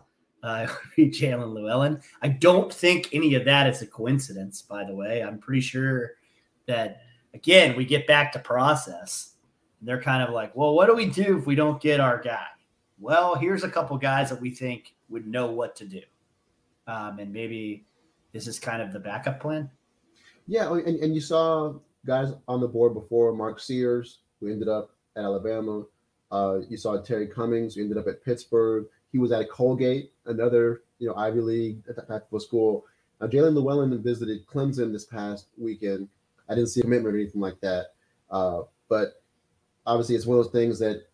uh, 0.42 0.66
Jaelin 0.98 1.52
Llewellyn. 1.52 2.00
I 2.20 2.28
don't 2.28 2.72
think 2.72 3.08
any 3.12 3.34
of 3.34 3.44
that 3.44 3.66
is 3.66 3.82
a 3.82 3.86
coincidence, 3.86 4.62
by 4.62 4.84
the 4.84 4.94
way. 4.94 5.22
I'm 5.22 5.38
pretty 5.38 5.60
sure 5.60 6.12
that, 6.66 7.02
again, 7.34 7.76
we 7.76 7.84
get 7.84 8.06
back 8.06 8.32
to 8.32 8.38
process. 8.38 9.34
They're 9.80 10.00
kind 10.00 10.22
of 10.22 10.30
like, 10.30 10.54
well, 10.54 10.74
what 10.74 10.86
do 10.86 10.94
we 10.94 11.06
do 11.06 11.38
if 11.38 11.46
we 11.46 11.54
don't 11.54 11.80
get 11.80 12.00
our 12.00 12.20
guy? 12.20 12.46
Well, 13.00 13.34
here's 13.34 13.64
a 13.64 13.68
couple 13.68 13.96
guys 13.98 14.30
that 14.30 14.40
we 14.40 14.50
think 14.50 14.94
would 15.08 15.26
know 15.26 15.50
what 15.50 15.74
to 15.76 15.84
do. 15.84 16.02
Um, 16.86 17.18
and 17.18 17.32
maybe 17.32 17.84
this 18.32 18.46
is 18.46 18.58
kind 18.58 18.80
of 18.80 18.92
the 18.92 19.00
backup 19.00 19.40
plan. 19.40 19.70
Yeah. 20.46 20.68
Oh, 20.68 20.74
and, 20.74 20.98
and 21.00 21.14
you 21.14 21.20
saw 21.20 21.74
guys 22.06 22.32
on 22.48 22.60
the 22.60 22.68
board 22.68 22.94
before 22.94 23.32
Mark 23.32 23.60
Sears, 23.60 24.20
who 24.40 24.48
ended 24.50 24.68
up 24.68 24.90
at 25.16 25.24
Alabama. 25.24 25.84
Uh, 26.30 26.60
you 26.68 26.76
saw 26.76 27.00
Terry 27.00 27.26
Cummings, 27.26 27.74
who 27.74 27.82
ended 27.82 27.98
up 27.98 28.06
at 28.06 28.24
Pittsburgh. 28.24 28.86
He 29.12 29.18
was 29.18 29.32
at 29.32 29.50
Colgate, 29.50 30.12
another 30.26 30.82
you 30.98 31.08
know 31.08 31.14
Ivy 31.16 31.40
League 31.40 31.82
of 32.32 32.42
school. 32.42 32.84
Now, 33.20 33.28
Jaelin 33.28 33.54
Llewellyn 33.54 34.02
visited 34.02 34.46
Clemson 34.46 34.92
this 34.92 35.06
past 35.06 35.48
weekend. 35.58 36.08
I 36.48 36.54
didn't 36.54 36.70
see 36.70 36.80
a 36.80 36.84
commitment 36.84 37.14
or 37.14 37.18
anything 37.18 37.40
like 37.40 37.60
that, 37.60 37.88
uh, 38.30 38.62
but 38.88 39.22
obviously 39.86 40.16
it's 40.16 40.26
one 40.26 40.38
of 40.38 40.44
those 40.44 40.52
things 40.52 40.78
that 40.80 41.04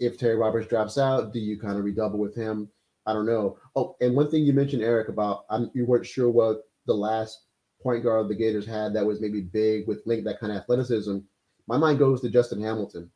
if 0.00 0.18
Terry 0.18 0.36
Roberts 0.36 0.68
drops 0.68 0.98
out, 0.98 1.32
do 1.32 1.38
you 1.38 1.58
kind 1.58 1.78
of 1.78 1.84
redouble 1.84 2.18
with 2.18 2.34
him? 2.34 2.68
I 3.06 3.12
don't 3.12 3.26
know. 3.26 3.58
Oh, 3.76 3.96
and 4.00 4.14
one 4.14 4.30
thing 4.30 4.44
you 4.44 4.52
mentioned, 4.52 4.82
Eric, 4.82 5.08
about 5.08 5.44
I'm, 5.50 5.70
you 5.74 5.86
weren't 5.86 6.06
sure 6.06 6.30
what 6.30 6.62
the 6.86 6.94
last 6.94 7.42
point 7.82 8.02
guard 8.04 8.28
the 8.28 8.34
Gators 8.34 8.66
had 8.66 8.94
that 8.94 9.06
was 9.06 9.20
maybe 9.20 9.40
big 9.40 9.88
with 9.88 10.06
link 10.06 10.24
that 10.24 10.40
kind 10.40 10.52
of 10.52 10.58
athleticism. 10.58 11.18
My 11.66 11.78
mind 11.78 11.98
goes 11.98 12.20
to 12.22 12.30
Justin 12.30 12.62
Hamilton 12.62 13.10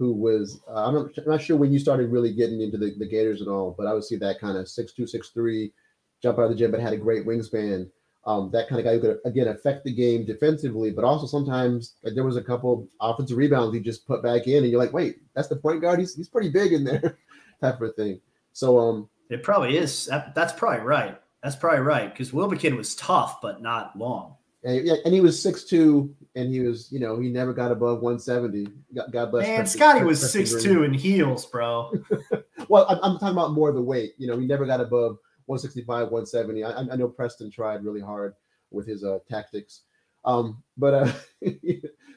who 0.00 0.14
was 0.14 0.62
uh, 0.66 0.86
I'm, 0.86 0.94
not, 0.94 1.10
I'm, 1.18 1.24
not, 1.26 1.42
sure 1.42 1.58
when 1.58 1.74
you 1.74 1.78
started 1.78 2.10
really 2.10 2.32
getting 2.32 2.62
into 2.62 2.78
the, 2.78 2.94
the 2.98 3.06
Gators 3.06 3.42
and 3.42 3.50
all, 3.50 3.74
but 3.76 3.86
I 3.86 3.92
would 3.92 4.02
see 4.02 4.16
that 4.16 4.40
kind 4.40 4.56
of 4.56 4.66
six 4.66 4.94
two 4.94 5.06
six 5.06 5.28
three, 5.28 5.74
jump 6.22 6.38
out 6.38 6.44
of 6.44 6.50
the 6.50 6.56
gym, 6.56 6.70
but 6.70 6.80
had 6.80 6.94
a 6.94 6.96
great 6.96 7.26
wingspan. 7.26 7.86
Um, 8.24 8.50
that 8.52 8.66
kind 8.66 8.78
of 8.78 8.86
guy 8.86 8.94
who 8.94 9.00
could 9.00 9.18
again 9.26 9.48
affect 9.48 9.84
the 9.84 9.92
game 9.92 10.24
defensively, 10.24 10.90
but 10.90 11.04
also 11.04 11.26
sometimes 11.26 11.96
like 12.02 12.14
there 12.14 12.24
was 12.24 12.38
a 12.38 12.42
couple 12.42 12.88
offensive 12.98 13.36
rebounds 13.36 13.74
he 13.74 13.80
just 13.80 14.06
put 14.06 14.22
back 14.22 14.46
in, 14.46 14.62
and 14.62 14.70
you're 14.70 14.80
like, 14.80 14.94
wait, 14.94 15.18
that's 15.34 15.48
the 15.48 15.56
point 15.56 15.82
guard. 15.82 15.98
He's 15.98 16.14
he's 16.14 16.30
pretty 16.30 16.48
big 16.48 16.72
in 16.72 16.82
there, 16.82 17.18
type 17.60 17.82
of 17.82 17.94
thing. 17.94 18.22
So 18.54 18.78
um, 18.78 19.10
it 19.28 19.42
probably 19.42 19.76
is. 19.76 20.06
That, 20.06 20.34
that's 20.34 20.54
probably 20.54 20.80
right. 20.80 21.20
That's 21.42 21.56
probably 21.56 21.80
right 21.80 22.10
because 22.10 22.32
Wilbekin 22.32 22.74
was 22.74 22.94
tough, 22.94 23.42
but 23.42 23.60
not 23.60 23.98
long. 23.98 24.36
And, 24.62 24.86
yeah, 24.86 24.94
and 25.04 25.14
he 25.14 25.20
was 25.20 25.40
six 25.40 25.64
two, 25.64 26.14
and 26.34 26.52
he 26.52 26.60
was, 26.60 26.92
you 26.92 27.00
know, 27.00 27.18
he 27.18 27.30
never 27.30 27.54
got 27.54 27.72
above 27.72 28.02
170. 28.02 28.66
God, 28.94 29.12
God 29.12 29.30
bless. 29.30 29.46
Man, 29.46 29.66
Scottie 29.66 30.04
was 30.04 30.30
six 30.30 30.62
two 30.62 30.82
in 30.82 30.92
heels, 30.92 31.46
bro. 31.46 31.92
well, 32.68 32.86
I'm, 32.88 32.98
I'm, 33.02 33.18
talking 33.18 33.36
about 33.36 33.52
more 33.52 33.70
of 33.70 33.74
the 33.74 33.82
weight. 33.82 34.12
You 34.18 34.26
know, 34.26 34.38
he 34.38 34.46
never 34.46 34.66
got 34.66 34.80
above 34.80 35.16
165, 35.46 36.10
170. 36.10 36.64
I, 36.64 36.92
I 36.92 36.96
know 36.96 37.08
Preston 37.08 37.50
tried 37.50 37.84
really 37.84 38.00
hard 38.00 38.34
with 38.70 38.86
his 38.86 39.02
uh, 39.02 39.18
tactics. 39.28 39.82
Um, 40.24 40.62
but 40.76 40.94
uh, 40.94 41.12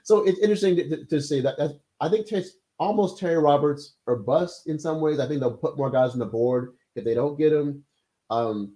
so 0.03 0.23
it's 0.23 0.39
interesting 0.39 0.75
to, 0.75 0.89
to, 0.89 1.05
to 1.05 1.21
say 1.21 1.39
that, 1.41 1.57
that 1.57 1.79
I 2.01 2.09
think 2.09 2.29
it's 2.31 2.57
almost 2.77 3.19
Terry 3.19 3.37
Roberts 3.37 3.95
or 4.05 4.17
bust 4.17 4.67
in 4.67 4.77
some 4.77 4.99
ways. 4.99 5.19
I 5.19 5.27
think 5.27 5.39
they'll 5.39 5.55
put 5.55 5.77
more 5.77 5.89
guys 5.89 6.11
on 6.11 6.19
the 6.19 6.25
board 6.25 6.73
if 6.95 7.05
they 7.05 7.13
don't 7.13 7.37
get 7.37 7.53
him. 7.53 7.83
Um, 8.29 8.75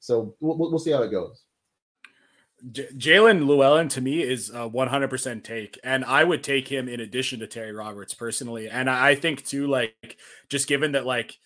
so 0.00 0.36
we'll, 0.40 0.58
we'll 0.58 0.78
see 0.78 0.90
how 0.90 1.02
it 1.02 1.10
goes. 1.10 1.45
J- 2.70 2.88
Jaelin 2.96 3.46
Llewellyn 3.46 3.88
to 3.90 4.00
me 4.00 4.22
is 4.22 4.50
a 4.50 4.68
100% 4.68 5.44
take, 5.44 5.78
and 5.84 6.04
I 6.04 6.24
would 6.24 6.42
take 6.42 6.68
him 6.68 6.88
in 6.88 7.00
addition 7.00 7.40
to 7.40 7.46
Terry 7.46 7.72
Roberts 7.72 8.14
personally. 8.14 8.68
And 8.68 8.90
I 8.90 9.14
think 9.14 9.44
too, 9.44 9.66
like 9.66 10.16
just 10.48 10.68
given 10.68 10.92
that 10.92 11.06
like 11.06 11.38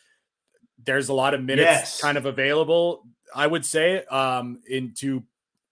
there's 0.82 1.08
a 1.08 1.14
lot 1.14 1.34
of 1.34 1.42
minutes 1.42 1.66
yes. 1.66 2.00
kind 2.00 2.16
of 2.16 2.26
available, 2.26 3.06
I 3.34 3.46
would 3.46 3.64
say 3.64 4.04
um 4.06 4.60
into 4.68 5.24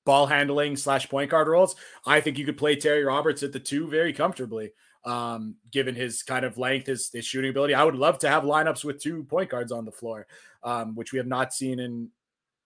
ball 0.09 0.26
handling 0.26 0.74
slash 0.74 1.09
point 1.09 1.30
guard 1.30 1.49
roles. 1.49 1.76
I 2.07 2.20
think 2.20 2.38
you 2.38 2.46
could 2.46 2.57
play 2.57 2.76
Terry 2.76 3.05
Roberts 3.05 3.42
at 3.42 3.53
the 3.53 3.61
two 3.61 3.88
very 3.88 4.14
comfortably. 4.14 4.72
Um, 5.05 5.57
given 5.70 5.94
his 5.94 6.22
kind 6.22 6.44
of 6.44 6.59
length, 6.59 6.86
his, 6.86 7.11
his 7.11 7.24
shooting 7.24 7.51
ability, 7.51 7.74
I 7.74 7.84
would 7.84 7.94
love 7.94 8.18
to 8.20 8.28
have 8.28 8.42
lineups 8.42 8.84
with 8.84 9.03
two 9.03 9.24
point 9.24 9.51
guards 9.51 9.70
on 9.70 9.84
the 9.84 9.92
floor, 9.92 10.26
um, 10.62 10.94
which 10.94 11.12
we 11.12 11.18
have 11.18 11.26
not 11.26 11.53
seen 11.53 11.78
in 11.78 12.09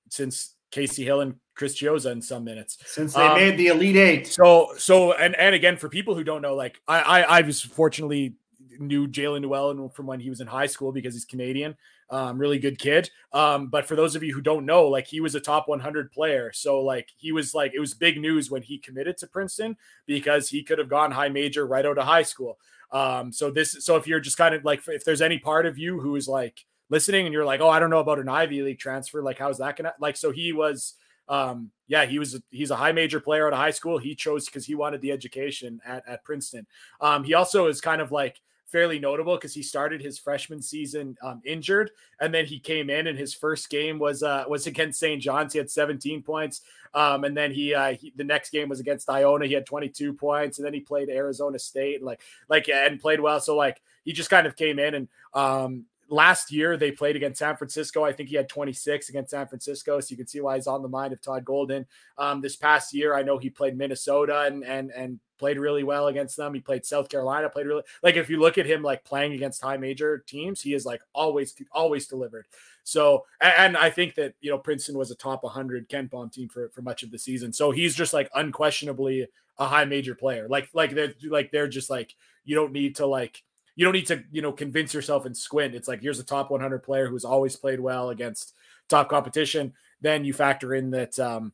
since 0.09 0.55
Kasey 0.73 1.05
Hill 1.05 1.21
and 1.21 1.35
Chris 1.55 1.79
Chiozza 1.79 2.11
in 2.11 2.23
some 2.23 2.45
minutes 2.45 2.79
since 2.87 3.15
they 3.15 3.27
um, 3.27 3.35
made 3.35 3.59
the 3.59 3.69
Elite 3.69 3.97
Eight. 3.97 4.27
So, 4.27 4.73
so, 4.79 5.13
and 5.13 5.37
and 5.37 5.55
again, 5.55 5.77
for 5.77 5.89
people 5.89 6.15
who 6.15 6.25
don't 6.25 6.43
know, 6.43 6.55
like 6.55 6.81
I, 6.89 7.01
I, 7.01 7.21
I 7.21 7.41
was 7.43 7.61
fortunately 7.61 8.35
knew 8.79 9.07
Jaelin 9.07 9.43
Llewellyn 9.43 9.91
from 9.91 10.07
when 10.07 10.21
he 10.21 10.31
was 10.31 10.41
in 10.41 10.47
high 10.47 10.67
school 10.67 10.93
because 10.93 11.15
he's 11.15 11.25
Canadian. 11.25 11.77
Um, 12.11 12.39
really 12.39 12.59
good 12.59 12.79
kid. 12.79 13.11
Um, 13.33 13.69
but 13.69 13.87
for 13.87 13.97
those 13.97 14.15
of 14.17 14.23
you 14.23 14.35
who 14.35 14.43
don't 14.43 14.67
know, 14.67 14.87
like 14.87 15.07
he 15.07 15.21
was 15.21 15.35
a 15.35 15.41
top 15.41 15.67
100 15.69 16.13
player. 16.13 16.53
So 16.53 16.81
like 16.81 17.09
he 17.17 17.33
was 17.33 17.55
like 17.55 17.73
it 17.75 17.81
was 17.81 17.95
big 17.95 18.21
news 18.21 18.51
when 18.51 18.63
he 18.63 18.79
committed 18.79 19.17
to 19.19 19.27
Princeton 19.27 19.77
because 20.07 20.49
he 20.49 20.63
could 20.63 20.79
have 20.79 20.91
gone 20.91 21.11
high 21.11 21.31
major 21.31 21.67
right 21.67 21.87
out 21.87 21.99
of 21.99 22.05
high 22.05 22.23
school. 22.23 22.59
Um, 22.91 23.33
so 23.33 23.51
this, 23.51 23.85
so 23.85 23.97
if 23.97 24.07
you're 24.07 24.21
just 24.21 24.37
kind 24.37 24.55
of 24.55 24.65
like 24.65 24.83
if 24.89 25.05
there's 25.05 25.23
any 25.23 25.39
part 25.39 25.65
of 25.65 25.79
you 25.79 26.01
who 26.01 26.17
is 26.17 26.29
like 26.29 26.67
listening 26.93 27.25
and 27.25 27.33
you're 27.33 27.47
like, 27.47 27.63
oh, 27.63 27.71
I 27.71 27.81
don't 27.81 27.91
know 27.91 28.01
about 28.01 28.19
an 28.19 28.29
Ivy 28.29 28.63
League 28.63 28.79
transfer. 28.79 29.23
Like, 29.23 29.39
how's 29.39 29.59
that 29.59 29.77
gonna 29.77 29.95
like? 29.99 30.17
So 30.17 30.31
he 30.31 30.53
was, 30.53 30.95
um, 31.27 31.71
yeah, 31.89 32.05
he 32.05 32.19
was 32.19 32.41
he's 32.51 32.71
a 32.71 32.77
high 32.77 32.93
major 32.93 33.19
player 33.19 33.47
out 33.47 33.55
of 33.55 33.59
high 33.59 33.71
school. 33.71 33.99
He 33.99 34.15
chose 34.15 34.45
because 34.45 34.67
he 34.67 34.75
wanted 34.75 35.01
the 35.01 35.11
education 35.11 35.81
at 35.85 36.07
at 36.07 36.23
Princeton. 36.23 36.67
Um, 37.01 37.25
he 37.25 37.35
also 37.35 37.67
is 37.67 37.81
kind 37.81 38.03
of 38.03 38.13
like 38.13 38.41
fairly 38.67 38.99
notable 38.99 39.37
because 39.37 39.55
he 39.55 39.63
started 39.63 40.01
his 40.01 40.19
freshman 40.19 40.61
season 40.61 41.17
um, 41.23 41.41
injured, 41.45 41.91
and 42.21 42.33
then 42.33 42.45
he 42.45 42.59
came 42.59 42.91
in, 42.91 43.07
and 43.07 43.19
his 43.19 43.33
first 43.33 43.71
game 43.71 43.99
was 43.99 44.23
uh, 44.23 44.45
was 44.47 44.67
against 44.69 45.01
St. 45.01 45.21
John's. 45.21 45.55
He 45.55 45.59
had 45.59 45.71
17 45.71 46.23
points, 46.23 46.61
um, 46.93 47.25
and 47.25 47.35
then 47.35 47.53
he, 47.53 47.75
uh, 47.75 47.95
he, 47.95 48.13
the 48.17 48.25
next 48.25 48.51
game 48.51 48.69
was 48.69 48.81
against 48.81 49.09
Iona. 49.09 49.47
He 49.47 49.55
had 49.55 49.65
22 49.65 50.13
points, 50.13 50.59
and 50.59 50.67
then 50.67 50.75
he 50.75 50.81
played 50.81 51.09
Arizona 51.09 51.59
State, 51.59 51.97
and 51.97 52.05
like 52.05 52.21
like 52.51 52.69
and 52.69 53.01
played 53.01 53.21
well. 53.21 53.41
So 53.41 53.57
like 53.57 53.81
he 54.05 54.13
just 54.13 54.29
kind 54.29 54.47
of 54.47 54.57
came 54.57 54.79
in 54.79 54.95
and 54.95 55.09
um, 55.33 55.87
last 56.13 56.53
year 56.53 56.77
they 56.77 56.93
played 56.93 57.17
against 57.17 57.39
San 57.39 57.57
Francisco. 57.57 58.05
I 58.05 58.13
think 58.13 58.29
he 58.29 58.37
had 58.37 58.49
26 58.49 59.09
against 59.09 59.31
San 59.31 59.49
Francisco, 59.49 59.99
so 59.99 60.09
you 60.11 60.17
can 60.17 60.27
see 60.27 60.41
why 60.41 60.57
he's 60.57 60.67
on 60.67 60.83
the 60.83 60.89
mind 60.89 61.13
of 61.13 61.23
Todd 61.23 61.45
Golden. 61.45 61.87
Um, 62.19 62.41
this 62.41 62.55
past 62.55 62.93
year, 62.93 63.15
I 63.17 63.23
know 63.23 63.39
he 63.39 63.51
played 63.51 63.77
Minnesota 63.77 64.43
and 64.43 64.63
and 64.63 64.91
and 64.91 65.19
played 65.39 65.59
really 65.59 65.83
well 65.83 66.07
against 66.07 66.37
them. 66.37 66.55
He 66.55 66.61
played 66.61 66.85
South 66.85 67.09
Carolina, 67.09 67.49
played 67.49 67.67
really 67.67 67.83
like 68.03 68.17
if 68.17 68.29
you 68.29 68.39
look 68.39 68.59
at 68.59 68.67
him 68.67 68.83
like 68.83 69.05
playing 69.05 69.33
against 69.33 69.63
high 69.63 69.79
major 69.79 70.19
teams, 70.19 70.61
he 70.61 70.75
is 70.75 70.85
like 70.85 71.01
always 71.15 71.55
always 71.73 72.07
delivered. 72.07 72.47
So 72.85 73.25
and, 73.41 73.55
and 73.57 73.77
I 73.77 73.89
think 73.89 74.15
that 74.17 74.35
you 74.41 74.51
know 74.51 74.59
Princeton 74.59 74.99
was 74.99 75.11
a 75.11 75.17
top 75.17 75.43
100 75.43 75.89
KenPom 75.89 76.31
team 76.31 76.49
for 76.49 76.69
for 76.69 76.83
much 76.83 77.03
of 77.03 77.11
the 77.11 77.19
season. 77.19 77.53
So 77.53 77.71
he's 77.71 77.97
just 77.97 78.13
like 78.13 78.31
unquestionably 78.35 79.27
a 79.59 79.67
high 79.67 79.87
major 79.87 80.15
player. 80.15 80.47
Like 80.47 80.69
like 80.75 80.95
they're 80.95 81.15
like 81.25 81.51
they're 81.51 81.69
just 81.69 81.89
like 81.89 82.15
you 82.45 82.55
don't 82.55 82.73
need 82.73 82.97
to 82.97 83.07
like 83.07 83.43
you 83.75 83.85
don't 83.85 83.95
need 83.95 84.07
to 84.07 84.23
you 84.31 84.43
know 84.43 84.53
convince 84.53 84.93
yourself 84.95 85.25
and 85.25 85.37
squint. 85.37 85.75
It's 85.75 85.89
like 85.89 86.03
here's 86.03 86.19
a 86.19 86.25
top 86.25 86.51
100 86.51 86.81
player 86.81 87.09
who's 87.09 87.25
always 87.25 87.57
played 87.57 87.81
well 87.81 88.11
against 88.11 88.55
top 88.89 89.09
competition. 89.09 89.73
Then 90.01 90.25
you 90.25 90.33
factor 90.33 90.75
in 90.75 90.91
that 90.91 91.19
um 91.19 91.53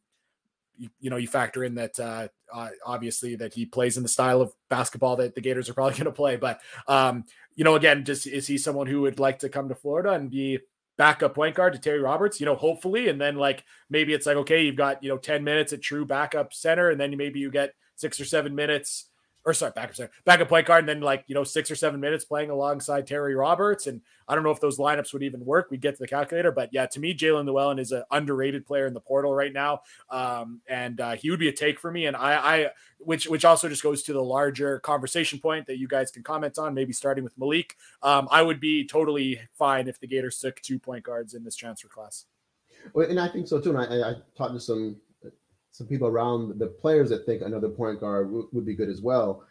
you, 0.76 0.88
you 1.00 1.10
know 1.10 1.16
you 1.16 1.28
factor 1.28 1.64
in 1.64 1.74
that 1.76 1.98
uh, 1.98 2.28
obviously 2.84 3.36
that 3.36 3.52
he 3.52 3.66
plays 3.66 3.96
in 3.96 4.02
the 4.02 4.08
style 4.08 4.40
of 4.40 4.52
basketball 4.68 5.16
that 5.16 5.34
the 5.34 5.40
gators 5.40 5.68
are 5.68 5.74
probably 5.74 5.94
going 5.98 6.06
to 6.06 6.12
play. 6.12 6.36
But 6.36 6.60
um 6.86 7.24
you 7.54 7.64
know 7.64 7.76
again 7.76 8.04
just 8.04 8.26
is 8.26 8.46
he 8.46 8.58
someone 8.58 8.86
who 8.86 9.02
would 9.02 9.20
like 9.20 9.40
to 9.40 9.48
come 9.48 9.68
to 9.68 9.74
florida 9.74 10.12
and 10.12 10.30
be 10.30 10.58
backup 10.96 11.34
point 11.34 11.54
guard 11.54 11.74
to 11.74 11.78
terry 11.78 12.00
roberts? 12.00 12.40
You 12.40 12.46
know 12.46 12.56
hopefully. 12.56 13.08
And 13.08 13.20
then 13.20 13.36
like 13.36 13.64
maybe 13.90 14.12
it's 14.12 14.26
like 14.26 14.36
okay 14.38 14.62
you've 14.62 14.76
got 14.76 15.02
you 15.02 15.08
know 15.08 15.18
10 15.18 15.44
minutes 15.44 15.72
at 15.72 15.82
true 15.82 16.04
backup 16.04 16.52
center 16.52 16.90
and 16.90 17.00
then 17.00 17.16
maybe 17.16 17.38
you 17.38 17.50
get 17.50 17.74
six 17.94 18.20
or 18.20 18.24
seven 18.24 18.54
minutes 18.54 19.08
or 19.48 19.54
sorry, 19.54 19.72
backup 19.74 19.96
center, 19.96 20.10
backup 20.26 20.46
point 20.46 20.66
guard, 20.66 20.80
and 20.80 20.88
then 20.90 21.00
like 21.00 21.24
you 21.26 21.34
know 21.34 21.42
six 21.42 21.70
or 21.70 21.74
seven 21.74 22.00
minutes 22.00 22.22
playing 22.22 22.50
alongside 22.50 23.06
Terry 23.06 23.34
Roberts. 23.34 23.86
And 23.86 24.02
I 24.28 24.34
don't 24.34 24.44
know 24.44 24.50
if 24.50 24.60
those 24.60 24.76
lineups 24.76 25.14
would 25.14 25.22
even 25.22 25.42
work. 25.42 25.70
We'd 25.70 25.80
get 25.80 25.94
to 25.94 26.02
the 26.02 26.06
calculator, 26.06 26.52
but 26.52 26.68
yeah, 26.70 26.84
to 26.84 27.00
me, 27.00 27.16
Jaelin 27.16 27.46
Llewellyn 27.46 27.78
is 27.78 27.90
an 27.90 28.02
underrated 28.10 28.66
player 28.66 28.86
in 28.86 28.92
the 28.92 29.00
portal 29.00 29.34
right 29.34 29.52
now, 29.52 29.80
um, 30.10 30.60
and 30.68 31.00
uh, 31.00 31.12
he 31.12 31.30
would 31.30 31.40
be 31.40 31.48
a 31.48 31.52
take 31.52 31.80
for 31.80 31.90
me. 31.90 32.04
And 32.04 32.14
I, 32.14 32.34
I, 32.34 32.68
which 32.98 33.26
which 33.26 33.46
also 33.46 33.70
just 33.70 33.82
goes 33.82 34.02
to 34.02 34.12
the 34.12 34.22
larger 34.22 34.80
conversation 34.80 35.38
point 35.38 35.66
that 35.66 35.78
you 35.78 35.88
guys 35.88 36.10
can 36.10 36.22
comment 36.22 36.58
on, 36.58 36.74
maybe 36.74 36.92
starting 36.92 37.24
with 37.24 37.36
Malik. 37.38 37.74
Um, 38.02 38.28
I 38.30 38.42
would 38.42 38.60
be 38.60 38.86
totally 38.86 39.40
fine 39.54 39.88
if 39.88 39.98
the 39.98 40.06
Gators 40.06 40.38
took 40.38 40.60
two 40.60 40.78
point 40.78 41.04
guards 41.04 41.32
in 41.32 41.42
this 41.42 41.56
transfer 41.56 41.88
class. 41.88 42.26
Well, 42.92 43.08
and 43.08 43.18
I 43.18 43.28
think 43.28 43.48
so 43.48 43.58
too. 43.60 43.74
And 43.74 43.78
I, 43.78 44.10
I 44.10 44.14
talked 44.36 44.52
to 44.52 44.60
some 44.60 44.96
some 45.78 45.86
people 45.86 46.08
around 46.08 46.58
the 46.58 46.66
players 46.66 47.08
that 47.08 47.24
think 47.24 47.40
another 47.40 47.68
point 47.68 48.00
guard 48.00 48.26
w- 48.26 48.48
would 48.50 48.66
be 48.66 48.74
good 48.74 48.88
as 48.88 49.00
well. 49.00 49.44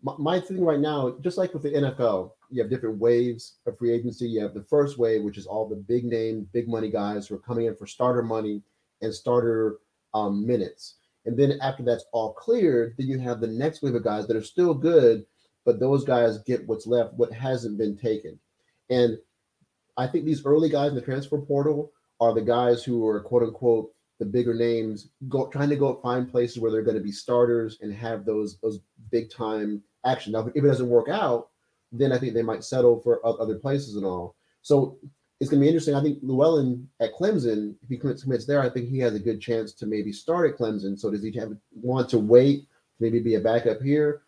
My, 0.00 0.14
my, 0.16 0.40
thing 0.40 0.64
right 0.64 0.78
now, 0.78 1.16
just 1.22 1.36
like 1.36 1.52
with 1.52 1.64
the 1.64 1.72
NFL, 1.72 2.30
you 2.52 2.62
have 2.62 2.70
different 2.70 2.98
waves 2.98 3.54
of 3.66 3.76
free 3.76 3.90
agency. 3.90 4.28
You 4.28 4.42
have 4.42 4.54
the 4.54 4.62
first 4.62 4.96
wave, 4.96 5.24
which 5.24 5.36
is 5.36 5.44
all 5.44 5.68
the 5.68 5.74
big 5.74 6.04
name, 6.04 6.48
big 6.52 6.68
money 6.68 6.88
guys 6.88 7.26
who 7.26 7.34
are 7.34 7.40
coming 7.40 7.66
in 7.66 7.74
for 7.74 7.84
starter 7.84 8.22
money 8.22 8.62
and 9.02 9.12
starter 9.12 9.78
um, 10.14 10.46
minutes. 10.46 10.98
And 11.24 11.36
then 11.36 11.58
after 11.60 11.82
that's 11.82 12.04
all 12.12 12.32
cleared, 12.34 12.94
then 12.96 13.08
you 13.08 13.18
have 13.18 13.40
the 13.40 13.48
next 13.48 13.82
wave 13.82 13.96
of 13.96 14.04
guys 14.04 14.28
that 14.28 14.36
are 14.36 14.44
still 14.44 14.72
good, 14.72 15.26
but 15.64 15.80
those 15.80 16.04
guys 16.04 16.38
get 16.46 16.64
what's 16.68 16.86
left, 16.86 17.14
what 17.14 17.32
hasn't 17.32 17.76
been 17.76 17.96
taken. 17.96 18.38
And 18.88 19.18
I 19.96 20.06
think 20.06 20.26
these 20.26 20.46
early 20.46 20.68
guys 20.68 20.90
in 20.90 20.94
the 20.94 21.00
transfer 21.00 21.40
portal 21.40 21.90
are 22.20 22.32
the 22.32 22.42
guys 22.42 22.84
who 22.84 23.04
are 23.08 23.20
quote 23.20 23.42
unquote 23.42 23.90
the 24.18 24.24
bigger 24.24 24.54
names, 24.54 25.10
go 25.28 25.46
trying 25.48 25.68
to 25.68 25.76
go 25.76 26.00
find 26.02 26.30
places 26.30 26.58
where 26.58 26.70
they're 26.70 26.82
going 26.82 26.96
to 26.96 27.02
be 27.02 27.12
starters 27.12 27.78
and 27.82 27.92
have 27.92 28.24
those 28.24 28.58
those 28.58 28.80
big 29.10 29.30
time 29.30 29.82
action. 30.04 30.32
Now, 30.32 30.46
if 30.46 30.56
it 30.56 30.60
doesn't 30.66 30.88
work 30.88 31.08
out, 31.08 31.48
then 31.92 32.12
I 32.12 32.18
think 32.18 32.34
they 32.34 32.42
might 32.42 32.64
settle 32.64 33.00
for 33.00 33.24
other 33.24 33.56
places 33.56 33.96
and 33.96 34.04
all. 34.04 34.36
So 34.62 34.98
it's 35.40 35.50
going 35.50 35.60
to 35.60 35.64
be 35.64 35.68
interesting. 35.68 35.94
I 35.94 36.02
think 36.02 36.18
Llewellyn 36.22 36.88
at 37.00 37.14
Clemson, 37.14 37.74
if 37.82 37.88
he 37.88 37.98
commits, 37.98 38.46
there, 38.46 38.62
I 38.62 38.70
think 38.70 38.88
he 38.88 38.98
has 39.00 39.14
a 39.14 39.20
good 39.20 39.40
chance 39.40 39.72
to 39.74 39.86
maybe 39.86 40.12
start 40.12 40.50
at 40.50 40.58
Clemson. 40.58 40.98
So 40.98 41.10
does 41.10 41.22
he 41.22 41.36
have 41.38 41.52
want 41.74 42.08
to 42.10 42.18
wait, 42.18 42.66
maybe 43.00 43.20
be 43.20 43.34
a 43.34 43.40
backup 43.40 43.82
here? 43.82 44.22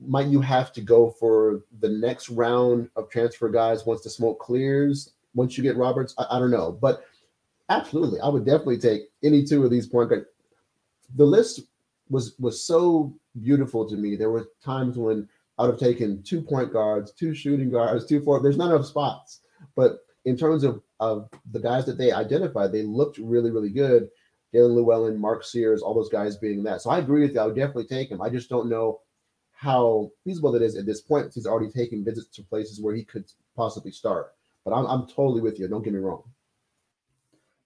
Might 0.00 0.28
you 0.28 0.40
have 0.40 0.72
to 0.74 0.80
go 0.80 1.10
for 1.10 1.62
the 1.80 1.88
next 1.88 2.30
round 2.30 2.88
of 2.96 3.10
transfer 3.10 3.50
guys 3.50 3.84
once 3.84 4.02
the 4.02 4.10
smoke 4.10 4.38
clears? 4.38 5.12
Once 5.34 5.58
you 5.58 5.62
get 5.62 5.76
Roberts, 5.76 6.14
I, 6.16 6.26
I 6.30 6.38
don't 6.38 6.50
know, 6.50 6.72
but 6.72 7.04
Absolutely, 7.68 8.20
I 8.20 8.28
would 8.28 8.46
definitely 8.46 8.78
take 8.78 9.02
any 9.22 9.44
two 9.44 9.64
of 9.64 9.70
these 9.70 9.86
point 9.86 10.10
guards. 10.10 10.26
The 11.16 11.24
list 11.24 11.60
was 12.08 12.34
was 12.38 12.64
so 12.64 13.14
beautiful 13.40 13.88
to 13.88 13.96
me. 13.96 14.16
There 14.16 14.30
were 14.30 14.48
times 14.64 14.96
when 14.96 15.28
I 15.58 15.62
would 15.62 15.72
have 15.72 15.80
taken 15.80 16.22
two 16.22 16.40
point 16.40 16.72
guards, 16.72 17.12
two 17.12 17.34
shooting 17.34 17.70
guards, 17.70 18.06
two 18.06 18.22
four. 18.22 18.40
There's 18.40 18.56
not 18.56 18.70
enough 18.70 18.86
spots, 18.86 19.40
but 19.76 19.98
in 20.24 20.36
terms 20.36 20.64
of 20.64 20.82
of 21.00 21.28
the 21.50 21.60
guys 21.60 21.84
that 21.86 21.98
they 21.98 22.12
identified, 22.12 22.72
they 22.72 22.82
looked 22.82 23.18
really 23.18 23.50
really 23.50 23.70
good. 23.70 24.08
Jaelin 24.54 24.74
Llewellyn, 24.76 25.20
Mark 25.20 25.44
Sears, 25.44 25.82
all 25.82 25.94
those 25.94 26.08
guys 26.08 26.38
being 26.38 26.62
that. 26.62 26.80
So 26.80 26.88
I 26.88 26.98
agree 26.98 27.20
with 27.20 27.34
you. 27.34 27.40
I 27.40 27.46
would 27.46 27.56
definitely 27.56 27.86
take 27.86 28.10
him. 28.10 28.22
I 28.22 28.30
just 28.30 28.48
don't 28.48 28.70
know 28.70 29.00
how 29.52 30.10
feasible 30.24 30.52
that 30.52 30.62
is 30.62 30.76
at 30.76 30.86
this 30.86 31.02
point. 31.02 31.32
He's 31.34 31.46
already 31.46 31.70
taken 31.70 32.04
visits 32.04 32.28
to 32.28 32.42
places 32.42 32.80
where 32.80 32.94
he 32.94 33.04
could 33.04 33.30
possibly 33.56 33.90
start. 33.90 34.32
But 34.64 34.72
I'm, 34.72 34.86
I'm 34.86 35.06
totally 35.06 35.42
with 35.42 35.58
you. 35.58 35.68
Don't 35.68 35.82
get 35.82 35.92
me 35.92 35.98
wrong. 35.98 36.22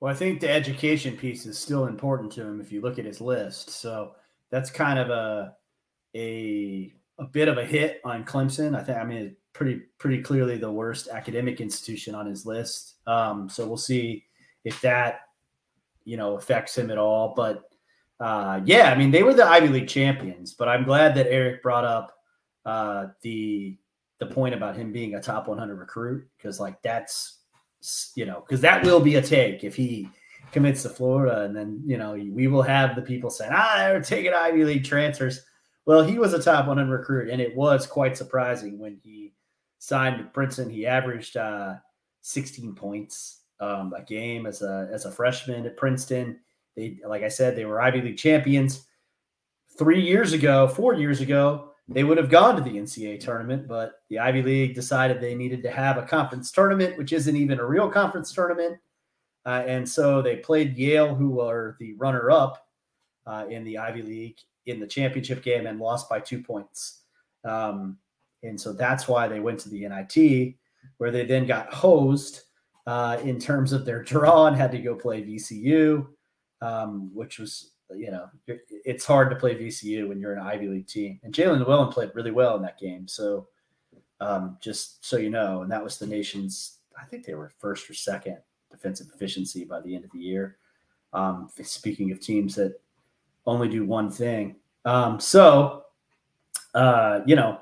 Well, 0.02 0.12
I 0.12 0.16
think 0.16 0.40
the 0.40 0.50
education 0.50 1.16
piece 1.16 1.46
is 1.46 1.56
still 1.56 1.86
important 1.86 2.32
to 2.32 2.42
him 2.42 2.60
if 2.60 2.72
you 2.72 2.80
look 2.80 2.98
at 2.98 3.04
his 3.04 3.20
list. 3.20 3.70
So 3.70 4.16
that's 4.50 4.68
kind 4.68 4.98
of 4.98 5.10
a 5.10 5.54
a 6.16 6.92
a 7.20 7.24
bit 7.24 7.46
of 7.46 7.56
a 7.56 7.64
hit 7.64 8.00
on 8.02 8.24
Clemson. 8.24 8.76
I 8.76 8.82
think 8.82 8.98
I 8.98 9.04
mean 9.04 9.36
pretty 9.52 9.82
pretty 9.98 10.20
clearly 10.20 10.58
the 10.58 10.72
worst 10.72 11.06
academic 11.06 11.60
institution 11.60 12.16
on 12.16 12.26
his 12.26 12.44
list. 12.44 12.96
Um, 13.06 13.48
so 13.48 13.64
we'll 13.64 13.76
see 13.76 14.24
if 14.64 14.80
that 14.80 15.20
you 16.04 16.16
know 16.16 16.36
affects 16.36 16.76
him 16.76 16.90
at 16.90 16.98
all. 16.98 17.32
But 17.36 17.62
uh, 18.18 18.60
yeah, 18.64 18.90
I 18.90 18.98
mean 18.98 19.12
they 19.12 19.22
were 19.22 19.34
the 19.34 19.46
Ivy 19.46 19.68
League 19.68 19.88
champions. 19.88 20.52
But 20.52 20.68
I'm 20.68 20.82
glad 20.82 21.14
that 21.14 21.28
Eric 21.28 21.62
brought 21.62 21.84
up 21.84 22.12
uh, 22.66 23.06
the 23.20 23.78
the 24.18 24.26
point 24.26 24.56
about 24.56 24.74
him 24.74 24.90
being 24.90 25.14
a 25.14 25.22
top 25.22 25.46
100 25.46 25.76
recruit 25.76 26.26
because 26.36 26.58
like 26.58 26.82
that's 26.82 27.41
you 28.14 28.26
know, 28.26 28.40
because 28.40 28.60
that 28.60 28.84
will 28.84 29.00
be 29.00 29.16
a 29.16 29.22
take 29.22 29.64
if 29.64 29.74
he 29.74 30.08
commits 30.52 30.82
to 30.82 30.88
Florida, 30.88 31.42
and 31.42 31.56
then 31.56 31.82
you 31.84 31.96
know 31.96 32.12
we 32.12 32.46
will 32.46 32.62
have 32.62 32.94
the 32.94 33.02
people 33.02 33.30
saying, 33.30 33.52
"Ah, 33.54 33.74
they're 33.78 34.00
taking 34.00 34.32
Ivy 34.34 34.64
League 34.64 34.84
transfers." 34.84 35.44
Well, 35.84 36.04
he 36.04 36.18
was 36.18 36.32
a 36.32 36.42
top 36.42 36.66
100 36.66 36.90
recruit, 36.90 37.28
and 37.30 37.40
it 37.40 37.56
was 37.56 37.86
quite 37.86 38.16
surprising 38.16 38.78
when 38.78 38.98
he 39.02 39.34
signed 39.78 40.18
with 40.18 40.32
Princeton. 40.32 40.70
He 40.70 40.86
averaged 40.86 41.36
uh, 41.36 41.74
16 42.20 42.74
points 42.74 43.40
um, 43.58 43.92
a 43.96 44.02
game 44.02 44.46
as 44.46 44.62
a 44.62 44.88
as 44.92 45.04
a 45.04 45.10
freshman 45.10 45.66
at 45.66 45.76
Princeton. 45.76 46.38
They, 46.76 46.98
like 47.06 47.22
I 47.22 47.28
said, 47.28 47.56
they 47.56 47.64
were 47.64 47.82
Ivy 47.82 48.00
League 48.00 48.16
champions 48.18 48.86
three 49.78 50.00
years 50.00 50.32
ago, 50.32 50.68
four 50.68 50.94
years 50.94 51.20
ago 51.20 51.71
they 51.92 52.04
would 52.04 52.18
have 52.18 52.30
gone 52.30 52.56
to 52.56 52.62
the 52.62 52.76
NCAA 52.76 53.20
tournament, 53.20 53.68
but 53.68 54.02
the 54.08 54.18
Ivy 54.18 54.42
League 54.42 54.74
decided 54.74 55.20
they 55.20 55.34
needed 55.34 55.62
to 55.62 55.70
have 55.70 55.98
a 55.98 56.02
conference 56.02 56.50
tournament, 56.50 56.96
which 56.96 57.12
isn't 57.12 57.36
even 57.36 57.60
a 57.60 57.66
real 57.66 57.90
conference 57.90 58.32
tournament. 58.32 58.78
Uh, 59.44 59.62
and 59.66 59.88
so 59.88 60.22
they 60.22 60.36
played 60.36 60.76
Yale, 60.76 61.14
who 61.14 61.40
are 61.40 61.76
the 61.80 61.94
runner 61.94 62.30
up 62.30 62.66
uh, 63.26 63.46
in 63.48 63.64
the 63.64 63.78
Ivy 63.78 64.02
League 64.02 64.38
in 64.66 64.78
the 64.78 64.86
championship 64.86 65.42
game 65.42 65.66
and 65.66 65.80
lost 65.80 66.08
by 66.08 66.20
two 66.20 66.42
points. 66.42 67.00
Um, 67.44 67.98
and 68.42 68.60
so 68.60 68.72
that's 68.72 69.08
why 69.08 69.28
they 69.28 69.40
went 69.40 69.60
to 69.60 69.68
the 69.68 69.88
NIT, 69.88 70.54
where 70.98 71.10
they 71.10 71.24
then 71.24 71.46
got 71.46 71.72
hosed 71.72 72.42
uh, 72.86 73.18
in 73.22 73.38
terms 73.38 73.72
of 73.72 73.84
their 73.84 74.02
draw 74.02 74.46
and 74.46 74.56
had 74.56 74.72
to 74.72 74.78
go 74.78 74.94
play 74.94 75.22
VCU, 75.22 76.06
um, 76.60 77.10
which 77.12 77.38
was 77.38 77.71
you 77.96 78.10
know, 78.10 78.28
it's 78.46 79.04
hard 79.04 79.30
to 79.30 79.36
play 79.36 79.54
VCU 79.54 80.08
when 80.08 80.20
you're 80.20 80.34
an 80.34 80.40
Ivy 80.40 80.68
League 80.68 80.86
team. 80.86 81.20
And 81.22 81.34
Jaelin 81.34 81.60
Llewellyn 81.60 81.92
played 81.92 82.10
really 82.14 82.30
well 82.30 82.56
in 82.56 82.62
that 82.62 82.78
game. 82.78 83.08
So 83.08 83.48
um, 84.20 84.56
just 84.60 85.04
so 85.04 85.16
you 85.16 85.30
know, 85.30 85.62
and 85.62 85.70
that 85.70 85.82
was 85.82 85.98
the 85.98 86.06
nation's, 86.06 86.78
I 87.00 87.04
think 87.04 87.24
they 87.24 87.34
were 87.34 87.52
first 87.58 87.88
or 87.90 87.94
second 87.94 88.38
defensive 88.70 89.08
efficiency 89.14 89.64
by 89.64 89.80
the 89.80 89.94
end 89.94 90.04
of 90.04 90.10
the 90.12 90.20
year. 90.20 90.56
Um, 91.12 91.48
speaking 91.62 92.12
of 92.12 92.20
teams 92.20 92.54
that 92.54 92.80
only 93.46 93.68
do 93.68 93.84
one 93.84 94.10
thing. 94.10 94.56
Um, 94.84 95.20
so, 95.20 95.84
uh, 96.74 97.20
you 97.26 97.36
know, 97.36 97.60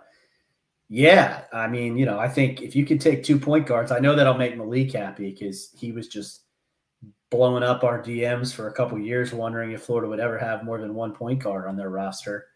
Yeah, 0.92 1.44
I 1.52 1.68
mean, 1.68 1.96
you 1.96 2.04
know, 2.04 2.18
I 2.18 2.28
think 2.28 2.62
if 2.62 2.74
you 2.74 2.84
could 2.84 3.00
take 3.00 3.22
two 3.22 3.38
point 3.38 3.64
guards, 3.64 3.92
I 3.92 4.00
know 4.00 4.16
that'll 4.16 4.34
make 4.34 4.56
Malik 4.56 4.92
happy 4.92 5.30
because 5.30 5.70
he 5.78 5.92
was 5.92 6.08
just 6.08 6.42
blowing 7.30 7.62
up 7.62 7.84
our 7.84 8.02
DMs 8.02 8.52
for 8.52 8.68
a 8.68 8.72
couple 8.72 8.98
years, 8.98 9.32
wondering 9.32 9.72
if 9.72 9.82
Florida 9.82 10.08
would 10.08 10.20
ever 10.20 10.38
have 10.38 10.64
more 10.64 10.78
than 10.80 10.94
one 10.94 11.12
point 11.12 11.42
guard 11.42 11.66
on 11.66 11.76
their 11.76 11.90
roster. 11.90 12.46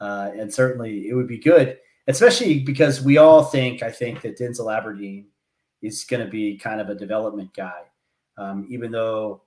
Uh, 0.00 0.30
and 0.36 0.52
certainly, 0.52 1.08
it 1.08 1.14
would 1.14 1.28
be 1.28 1.38
good, 1.38 1.78
especially 2.08 2.58
because 2.60 3.00
we 3.00 3.16
all 3.16 3.44
think, 3.44 3.82
I 3.82 3.90
think 3.90 4.20
that 4.22 4.36
Denzel 4.36 4.76
Aberdeen 4.76 5.26
is 5.82 6.04
going 6.04 6.24
to 6.24 6.30
be 6.30 6.58
kind 6.58 6.80
of 6.80 6.88
a 6.88 6.94
development 6.94 7.54
guy, 7.54 7.82
um, 8.36 8.66
even 8.68 8.90
though 8.90 9.42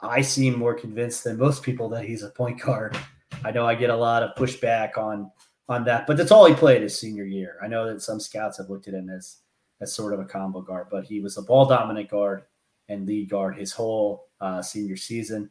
I 0.00 0.22
seem 0.22 0.58
more 0.58 0.74
convinced 0.74 1.24
than 1.24 1.38
most 1.38 1.62
people 1.62 1.88
that 1.90 2.04
he's 2.04 2.24
a 2.24 2.30
point 2.30 2.60
guard. 2.60 2.96
I 3.44 3.52
know 3.52 3.64
I 3.64 3.74
get 3.74 3.90
a 3.90 3.96
lot 3.96 4.22
of 4.22 4.34
pushback 4.36 4.98
on 4.98 5.30
on 5.68 5.84
that, 5.84 6.08
but 6.08 6.16
that's 6.16 6.32
all 6.32 6.46
he 6.46 6.54
played 6.54 6.82
his 6.82 6.98
senior 6.98 7.24
year. 7.24 7.56
I 7.62 7.68
know 7.68 7.86
that 7.86 8.02
some 8.02 8.18
scouts 8.18 8.58
have 8.58 8.70
looked 8.70 8.88
at 8.88 8.94
him 8.94 9.08
as 9.08 9.36
as 9.80 9.94
sort 9.94 10.12
of 10.12 10.18
a 10.20 10.24
combo 10.24 10.62
guard, 10.62 10.88
but 10.90 11.04
he 11.04 11.20
was 11.20 11.36
a 11.36 11.42
ball 11.42 11.64
dominant 11.64 12.10
guard 12.10 12.42
and 12.90 13.06
lead 13.06 13.30
guard 13.30 13.56
his 13.56 13.72
whole 13.72 14.26
uh, 14.42 14.60
senior 14.60 14.96
season, 14.96 15.48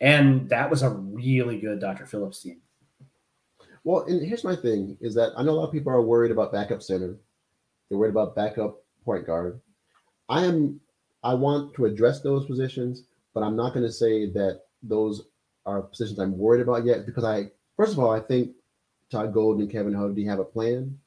and 0.00 0.48
that 0.50 0.68
was 0.68 0.82
a 0.82 0.90
really 0.90 1.58
good 1.58 1.80
Dr. 1.80 2.04
Phillips 2.04 2.42
team. 2.42 2.60
Well, 3.84 4.04
and 4.06 4.20
here's 4.26 4.44
my 4.44 4.56
thing: 4.56 4.98
is 5.00 5.14
that 5.14 5.32
I 5.36 5.42
know 5.42 5.52
a 5.52 5.58
lot 5.60 5.68
of 5.68 5.72
people 5.72 5.92
are 5.92 6.02
worried 6.02 6.32
about 6.32 6.52
backup 6.52 6.82
center. 6.82 7.16
They're 7.88 7.98
worried 7.98 8.10
about 8.10 8.36
backup 8.36 8.82
point 9.04 9.26
guard. 9.26 9.60
I 10.28 10.44
am. 10.44 10.80
I 11.22 11.34
want 11.34 11.74
to 11.74 11.86
address 11.86 12.20
those 12.20 12.46
positions, 12.46 13.04
but 13.34 13.42
I'm 13.42 13.56
not 13.56 13.72
going 13.72 13.86
to 13.86 13.92
say 13.92 14.30
that 14.30 14.62
those 14.82 15.22
are 15.66 15.82
positions 15.82 16.18
I'm 16.18 16.36
worried 16.36 16.62
about 16.62 16.84
yet 16.84 17.06
because 17.06 17.24
I, 17.24 17.50
first 17.76 17.92
of 17.92 17.98
all, 17.98 18.10
I 18.10 18.20
think 18.20 18.52
Todd 19.10 19.32
Golden 19.34 19.62
and 19.62 19.70
Kevin 19.70 19.92
Hovde 19.92 20.26
have 20.26 20.38
a 20.38 20.44
plan. 20.44 20.98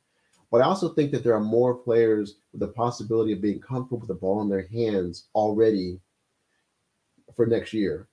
But 0.53 0.61
I 0.61 0.65
also 0.65 0.89
think 0.89 1.11
that 1.11 1.23
there 1.23 1.33
are 1.33 1.39
more 1.39 1.73
players 1.73 2.35
with 2.51 2.59
the 2.59 2.67
possibility 2.67 3.33
of 3.33 3.41
being 3.41 3.59
comfortable 3.59 3.97
with 3.97 4.07
the 4.07 4.13
ball 4.13 4.39
in 4.43 4.49
their 4.49 4.67
hands 4.67 5.29
already 5.33 5.99
for 7.35 7.47
next 7.47 7.73
year. 7.73 8.07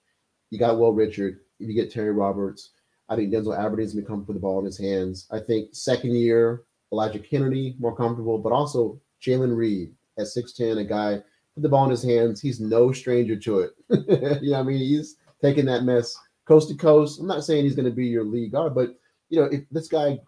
You 0.49 0.59
got 0.59 0.79
Will 0.79 0.95
Richard, 0.95 1.41
if 1.59 1.69
you 1.69 1.75
get 1.75 1.93
Terry 1.93 2.13
Roberts. 2.13 2.71
I 3.11 3.17
think 3.17 3.31
Denzel 3.31 3.59
Aberdeen's 3.59 3.93
gonna 3.93 4.05
be 4.05 4.09
comfortable 4.09 4.33
with 4.33 4.37
the 4.37 4.47
ball 4.47 4.59
in 4.61 4.65
his 4.65 4.79
hands. 4.79 5.27
I 5.31 5.39
think 5.39 5.75
second 5.75 6.15
year, 6.15 6.63
Elijah 6.93 7.19
Kennedy, 7.19 7.77
more 7.79 7.95
comfortable, 7.95 8.39
but 8.39 8.53
also 8.53 8.99
Jalen 9.23 9.55
Reed 9.55 9.93
at 10.19 10.25
6'10, 10.25 10.79
a 10.79 10.85
guy 10.85 11.23
put 11.55 11.63
the 11.63 11.69
ball 11.69 11.85
in 11.85 11.91
his 11.91 12.03
hands. 12.03 12.41
He's 12.41 12.59
no 12.59 12.91
stranger 12.91 13.37
to 13.37 13.59
it. 13.59 13.73
you 14.43 14.53
know, 14.53 14.61
I 14.61 14.63
mean, 14.63 14.79
he's 14.79 15.17
taking 15.43 15.67
that 15.67 15.85
mess 15.85 16.17
coast 16.47 16.71
to 16.71 16.75
coast. 16.75 17.21
I'm 17.21 17.27
not 17.27 17.45
saying 17.45 17.65
he's 17.65 17.77
going 17.77 17.85
to 17.85 17.95
be 17.95 18.07
your 18.07 18.25
lead 18.25 18.53
guard, 18.53 18.75
but 18.75 18.99
you 19.29 19.41
know, 19.41 19.45
if 19.45 19.69
this 19.71 19.89
guy 19.89 20.19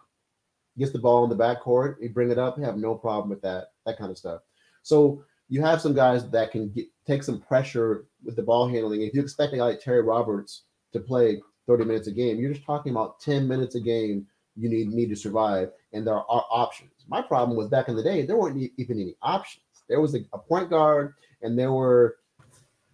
gets 0.77 0.91
the 0.91 0.99
ball 0.99 1.23
in 1.23 1.29
the 1.29 1.35
backcourt, 1.35 1.95
he 2.01 2.07
bring 2.07 2.31
it 2.31 2.39
up, 2.39 2.59
have 2.59 2.77
no 2.77 2.95
problem 2.95 3.29
with 3.29 3.41
that, 3.41 3.67
that 3.85 3.97
kind 3.97 4.11
of 4.11 4.17
stuff. 4.17 4.41
So 4.81 5.23
you 5.49 5.61
have 5.61 5.81
some 5.81 5.93
guys 5.93 6.29
that 6.29 6.51
can 6.51 6.69
get, 6.69 6.87
take 7.05 7.23
some 7.23 7.39
pressure 7.39 8.05
with 8.23 8.35
the 8.35 8.41
ball 8.41 8.67
handling. 8.67 9.01
If 9.01 9.13
you 9.13 9.21
expect 9.21 9.53
a 9.53 9.57
guy 9.57 9.63
like 9.63 9.81
Terry 9.81 10.01
Roberts 10.01 10.63
to 10.93 10.99
play 10.99 11.41
30 11.67 11.85
minutes 11.85 12.07
a 12.07 12.11
game, 12.11 12.39
you're 12.39 12.53
just 12.53 12.65
talking 12.65 12.91
about 12.91 13.19
10 13.19 13.47
minutes 13.47 13.75
a 13.75 13.79
game 13.79 14.27
you 14.55 14.69
need 14.69 14.89
need 14.89 15.09
to 15.09 15.15
survive, 15.15 15.71
and 15.93 16.05
there 16.05 16.13
are 16.15 16.23
options. 16.27 16.91
My 17.07 17.21
problem 17.21 17.57
was 17.57 17.67
back 17.67 17.87
in 17.87 17.95
the 17.95 18.03
day, 18.03 18.25
there 18.25 18.37
weren't 18.37 18.71
even 18.77 18.99
any 18.99 19.15
options. 19.21 19.63
There 19.89 19.99
was 19.99 20.15
a, 20.15 20.19
a 20.31 20.37
point 20.37 20.69
guard, 20.69 21.13
and 21.41 21.57
there 21.57 21.71
were, 21.71 22.17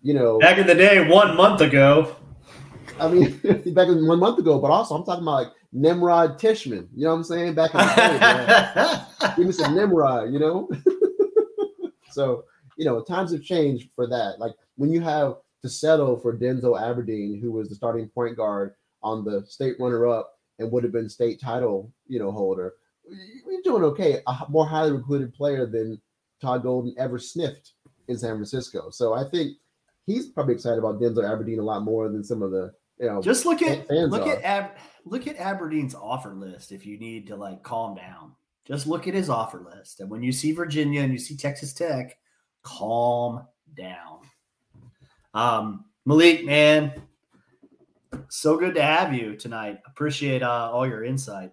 you 0.02 0.14
know, 0.14 0.40
back 0.40 0.58
in 0.58 0.68
the 0.68 0.76
day, 0.76 1.08
one 1.08 1.36
month 1.36 1.62
ago. 1.62 2.16
I 3.00 3.08
mean, 3.10 3.38
back 3.74 3.90
in 3.90 4.08
one 4.08 4.20
month 4.20 4.40
ago, 4.40 4.60
but 4.60 4.72
also 4.72 4.96
I'm 4.96 5.04
talking 5.04 5.24
about 5.24 5.44
like 5.44 5.52
Nimrod 5.72 6.40
Tishman. 6.40 6.88
You 6.96 7.06
know 7.06 7.12
what 7.12 7.18
I'm 7.18 7.24
saying? 7.24 7.54
Back 7.56 7.74
in 7.74 7.80
the 7.80 9.06
day, 9.20 9.34
give 9.38 9.46
me 9.46 9.52
some 9.52 9.76
Nimrod. 9.76 10.34
You 10.34 10.40
know. 10.40 10.70
so 12.12 12.46
you 12.78 12.86
know, 12.86 13.02
times 13.02 13.34
have 13.34 13.44
changed 13.44 13.90
for 13.94 14.08
that. 14.08 14.40
Like 14.40 14.54
when 14.78 14.92
you 14.92 15.02
have 15.02 15.36
to 15.62 15.70
settle 15.70 16.18
for 16.18 16.38
Denzel 16.38 16.82
Aberdeen, 16.82 17.40
who 17.40 17.52
was 17.52 17.68
the 17.68 17.76
starting 17.76 18.08
point 18.08 18.38
guard 18.38 18.74
on 19.04 19.26
the 19.26 19.46
state 19.48 19.76
runner-up 19.80 20.34
and 20.58 20.72
would 20.72 20.84
have 20.84 20.94
been 20.94 21.10
state 21.10 21.42
title, 21.42 21.92
you 22.08 22.20
know, 22.20 22.32
holder. 22.32 22.76
You're 23.46 23.62
doing 23.64 23.84
okay. 23.84 24.22
A 24.28 24.46
more 24.50 24.66
highly 24.66 24.94
recruited 24.94 25.34
player 25.34 25.66
than 25.66 26.02
Todd 26.42 26.64
Golden 26.64 26.96
ever 26.98 27.20
sniffed 27.20 27.74
in 28.08 28.18
San 28.18 28.36
Francisco. 28.36 28.90
So 28.92 29.14
I 29.14 29.24
think 29.24 29.58
he's 30.06 30.30
probably 30.30 30.54
excited 30.54 30.80
about 30.80 31.02
Denzel 31.02 31.30
Aberdeen 31.30 31.60
a 31.60 31.64
lot 31.64 31.84
more 31.84 32.10
than 32.10 32.24
some 32.24 32.42
of 32.42 32.52
the 32.52 32.72
you 33.00 33.08
know. 33.08 33.22
Just 33.22 33.46
look 33.46 33.62
at 33.62 33.90
look 33.90 34.28
are. 34.28 34.36
at 34.36 34.44
Ab, 34.44 34.72
look 35.06 35.28
at 35.28 35.38
Aberdeen's 35.38 35.96
offer 35.96 36.34
list 36.34 36.72
if 36.72 36.86
you 36.86 36.98
need 36.98 37.28
to 37.28 37.36
like 37.36 37.64
calm 37.64 37.96
down. 37.96 38.34
Just 38.66 38.88
look 38.88 39.08
at 39.08 39.14
his 39.14 39.30
offer 39.30 39.60
list, 39.60 40.00
and 40.00 40.10
when 40.10 40.22
you 40.22 40.32
see 40.32 40.52
Virginia 40.52 41.02
and 41.02 41.12
you 41.12 41.18
see 41.18 41.36
Texas 41.36 41.74
Tech, 41.74 42.18
calm 42.62 43.46
down. 43.76 44.20
Um, 45.34 45.86
Malik, 46.06 46.46
man, 46.46 46.94
so 48.30 48.58
good 48.58 48.76
to 48.76 48.82
have 48.82 49.14
you 49.14 49.36
tonight. 49.36 49.80
Appreciate 49.88 50.44
uh, 50.44 50.70
all 50.72 50.88
your 50.88 51.04
insight, 51.04 51.52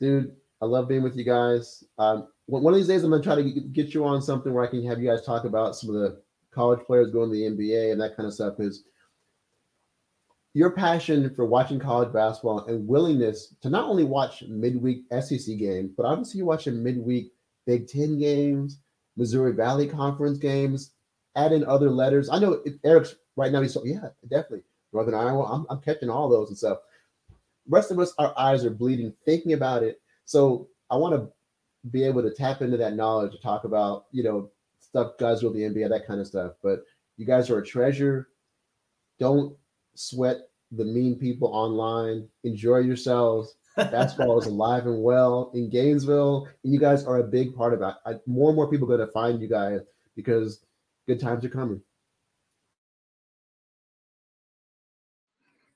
dude. 0.00 0.34
I 0.60 0.66
love 0.66 0.88
being 0.88 1.02
with 1.02 1.16
you 1.16 1.24
guys. 1.24 1.84
Um, 1.98 2.28
one 2.46 2.72
of 2.72 2.78
these 2.78 2.88
days, 2.88 3.04
I'm 3.04 3.10
gonna 3.10 3.22
try 3.22 3.36
to 3.36 3.42
get 3.42 3.94
you 3.94 4.04
on 4.04 4.22
something 4.22 4.52
where 4.52 4.64
I 4.64 4.68
can 4.68 4.84
have 4.86 5.00
you 5.00 5.08
guys 5.08 5.24
talk 5.24 5.44
about 5.44 5.76
some 5.76 5.90
of 5.90 5.96
the 5.96 6.20
college 6.50 6.80
players 6.86 7.10
going 7.10 7.30
to 7.30 7.36
the 7.36 7.42
NBA 7.42 7.92
and 7.92 8.00
that 8.00 8.16
kind 8.16 8.26
of 8.26 8.34
stuff. 8.34 8.54
Because 8.56 8.84
your 10.54 10.70
passion 10.70 11.34
for 11.34 11.44
watching 11.44 11.78
college 11.78 12.12
basketball 12.12 12.66
and 12.66 12.86
willingness 12.86 13.54
to 13.62 13.70
not 13.70 13.84
only 13.84 14.04
watch 14.04 14.42
midweek 14.48 15.04
SEC 15.20 15.58
games, 15.58 15.92
but 15.96 16.06
obviously 16.06 16.38
you 16.38 16.46
watching 16.46 16.82
midweek 16.82 17.32
Big 17.66 17.86
Ten 17.86 18.18
games, 18.18 18.80
Missouri 19.16 19.52
Valley 19.52 19.86
Conference 19.86 20.38
games, 20.38 20.92
add 21.36 21.52
in 21.52 21.64
other 21.64 21.90
letters. 21.90 22.28
I 22.30 22.38
know 22.38 22.62
Eric's 22.84 23.14
right 23.36 23.52
now. 23.52 23.60
He's 23.60 23.74
so 23.74 23.84
yeah, 23.84 24.08
definitely 24.22 24.62
Northern 24.92 25.14
Iowa. 25.14 25.44
I'm, 25.44 25.66
I'm 25.68 25.80
catching 25.80 26.10
all 26.10 26.28
those 26.28 26.48
and 26.48 26.58
stuff. 26.58 26.78
Rest 27.68 27.90
of 27.90 27.98
us, 27.98 28.14
our 28.18 28.32
eyes 28.38 28.64
are 28.64 28.70
bleeding 28.70 29.12
thinking 29.24 29.52
about 29.52 29.82
it. 29.82 30.00
So 30.24 30.68
I 30.90 30.96
want 30.96 31.14
to 31.14 31.30
be 31.90 32.04
able 32.04 32.22
to 32.22 32.30
tap 32.30 32.62
into 32.62 32.76
that 32.78 32.96
knowledge 32.96 33.32
to 33.32 33.38
talk 33.38 33.64
about 33.64 34.06
you 34.12 34.22
know 34.22 34.50
stuff 34.80 35.12
guys 35.18 35.42
with 35.42 35.54
the 35.54 35.60
NBA, 35.60 35.90
that 35.90 36.06
kind 36.06 36.20
of 36.20 36.26
stuff. 36.26 36.52
But 36.62 36.84
you 37.16 37.26
guys 37.26 37.50
are 37.50 37.58
a 37.58 37.66
treasure. 37.66 38.28
Don't 39.18 39.56
sweat 39.98 40.48
the 40.72 40.84
mean 40.84 41.18
people 41.18 41.48
online. 41.48 42.28
Enjoy 42.44 42.78
yourselves. 42.78 43.56
Basketball 43.76 44.40
is 44.40 44.46
alive 44.46 44.86
and 44.86 45.02
well 45.02 45.52
in 45.54 45.70
Gainesville, 45.70 46.48
and 46.64 46.72
you 46.72 46.80
guys 46.80 47.04
are 47.04 47.18
a 47.18 47.24
big 47.24 47.54
part 47.54 47.72
of 47.72 47.82
it. 47.82 47.94
I, 48.04 48.14
more 48.26 48.50
and 48.50 48.56
more 48.56 48.68
people 48.68 48.92
are 48.92 48.96
going 48.96 49.06
to 49.06 49.12
find 49.12 49.40
you 49.40 49.48
guys 49.48 49.80
because 50.16 50.64
good 51.06 51.20
times 51.20 51.44
are 51.44 51.48
coming. 51.48 51.80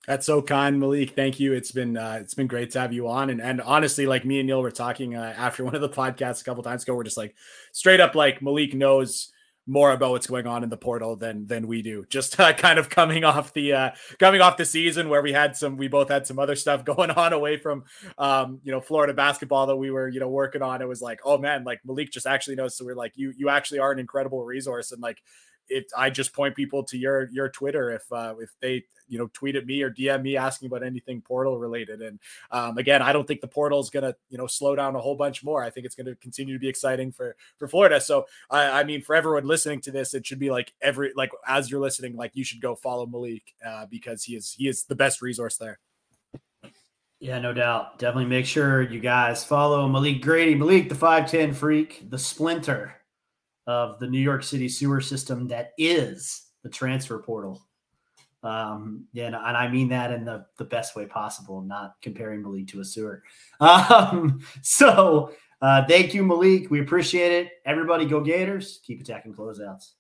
That's 0.07 0.27
so 0.27 0.43
kind, 0.43 0.81
Malik. 0.81 1.11
Thank 1.11 1.39
you. 1.39 1.53
It's 1.53 1.71
been 1.71 1.97
uh, 1.97 2.19
it's 2.21 2.35
been 2.35 2.49
great 2.49 2.73
to 2.73 2.81
have 2.81 2.93
you 2.93 3.07
on. 3.09 3.31
And 3.31 3.41
and 3.41 3.61
honestly, 3.61 4.05
like 4.05 4.25
me 4.25 4.41
and 4.41 4.49
Neil 4.49 4.61
were 4.61 4.73
talking 4.73 5.15
uh, 5.15 5.33
after 5.37 5.65
one 5.65 5.77
of 5.77 5.81
the 5.81 5.89
podcasts 5.89 6.41
a 6.41 6.45
couple 6.45 6.65
times 6.65 6.83
ago, 6.83 6.97
we're 6.97 7.05
just 7.05 7.17
like 7.17 7.37
straight 7.71 8.01
up 8.01 8.17
like 8.17 8.43
Malik 8.43 8.75
knows 8.75 9.32
more 9.67 9.93
about 9.93 10.11
what's 10.11 10.27
going 10.27 10.47
on 10.47 10.65
in 10.65 10.71
the 10.71 10.77
portal 10.77 11.17
than 11.17 11.47
than 11.47 11.67
we 11.67 11.83
do. 11.83 12.05
Just 12.09 12.39
uh, 12.41 12.53
kind 12.53 12.79
of 12.79 12.89
coming 12.89 13.25
off 13.25 13.53
the 13.53 13.73
uh, 13.73 13.91
coming 14.19 14.41
off 14.41 14.57
the 14.57 14.65
season 14.65 15.09
where 15.09 15.23
we 15.23 15.33
had 15.33 15.57
some 15.57 15.77
we 15.77 15.89
both 15.89 16.09
had 16.09 16.27
some 16.27 16.39
other 16.39 16.57
stuff 16.57 16.85
going 16.93 17.11
on 17.11 17.33
away 17.33 17.57
from 17.57 17.85
um, 18.19 18.61
you 18.65 18.73
know 18.73 18.81
Florida 18.81 19.15
basketball 19.15 19.67
that 19.67 19.77
we 19.77 19.91
were 19.91 20.09
you 20.09 20.21
know 20.21 20.29
working 20.29 20.63
on. 20.63 20.83
It 20.83 20.89
was 20.89 21.01
like 21.01 21.21
oh 21.25 21.39
man, 21.39 21.65
like 21.65 21.81
Malik 21.85 22.11
just 22.11 22.27
actually 22.27 22.57
knows. 22.57 22.77
So 22.77 22.85
we're 22.85 22.95
like 22.95 23.13
you 23.17 23.33
you 23.37 23.49
actually 23.49 23.79
are 23.79 23.93
an 23.93 23.99
incredible 23.99 24.45
resource 24.45 24.93
and 24.93 25.01
like 25.01 25.23
it 25.73 25.93
I 25.97 26.11
just 26.11 26.33
point 26.33 26.55
people 26.55 26.85
to 26.85 26.99
your 26.99 27.29
your 27.31 27.49
Twitter 27.49 27.91
if 27.91 28.11
uh, 28.13 28.35
if 28.39 28.51
they 28.61 28.85
you 29.09 29.19
know 29.19 29.29
tweet 29.33 29.57
at 29.57 29.67
me 29.67 29.83
or 29.83 29.91
DM 29.91 30.23
me 30.23 30.37
asking 30.37 30.67
about 30.67 30.83
anything 30.83 31.21
portal 31.21 31.59
related. 31.59 32.01
And 32.01 32.19
um, 32.51 32.79
again, 32.79 33.03
I 33.03 33.13
don't 33.13 33.27
think 33.27 33.41
the 33.41 33.49
portal 33.49 33.81
is 33.81 33.91
going 33.91 34.05
to 34.05 34.17
you 34.31 34.39
know 34.39 34.47
slow 34.47 34.75
down 34.77 34.97
a 34.97 35.01
whole 35.01 35.15
bunch 35.15 35.45
more. 35.45 35.63
I 35.63 35.71
think 35.71 35.87
it's 35.87 35.95
going 35.95 36.07
to 36.07 36.17
continue 36.17 36.55
to 36.55 36.61
be 36.61 36.69
exciting 36.69 37.13
for 37.13 37.37
for 37.57 37.69
Florida. 37.69 38.01
So 38.01 38.27
I, 38.51 38.81
I 38.81 38.85
mean, 38.85 39.03
for 39.03 39.15
everyone 39.15 39.47
listening 39.47 39.81
to 39.83 39.91
this, 39.91 40.15
it 40.15 40.27
should 40.27 40.39
be 40.39 40.51
like 40.51 40.73
every 40.81 41.13
like 41.15 41.31
as 41.47 41.71
you're 41.71 41.81
listening, 41.81 42.17
like 42.17 42.33
you 42.35 42.45
should 42.45 42.61
go 42.61 42.75
follow 42.75 43.07
Malik 43.07 43.55
uh, 43.65 43.87
because 43.87 44.25
he 44.25 44.37
is 44.37 44.53
he 44.53 44.69
is 44.69 44.85
the 44.85 44.97
best 44.97 45.23
resource 45.23 45.57
there. 45.57 45.79
Yeah, 47.21 47.39
no 47.39 47.55
doubt. 47.55 48.01
Definitely 48.01 48.31
make 48.31 48.47
sure 48.47 48.83
you 48.83 48.99
guys 48.99 49.45
follow 49.45 49.87
Malik 49.89 50.23
Grady. 50.23 50.57
Malik, 50.57 50.89
the 50.89 50.97
5'10 50.97 51.55
freak, 51.55 52.11
the 52.11 52.19
splinter 52.19 52.97
of 53.67 53.99
the 53.99 54.07
New 54.07 54.21
York 54.21 54.43
City 54.43 54.69
sewer 54.69 55.01
system 55.01 55.49
that 55.49 55.73
is 55.79 56.49
the 56.63 56.69
transfer 56.69 57.19
portal. 57.19 57.63
Um, 58.43 59.07
and, 59.15 59.37
and 59.37 59.57
I 59.57 59.69
mean 59.69 59.89
that 59.91 60.11
in 60.11 60.25
the, 60.25 60.47
the 60.59 60.65
best 60.65 60.97
way 60.97 61.07
possible, 61.07 61.61
not 61.61 61.95
comparing 62.03 62.43
Malik 62.43 62.69
to 62.69 62.81
a 62.81 62.85
sewer. 62.85 63.23
Um, 63.61 64.41
so 64.63 65.33
uh, 65.61 65.85
thank 65.87 66.13
you, 66.13 66.25
Malik. 66.25 66.71
We 66.71 66.81
appreciate 66.81 67.33
it. 67.33 67.53
Everybody 67.65 68.05
go 68.05 68.21
Gators. 68.21 68.81
Keep 68.85 69.03
attacking 69.03 69.35
closeouts. 69.35 69.93